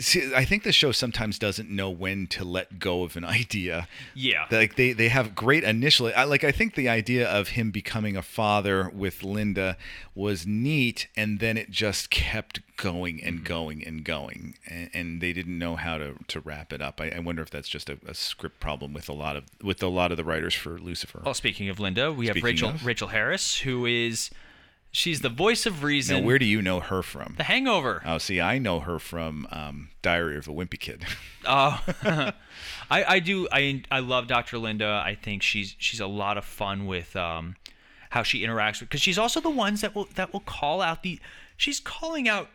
See, 0.00 0.34
I 0.34 0.44
think 0.44 0.62
the 0.62 0.72
show 0.72 0.92
sometimes 0.92 1.38
doesn't 1.38 1.70
know 1.70 1.90
when 1.90 2.26
to 2.28 2.44
let 2.44 2.78
go 2.78 3.02
of 3.02 3.16
an 3.16 3.24
idea. 3.40 3.88
Yeah. 4.14 4.46
Like 4.50 4.76
they, 4.76 4.92
they 4.92 5.08
have 5.08 5.34
great 5.34 5.64
initially. 5.64 6.12
I, 6.14 6.24
like 6.24 6.44
I 6.44 6.52
think 6.52 6.74
the 6.74 6.88
idea 6.88 7.28
of 7.28 7.48
him 7.48 7.70
becoming 7.70 8.16
a 8.16 8.22
father 8.22 8.90
with 8.94 9.22
Linda 9.22 9.76
was 10.14 10.46
neat, 10.46 11.08
and 11.16 11.40
then 11.40 11.56
it 11.56 11.70
just 11.70 12.10
kept 12.10 12.60
going 12.76 13.22
and 13.22 13.36
mm-hmm. 13.36 13.44
going 13.44 13.86
and 13.86 14.04
going, 14.04 14.54
and, 14.66 14.90
and 14.92 15.20
they 15.20 15.32
didn't 15.32 15.58
know 15.58 15.76
how 15.76 15.98
to, 15.98 16.14
to 16.28 16.40
wrap 16.40 16.72
it 16.72 16.82
up. 16.82 17.00
I, 17.00 17.10
I 17.10 17.18
wonder 17.20 17.42
if 17.42 17.50
that's 17.50 17.68
just 17.68 17.88
a, 17.88 17.98
a 18.06 18.14
script 18.14 18.60
problem 18.60 18.92
with 18.92 19.08
a 19.08 19.12
lot 19.12 19.36
of 19.36 19.44
with 19.62 19.82
a 19.82 19.88
lot 19.88 20.10
of 20.10 20.16
the 20.16 20.24
writers 20.24 20.54
for 20.54 20.78
Lucifer. 20.78 21.22
Well, 21.24 21.34
speaking 21.34 21.68
of 21.68 21.80
Linda, 21.80 22.12
we 22.12 22.26
have 22.26 22.42
Rachel 22.42 22.70
of. 22.70 22.84
Rachel 22.84 23.08
Harris, 23.08 23.60
who 23.60 23.86
is 23.86 24.30
she's 24.92 25.20
the 25.22 25.28
voice 25.28 25.66
of 25.66 25.82
reason. 25.82 26.20
now, 26.20 26.26
where 26.26 26.38
do 26.38 26.44
you 26.44 26.62
know 26.62 26.78
her 26.80 27.02
from? 27.02 27.34
the 27.38 27.44
Hangover. 27.44 28.02
Oh, 28.06 28.18
see, 28.18 28.40
I 28.40 28.58
know 28.58 28.80
her 28.80 28.98
from 29.00 29.48
um, 29.50 29.88
Diary 30.02 30.36
of 30.36 30.46
a 30.46 30.52
Wimpy 30.52 30.78
Kid. 30.78 31.04
Oh, 31.44 31.82
I, 32.88 33.04
I 33.04 33.18
do. 33.18 33.48
I 33.50 33.82
I 33.90 33.98
love 33.98 34.28
Dr. 34.28 34.58
Linda. 34.58 35.02
I 35.04 35.16
think 35.16 35.42
she's 35.42 35.74
she's 35.76 35.98
a 35.98 36.06
lot 36.06 36.38
of 36.38 36.44
fun 36.44 36.86
with 36.86 37.16
um, 37.16 37.56
how 38.10 38.22
she 38.22 38.42
interacts 38.46 38.78
with 38.78 38.88
because 38.90 39.02
she's 39.02 39.18
also 39.18 39.40
the 39.40 39.50
ones 39.50 39.80
that 39.80 39.92
will 39.92 40.06
that 40.14 40.32
will 40.32 40.40
call 40.46 40.80
out 40.80 41.02
the. 41.02 41.18
She's 41.56 41.80
calling 41.80 42.28
out 42.28 42.48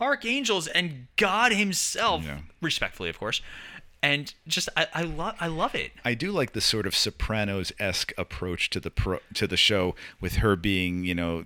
archangels 0.00 0.66
and 0.68 1.06
God 1.16 1.52
Himself, 1.52 2.24
Yeah. 2.24 2.38
respectfully, 2.60 3.08
of 3.08 3.18
course, 3.18 3.40
and 4.02 4.32
just 4.46 4.68
I 4.76 4.86
I 4.94 5.02
love 5.02 5.34
I 5.40 5.46
love 5.48 5.74
it. 5.74 5.92
I 6.04 6.14
do 6.14 6.30
like 6.32 6.52
the 6.52 6.60
sort 6.60 6.86
of 6.86 6.94
Sopranos 6.94 7.72
esque 7.80 8.12
approach 8.18 8.70
to 8.70 8.80
the 8.80 8.90
pro, 8.90 9.18
to 9.34 9.46
the 9.46 9.56
show 9.56 9.94
with 10.20 10.36
her 10.36 10.56
being, 10.56 11.04
you 11.04 11.14
know, 11.14 11.44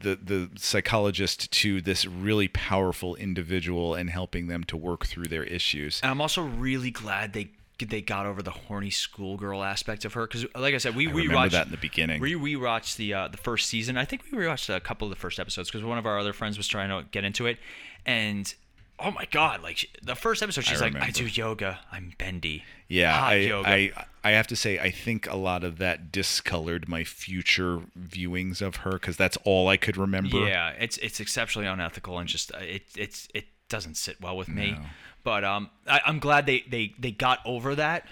the 0.00 0.18
the 0.22 0.50
psychologist 0.56 1.50
to 1.52 1.80
this 1.80 2.06
really 2.06 2.48
powerful 2.48 3.14
individual 3.16 3.94
and 3.94 4.10
helping 4.10 4.48
them 4.48 4.64
to 4.64 4.76
work 4.76 5.06
through 5.06 5.26
their 5.26 5.44
issues. 5.44 6.00
And 6.02 6.10
I'm 6.10 6.20
also 6.20 6.42
really 6.42 6.90
glad 6.90 7.32
they 7.32 7.50
they 7.88 8.02
got 8.02 8.26
over 8.26 8.42
the 8.42 8.50
horny 8.50 8.90
schoolgirl 8.90 9.62
aspect 9.62 10.04
of 10.04 10.12
her 10.14 10.26
because, 10.26 10.44
like 10.54 10.74
I 10.74 10.78
said, 10.78 10.94
we 10.94 11.08
I 11.08 11.12
we 11.12 11.22
remember 11.22 11.36
watched 11.36 11.52
that 11.52 11.66
in 11.66 11.72
the 11.72 11.78
beginning. 11.78 12.20
We 12.20 12.34
rewatched 12.34 12.96
the 12.96 13.14
uh, 13.14 13.28
the 13.28 13.38
first 13.38 13.68
season. 13.68 13.96
I 13.96 14.04
think 14.04 14.24
we 14.30 14.38
rewatched 14.38 14.74
a 14.74 14.80
couple 14.80 15.06
of 15.06 15.10
the 15.10 15.16
first 15.16 15.38
episodes 15.40 15.70
because 15.70 15.84
one 15.84 15.98
of 15.98 16.06
our 16.06 16.18
other 16.18 16.32
friends 16.32 16.56
was 16.56 16.68
trying 16.68 16.90
to 16.90 17.08
get 17.10 17.24
into 17.24 17.46
it, 17.46 17.58
and 18.04 18.52
oh 19.00 19.10
my 19.10 19.26
god, 19.30 19.62
like 19.62 19.78
she, 19.78 19.88
the 20.02 20.14
first 20.14 20.42
episode, 20.42 20.64
she's 20.64 20.80
like, 20.80 20.94
"I 20.96 21.10
do 21.10 21.26
yoga. 21.26 21.80
I'm 21.90 22.14
bendy." 22.18 22.64
Yeah, 22.88 23.12
Hot 23.12 23.32
I, 23.32 23.34
yoga. 23.36 23.68
I 23.68 23.92
I 24.22 24.30
have 24.32 24.46
to 24.48 24.56
say 24.56 24.78
I 24.78 24.90
think 24.90 25.30
a 25.30 25.36
lot 25.36 25.64
of 25.64 25.78
that 25.78 26.12
discolored 26.12 26.88
my 26.88 27.04
future 27.04 27.82
viewings 27.98 28.60
of 28.60 28.76
her 28.76 28.92
because 28.92 29.16
that's 29.16 29.38
all 29.44 29.68
I 29.68 29.76
could 29.76 29.96
remember. 29.96 30.38
Yeah, 30.46 30.70
it's 30.78 30.98
it's 30.98 31.20
exceptionally 31.20 31.66
unethical 31.66 32.18
and 32.18 32.28
just 32.28 32.52
uh, 32.54 32.58
it 32.58 32.82
it's 32.96 33.28
it 33.34 33.46
doesn't 33.68 33.96
sit 33.96 34.20
well 34.20 34.36
with 34.36 34.48
me. 34.48 34.72
No. 34.72 34.78
But 35.22 35.44
um, 35.44 35.70
I, 35.86 36.00
I'm 36.06 36.18
glad 36.18 36.46
they, 36.46 36.64
they 36.68 36.94
they 36.98 37.10
got 37.10 37.40
over 37.44 37.74
that. 37.74 38.06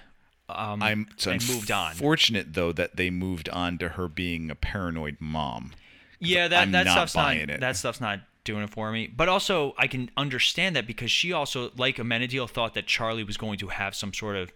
Um, 0.49 0.83
I'm 0.83 1.09
it's 1.13 1.27
and 1.27 1.47
moved 1.49 1.71
on. 1.71 1.95
Fortunate 1.95 2.55
though 2.55 2.73
that 2.73 2.97
they 2.97 3.11
moved 3.11 3.49
on 3.51 3.77
to 3.79 3.91
her 3.91 4.09
being 4.09 4.51
a 4.51 4.55
paranoid 4.55 5.17
mom. 5.21 5.73
Yeah, 6.21 6.49
that 6.49 6.63
I'm 6.63 6.73
that 6.73 6.87
stuff's 6.87 7.15
not 7.15 7.37
it. 7.37 7.61
that 7.61 7.77
stuff's 7.77 8.01
not 8.01 8.21
doing 8.49 8.65
it 8.65 8.71
for 8.71 8.91
me. 8.91 9.07
But 9.07 9.29
also, 9.29 9.75
I 9.79 9.87
can 9.87 10.11
understand 10.17 10.75
that 10.75 10.87
because 10.87 11.11
she 11.13 11.33
also, 11.33 11.71
like 11.77 11.97
Amenadiel, 11.99 12.49
thought 12.51 12.75
that 12.75 12.87
Charlie 12.89 13.23
was 13.25 13.37
going 13.37 13.59
to 13.61 13.69
have 13.69 13.95
some 13.95 14.13
sort 14.13 14.35
of 14.37 14.51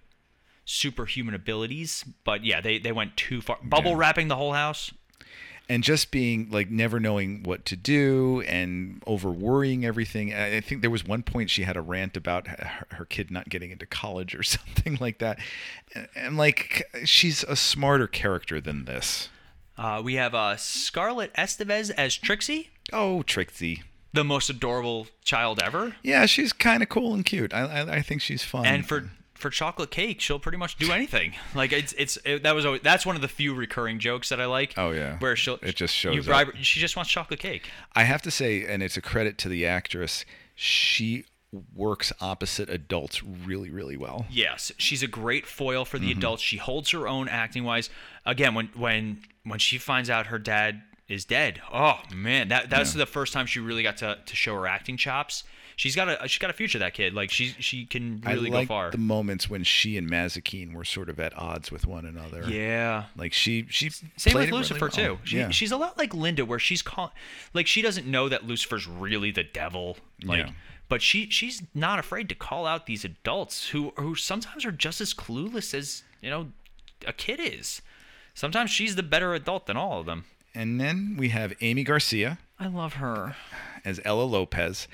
superhuman 0.65 1.35
abilities. 1.35 2.05
But 2.25 2.45
yeah, 2.45 2.61
they 2.61 2.79
they 2.79 2.93
went 2.93 3.17
too 3.17 3.41
far. 3.41 3.59
Bubble 3.63 3.93
Yeah. 3.93 3.97
wrapping 3.99 4.29
the 4.29 4.37
whole 4.37 4.53
house. 4.55 4.93
and 5.69 5.85
just 5.85 6.11
being 6.11 6.51
like 6.51 6.71
never 6.71 6.99
knowing 6.99 7.45
what 7.45 7.65
to 7.65 7.77
do 7.77 8.43
and 8.49 9.01
over 9.07 9.31
worrying 9.31 9.85
everything. 9.85 10.35
I 10.35 10.61
think 10.61 10.83
there 10.83 10.91
was 10.91 11.05
one 11.07 11.23
point 11.23 11.51
she 11.51 11.63
had 11.63 11.77
a 11.77 11.81
rant 11.81 12.17
about 12.17 12.49
her, 12.49 12.87
her 12.91 13.05
kid 13.05 13.31
not 13.31 13.49
getting 13.49 13.71
into 13.71 13.87
college 13.87 14.35
or 14.35 14.43
something 14.57 14.99
like 15.01 15.19
that. 15.19 15.39
And, 15.95 16.09
and 16.17 16.37
like 16.37 16.83
she's 17.05 17.45
a 17.45 17.55
smarter 17.57 18.09
character 18.09 18.61
than 18.61 18.85
this. 18.87 19.29
Uh, 19.83 20.01
we 20.01 20.15
have 20.15 20.35
uh, 20.35 20.57
Scarlett 20.57 21.35
Estevez 21.35 21.91
as 21.97 22.17
Trixie, 22.17 22.71
Oh, 22.93 23.23
Trixie. 23.25 23.83
the 24.13 24.23
most 24.25 24.49
adorable 24.49 25.09
child 25.25 25.61
ever. 25.63 25.97
Yeah, 26.03 26.27
she's 26.27 26.53
kind 26.53 26.83
of 26.83 26.89
cool 26.89 27.15
and 27.15 27.25
cute. 27.25 27.53
I, 27.53 27.61
I 27.63 27.95
I 27.97 28.03
think 28.03 28.21
she's 28.23 28.45
fun. 28.45 28.65
and 28.67 28.87
for 28.87 29.11
for 29.35 29.51
chocolate 29.51 29.91
cake, 29.91 30.21
she'll 30.21 30.39
pretty 30.39 30.59
much 30.59 30.77
do 30.77 30.93
anything. 30.93 31.35
Like 31.55 31.73
it's 31.73 31.93
it's 31.95 32.17
it, 32.25 32.45
that 32.45 32.55
was 32.55 32.65
always, 32.65 32.83
that's 32.83 33.05
one 33.05 33.17
of 33.17 33.23
the 33.23 33.29
few 33.29 33.55
recurring 33.55 33.99
jokes 33.99 34.29
that 34.29 34.41
I 34.41 34.47
like. 34.47 34.75
Oh, 34.77 34.93
yeah. 34.93 35.19
where 35.19 35.35
she'll 35.35 35.59
It 35.63 35.75
just 35.75 35.95
shows 35.95 36.15
you 36.15 36.23
bribe 36.23 36.55
her- 36.55 36.63
She 36.63 36.79
just 36.79 36.95
wants 36.95 37.11
chocolate 37.11 37.41
cake. 37.41 37.69
I 37.95 38.05
have 38.05 38.23
to 38.23 38.31
say, 38.31 38.65
and 38.65 38.83
it's 38.85 38.97
a 38.97 39.03
credit 39.03 39.37
to 39.39 39.49
the 39.49 39.67
actress, 39.67 40.25
she 40.55 41.25
works 41.75 42.13
opposite 42.21 42.71
adults 42.71 43.23
really, 43.23 43.71
really 43.71 43.97
well. 43.97 44.27
Yes, 44.31 44.73
she's 44.79 45.03
a 45.03 45.07
great 45.07 45.47
foil 45.47 45.85
for 45.85 45.99
the 45.99 46.09
Mm-hmm. 46.11 46.19
adults. 46.19 46.43
She 46.43 46.57
holds 46.57 46.91
her 46.91 47.07
own 47.07 47.29
acting 47.29 47.65
wise. 47.65 47.91
Again, 48.25 48.55
when 48.55 48.69
when 48.75 49.19
when 49.45 49.59
she 49.59 49.79
finds 49.79 50.09
out 50.09 50.27
her 50.27 50.39
dad 50.39 50.83
is 51.09 51.25
dead, 51.25 51.61
oh 51.73 52.01
man, 52.15 52.49
that 52.49 52.71
that's 52.71 52.95
the 52.95 53.07
first 53.07 53.33
time 53.33 53.47
she 53.47 53.61
really 53.61 53.83
got 53.83 53.99
to, 53.99 54.19
to 54.25 54.37
show 54.37 54.55
her 54.55 54.67
acting 54.67 54.97
chops. 54.97 55.45
She's 55.77 55.97
got 55.97 56.09
a 56.09 56.29
she's 56.29 56.39
got 56.39 56.49
a 56.51 56.53
future. 56.55 56.79
That 56.79 56.95
kid, 56.95 57.13
like 57.13 57.31
she 57.31 57.49
she 57.59 57.85
can 57.87 58.23
really 58.27 58.51
I 58.53 58.63
go 58.63 58.67
far. 58.67 58.91
the 58.91 58.99
moments 58.99 59.51
when 59.51 59.65
she 59.65 59.97
and 59.97 60.09
Mazikeen 60.11 60.75
were 60.75 60.85
sort 60.85 61.09
of 61.11 61.19
at 61.19 61.37
odds 61.37 61.71
with 61.73 61.87
one 61.87 62.05
another. 62.07 62.45
yeah. 62.49 63.05
Like 63.17 63.33
she 63.33 63.67
she 63.69 63.91
Same 63.91 64.07
with 64.17 64.27
it 64.27 64.37
really 64.37 64.51
Lucifer 64.53 64.81
well. 64.87 64.91
too. 64.91 65.19
She, 65.25 65.39
yeah. 65.39 65.51
She's 65.51 65.73
a 65.73 65.77
lot 65.77 65.99
like 65.99 66.15
Linda, 66.15 66.45
where 66.45 66.59
she's 66.59 66.83
call, 66.83 67.13
like 67.53 67.67
she 67.67 67.83
doesn't 67.83 68.07
know 68.07 68.29
that 68.29 68.47
Lucifer's 68.47 68.87
really 68.87 69.31
the 69.31 69.45
devil. 69.45 69.97
Like, 70.23 70.47
Yeah. 70.47 70.53
But 70.93 71.01
she 71.01 71.31
she's 71.31 71.63
not 71.73 71.99
afraid 71.99 72.29
to 72.29 72.35
call 72.35 72.67
out 72.67 72.85
these 72.85 73.03
adults 73.03 73.69
who 73.71 73.95
who 73.97 74.15
sometimes 74.15 74.67
are 74.67 74.71
just 74.71 75.01
as 75.01 75.15
clueless 75.15 75.73
as 75.73 76.03
you 76.21 76.29
know 76.29 76.49
a 77.07 77.15
kid 77.15 77.41
is. 77.41 77.81
Sometimes 78.35 78.71
she's 78.71 78.95
the 78.95 79.03
better 79.03 79.33
adult 79.33 79.65
than 79.65 79.79
all 79.79 80.01
of 80.01 80.05
them. 80.05 80.27
and 80.55 80.79
then 80.79 81.17
we 81.19 81.31
have 81.31 81.55
Aimee 81.63 81.83
Garcia 81.83 82.37
I 82.61 82.67
love 82.67 82.95
her. 83.05 83.37
as 83.87 84.03
Ella 84.05 84.25
Lopez. 84.25 84.87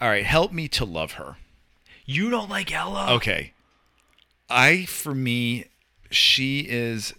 All 0.00 0.08
right, 0.08 0.24
help 0.24 0.50
me 0.50 0.66
to 0.70 0.84
love 0.84 1.12
her. 1.12 1.36
You 2.04 2.30
don't 2.30 2.50
like 2.50 2.72
Ella? 2.72 3.06
Okay. 3.14 3.52
I 4.50 4.86
for 4.86 5.14
me 5.14 5.66
she 6.10 6.66
is 6.68 7.14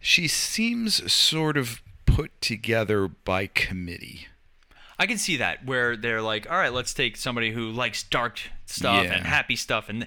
she 0.00 0.26
seems 0.26 1.12
sort 1.12 1.56
of 1.56 1.82
put 2.04 2.40
together 2.40 3.06
by 3.06 3.46
committee. 3.46 4.26
I 4.98 5.06
can 5.06 5.18
see 5.18 5.36
that 5.36 5.64
where 5.66 5.96
they're 5.96 6.22
like, 6.22 6.50
all 6.50 6.56
right, 6.56 6.72
let's 6.72 6.94
take 6.94 7.16
somebody 7.16 7.50
who 7.50 7.70
likes 7.70 8.02
dark 8.02 8.40
stuff 8.64 9.04
Yeah. 9.04 9.14
and 9.14 9.26
happy 9.26 9.56
stuff. 9.56 9.88
And 9.88 10.06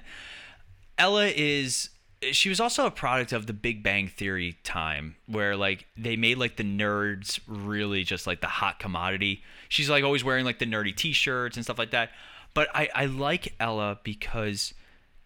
Ella 0.98 1.26
is, 1.26 1.90
she 2.32 2.48
was 2.48 2.60
also 2.60 2.86
a 2.86 2.90
product 2.90 3.32
of 3.32 3.46
the 3.46 3.52
Big 3.52 3.82
Bang 3.82 4.08
Theory 4.08 4.58
time 4.64 5.16
where 5.26 5.56
like 5.56 5.86
they 5.96 6.16
made 6.16 6.38
like 6.38 6.56
the 6.56 6.64
nerds 6.64 7.40
really 7.46 8.02
just 8.04 8.26
like 8.26 8.40
the 8.40 8.46
hot 8.48 8.78
commodity. 8.78 9.42
She's 9.68 9.88
like 9.88 10.04
always 10.04 10.24
wearing 10.24 10.44
like 10.44 10.58
the 10.58 10.66
nerdy 10.66 10.94
t 10.94 11.12
shirts 11.12 11.56
and 11.56 11.64
stuff 11.64 11.78
like 11.78 11.92
that. 11.92 12.10
But 12.52 12.68
I, 12.74 12.88
I 12.94 13.06
like 13.06 13.54
Ella 13.60 14.00
because 14.02 14.74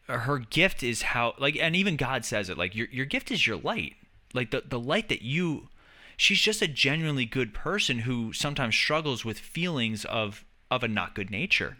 her 0.06 0.38
gift 0.38 0.82
is 0.82 1.00
how 1.00 1.32
like 1.38 1.56
and 1.56 1.74
even 1.74 1.96
God 1.96 2.26
says 2.26 2.50
it 2.50 2.58
like 2.58 2.76
your 2.76 2.86
your 2.92 3.06
gift 3.06 3.30
is 3.30 3.46
your 3.46 3.56
light 3.56 3.94
like 4.34 4.50
the 4.50 4.62
the 4.68 4.78
light 4.78 5.08
that 5.08 5.22
you 5.22 5.70
she's 6.16 6.40
just 6.40 6.62
a 6.62 6.68
genuinely 6.68 7.24
good 7.26 7.52
person 7.54 8.00
who 8.00 8.32
sometimes 8.32 8.74
struggles 8.74 9.24
with 9.24 9.38
feelings 9.38 10.04
of 10.06 10.44
of 10.70 10.82
a 10.82 10.88
not 10.88 11.14
good 11.14 11.30
nature 11.30 11.76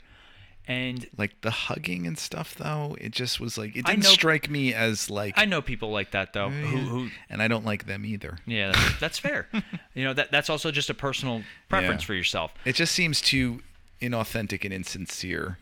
and 0.66 1.06
Like 1.18 1.40
the 1.42 1.50
hugging 1.50 2.06
and 2.06 2.16
stuff 2.18 2.54
though, 2.54 2.96
it 2.98 3.12
just 3.12 3.38
was 3.38 3.58
like 3.58 3.76
it 3.76 3.84
didn't 3.84 4.04
know- 4.04 4.08
strike 4.10 4.48
me 4.48 4.72
as 4.72 5.10
like 5.10 5.34
I 5.36 5.44
know 5.44 5.60
people 5.60 5.90
like 5.90 6.12
that 6.12 6.32
though 6.32 6.48
who 6.48 6.76
who 6.78 7.10
and 7.28 7.42
I 7.42 7.48
don't 7.48 7.64
like 7.66 7.86
them 7.86 8.06
either. 8.06 8.38
yeah 8.46 8.72
that's, 8.72 8.96
that's 9.00 9.18
fair 9.18 9.46
you 9.94 10.04
know 10.04 10.14
that 10.14 10.30
that's 10.30 10.48
also 10.48 10.70
just 10.70 10.88
a 10.90 10.94
personal 10.94 11.42
preference 11.68 12.02
Yeah. 12.02 12.06
for 12.06 12.14
yourself 12.14 12.54
It 12.64 12.74
just 12.76 12.94
seems 12.94 13.20
too 13.20 13.60
inauthentic 14.00 14.64
and 14.64 14.72
insincere 14.72 15.58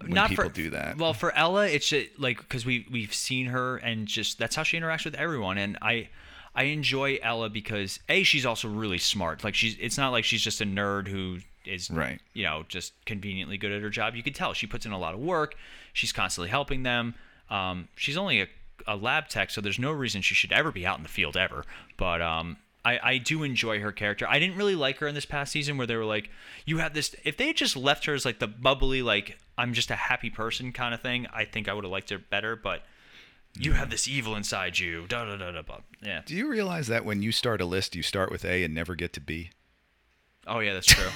when 0.00 0.12
not 0.12 0.28
people 0.30 0.44
for, 0.44 0.50
do 0.50 0.70
that. 0.70 0.96
Well, 0.96 1.12
for 1.12 1.32
Ella, 1.34 1.66
it's 1.66 1.88
just, 1.88 2.06
like 2.20 2.38
because 2.38 2.64
we 2.64 2.86
we've 2.90 3.12
seen 3.12 3.46
her 3.46 3.78
and 3.78 4.06
just 4.06 4.38
that's 4.38 4.54
how 4.54 4.62
she 4.62 4.78
interacts 4.78 5.04
with 5.04 5.16
everyone, 5.16 5.58
and 5.58 5.76
I 5.82 6.08
I 6.58 6.64
enjoy 6.64 7.20
Ella 7.22 7.48
because 7.48 8.00
a 8.08 8.24
she's 8.24 8.44
also 8.44 8.66
really 8.66 8.98
smart. 8.98 9.44
Like 9.44 9.54
she's 9.54 9.76
it's 9.78 9.96
not 9.96 10.10
like 10.10 10.24
she's 10.24 10.42
just 10.42 10.60
a 10.60 10.64
nerd 10.64 11.06
who 11.06 11.38
is 11.64 11.88
Right. 11.88 12.20
You 12.32 12.42
know, 12.42 12.64
just 12.68 12.94
conveniently 13.06 13.58
good 13.58 13.70
at 13.70 13.80
her 13.80 13.90
job. 13.90 14.16
You 14.16 14.24
can 14.24 14.32
tell 14.32 14.54
she 14.54 14.66
puts 14.66 14.84
in 14.84 14.90
a 14.90 14.98
lot 14.98 15.14
of 15.14 15.20
work. 15.20 15.54
She's 15.92 16.12
constantly 16.12 16.50
helping 16.50 16.82
them. 16.82 17.14
Um, 17.48 17.86
she's 17.94 18.16
only 18.16 18.40
a, 18.40 18.48
a 18.88 18.96
lab 18.96 19.28
tech, 19.28 19.50
so 19.50 19.60
there's 19.60 19.78
no 19.78 19.92
reason 19.92 20.20
she 20.20 20.34
should 20.34 20.50
ever 20.50 20.72
be 20.72 20.84
out 20.84 20.96
in 20.96 21.04
the 21.04 21.08
field 21.08 21.36
ever. 21.36 21.64
But 21.96 22.20
um, 22.20 22.56
I, 22.84 22.98
I 23.04 23.18
do 23.18 23.44
enjoy 23.44 23.78
her 23.78 23.92
character. 23.92 24.26
I 24.28 24.40
didn't 24.40 24.56
really 24.56 24.74
like 24.74 24.98
her 24.98 25.06
in 25.06 25.14
this 25.14 25.26
past 25.26 25.52
season 25.52 25.78
where 25.78 25.86
they 25.86 25.94
were 25.94 26.04
like, 26.04 26.28
you 26.64 26.78
have 26.78 26.92
this. 26.92 27.14
If 27.22 27.36
they 27.36 27.46
had 27.46 27.56
just 27.56 27.76
left 27.76 28.06
her 28.06 28.14
as 28.14 28.24
like 28.24 28.40
the 28.40 28.48
bubbly, 28.48 29.02
like 29.02 29.38
I'm 29.56 29.74
just 29.74 29.92
a 29.92 29.96
happy 29.96 30.28
person 30.28 30.72
kind 30.72 30.92
of 30.92 31.00
thing, 31.02 31.28
I 31.32 31.44
think 31.44 31.68
I 31.68 31.72
would 31.72 31.84
have 31.84 31.92
liked 31.92 32.10
her 32.10 32.18
better. 32.18 32.56
But 32.56 32.82
you 33.54 33.72
have 33.72 33.90
this 33.90 34.06
evil 34.08 34.36
inside 34.36 34.78
you. 34.78 35.06
Da 35.08 35.24
da 35.24 35.36
da 35.36 35.52
da. 35.52 35.62
da. 35.62 35.78
Yeah. 36.02 36.22
do 36.24 36.34
you 36.34 36.48
realize 36.48 36.86
that 36.88 37.04
when 37.04 37.22
you 37.22 37.32
start 37.32 37.60
a 37.60 37.64
list, 37.64 37.96
you 37.96 38.02
start 38.02 38.30
with 38.30 38.44
A 38.44 38.62
and 38.64 38.74
never 38.74 38.94
get 38.94 39.12
to 39.14 39.20
B? 39.20 39.50
Oh 40.46 40.60
yeah, 40.60 40.74
that's 40.74 40.86
true. 40.86 41.08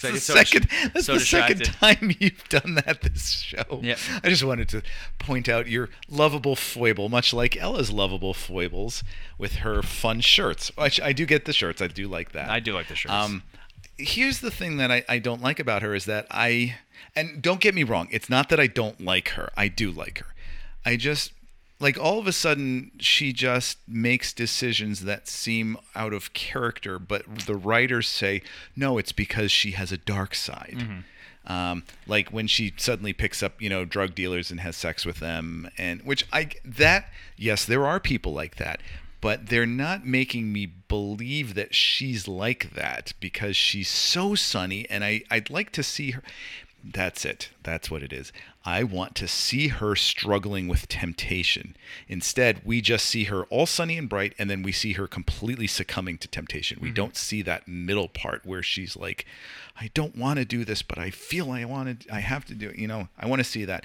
That's 0.00 0.02
get 0.02 0.12
the 0.14 0.20
so 0.20 0.34
dis- 0.34 0.50
second, 0.50 0.90
that's 0.92 1.06
so 1.06 1.14
the 1.14 1.20
second 1.20 1.64
time 1.64 2.12
you've 2.18 2.48
done 2.48 2.74
that 2.74 3.02
this 3.02 3.30
show. 3.30 3.80
Yep. 3.80 3.98
I 4.24 4.28
just 4.28 4.42
wanted 4.42 4.68
to 4.70 4.82
point 5.20 5.48
out 5.48 5.68
your 5.68 5.88
lovable 6.10 6.56
foible, 6.56 7.08
much 7.08 7.32
like 7.32 7.56
Ella's 7.56 7.92
lovable 7.92 8.34
foibles 8.34 9.04
with 9.38 9.56
her 9.56 9.82
fun 9.82 10.20
shirts. 10.20 10.72
I 10.76 11.12
do 11.12 11.24
get 11.26 11.44
the 11.44 11.52
shirts. 11.52 11.80
I 11.80 11.86
do 11.86 12.08
like 12.08 12.32
that. 12.32 12.50
I 12.50 12.58
do 12.58 12.74
like 12.74 12.88
the 12.88 12.96
shirts. 12.96 13.14
Um, 13.14 13.44
here's 13.96 14.40
the 14.40 14.50
thing 14.50 14.78
that 14.78 14.90
I, 14.90 15.04
I 15.08 15.18
don't 15.20 15.40
like 15.40 15.60
about 15.60 15.82
her 15.82 15.94
is 15.94 16.06
that 16.06 16.26
I, 16.30 16.76
and 17.14 17.40
don't 17.40 17.60
get 17.60 17.74
me 17.74 17.84
wrong, 17.84 18.08
it's 18.10 18.28
not 18.28 18.48
that 18.48 18.58
I 18.58 18.66
don't 18.66 19.00
like 19.00 19.28
her. 19.30 19.50
I 19.56 19.68
do 19.68 19.90
like 19.90 20.18
her. 20.18 20.34
I 20.84 20.96
just, 20.96 21.32
like, 21.84 21.98
all 22.00 22.18
of 22.18 22.26
a 22.26 22.32
sudden, 22.32 22.90
she 22.98 23.32
just 23.32 23.78
makes 23.86 24.32
decisions 24.32 25.04
that 25.04 25.28
seem 25.28 25.76
out 25.94 26.12
of 26.14 26.32
character, 26.32 26.98
but 26.98 27.22
the 27.46 27.54
writers 27.54 28.08
say, 28.08 28.40
no, 28.74 28.96
it's 28.98 29.12
because 29.12 29.52
she 29.52 29.72
has 29.72 29.92
a 29.92 29.98
dark 29.98 30.34
side. 30.34 30.78
Um, 31.46 31.84
like 32.06 32.30
when 32.30 32.46
she 32.46 32.72
suddenly 32.78 33.12
picks 33.12 33.42
up, 33.42 33.60
you 33.60 33.68
know, 33.68 33.84
drug 33.84 34.14
dealers 34.14 34.50
and 34.50 34.60
has 34.60 34.76
sex 34.76 35.04
with 35.04 35.20
them, 35.20 35.68
and 35.76 36.00
which 36.00 36.26
I 36.32 36.48
that 36.64 37.10
yes, 37.36 37.66
there 37.66 37.86
are 37.86 38.00
people 38.00 38.32
like 38.32 38.56
that, 38.56 38.80
but 39.20 39.48
they're 39.48 39.66
not 39.66 40.06
making 40.06 40.54
me 40.54 40.64
believe 40.64 41.54
that 41.54 41.74
she's 41.74 42.26
like 42.26 42.74
that 42.74 43.12
because 43.20 43.56
she's 43.56 43.90
so 43.90 44.34
sunny, 44.34 44.88
and 44.88 45.04
I 45.04 45.22
I'd 45.30 45.50
like 45.50 45.70
to 45.72 45.82
see 45.82 46.12
her. 46.12 46.22
That's 46.86 47.24
it. 47.24 47.48
That's 47.62 47.90
what 47.90 48.02
it 48.02 48.12
is. 48.12 48.30
I 48.62 48.82
want 48.82 49.14
to 49.16 49.26
see 49.26 49.68
her 49.68 49.96
struggling 49.96 50.68
with 50.68 50.86
temptation. 50.86 51.76
Instead, 52.08 52.60
we 52.62 52.82
just 52.82 53.06
see 53.06 53.24
her 53.24 53.44
all 53.44 53.64
sunny 53.64 53.96
and 53.96 54.08
bright, 54.08 54.34
and 54.38 54.50
then 54.50 54.62
we 54.62 54.70
see 54.70 54.92
her 54.92 55.06
completely 55.06 55.66
succumbing 55.66 56.18
to 56.18 56.28
temptation. 56.28 56.78
We 56.82 56.88
mm-hmm. 56.88 56.94
don't 56.94 57.16
see 57.16 57.40
that 57.42 57.66
middle 57.66 58.08
part 58.08 58.44
where 58.44 58.62
she's 58.62 58.96
like, 58.96 59.24
I 59.80 59.90
don't 59.94 60.16
want 60.16 60.38
to 60.38 60.44
do 60.44 60.64
this, 60.64 60.82
but 60.82 60.98
I 60.98 61.10
feel 61.10 61.50
I 61.50 61.64
want 61.64 62.02
to, 62.02 62.14
I 62.14 62.20
have 62.20 62.44
to 62.46 62.54
do 62.54 62.68
it. 62.68 62.76
You 62.76 62.88
know, 62.88 63.08
I 63.18 63.26
want 63.26 63.40
to 63.40 63.44
see 63.44 63.64
that. 63.64 63.84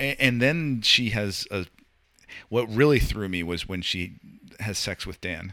And, 0.00 0.16
and 0.18 0.42
then 0.42 0.82
she 0.82 1.10
has 1.10 1.46
a, 1.52 1.66
what 2.48 2.68
really 2.68 2.98
threw 2.98 3.28
me 3.28 3.44
was 3.44 3.68
when 3.68 3.82
she 3.82 4.16
has 4.58 4.78
sex 4.78 5.06
with 5.06 5.20
Dan. 5.20 5.52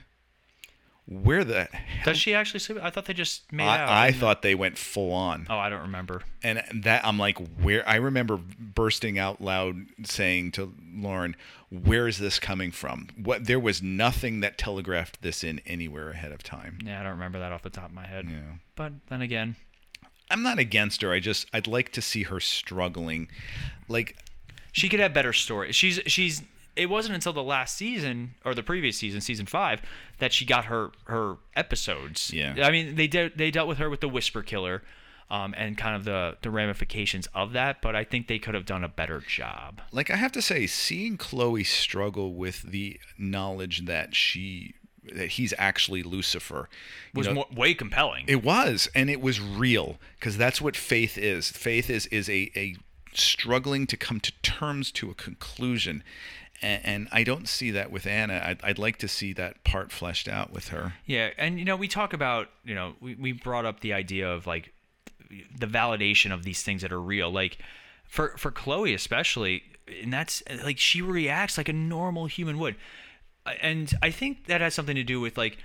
Where 1.12 1.44
the 1.44 1.64
hell? 1.64 2.06
Does 2.06 2.20
she 2.20 2.36
actually 2.36 2.60
sleep? 2.60 2.78
I 2.84 2.92
thought 2.92 3.06
they 3.06 3.16
just 3.16 3.52
made 3.52 3.66
out. 3.68 3.90
I, 3.90 4.04
I 4.04 4.06
didn't 4.06 4.14
they? 4.14 4.20
thought 4.20 4.42
they 4.44 4.54
went 4.54 4.78
full 4.78 5.12
on. 5.12 5.48
Oh, 5.50 5.58
I 5.58 5.68
don't 5.70 5.82
remember. 5.82 6.22
and 6.44 6.62
that 6.84 7.04
I'm 7.04 7.18
like, 7.18 7.40
where? 7.60 7.88
I 7.90 7.96
remember 7.96 8.38
bursting 8.38 9.18
out 9.18 9.42
loud 9.42 9.88
saying 10.04 10.52
to 10.52 10.72
Lauren, 10.94 11.36
"Where 11.72 12.08
is 12.08 12.20
this 12.20 12.38
coming 12.38 12.70
from? 12.72 13.08
What? 13.18 13.46
There 13.48 13.60
was 13.60 13.82
nothing 13.82 14.42
that 14.42 14.60
telegraphed 14.60 15.24
this 15.24 15.44
in 15.44 15.62
anywhere 15.66 16.12
ahead 16.12 16.32
of 16.32 16.44
time." 16.44 16.78
Yeah, 16.86 17.00
I 17.00 17.04
don't 17.04 17.14
remember 17.14 17.40
that 17.40 17.52
off 17.52 17.64
the 17.64 17.72
top 17.72 17.86
of 17.90 17.94
my 17.94 18.06
head. 18.06 18.28
Yeah. 18.30 18.58
But 18.76 18.94
then 19.08 19.24
again, 19.24 19.56
I'm 20.30 20.44
not 20.44 20.60
against 20.60 21.02
her. 21.02 21.12
I 21.12 21.20
just 21.20 21.48
I'd 21.52 21.66
like 21.66 21.92
to 21.94 22.04
see 22.04 22.22
her 22.24 22.40
struggling, 22.40 23.30
like 23.88 24.16
she 24.72 24.88
could 24.90 25.00
have 25.00 25.12
better 25.14 25.34
stories. 25.34 25.76
She's 25.76 26.00
she's. 26.06 26.44
It 26.80 26.90
wasn't 26.90 27.16
until 27.16 27.34
the 27.34 27.44
last 27.44 27.76
season 27.76 28.36
or 28.46 28.56
the 28.56 28.64
previous 28.64 28.98
season, 28.98 29.22
season 29.22 29.46
five, 29.46 29.82
that 30.20 30.34
she 30.34 30.46
got 30.46 30.66
her 30.66 30.92
her 31.06 31.38
episodes. 31.56 32.32
Yeah. 32.34 32.56
I 32.64 32.72
mean, 32.72 32.96
they 32.96 33.08
did 33.08 33.38
they 33.38 33.52
dealt 33.52 33.68
with 33.68 33.78
her 33.78 33.90
with 33.90 34.02
the 34.02 34.10
Whisper 34.10 34.42
Killer, 34.42 34.84
um, 35.30 35.54
and 35.58 35.78
kind 35.78 35.96
of 35.96 36.06
the 36.06 36.38
the 36.42 36.50
ramifications 36.50 37.28
of 37.36 37.54
that. 37.54 37.82
But 37.82 37.96
I 37.96 38.04
think 38.04 38.28
they 38.28 38.40
could 38.40 38.56
have 38.56 38.66
done 38.66 38.84
a 38.84 38.90
better 38.90 39.20
job. 39.20 39.82
like 39.92 40.10
I 40.10 40.16
have 40.16 40.32
to 40.34 40.42
say, 40.42 40.68
seeing 40.68 41.18
Chloe 41.18 41.64
struggle 41.64 42.34
with 42.34 42.64
the 42.64 43.00
knowledge 43.18 43.86
that 43.86 44.16
she 44.16 44.76
that 45.14 45.30
he's 45.30 45.54
actually 45.58 46.04
Lucifer 46.04 46.70
Was 47.14 47.28
know, 47.28 47.34
more, 47.34 47.46
way 47.56 47.74
compelling. 47.74 48.26
It 48.28 48.44
was, 48.44 48.90
and 48.94 49.10
it 49.10 49.22
was 49.22 49.40
real, 49.42 49.98
because 50.20 50.38
that's 50.38 50.62
what 50.62 50.76
faith 50.76 51.18
is. 51.18 51.50
Faith 51.50 51.90
is 51.90 52.06
is 52.08 52.30
a, 52.30 52.52
a 52.56 52.76
struggling 53.14 53.88
to 53.88 53.98
come 53.98 54.20
to 54.20 54.32
terms 54.42 54.92
to 54.94 55.10
a 55.10 55.16
conclusion, 55.16 56.04
and, 56.62 56.86
and 56.86 57.08
I 57.12 57.24
don't 57.24 57.48
see 57.48 57.72
that 57.72 57.92
with 57.92 58.06
Anna. 58.06 58.42
I'd, 58.44 58.64
I'd 58.64 58.80
like 58.80 58.98
to 58.98 59.08
see 59.08 59.34
that 59.34 59.64
part 59.64 59.92
fleshed 59.92 60.28
out 60.28 60.52
with 60.52 60.70
her. 60.70 60.94
Yeah, 61.06 61.30
and 61.38 61.60
you 61.60 61.66
know, 61.66 61.76
we 61.76 61.88
talk 61.88 62.14
about, 62.14 62.50
you 62.64 62.76
know, 62.76 62.96
we, 63.00 63.16
we 63.16 63.32
brought 63.32 63.66
up 63.66 63.80
the 63.80 63.94
idea 63.94 64.30
of 64.30 64.48
like 64.48 64.74
the 65.58 65.68
validation 65.68 66.34
of 66.34 66.44
these 66.44 66.64
things 66.64 66.82
that 66.82 66.92
are 66.92 67.02
real. 67.02 67.32
Like 67.32 67.60
for 68.06 68.30
for 68.38 68.52
Chloe 68.52 68.94
especially, 68.94 69.64
and 70.02 70.12
that's 70.12 70.44
like 70.64 70.78
she 70.78 71.02
reacts 71.02 71.58
like 71.58 71.70
a 71.70 71.74
normal 71.74 72.26
human 72.26 72.58
would. 72.60 72.76
And 73.62 73.92
I 74.02 74.12
think 74.12 74.46
that 74.46 74.62
has 74.62 74.74
something 74.74 74.96
to 74.96 75.04
do 75.04 75.20
with 75.20 75.38
like 75.38 75.58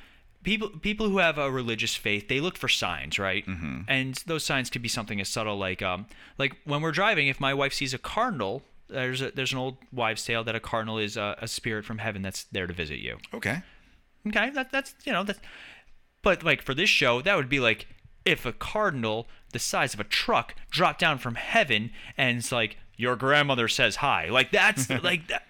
people 0.43 0.69
people 0.69 1.09
who 1.09 1.19
have 1.19 1.39
a 1.39 1.51
religious 1.51 1.95
faith, 1.97 2.29
they 2.29 2.41
look 2.41 2.57
for 2.57 2.69
signs, 2.69 3.19
right? 3.19 3.45
Mm-hmm. 3.47 3.83
And 3.89 4.15
those 4.27 4.45
signs 4.45 4.71
could 4.71 4.83
be 4.83 4.89
something 4.89 5.21
as 5.21 5.29
subtle 5.29 5.59
like 5.59 5.83
um 5.83 6.07
like 6.39 6.57
when 6.65 6.83
we're 6.83 6.93
driving, 6.93 7.29
if 7.29 7.41
my 7.41 7.53
wife 7.53 7.73
sees 7.73 7.93
a 7.93 7.99
cardinal, 7.99 8.63
there's 8.89 9.23
a, 9.23 9.31
there's 9.31 9.53
an 9.53 9.59
old 9.59 9.77
wives' 9.93 10.25
tale 10.25 10.45
that 10.45 10.55
a 10.55 10.61
cardinal 10.61 10.99
is 10.99 11.17
a, 11.17 11.37
a 11.41 11.49
spirit 11.49 11.85
from 11.85 11.99
heaven 11.99 12.23
that's 12.23 12.45
there 12.45 12.67
to 12.67 12.73
visit 12.73 12.99
you. 12.99 13.19
Okay. 13.33 13.63
Okay, 14.27 14.51
that 14.51 14.73
that's 14.73 14.95
you 15.05 15.13
know 15.13 15.23
that's, 15.23 15.41
but 16.23 16.43
like 16.43 16.63
for 16.63 16.75
this 16.75 16.89
show, 16.89 17.21
that 17.23 17.37
would 17.37 17.49
be 17.49 17.61
like 17.61 17.87
if 18.25 18.47
a 18.47 18.53
cardinal 18.53 19.27
the 19.53 19.59
size 19.59 19.95
of 19.95 20.01
a 20.01 20.05
truck 20.05 20.55
dropped 20.71 20.99
down 20.99 21.19
from 21.19 21.35
heaven 21.35 21.91
and 22.17 22.39
it's 22.39 22.51
like 22.51 22.79
your 22.97 23.17
grandmother 23.17 23.69
says 23.69 23.97
hi, 23.97 24.29
like 24.29 24.51
that's 24.51 24.89
like 25.03 25.29
that. 25.29 25.47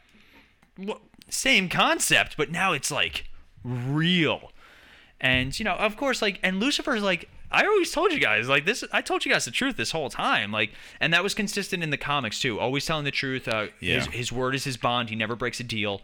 Same 1.30 1.68
concept, 1.68 2.36
but 2.36 2.50
now 2.50 2.72
it's 2.72 2.90
like 2.90 3.28
real, 3.62 4.52
and 5.20 5.58
you 5.58 5.64
know, 5.64 5.74
of 5.74 5.96
course, 5.96 6.20
like 6.22 6.38
and 6.42 6.60
Lucifer's 6.60 7.02
like. 7.02 7.28
I 7.54 7.64
always 7.66 7.90
told 7.90 8.12
you 8.12 8.18
guys 8.20 8.48
like 8.48 8.64
this. 8.66 8.84
I 8.92 9.00
told 9.00 9.24
you 9.24 9.32
guys 9.32 9.44
the 9.44 9.50
truth 9.50 9.76
this 9.76 9.92
whole 9.92 10.10
time, 10.10 10.50
like, 10.52 10.72
and 11.00 11.12
that 11.12 11.22
was 11.22 11.34
consistent 11.34 11.82
in 11.82 11.90
the 11.90 11.96
comics 11.96 12.40
too. 12.40 12.58
Always 12.60 12.84
telling 12.84 13.04
the 13.04 13.10
truth. 13.10 13.46
Uh, 13.48 13.66
his, 13.80 14.06
Yeah. 14.06 14.10
his 14.10 14.32
word 14.32 14.54
is 14.54 14.64
his 14.64 14.76
bond. 14.76 15.08
He 15.10 15.16
never 15.16 15.36
breaks 15.36 15.60
a 15.60 15.64
deal. 15.64 16.02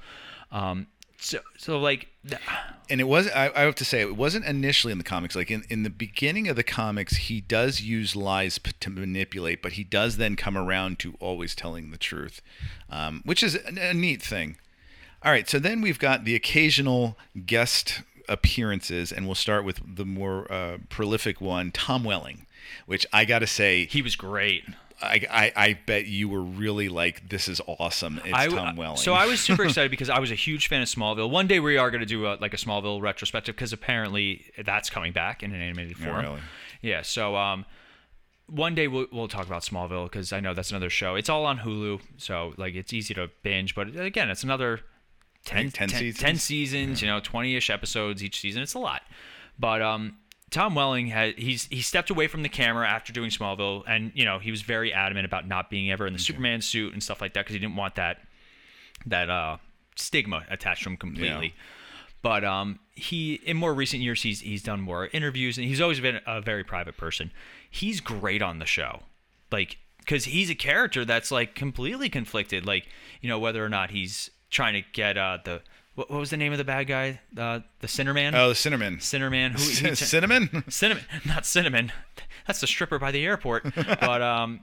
Um, 0.53 0.87
so, 1.19 1.41
so 1.59 1.79
like, 1.79 2.09
And 2.89 2.99
it 3.01 3.05
was 3.05 3.29
I, 3.29 3.51
I 3.55 3.61
have 3.63 3.75
to 3.77 3.85
say 3.85 4.01
it 4.01 4.17
wasn't 4.17 4.47
initially 4.47 4.91
in 4.91 4.97
the 4.99 5.05
comics. 5.05 5.37
Like 5.37 5.51
in, 5.51 5.65
in 5.69 5.83
the 5.83 5.91
beginning 5.91 6.49
of 6.49 6.57
the 6.57 6.63
comics, 6.63 7.17
he 7.17 7.43
does 7.43 7.83
use 7.83 8.17
lies 8.17 8.59
p- 8.59 8.73
to 8.81 8.89
manipulate, 8.89 9.61
but 9.63 9.73
he 9.73 9.85
does 9.85 10.17
then 10.17 10.35
come 10.37 10.57
around 10.57 10.99
to 11.01 11.15
always 11.21 11.55
telling 11.55 11.91
the 11.91 11.99
truth, 11.99 12.41
um, 12.89 13.21
which 13.27 13.43
is 13.43 13.55
a, 13.57 13.91
a 13.91 13.93
neat 13.95 14.23
thing. 14.23 14.57
All 15.23 15.31
right, 15.31 15.47
so 15.47 15.59
then 15.59 15.83
we've 15.83 15.99
got 15.99 16.25
the 16.25 16.35
occasional 16.35 17.19
guest 17.45 18.01
appearances, 18.31 19.13
and 19.13 19.27
we'll 19.27 19.35
start 19.35 19.65
with 19.65 19.81
the 19.97 20.07
more 20.07 20.51
uh, 20.51 20.79
prolific 20.89 21.41
one, 21.41 21.71
Tom 21.73 22.05
Welling, 22.05 22.47
which 22.87 23.07
I 23.13 23.25
got 23.27 23.41
to 23.41 23.47
say, 23.47 23.85
he 23.87 24.01
was 24.01 24.17
great. 24.17 24.65
I, 25.03 25.23
I 25.31 25.53
I 25.57 25.79
bet 25.87 26.07
you 26.07 26.29
were 26.29 26.43
really 26.43 26.89
like, 26.91 27.31
this 27.31 27.49
is 27.49 27.61
awesome. 27.67 28.21
It's 28.25 28.35
I, 28.35 28.49
Tom 28.49 28.77
Welling. 28.77 28.99
So 28.99 29.15
I 29.15 29.25
was 29.27 29.41
super 29.41 29.65
excited 29.67 29.91
because 29.91 30.11
I 30.11 30.19
was 30.19 30.31
a 30.31 30.35
huge 30.35 30.69
fan 30.69 30.83
of 30.83 30.89
Smallville. 30.89 31.31
One 31.31 31.47
day 31.47 31.59
we 31.59 31.79
are 31.79 31.91
going 31.91 32.01
to 32.01 32.07
do 32.07 32.27
a, 32.27 32.37
like 32.41 32.53
a 32.53 32.59
Smallville 32.59 33.01
retrospective 33.01 33.57
because 33.57 33.73
apparently 33.73 34.45
that's 34.63 34.91
coming 34.91 35.13
back 35.13 35.43
in 35.43 35.53
an 35.55 35.61
animated 35.63 35.99
Yeah, 35.99 36.05
form. 36.05 36.21
really? 36.25 36.41
Yeah. 36.83 37.01
So 37.01 37.35
um, 37.37 37.65
one 38.47 38.75
day 38.75 38.89
we'll, 38.89 39.07
we'll 39.11 39.29
talk 39.29 39.47
about 39.47 39.63
Smallville 39.63 40.05
because 40.05 40.35
I 40.35 40.41
know 40.41 40.53
that's 40.53 40.71
another 40.71 40.91
show. 40.91 41.15
It's 41.15 41.31
all 41.31 41.47
on 41.47 41.61
Hulu, 41.61 42.01
so 42.19 42.53
like 42.59 42.75
it's 42.75 42.93
easy 42.93 43.15
to 43.15 43.31
binge. 43.43 43.75
But 43.75 43.97
again, 43.97 44.29
it's 44.29 44.43
another 44.45 44.81
10, 45.45 45.71
10 45.71 45.89
seasons? 45.89 46.19
10 46.19 46.37
seasons, 46.37 47.03
you 47.03 47.09
know, 47.09 47.21
20-ish 47.21 47.71
episodes 47.71 48.23
each 48.23 48.41
season. 48.41 48.63
It's 48.63 48.75
a 48.75 48.79
lot. 48.79 49.03
But 49.59 49.83
um, 49.83 50.17
Tom 50.51 50.75
Welling 50.75 51.07
had 51.07 51.39
he's 51.39 51.67
he 51.67 51.81
stepped 51.81 52.11
away 52.11 52.27
from 52.27 52.43
the 52.43 52.49
camera 52.49 52.89
after 52.89 53.13
doing 53.13 53.31
Smallville, 53.31 53.85
and 53.87 54.11
you 54.15 54.25
know 54.25 54.39
he 54.39 54.51
was 54.51 54.63
very 54.63 54.93
adamant 54.93 55.27
about 55.27 55.47
not 55.47 55.71
being 55.71 55.91
ever 55.91 56.07
in 56.07 56.13
the 56.13 56.19
Superman 56.19 56.61
suit 56.61 56.93
and 56.93 57.03
stuff 57.03 57.21
like 57.21 57.35
that 57.35 57.41
because 57.41 57.55
he 57.55 57.61
didn't 57.61 57.77
want 57.77 57.95
that 57.95 58.19
that 59.07 59.31
uh, 59.31 59.59
stigma 59.97 60.45
attached 60.51 60.83
to 60.85 60.91
him 60.91 60.97
completely. 60.97 61.55
But 62.23 62.45
um, 62.45 62.81
he 62.95 63.35
in 63.35 63.57
more 63.57 63.73
recent 63.73 64.03
years 64.03 64.23
he's 64.23 64.41
he's 64.41 64.63
done 64.63 64.81
more 64.81 65.07
interviews 65.13 65.57
and 65.57 65.67
he's 65.67 65.81
always 65.81 66.01
been 66.01 66.21
a 66.27 66.41
very 66.41 66.65
private 66.65 66.97
person. 66.97 67.31
He's 67.71 68.01
great 68.01 68.43
on 68.43 68.59
the 68.59 68.67
show, 68.67 69.01
like 69.53 69.79
because 69.99 70.25
he's 70.25 70.51
a 70.51 70.55
character 70.55 71.05
that's 71.05 71.31
like 71.31 71.55
completely 71.55 72.09
conflicted. 72.09 72.67
Like 72.67 72.89
you 73.21 73.29
know 73.29 73.39
whether 73.39 73.65
or 73.65 73.69
not 73.69 73.91
he's 73.91 74.31
trying 74.51 74.75
to 74.75 74.83
get 74.93 75.17
uh, 75.17 75.39
the 75.45 75.63
what, 75.95 76.11
what 76.11 76.21
was 76.21 76.31
the 76.31 76.37
name 76.37 76.53
of 76.53 76.59
the 76.59 76.65
bad 76.65 76.87
guy? 76.87 77.21
Uh, 77.37 77.61
the 77.81 77.87
Sinnerman. 77.87 78.35
oh, 78.35 78.51
the 78.51 78.55
Cinnamon. 78.67 78.97
Sinnerman. 78.99 79.53
Who, 79.53 79.95
Cinnamon? 79.95 80.65
Cinnamon, 80.71 81.05
not 81.27 81.45
cinnamon. 81.47 81.93
That's 82.47 82.61
the 82.61 82.67
stripper 82.67 82.99
by 82.99 83.11
the 83.13 83.25
airport. 83.25 83.65
But 83.75 84.23
um, 84.23 84.61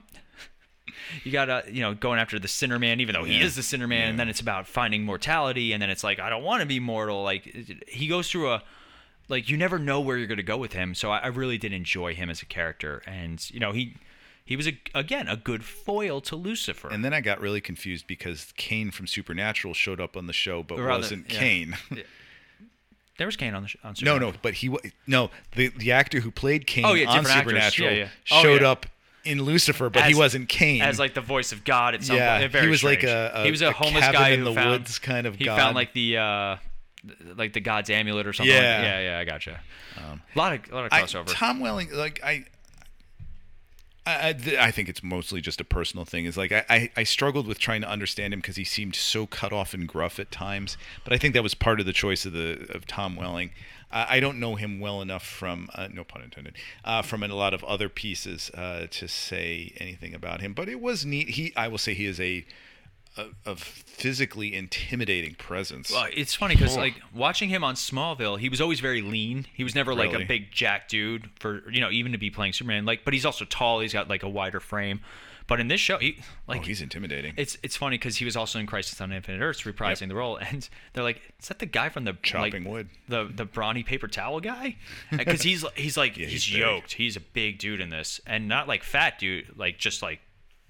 you 1.24 1.32
gotta, 1.32 1.64
you 1.70 1.80
know, 1.80 1.94
going 1.94 2.18
after 2.18 2.38
the 2.38 2.48
sinner 2.48 2.78
man, 2.78 3.00
even 3.00 3.14
though 3.14 3.24
he 3.24 3.38
Yeah. 3.38 3.44
is 3.44 3.56
the 3.56 3.62
sinner 3.62 3.86
man. 3.86 4.08
And 4.10 4.18
then 4.18 4.28
it's 4.28 4.40
about 4.40 4.66
finding 4.66 5.04
mortality, 5.04 5.72
and 5.72 5.80
then 5.82 5.90
it's 5.90 6.02
like 6.04 6.18
I 6.18 6.28
don't 6.30 6.42
want 6.42 6.60
to 6.60 6.66
be 6.66 6.80
mortal. 6.80 7.22
Like 7.22 7.44
he 7.88 8.08
goes 8.08 8.30
through 8.30 8.50
a, 8.52 8.62
like 9.28 9.48
you 9.48 9.56
never 9.56 9.78
know 9.78 10.00
where 10.00 10.16
you're 10.16 10.26
gonna 10.26 10.42
go 10.42 10.56
with 10.56 10.72
him. 10.72 10.94
So 10.94 11.10
I, 11.10 11.18
I 11.18 11.26
really 11.28 11.56
did 11.58 11.72
enjoy 11.72 12.14
him 12.14 12.30
as 12.30 12.42
a 12.42 12.46
character, 12.46 13.02
and 13.06 13.48
you 13.50 13.60
know 13.60 13.72
he. 13.72 13.96
He 14.48 14.56
was 14.56 14.66
a, 14.66 14.78
again 14.94 15.28
a 15.28 15.36
good 15.36 15.62
foil 15.62 16.22
to 16.22 16.34
Lucifer. 16.34 16.88
And 16.88 17.04
then 17.04 17.12
I 17.12 17.20
got 17.20 17.38
really 17.38 17.60
confused 17.60 18.06
because 18.06 18.54
Cain 18.56 18.90
from 18.90 19.06
Supernatural 19.06 19.74
showed 19.74 20.00
up 20.00 20.16
on 20.16 20.26
the 20.26 20.32
show, 20.32 20.62
but 20.62 20.78
Rather- 20.78 21.00
wasn't 21.02 21.30
yeah. 21.30 21.38
Cain. 21.38 21.76
There 23.18 23.26
was 23.26 23.36
Cain 23.36 23.52
on 23.54 23.62
the 23.62 23.68
sh- 23.68 23.76
on 23.84 23.90
No, 23.90 23.94
Supernatural. 23.94 24.32
no, 24.32 24.38
but 24.42 24.54
he 24.54 24.68
wa- 24.68 24.78
no 25.06 25.30
the 25.56 25.68
the 25.76 25.92
actor 25.92 26.20
who 26.20 26.30
played 26.30 26.66
Cain 26.66 26.84
Oh, 26.86 26.94
yeah, 26.94 27.10
on. 27.10 27.24
Supernatural 27.26 27.90
Yeah, 27.90 27.96
yeah. 27.96 28.08
Oh, 28.30 28.42
showed 28.42 28.62
up 28.62 28.86
in 29.24 29.42
Lucifer, 29.42 29.90
but 29.90 30.04
he 30.04 30.14
wasn't 30.14 30.48
Cain. 30.48 30.80
as 30.82 30.98
like 30.98 31.12
the 31.14 31.20
voice 31.20 31.50
of 31.52 31.64
God 31.64 31.94
at 31.94 32.04
some 32.04 32.16
Yeah, 32.16 32.38
point. 32.48 32.54
He 32.64 32.68
was 32.68 32.82
like 32.84 33.02
a- 33.02 33.32
a- 33.34 33.44
he 33.44 33.50
was 33.50 33.60
a 33.60 33.68
a 33.68 33.72
homeless 33.72 34.08
guy 34.12 34.28
in 34.30 34.44
the 34.44 34.54
found, 34.54 34.70
woods 34.70 34.98
kind 34.98 35.26
of 35.26 35.34
he 35.34 35.44
god. 35.44 35.58
found 35.58 35.74
like 35.74 35.92
the 35.92 36.16
uh 36.16 36.56
like 37.36 37.52
the 37.52 37.60
God's 37.60 37.90
amulet 37.90 38.26
or 38.26 38.32
something. 38.32 38.54
like 38.54 38.62
Yeah. 38.62 38.80
that. 38.80 39.00
yeah, 39.02 39.10
yeah. 39.10 39.18
I 39.18 39.24
gotcha. 39.24 39.60
a 39.98 40.38
lot 40.38 40.52
of 40.54 40.70
a 40.70 40.74
lot 40.74 40.86
of 40.86 40.92
I, 40.92 41.02
crossover. 41.02 41.26
Tom 41.26 41.60
Welling, 41.60 41.90
like 41.92 42.20
I. 42.24 42.44
I, 44.08 44.28
I, 44.28 44.32
th- 44.32 44.58
I 44.58 44.70
think 44.70 44.88
it's 44.88 45.02
mostly 45.02 45.42
just 45.42 45.60
a 45.60 45.64
personal 45.64 46.06
thing. 46.06 46.24
Is 46.24 46.36
like 46.36 46.50
I, 46.50 46.64
I, 46.70 46.90
I 46.96 47.02
struggled 47.02 47.46
with 47.46 47.58
trying 47.58 47.82
to 47.82 47.88
understand 47.88 48.32
him 48.32 48.40
because 48.40 48.56
he 48.56 48.64
seemed 48.64 48.96
so 48.96 49.26
cut 49.26 49.52
off 49.52 49.74
and 49.74 49.86
gruff 49.86 50.18
at 50.18 50.30
times. 50.30 50.78
But 51.04 51.12
I 51.12 51.18
think 51.18 51.34
that 51.34 51.42
was 51.42 51.54
part 51.54 51.78
of 51.78 51.86
the 51.86 51.92
choice 51.92 52.24
of 52.24 52.32
the 52.32 52.66
of 52.70 52.86
Tom 52.86 53.16
Welling. 53.16 53.50
Uh, 53.92 54.06
I 54.08 54.20
don't 54.20 54.40
know 54.40 54.54
him 54.54 54.80
well 54.80 55.02
enough 55.02 55.26
from 55.26 55.68
uh, 55.74 55.88
no 55.92 56.04
pun 56.04 56.22
intended 56.22 56.56
uh, 56.84 57.02
from 57.02 57.22
a 57.22 57.28
lot 57.28 57.52
of 57.52 57.62
other 57.64 57.88
pieces 57.90 58.50
uh, 58.54 58.86
to 58.90 59.08
say 59.08 59.72
anything 59.76 60.14
about 60.14 60.40
him. 60.40 60.54
But 60.54 60.70
it 60.70 60.80
was 60.80 61.04
neat. 61.04 61.30
He 61.30 61.52
I 61.54 61.68
will 61.68 61.78
say 61.78 61.92
he 61.92 62.06
is 62.06 62.18
a 62.18 62.46
a, 63.16 63.26
a 63.46 63.56
physically 63.56 64.54
intimidating 64.54 65.34
presence. 65.34 65.90
Well, 65.90 66.06
it's 66.14 66.34
funny 66.34 66.54
because 66.54 66.76
like 66.76 66.94
watching 67.14 67.48
him 67.48 67.64
on 67.64 67.74
Smallville, 67.74 68.38
he 68.38 68.48
was 68.48 68.60
always 68.60 68.80
very 68.80 69.02
lean. 69.02 69.46
He 69.54 69.64
was 69.64 69.74
never 69.74 69.94
like 69.94 70.12
Really? 70.12 70.24
a 70.24 70.26
big 70.26 70.52
jack 70.52 70.88
dude 70.88 71.30
for 71.40 71.68
you 71.70 71.80
know 71.80 71.90
even 71.90 72.12
to 72.12 72.18
be 72.18 72.30
playing 72.30 72.52
Superman. 72.52 72.84
Like, 72.84 73.04
but 73.04 73.12
he's 73.14 73.26
also 73.26 73.44
tall. 73.44 73.80
He's 73.80 73.92
got 73.92 74.08
like 74.08 74.22
a 74.22 74.28
wider 74.28 74.60
frame. 74.60 75.00
But 75.46 75.60
in 75.60 75.68
this 75.68 75.80
show, 75.80 75.96
he 75.96 76.18
like 76.46 76.60
oh, 76.60 76.64
he's 76.64 76.82
intimidating. 76.82 77.32
it's 77.38 77.56
it's 77.62 77.74
funny 77.74 77.96
because 77.96 78.18
he 78.18 78.26
was 78.26 78.36
also 78.36 78.58
in 78.58 78.66
Crisis 78.66 79.00
on 79.00 79.10
Infinite 79.12 79.40
Earths 79.42 79.62
reprising 79.62 80.08
the 80.08 80.14
role, 80.14 80.36
and 80.40 80.68
they're 80.92 81.02
like, 81.02 81.22
"Is 81.40 81.48
that 81.48 81.58
the 81.58 81.64
guy 81.64 81.88
from 81.88 82.04
the 82.04 82.12
Chopping 82.22 82.64
like, 82.64 82.70
wood. 82.72 82.88
the 83.08 83.30
the 83.34 83.46
brawny 83.46 83.82
paper 83.82 84.08
towel 84.08 84.40
guy?" 84.40 84.76
Because 85.10 85.40
he's 85.40 85.64
he's 85.74 85.96
like 85.96 86.16
he's, 86.16 86.30
he's 86.44 86.46
big. 86.50 86.60
yoked. 86.60 86.92
He's 86.92 87.16
a 87.16 87.20
big 87.20 87.58
dude 87.58 87.80
in 87.80 87.88
this, 87.88 88.20
and 88.26 88.46
not 88.46 88.68
like 88.68 88.82
fat 88.82 89.18
dude, 89.18 89.46
like 89.56 89.78
just 89.78 90.02
like 90.02 90.20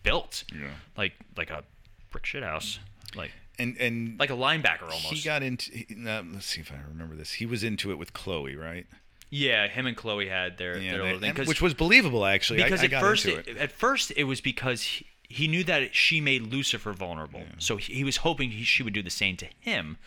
built, 0.04 0.44
Yeah. 0.54 0.68
like 0.96 1.14
like 1.36 1.50
a 1.50 1.64
brick 2.10 2.26
shit 2.26 2.42
house, 2.42 2.78
like 3.16 3.30
and 3.58 3.76
and 3.78 4.18
like 4.18 4.30
a 4.30 4.34
linebacker 4.34 4.82
almost. 4.82 5.06
he 5.12 5.20
got 5.22 5.42
into. 5.42 5.70
No, 5.90 6.24
let's 6.32 6.46
see 6.46 6.60
if 6.60 6.72
I 6.72 6.76
remember 6.88 7.14
this. 7.14 7.32
He 7.34 7.46
was 7.46 7.64
into 7.64 7.90
it 7.90 7.98
with 7.98 8.12
Chloe, 8.12 8.56
right? 8.56 8.86
yeah, 9.30 9.68
him 9.68 9.86
and 9.86 9.94
Chloe 9.96 10.26
had 10.28 10.56
their 10.56 10.78
Yeah, 10.78 10.92
their 10.92 11.02
they- 11.02 11.12
little 11.14 11.34
thing, 11.34 11.46
which 11.46 11.60
was 11.60 11.74
believable 11.74 12.24
actually. 12.24 12.62
Because 12.62 12.80
I, 12.80 12.84
at 12.84 12.90
got 12.90 13.00
first 13.02 13.26
into 13.26 13.38
it, 13.40 13.48
it. 13.48 13.56
at 13.58 13.70
first 13.72 14.10
it 14.16 14.24
was 14.24 14.40
because 14.40 14.82
he, 14.82 15.06
he 15.28 15.46
knew 15.48 15.62
that 15.64 15.94
she 15.94 16.20
made 16.20 16.42
Lucifer 16.50 16.92
vulnerable, 16.94 17.42
so 17.58 17.76
he, 17.76 17.92
he 17.92 18.04
was 18.04 18.18
hoping 18.18 18.50
he, 18.52 18.64
she 18.64 18.82
would 18.82 18.94
do 18.94 19.02
the 19.02 19.10
same 19.10 19.36
to 19.36 19.46
him, 19.60 19.98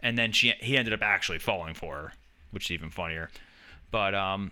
and 0.00 0.18
then 0.18 0.32
she 0.32 0.52
he 0.60 0.76
ended 0.76 0.92
up 0.92 1.00
actually 1.02 1.38
falling 1.38 1.74
for 1.74 1.94
her, 1.96 2.12
which 2.50 2.64
is 2.66 2.70
even 2.72 2.90
funnier. 2.90 3.30
But 3.92 4.14
um, 4.16 4.50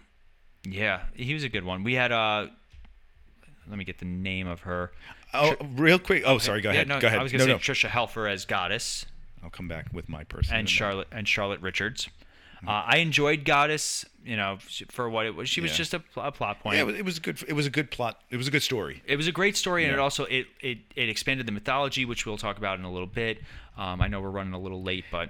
yeah, 0.65 1.01
he 1.15 1.35
was 1.35 1.43
a 1.43 1.49
good 1.49 1.65
one. 1.65 1.83
We 1.83 1.95
had 1.95 2.13
uh, 2.13 2.47
let 3.69 3.79
me 3.79 3.85
get 3.85 3.99
the 3.99 4.05
name 4.05 4.47
of 4.47 4.61
her. 4.61 4.93
Oh, 5.35 5.57
real 5.77 5.99
quick. 5.99 6.23
Oh, 6.27 6.39
sorry. 6.39 6.61
Go 6.61 6.71
Yeah, 6.71 6.77
ahead. 6.77 6.89
no, 6.89 7.01
go 7.01 7.07
ahead. 7.07 7.19
I 7.19 7.23
was 7.23 7.33
gonna 7.33 7.45
no, 7.47 7.59
say 7.59 7.73
no. 7.73 7.75
Tricia 7.75 7.89
Helfer 7.91 8.31
as 8.31 8.45
Goddess 8.45 9.05
I'll 9.43 9.51
come 9.51 9.69
back 9.69 9.87
with 9.93 10.09
my 10.09 10.25
person. 10.25 10.57
and. 10.57 10.69
Charlotte 10.69 11.09
and 11.13 11.27
Charlotte 11.29 11.61
Richards. 11.61 12.09
Uh, 12.67 12.71
I 12.87 12.97
enjoyed 12.97 13.45
Goddess, 13.45 14.05
you 14.25 14.37
know, 14.37 14.59
for 14.89 15.09
what 15.09 15.27
it 15.27 15.37
was. 15.37 15.49
She 15.49 15.61
was 15.61 15.71
Yeah. 15.71 15.77
just 15.77 15.95
a, 15.95 16.03
a 16.17 16.33
plot 16.33 16.59
point. 16.61 16.75
Yeah, 16.77 16.83
it 16.83 16.87
was, 16.87 17.03
was 17.05 17.19
a 17.19 17.21
good. 17.21 17.45
It 17.47 17.53
was 17.53 17.67
a 17.67 17.71
good 17.71 17.91
plot. 17.93 18.21
It 18.31 18.37
was 18.37 18.49
a 18.49 18.51
good 18.51 18.65
story. 18.65 19.01
it 19.07 19.15
was 19.17 19.29
a 19.29 19.33
great 19.33 19.57
story 19.57 19.85
and 19.85 19.93
it 19.93 19.99
also 20.01 20.25
it, 20.25 20.47
it 20.61 20.79
it 20.97 21.09
expanded 21.09 21.47
the 21.47 21.53
mythology 21.53 22.05
which 22.05 22.27
we'll 22.27 22.37
talk 22.37 22.59
about 22.59 22.79
in 22.81 22.85
a 22.85 22.91
little 22.91 23.07
bit 23.07 23.39
um, 23.77 24.01
i 24.03 24.09
know 24.09 24.21
we're 24.21 24.29
running 24.31 24.53
a 24.55 24.59
little 24.59 24.83
late 24.83 25.05
but 25.13 25.29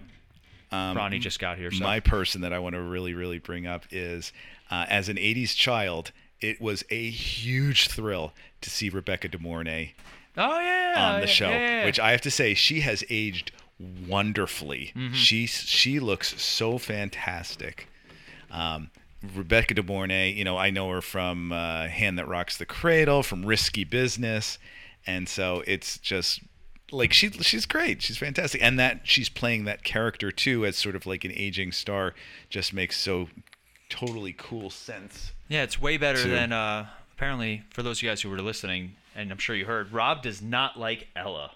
ronnie 0.73 1.19
just 1.19 1.39
got 1.39 1.59
here 1.59 1.71
so 1.71 1.85
Um, 1.85 1.91
My 1.91 2.01
person 2.01 2.41
that 2.43 2.53
I 2.55 2.59
want 2.61 2.75
to 2.75 2.81
really, 2.81 3.13
really 3.15 3.39
bring 3.39 3.67
up 3.67 3.85
is, 3.91 4.33
uh, 4.71 4.87
as 4.89 5.09
an 5.11 5.17
'80s 5.17 5.55
child, 5.55 6.13
it 6.41 6.61
was 6.61 6.85
a 6.91 7.11
huge 7.11 7.89
thrill 7.89 8.33
to 8.61 8.71
see 8.71 8.89
Rebecca 8.89 9.29
De 9.29 9.39
Mornay 9.39 9.95
oh 10.37 10.61
yeah 10.61 10.95
on 10.97 11.21
the 11.21 11.27
yeah, 11.27 11.33
show, 11.33 11.51
yeah. 11.51 11.85
which 11.85 12.01
I 12.01 12.13
have 12.13 12.21
to 12.23 12.31
say 12.31 12.55
she 12.55 12.81
has 12.81 13.05
aged 13.11 13.53
wonderfully. 14.07 14.93
Mm-hmm. 14.97 15.15
She 15.15 15.47
she 15.47 16.01
looks 16.01 16.41
so 16.41 16.79
fantastic. 16.79 17.89
Um, 18.51 18.91
Rebecca 19.35 19.75
De 19.75 19.83
Mornay, 19.83 20.33
you 20.33 20.45
know, 20.45 20.57
I 20.57 20.71
know 20.71 20.91
her 20.91 21.03
from 21.03 21.53
uh, 21.53 21.89
Hand 21.89 22.19
That 22.19 22.29
Rocks 22.29 22.57
the 22.57 22.67
Cradle, 22.67 23.23
from 23.23 23.45
Risky 23.45 23.85
Business, 23.85 24.59
and 25.07 25.29
so 25.29 25.63
it's 25.67 25.99
just 25.99 26.41
like 26.91 27.13
she 27.13 27.31
she's 27.31 27.67
great. 27.67 28.03
She's 28.03 28.19
fantastic, 28.19 28.63
and 28.63 28.79
that 28.79 29.01
she's 29.05 29.29
playing 29.29 29.65
that 29.65 29.83
character 29.85 30.31
too 30.31 30.65
as 30.65 30.77
sort 30.77 30.97
of 30.97 31.07
like 31.07 31.25
an 31.25 31.33
aging 31.35 31.73
star 31.73 32.15
just 32.49 32.73
makes 32.73 32.99
so 32.99 33.29
totally 33.89 34.35
cool 34.37 34.71
sense. 34.71 35.33
yeah 35.49 35.63
it's 35.63 35.81
way 35.81 35.97
better 35.97 36.23
than 36.29 36.53
uh, 36.53 36.87
apparently 37.17 37.63
for 37.71 37.83
those 37.83 37.99
of 37.99 38.03
you 38.03 38.09
guys 38.09 38.21
who 38.23 38.29
were 38.31 38.41
listening 38.41 38.95
and 39.15 39.31
i'm 39.31 39.39
sure 39.39 39.57
you 39.57 39.65
heard 39.65 39.93
rob 39.93 40.23
does 40.23 40.43
not 40.43 40.79
like 40.79 41.09
ella 41.17 41.53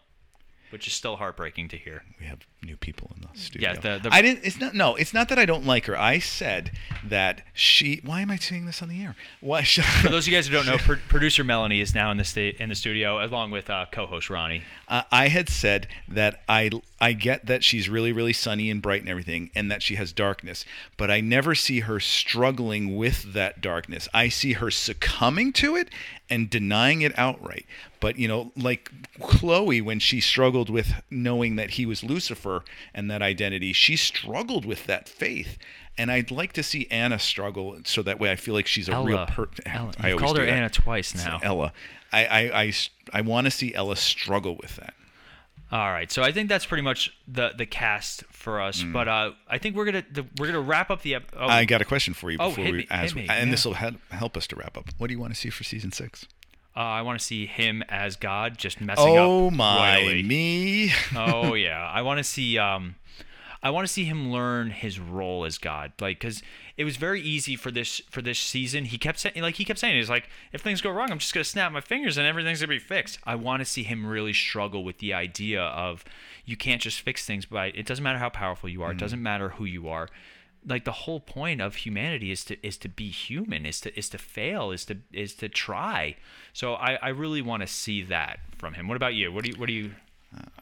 which 0.71 0.87
is 0.87 0.93
still 0.93 1.17
heartbreaking 1.17 1.69
to 1.69 1.77
hear 1.77 2.03
we 2.19 2.27
have 2.27 2.41
new 2.65 2.77
people 2.77 3.11
in 3.17 3.23
the 3.23 3.39
studio. 3.39 3.71
Yeah, 3.71 3.81
the- 3.81 4.01
the- 4.09 4.15
I 4.15 4.23
didn't. 4.23 4.45
It's 4.45 4.59
not. 4.61 4.75
No, 4.75 4.95
it's 4.97 5.13
not 5.13 5.29
that 5.31 5.39
I 5.39 5.45
don't 5.47 5.67
like 5.67 5.87
her. 5.87 5.99
I 5.99 6.19
said 6.19 6.71
that 7.05 7.43
she. 7.53 8.01
Why 8.05 8.21
am 8.21 8.31
I 8.31 8.37
saying 8.37 8.67
this 8.67 8.83
on 8.83 8.89
the 8.89 9.03
air? 9.03 9.17
Why? 9.41 9.63
She, 9.73 9.81
for 9.83 10.09
those 10.11 10.27
of 10.27 10.33
you 10.33 10.37
guys 10.39 10.49
who 10.49 10.53
don't 10.55 10.67
know 10.67 10.77
pro- 10.79 10.97
producer 11.09 11.43
melanie 11.45 11.81
is 11.81 11.95
now 11.95 12.11
in 12.11 12.17
the 12.19 12.25
sta- 12.25 12.55
in 12.59 12.69
the 12.69 12.75
studio 12.75 13.25
along 13.25 13.51
with 13.51 13.71
uh, 13.71 13.87
co-host 13.91 14.29
ronnie 14.29 14.63
uh, 14.89 15.03
I 15.11 15.29
had 15.29 15.49
said 15.49 15.89
that 16.09 16.43
I 16.49 16.71
I 17.01 17.13
get 17.15 17.47
that 17.47 17.65
she's 17.65 17.89
really 17.89 18.13
really 18.13 18.33
sunny 18.35 18.71
and 18.71 18.83
bright 18.83 19.01
and 19.01 19.09
everything, 19.09 19.51
and 19.55 19.71
that 19.71 19.83
she 19.83 19.95
has 19.97 20.13
darkness, 20.13 20.65
but 20.99 21.11
I 21.11 21.21
never 21.21 21.55
see 21.55 21.81
her 21.81 21.99
struggling 22.01 22.97
with 22.97 23.33
that 23.33 23.61
darkness. 23.61 24.09
I 24.13 24.29
see 24.29 24.53
her 24.55 24.71
succumbing 24.71 25.53
to 25.55 25.77
it 25.77 25.89
and 26.31 26.49
denying 26.51 27.03
it 27.03 27.13
outright. 27.19 27.67
But 28.01 28.19
you 28.19 28.29
know, 28.29 28.53
like 28.57 28.91
Chloe, 29.21 29.81
when 29.81 29.99
she 30.01 30.21
struggled 30.21 30.69
with 30.71 30.93
knowing 31.11 31.57
that 31.57 31.71
he 31.73 31.87
was 31.87 32.03
Lucifer 32.05 32.52
and 32.95 33.11
that 33.11 33.23
identity, 33.23 33.73
she 33.73 33.97
struggled 33.97 34.65
with 34.65 34.87
that 34.87 35.09
faith. 35.09 35.57
And 35.99 36.11
I'd 36.11 36.31
like 36.31 36.53
to 36.55 36.63
see 36.63 36.87
Anna 36.91 37.19
struggle, 37.19 37.79
so 37.85 38.01
that 38.03 38.19
way 38.19 38.31
I 38.31 38.37
feel 38.37 38.55
like 38.55 38.67
she's 38.67 38.89
a 38.89 38.99
real 39.03 39.27
person. 39.27 39.65
I 40.01 40.15
called 40.17 40.39
her. 40.39 40.45
Anna 40.45 40.71
twice 40.71 41.15
It's 41.15 41.25
now. 41.25 41.39
Ella. 41.43 41.73
I 42.13 43.21
want 43.23 43.47
to 43.47 43.51
see 43.51 43.75
Ella 43.75 43.97
struggle 43.97 44.57
with 44.61 44.77
that. 44.77 44.95
All 45.71 45.91
right, 45.91 46.11
so 46.13 46.23
I 46.23 46.33
think 46.33 46.51
that's 46.51 46.67
pretty 46.67 46.83
much 46.83 47.15
the 47.27 47.53
the 47.57 47.65
cast 47.65 48.25
for 48.31 48.61
us. 48.61 48.83
But 48.83 49.09
uh, 49.09 49.31
I 49.49 49.57
think 49.57 49.75
we're 49.75 49.87
gonna 49.87 50.05
the, 50.11 50.27
we're 50.39 50.47
gonna 50.49 50.61
wrap 50.61 50.91
up 50.91 51.01
the. 51.01 51.15
ep- 51.15 51.33
Oh, 51.35 51.47
Mm. 51.47 51.51
I 51.51 51.65
got 51.65 51.81
a 51.81 51.87
question 51.87 52.13
for 52.13 52.31
you 52.31 52.37
Oh, 52.39 52.51
before 52.51 52.65
hit 52.65 52.73
we 52.73 52.79
me- 52.81 52.87
as, 52.91 53.13
hit 53.13 53.17
me, 53.17 53.27
and 53.31 53.47
yeah. 53.47 53.51
this 53.51 53.65
will 53.65 53.73
help 53.75 53.95
help 54.11 54.37
us 54.37 54.47
to 54.49 54.57
wrap 54.57 54.77
up. 54.77 54.91
What 54.99 55.07
do 55.07 55.15
you 55.15 55.21
want 55.21 55.33
to 55.33 55.41
see 55.41 55.49
for 55.49 55.65
season 55.65 55.91
six? 55.91 56.27
Uh, 56.77 56.81
I 56.81 57.03
want 57.03 57.19
to 57.19 57.25
see 57.25 57.47
him 57.47 57.83
as 57.89 58.17
God, 58.17 58.57
just 58.57 58.81
messing 58.81 59.17
up. 59.17 59.25
Oh 59.27 59.51
my 59.51 60.01
royally. 60.01 60.23
me! 60.23 60.93
oh 61.17 61.55
yeah, 61.55 61.91
I 61.93 62.03
want 62.03 62.19
to 62.19 62.25
see 62.25 62.59
um, 62.59 62.95
I 63.63 63.71
want 63.71 63.87
to 63.87 63.93
see 63.93 64.05
him 64.05 64.33
learn 64.33 64.71
his 64.71 64.99
role 64.99 65.45
as 65.45 65.57
God, 65.59 65.93
like 66.01 66.19
because 66.19 66.43
it 66.77 66.85
was 66.85 66.97
very 66.97 67.21
easy 67.21 67.55
for 67.55 67.71
this 67.71 68.01
for 68.11 68.21
this 68.21 68.39
season. 68.39 68.87
He 68.87 68.99
kept 68.99 69.21
saying 69.21 69.37
like 69.41 69.57
he 69.57 69.65
kept 69.65 69.79
saying 69.79 69.97
he's 69.97 70.11
like 70.11 70.29
if 70.53 70.63
things 70.63 70.81
go 70.81 70.91
wrong, 70.91 71.11
I'm 71.13 71.19
just 71.19 71.33
gonna 71.33 71.45
snap 71.45 71.71
my 71.71 71.81
fingers 71.81 72.17
and 72.17 72.27
everything's 72.27 72.61
gonna 72.61 72.69
be 72.69 72.79
fixed. 72.79 73.19
I 73.25 73.37
want 73.37 73.61
to 73.61 73.65
see 73.65 73.85
him 73.85 74.05
really 74.05 74.33
struggle 74.33 74.83
with 74.83 74.99
the 74.99 75.15
idea 75.15 75.63
of 75.63 76.05
you 76.45 76.57
can't 76.57 76.81
just 76.81 77.01
fix 77.01 77.25
things 77.25 77.47
by 77.47 77.67
it 77.67 77.87
doesn't 77.87 78.03
matter 78.03 78.19
how 78.19 78.31
powerful 78.31 78.69
you 78.69 78.83
are, 78.83 78.91
it 78.93 78.99
doesn't 78.99 79.23
matter 79.23 79.51
who 79.51 79.65
you 79.65 79.89
are. 79.89 80.09
Like 80.67 80.85
the 80.85 80.93
whole 80.93 81.19
point 81.21 81.61
of 81.61 81.77
humanity 81.77 82.31
is 82.31 82.45
to 82.45 82.67
is 82.67 82.77
to 82.79 82.89
be 82.89 83.11
human, 83.11 83.67
is 83.67 83.81
to 83.81 83.99
is 83.99 84.09
to 84.11 84.19
fail, 84.19 84.71
is 84.71 84.85
to 84.87 84.99
is 85.13 85.35
to 85.37 85.49
try. 85.49 86.17
So 86.53 86.75
I, 86.75 86.95
I 87.03 87.09
really 87.09 87.43
want 87.43 87.63
to 87.63 87.67
see 87.67 88.03
that 88.05 88.39
from 88.57 88.75
him. 88.75 88.87
What 88.87 88.97
about 88.97 89.15
you? 89.15 89.33
What 89.33 89.45
do 89.45 89.51
you 89.51 89.57
what 89.59 89.67
do 89.67 89.73
you 89.73 89.93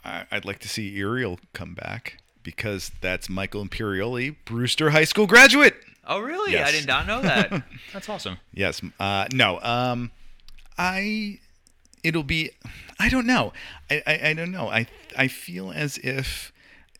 I, 0.04 0.24
I'd 0.30 0.44
like 0.44 0.58
to 0.60 0.68
see 0.68 0.88
Uriel 0.88 1.38
come 1.52 1.74
back 1.74 2.18
because 2.42 2.90
that's 3.00 3.28
Michael 3.28 3.64
Imperioli, 3.64 4.36
Brewster 4.44 4.90
High 4.90 5.04
School 5.04 5.26
graduate. 5.26 5.74
Oh, 6.06 6.20
really? 6.20 6.58
I 6.58 6.70
did 6.70 6.86
not 6.86 7.06
know 7.06 7.20
that. 7.20 7.62
That's 7.92 8.08
awesome. 8.08 8.38
Yes. 8.52 8.80
Uh, 8.98 9.26
no. 9.32 9.60
Um, 9.60 10.10
I. 10.76 11.38
It'll 12.02 12.24
be. 12.24 12.50
I 12.98 13.08
don't 13.10 13.26
know. 13.26 13.52
I, 13.90 14.02
I. 14.06 14.20
I 14.30 14.34
don't 14.34 14.50
know. 14.50 14.68
I. 14.68 14.86
I 15.16 15.28
feel 15.28 15.70
as 15.70 15.98
if 15.98 16.52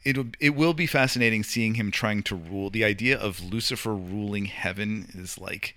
it'll. 0.05 0.26
It 0.38 0.55
will 0.55 0.74
be 0.74 0.86
fascinating 0.86 1.42
seeing 1.42 1.74
him 1.74 1.90
trying 1.90 2.22
to 2.24 2.34
rule. 2.34 2.70
The 2.70 2.84
idea 2.84 3.18
of 3.18 3.42
Lucifer 3.42 3.94
ruling 3.94 4.46
heaven 4.46 5.09
is 5.14 5.38
like 5.38 5.74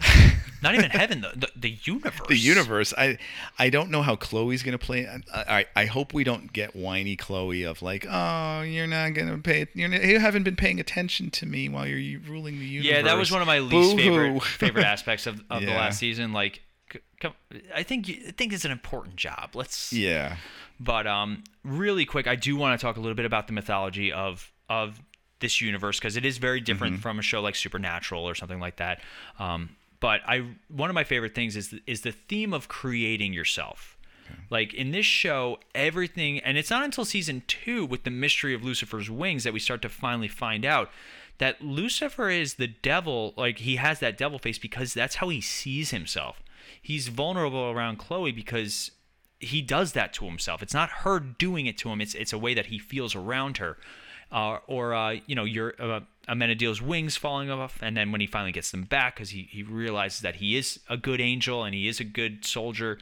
Not 0.62 0.74
even 0.74 0.90
heaven, 0.90 1.22
the, 1.22 1.32
the, 1.34 1.48
the 1.56 1.78
universe. 1.84 2.26
the 2.28 2.36
universe. 2.36 2.94
I. 2.96 3.18
I 3.58 3.70
don't 3.70 3.90
know 3.90 4.02
how 4.02 4.16
Chloe's 4.16 4.62
gonna 4.62 4.78
play. 4.78 5.06
I. 5.06 5.20
I, 5.34 5.66
I 5.74 5.84
hope 5.86 6.12
we 6.12 6.22
don't 6.22 6.52
get 6.52 6.76
whiny 6.76 7.16
Chloe 7.16 7.62
of 7.62 7.80
like, 7.80 8.06
oh, 8.08 8.60
you're 8.62 8.86
not 8.86 9.14
gonna 9.14 9.38
pay. 9.38 9.66
You're 9.74 9.88
not, 9.88 10.04
you 10.04 10.18
haven't 10.18 10.42
been 10.42 10.56
paying 10.56 10.78
attention 10.78 11.30
to 11.30 11.46
me 11.46 11.68
while 11.68 11.86
you're 11.86 12.20
ruling 12.20 12.58
the 12.58 12.66
universe. 12.66 12.92
Yeah, 12.92 13.02
that 13.02 13.16
was 13.16 13.30
one 13.30 13.40
of 13.40 13.46
my 13.46 13.60
least 13.60 13.96
Boo-hoo. 13.96 13.96
favorite 13.96 14.42
favorite 14.42 14.84
aspects 14.84 15.26
of, 15.26 15.42
of 15.48 15.62
the 15.62 15.68
last 15.70 15.98
season. 15.98 16.32
Like, 16.32 16.60
come, 17.20 17.32
I 17.74 17.82
think 17.82 18.10
I 18.28 18.30
think 18.32 18.52
it's 18.52 18.64
an 18.66 18.70
important 18.72 19.16
job. 19.16 19.50
Let's. 19.54 19.92
Yeah. 19.92 20.36
But 20.80 21.06
um, 21.06 21.44
really 21.62 22.06
quick, 22.06 22.26
I 22.26 22.36
do 22.36 22.56
want 22.56 22.78
to 22.80 22.82
talk 22.84 22.96
a 22.96 23.00
little 23.00 23.14
bit 23.14 23.26
about 23.26 23.46
the 23.46 23.52
mythology 23.52 24.10
of 24.12 24.50
of 24.68 25.00
this 25.40 25.60
universe 25.60 25.98
because 25.98 26.16
it 26.16 26.24
is 26.24 26.38
very 26.38 26.60
different 26.60 26.94
Mm-hmm. 26.94 27.02
from 27.02 27.18
a 27.18 27.22
show 27.22 27.40
like 27.40 27.54
Supernatural 27.54 28.26
or 28.28 28.34
something 28.34 28.60
like 28.60 28.76
that. 28.76 29.00
Um, 29.38 29.76
but 30.00 30.20
I 30.26 30.44
one 30.68 30.88
of 30.90 30.94
my 30.94 31.04
favorite 31.04 31.34
things 31.34 31.54
is 31.56 31.74
is 31.86 32.00
the 32.00 32.12
theme 32.12 32.52
of 32.54 32.68
creating 32.68 33.32
yourself. 33.32 33.96
Like 34.48 34.72
in 34.74 34.92
this 34.92 35.06
show, 35.06 35.58
everything, 35.74 36.38
and 36.38 36.56
it's 36.56 36.70
not 36.70 36.84
until 36.84 37.04
season 37.04 37.42
two 37.48 37.84
with 37.84 38.04
the 38.04 38.12
mystery 38.12 38.54
of 38.54 38.62
Lucifer's 38.62 39.10
wings 39.10 39.42
that 39.42 39.52
we 39.52 39.58
start 39.58 39.82
to 39.82 39.88
finally 39.88 40.28
find 40.28 40.64
out 40.64 40.88
that 41.38 41.60
Lucifer 41.60 42.30
is 42.30 42.54
the 42.54 42.68
devil. 42.68 43.34
Like 43.36 43.58
he 43.58 43.74
has 43.76 43.98
that 43.98 44.16
devil 44.16 44.38
face 44.38 44.56
because 44.56 44.94
that's 44.94 45.16
how 45.16 45.30
he 45.30 45.40
sees 45.40 45.90
himself. 45.90 46.40
He's 46.80 47.08
vulnerable 47.08 47.70
around 47.72 47.98
Chloe 47.98 48.30
because 48.30 48.92
he 49.40 49.62
does 49.62 49.92
that 49.92 50.12
to 50.14 50.26
himself. 50.26 50.62
It's 50.62 50.74
not 50.74 50.90
her 50.90 51.18
doing 51.18 51.66
it 51.66 51.76
to 51.78 51.90
him. 51.90 52.00
It's 52.00 52.14
it's 52.14 52.32
a 52.32 52.38
way 52.38 52.54
that 52.54 52.66
he 52.66 52.78
feels 52.78 53.14
around 53.14 53.56
her. 53.56 53.76
Uh, 54.30 54.58
or 54.68 54.94
uh, 54.94 55.16
you 55.26 55.34
know, 55.34 55.44
your 55.44 55.74
uh, 55.80 56.00
Amenadiel's 56.28 56.80
wings 56.80 57.16
falling 57.16 57.50
off, 57.50 57.78
and 57.82 57.96
then 57.96 58.12
when 58.12 58.20
he 58.20 58.28
finally 58.28 58.52
gets 58.52 58.70
them 58.70 58.84
back, 58.84 59.16
because 59.16 59.30
he 59.30 59.48
he 59.50 59.62
realizes 59.64 60.20
that 60.20 60.36
he 60.36 60.56
is 60.56 60.78
a 60.88 60.96
good 60.96 61.20
angel 61.20 61.64
and 61.64 61.74
he 61.74 61.88
is 61.88 61.98
a 61.98 62.04
good 62.04 62.44
soldier. 62.44 62.98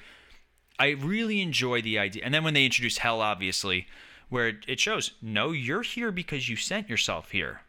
I 0.78 0.90
really 0.90 1.42
enjoy 1.42 1.82
the 1.82 1.98
idea. 1.98 2.22
And 2.24 2.32
then 2.32 2.44
when 2.44 2.54
they 2.54 2.64
introduce 2.64 2.98
hell, 2.98 3.20
obviously, 3.20 3.88
where 4.28 4.46
it- 4.48 4.64
it 4.68 4.78
shows, 4.80 5.10
no, 5.20 5.50
you're 5.50 5.82
here 5.82 6.12
because 6.12 6.48
you 6.48 6.54
sent 6.54 6.88
yourself 6.88 7.32
here. 7.32 7.62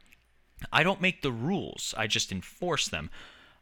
I 0.72 0.84
don't 0.84 1.02
make 1.02 1.22
the 1.24 1.32
rules, 1.32 1.96
I 1.98 2.06
just 2.06 2.32
enforce 2.32 2.88
them. 2.88 3.10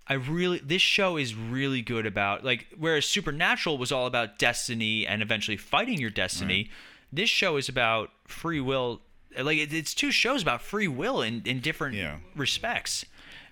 I 0.10 0.14
really, 0.14 0.60
this 0.60 0.82
show 0.82 1.18
is 1.18 1.36
really 1.36 1.82
good 1.82 2.06
about, 2.06 2.44
like, 2.44 2.68
whereas 2.78 3.06
Supernatural 3.06 3.78
was 3.78 3.92
all 3.92 4.06
about 4.08 4.40
destiny 4.40 5.06
and 5.06 5.22
eventually 5.22 5.58
fighting 5.58 6.00
your 6.00 6.10
destiny, 6.10 6.70
this 7.12 7.30
show 7.30 7.58
is 7.58 7.68
about 7.68 8.12
free 8.26 8.62
will. 8.62 9.02
Like, 9.38 9.58
it- 9.58 9.74
it's 9.74 9.94
two 9.94 10.12
shows 10.12 10.42
about 10.42 10.62
free 10.62 10.88
will 10.88 11.22
in, 11.22 11.42
in 11.46 11.60
different 11.60 11.96
Yeah. 11.96 12.20
respects. 12.36 13.06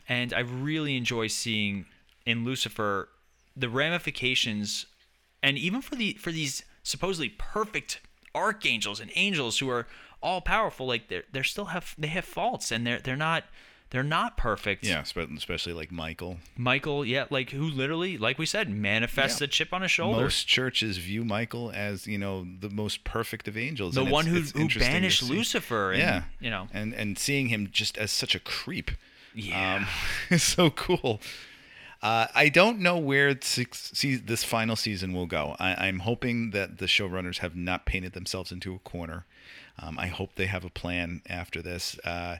And 0.08 0.34
I 0.34 0.40
really 0.40 0.96
enjoy 0.96 1.28
seeing 1.28 1.86
in 2.26 2.46
Lucifer 2.46 3.10
the 3.56 3.70
ramifications 3.70 4.86
and 5.44 5.58
even 5.58 5.82
for 5.82 5.96
the 5.96 6.14
for 6.14 6.32
these 6.32 6.64
supposedly 6.84 7.30
perfect 7.30 8.00
archangels 8.34 9.00
and 9.00 9.12
angels 9.16 9.60
who 9.60 9.70
are 9.70 9.88
all 10.22 10.42
powerful 10.42 10.86
like 10.88 11.08
they're 11.08 11.24
they're 11.32 11.44
still 11.44 11.66
have 11.66 11.94
they 11.98 12.08
have 12.08 12.26
faults 12.26 12.72
and 12.72 12.86
they're 12.86 13.00
they're 13.00 13.16
not 13.16 13.46
they're 13.96 14.04
not 14.04 14.36
perfect 14.36 14.84
Yeah, 14.84 15.02
especially 15.02 15.72
like 15.74 15.92
Michael. 15.92 16.38
michael 16.58 17.06
yeah 17.06 17.26
like 17.30 17.52
who 17.52 17.64
literally 17.70 18.18
like 18.18 18.38
we 18.38 18.46
said 18.46 18.70
manifests 18.70 19.40
Yeah. 19.40 19.46
a 19.46 19.48
chip 19.48 19.72
on 19.74 19.82
his 19.84 19.92
shoulder 19.92 20.22
Most 20.24 20.48
churches 20.48 20.98
view 20.98 21.24
Michael 21.24 21.72
as 21.74 22.06
you 22.06 22.18
know 22.18 22.46
the 22.60 22.70
most 22.70 23.04
perfect 23.06 23.48
of 23.48 23.58
angels. 23.58 23.96
the 23.96 24.02
and 24.02 24.12
one 24.12 24.28
it's- 24.28 24.52
who, 24.52 24.64
it's 24.66 24.74
who 24.74 24.80
banished 24.80 25.24
lucifer 25.24 25.92
and 25.94 26.00
yeah, 26.02 26.24
you 26.42 26.50
know 26.50 26.68
and 26.74 26.94
and 26.94 27.18
seeing 27.18 27.48
him 27.48 27.70
just 27.72 27.98
as 27.98 28.12
such 28.12 28.36
a 28.36 28.40
creep. 28.40 28.92
yeah 29.34 29.86
um, 30.30 30.38
so 30.38 30.70
cool. 30.70 31.22
Uh, 32.02 32.28
I 32.36 32.50
don't 32.50 32.80
know 32.80 32.98
where 33.00 33.36
six, 33.42 33.90
see, 33.96 34.16
this 34.16 34.44
final 34.44 34.76
season 34.76 35.12
will 35.14 35.26
go. 35.26 35.56
I, 35.60 35.88
I'm 35.88 36.00
hoping 36.00 36.52
that 36.52 36.78
the 36.78 36.86
showrunners 36.86 37.40
have 37.40 37.56
not 37.56 37.86
painted 37.88 38.14
themselves 38.14 38.52
into 38.52 38.76
a 38.76 38.80
corner. 38.80 39.26
Um, 39.80 39.98
I 39.98 40.08
hope 40.08 40.36
they 40.36 40.46
have 40.46 40.64
a 40.64 40.70
plan 40.70 41.22
after 41.28 41.64
this. 41.64 41.98
Uh, 42.04 42.38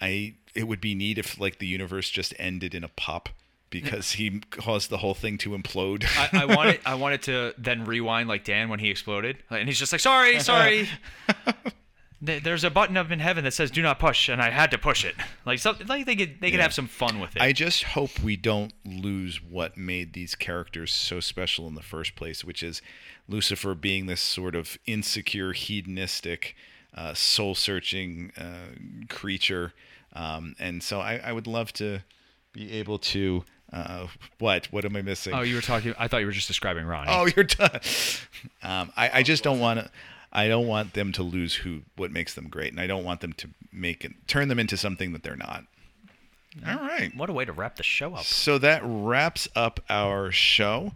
I 0.00 0.34
it 0.54 0.66
would 0.66 0.80
be 0.80 0.94
neat 0.94 1.18
if 1.18 1.38
like 1.40 1.58
the 1.58 1.66
universe 1.66 2.10
just 2.10 2.34
ended 2.38 2.74
in 2.74 2.82
a 2.84 2.88
pop 2.88 3.28
because 3.70 4.12
he 4.12 4.40
caused 4.50 4.90
the 4.90 4.96
whole 4.98 5.14
thing 5.14 5.38
to 5.38 5.50
implode. 5.50 6.04
I, 6.16 6.42
I 6.42 6.44
wanted 6.46 6.80
I 6.86 6.94
wanted 6.94 7.22
to 7.22 7.54
then 7.58 7.84
rewind 7.84 8.28
like 8.28 8.44
Dan 8.44 8.68
when 8.68 8.78
he 8.80 8.90
exploded, 8.90 9.38
and 9.50 9.68
he's 9.68 9.78
just 9.78 9.92
like, 9.92 10.00
"Sorry, 10.00 10.40
sorry." 10.40 10.88
There's 12.22 12.64
a 12.64 12.70
button 12.70 12.98
up 12.98 13.10
in 13.10 13.18
heaven 13.18 13.44
that 13.44 13.52
says 13.54 13.70
"Do 13.70 13.80
not 13.80 13.98
push," 13.98 14.28
and 14.28 14.42
I 14.42 14.50
had 14.50 14.70
to 14.72 14.78
push 14.78 15.06
it. 15.06 15.14
Like 15.46 15.58
something 15.58 15.86
like 15.86 16.04
they 16.04 16.16
could 16.16 16.38
they 16.42 16.50
could 16.50 16.58
Yeah. 16.58 16.64
have 16.64 16.74
some 16.74 16.86
fun 16.86 17.18
with 17.18 17.34
it. 17.34 17.40
I 17.40 17.52
just 17.54 17.82
hope 17.84 18.18
we 18.20 18.36
don't 18.36 18.74
lose 18.84 19.40
what 19.42 19.78
made 19.78 20.12
these 20.12 20.34
characters 20.34 20.92
so 20.92 21.20
special 21.20 21.66
in 21.66 21.76
the 21.76 21.82
first 21.82 22.16
place, 22.16 22.44
which 22.44 22.62
is 22.62 22.82
Lucifer 23.26 23.74
being 23.74 24.04
this 24.04 24.20
sort 24.20 24.54
of 24.54 24.76
insecure, 24.84 25.52
hedonistic, 25.54 26.54
uh, 26.92 27.14
soul-searching 27.14 28.32
uh, 28.36 29.06
creature. 29.08 29.72
Um, 30.14 30.54
and 30.58 30.82
so 30.82 31.00
I, 31.00 31.20
I 31.24 31.32
would 31.32 31.46
love 31.46 31.72
to 31.74 32.00
be 32.52 32.72
able 32.72 32.98
to. 32.98 33.44
Uh, 33.72 34.08
what? 34.40 34.66
What 34.72 34.84
am 34.84 34.96
I 34.96 35.02
missing? 35.02 35.32
oh, 35.32 35.42
you 35.42 35.54
were 35.54 35.60
talking. 35.60 35.94
I 35.98 36.08
thought 36.08 36.18
you 36.18 36.26
were 36.26 36.32
just 36.32 36.48
describing 36.48 36.84
Ronnie. 36.86 37.10
Oh, 37.10 37.26
you're 37.34 37.44
done. 37.44 37.80
Um, 38.62 38.92
I, 38.96 39.10
I 39.14 39.22
just 39.22 39.42
don't 39.44 39.60
want 39.60 39.80
to. 39.80 39.90
I 40.32 40.48
don't 40.48 40.66
want 40.66 40.94
them 40.94 41.12
to 41.12 41.22
lose 41.22 41.54
who 41.54 41.80
what 41.96 42.10
makes 42.10 42.34
them 42.34 42.48
great, 42.48 42.72
and 42.72 42.80
I 42.80 42.86
don't 42.86 43.04
want 43.04 43.20
them 43.20 43.32
to 43.34 43.48
make 43.72 44.04
it 44.04 44.12
turn 44.26 44.48
them 44.48 44.58
into 44.58 44.76
something 44.76 45.12
that 45.12 45.22
they're 45.22 45.36
not. 45.36 45.64
All 46.66 46.76
right. 46.76 47.14
What 47.16 47.30
a 47.30 47.32
way 47.32 47.44
to 47.44 47.52
wrap 47.52 47.76
the 47.76 47.82
show 47.82 48.14
up. 48.14 48.24
So 48.24 48.58
that 48.58 48.82
wraps 48.84 49.46
up 49.54 49.80
our 49.88 50.32
show. 50.32 50.92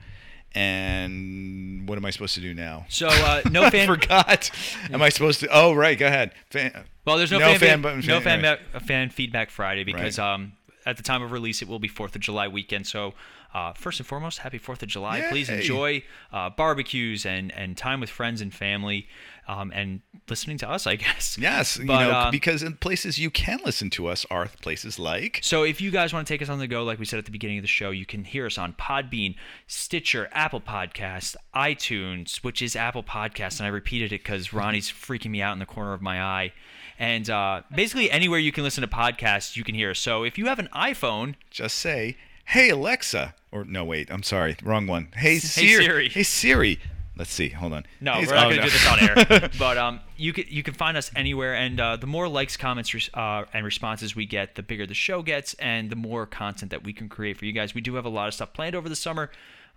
And 0.55 1.89
what 1.89 1.99
am 1.99 2.05
I 2.05 2.11
supposed 2.11 2.35
to 2.35 2.41
do 2.41 2.55
now? 2.55 2.87
So 2.89 3.09
uh, 3.09 3.43
no 3.51 3.63
I 3.65 3.71
fan. 3.71 3.87
forgot. 3.87 4.51
Am 4.93 5.03
I 5.03 5.09
supposed 5.09 5.41
to? 5.41 5.49
Oh, 5.53 5.73
right. 5.75 5.99
Go 5.99 6.07
ahead. 6.07 6.33
Fan, 6.51 6.85
Well, 7.05 7.17
there's 7.19 7.31
no, 7.33 7.39
No 7.39 7.47
fan, 7.59 7.59
fan 7.59 7.83
fan, 7.83 7.97
no 8.07 8.21
fan- 8.21 8.41
fan, 8.41 8.45
anyway. 8.45 8.81
fan 8.87 9.11
feedback 9.11 9.51
Friday 9.51 9.85
because 9.85 10.19
Right. 10.19 10.35
um 10.35 10.53
at 10.87 10.97
the 10.97 11.03
time 11.03 11.23
of 11.23 11.33
release 11.33 11.63
it 11.63 11.69
will 11.69 11.79
be 11.79 11.89
Fourth 11.89 12.15
of 12.15 12.21
July 12.21 12.49
weekend. 12.49 12.87
So 12.87 13.15
uh, 13.55 13.73
first 13.73 14.01
and 14.01 14.07
foremost, 14.07 14.39
happy 14.39 14.59
Fourth 14.59 14.83
of 14.83 14.89
July! 14.89 15.25
Please 15.31 15.49
enjoy 15.49 16.03
uh, 16.33 16.51
barbecues 16.51 17.25
and 17.25 17.53
and 17.53 17.77
time 17.77 18.01
with 18.01 18.11
friends 18.11 18.41
and 18.41 18.53
family, 18.53 19.07
um, 19.47 19.71
and 19.73 20.01
listening 20.29 20.59
to 20.59 20.69
us, 20.69 20.89
I 20.89 20.97
guess. 21.05 21.39
yes, 21.39 21.77
you 21.79 21.85
know, 21.85 21.95
uh, 21.95 22.31
because 22.33 22.65
in 22.65 22.75
places 22.75 23.17
you 23.19 23.31
can 23.31 23.61
listen 23.65 23.91
to 23.91 24.09
us 24.09 24.27
are 24.29 24.49
places 24.61 24.99
like 24.99 25.39
So 25.43 25.63
if 25.63 25.81
you 25.81 25.93
guys 25.93 26.13
want 26.13 26.27
to 26.27 26.33
take 26.33 26.43
us 26.43 26.49
on 26.49 26.59
the 26.59 26.67
go, 26.67 26.83
like 26.83 26.99
we 26.99 27.05
said 27.05 27.21
at 27.21 27.27
the 27.27 27.31
beginning 27.31 27.59
of 27.59 27.63
the 27.63 27.69
show, 27.69 27.91
you 27.91 28.07
can 28.07 28.25
hear 28.25 28.47
us 28.47 28.59
on 28.59 28.73
Podbean, 28.73 29.37
Stitcher, 29.69 30.29
Apple 30.33 30.61
Podcasts, 30.61 31.37
iTunes, 31.55 32.39
which 32.39 32.61
is 32.61 32.75
Apple 32.75 33.05
Podcasts, 33.05 33.61
and 33.61 33.67
I 33.67 33.71
repeated 33.71 34.13
it 34.13 34.23
because 34.25 34.53
Ronnie's 34.53 34.91
freaking 34.91 35.31
me 35.31 35.43
out 35.43 35.53
in 35.53 35.61
the 35.61 35.67
corner 35.67 35.93
of 35.93 36.03
my 36.03 36.21
eye. 36.21 36.53
And 36.99 37.29
uh, 37.29 37.63
basically 37.75 38.11
anywhere 38.11 38.39
you 38.39 38.53
can 38.53 38.63
listen 38.65 38.83
to 38.83 38.89
podcasts, 38.89 39.57
you 39.57 39.65
can 39.65 39.75
hear. 39.75 39.95
So 39.95 40.23
if 40.23 40.39
you 40.39 40.47
have 40.47 40.59
an 40.59 40.69
iPhone, 40.75 41.35
just 41.51 41.77
say, 41.79 42.17
"Hey 42.47 42.71
Alexa," 42.71 43.35
or 43.51 43.65
no, 43.65 43.85
wait, 43.85 44.11
I'm 44.11 44.23
sorry, 44.23 44.57
wrong 44.63 44.87
one. 44.87 45.09
Hey 45.17 45.35
Hey, 45.35 45.39
Siri. 45.39 45.85
Siri. 45.85 46.09
Hey 46.09 46.23
Siri. 46.23 46.79
Let's 47.17 47.31
see. 47.31 47.51
Hold 47.51 47.75
on. 47.75 47.87
No, 48.01 48.15
Hey, 48.15 48.27
we're 48.27 48.35
not 48.35 48.47
oh, 48.47 48.51
going 48.51 48.57
to 48.57 48.63
no. 48.63 48.67
do 48.67 48.71
this 48.71 48.89
on 48.89 49.41
air. 49.41 49.51
but 49.59 49.79
um, 49.79 50.01
you 50.17 50.33
can 50.33 50.47
you 50.49 50.65
can 50.65 50.75
find 50.75 50.97
us 50.97 51.13
anywhere, 51.15 51.55
and 51.55 51.79
uh, 51.79 51.97
the 51.97 52.09
more 52.09 52.27
likes, 52.29 52.57
comments, 52.57 52.93
uh, 53.15 53.45
and 53.53 53.65
responses 53.65 54.17
we 54.17 54.27
get, 54.27 54.57
the 54.57 54.65
bigger 54.65 54.85
the 54.85 54.95
show 54.95 55.23
gets, 55.23 55.55
and 55.55 55.91
the 55.91 55.97
more 55.97 56.27
content 56.27 56.73
that 56.73 56.83
we 56.83 56.93
can 56.93 57.09
create 57.09 57.37
for 57.37 57.45
you 57.45 57.53
guys. 57.53 57.73
We 57.73 57.81
do 57.81 57.95
have 57.95 58.05
a 58.05 58.09
lot 58.09 58.27
of 58.27 58.35
stuff 58.35 58.53
planned 58.53 58.75
over 58.75 58.89
the 58.89 58.97
summer, 58.97 59.31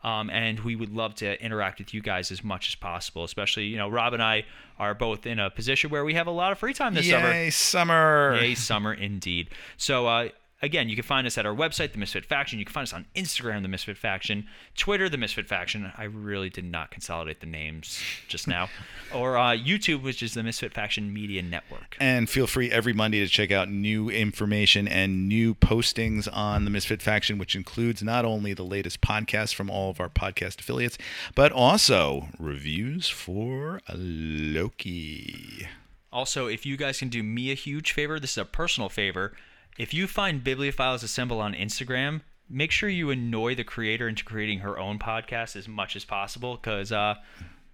um, 0.03 0.30
and 0.30 0.60
we 0.61 0.76
would 0.76 0.94
love 0.94 1.15
to 1.15 1.41
interact 1.44 1.80
with 1.80 1.94
you 1.94 2.02
guys 2.02 2.32
as 2.32 2.44
much 2.44 2.69
as 2.69 2.76
possible. 2.76 3.24
Especially, 3.24 3.65
you 3.65 3.78
know, 3.78 3.90
Rob 3.90 4.14
and 4.14 4.24
I 4.24 4.45
are 4.80 4.94
both 4.94 5.26
in 5.26 5.40
a 5.40 5.49
position 5.49 5.90
where 5.90 6.06
we 6.06 6.14
have 6.14 6.28
a 6.28 6.32
lot 6.32 6.52
of 6.52 6.60
free 6.60 6.74
time 6.74 6.94
this 6.94 7.10
summer. 7.10 7.32
Yay, 7.32 7.49
summer. 7.49 8.38
Yay, 8.40 8.56
summer 8.56 8.94
indeed. 8.94 9.49
So, 9.78 10.07
uh, 10.07 10.30
again, 10.61 10.89
you 10.89 10.95
can 10.95 11.03
find 11.03 11.27
us 11.27 11.38
at 11.38 11.45
our 11.45 11.53
website, 11.53 11.91
The 11.91 11.97
Misfit 11.97 12.25
Faction. 12.25 12.59
You 12.59 12.65
can 12.65 12.73
find 12.73 12.84
us 12.84 12.93
on 12.93 13.05
Instagram, 13.15 13.61
The 13.61 13.67
Misfit 13.67 13.97
Faction, 13.97 14.47
Twitter, 14.75 15.09
The 15.09 15.17
Misfit 15.17 15.47
Faction. 15.47 15.91
I 15.97 16.05
really 16.05 16.49
did 16.49 16.65
not 16.65 16.91
consolidate 16.91 17.39
the 17.39 17.45
names 17.45 18.01
just 18.27 18.47
now. 18.47 18.69
or 19.13 19.38
uh, 19.38 19.51
YouTube, 19.51 20.03
which 20.03 20.23
is 20.23 20.34
The 20.34 20.43
Misfit 20.43 20.73
Faction 20.73 21.13
Media 21.13 21.41
Network. 21.41 21.95
And 21.99 22.29
feel 22.29 22.47
free 22.47 22.71
every 22.71 22.93
Monday 22.93 23.19
to 23.19 23.27
check 23.27 23.51
out 23.51 23.69
new 23.69 24.09
information 24.09 24.88
and 24.88 25.27
new 25.27 25.55
postings 25.55 26.27
on 26.31 26.65
the 26.65 26.71
Misfit 26.71 27.01
Faction, 27.01 27.38
which 27.38 27.55
includes 27.55 28.01
not 28.01 28.25
only 28.25 28.53
the 28.53 28.65
latest 28.65 29.01
podcasts 29.01 29.53
from 29.53 29.69
all 29.69 29.89
of 29.89 29.99
our 29.99 30.09
podcast 30.09 30.59
affiliates, 30.59 30.97
but 31.35 31.51
also 31.51 32.29
reviews 32.39 33.07
for 33.07 33.81
Loki. 33.93 35.67
Also, 36.11 36.47
if 36.47 36.65
you 36.65 36.77
guys 36.77 36.99
can 36.99 37.09
do 37.09 37.21
me 37.21 37.51
a 37.51 37.53
huge 37.53 37.91
favor, 37.91 38.19
this 38.19 38.31
is 38.31 38.38
a 38.38 38.45
personal 38.45 38.89
favor. 38.89 39.34
If 39.78 39.94
you 39.94 40.08
find 40.08 40.44
Bibliophiles 40.44 41.04
Assemble 41.04 41.40
on 41.40 41.54
Instagram, 41.54 42.22
make 42.49 42.72
sure 42.72 42.90
you 42.90 43.10
annoy 43.12 43.56
the 43.56 43.64
creator 43.64 44.08
into 44.08 44.24
creating 44.24 44.60
her 44.60 44.78
own 44.80 44.99
podcast 44.99 45.56
as 45.56 45.68
much 45.68 45.95
as 45.95 46.04
possible 46.06 46.56
because, 46.56 46.91
uh, 46.91 47.16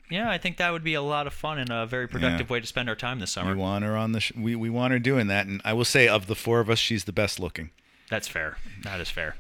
yeah, 0.10 0.30
I 0.30 0.38
think 0.38 0.58
that 0.58 0.72
would 0.72 0.84
be 0.84 0.94
a 0.96 1.02
lot 1.02 1.28
of 1.28 1.34
fun 1.34 1.58
and 1.60 1.70
a 1.70 1.86
very 1.86 2.08
productive 2.08 2.50
way 2.50 2.60
to 2.60 2.68
spend 2.68 2.90
our 2.90 2.96
time 2.96 3.20
this 3.20 3.32
summer. 3.32 3.52
We 3.52 3.58
want 3.62 3.86
her 3.86 3.96
on 3.96 4.12
the 4.12 4.20
sh- 4.20 4.34
we 4.36 4.56
we 4.56 4.70
want 4.70 4.92
her 4.92 5.00
doing 5.00 5.28
that, 5.28 5.48
and 5.48 5.62
I 5.64 5.74
will 5.74 5.86
say 5.86 6.08
of 6.08 6.28
the 6.28 6.36
four 6.36 6.60
of 6.60 6.70
us, 6.70 6.78
she's 6.80 7.06
the 7.06 7.14
best 7.14 7.40
looking. 7.40 7.72
That's 8.10 8.28
fair. 8.28 8.58
That 8.84 9.00
is 9.00 9.10
fair. 9.10 9.36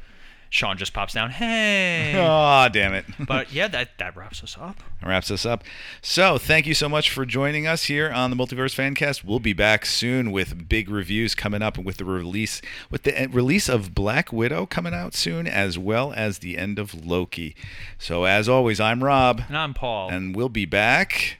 Sean 0.53 0.77
just 0.77 0.93
pops 0.93 1.13
down, 1.15 1.31
hey. 1.31 2.13
Oh, 2.15 2.69
damn 2.71 2.93
it. 2.93 3.05
but 3.19 3.51
yeah, 3.51 3.67
that, 3.69 3.97
that 3.97 4.15
wraps 4.15 4.43
us 4.43 4.55
up. 4.61 4.83
wraps 5.01 5.31
us 5.31 5.47
up. 5.47 5.63
So, 6.03 6.37
thank 6.37 6.67
you 6.67 6.75
so 6.75 6.87
much 6.87 7.09
for 7.09 7.25
joining 7.25 7.65
us 7.65 7.85
here 7.85 8.11
on 8.11 8.29
the 8.29 8.35
Multiverse 8.35 8.75
Fancast. 8.75 9.23
We'll 9.23 9.39
be 9.39 9.53
back 9.53 9.83
soon 9.83 10.31
with 10.31 10.69
big 10.69 10.89
reviews 10.91 11.33
coming 11.33 11.63
up 11.63 11.79
with 11.79 11.97
the 11.97 12.05
release 12.05 12.61
with 12.91 13.01
the 13.01 13.23
uh, 13.23 13.27
release 13.29 13.67
of 13.67 13.95
Black 13.95 14.31
Widow 14.31 14.67
coming 14.67 14.93
out 14.93 15.15
soon 15.15 15.47
as 15.47 15.79
well 15.79 16.13
as 16.15 16.37
the 16.37 16.55
end 16.59 16.77
of 16.77 17.03
Loki. 17.03 17.55
So, 17.97 18.25
as 18.25 18.47
always, 18.47 18.79
I'm 18.79 19.03
Rob 19.03 19.41
And 19.47 19.57
I'm 19.57 19.73
Paul. 19.73 20.09
and 20.11 20.35
we'll 20.35 20.49
be 20.49 20.65
back 20.65 21.39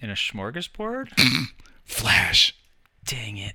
in 0.00 0.08
a 0.08 0.14
smorgasbord? 0.14 1.10
Flash. 1.84 2.56
Dang 3.04 3.36
it. 3.36 3.52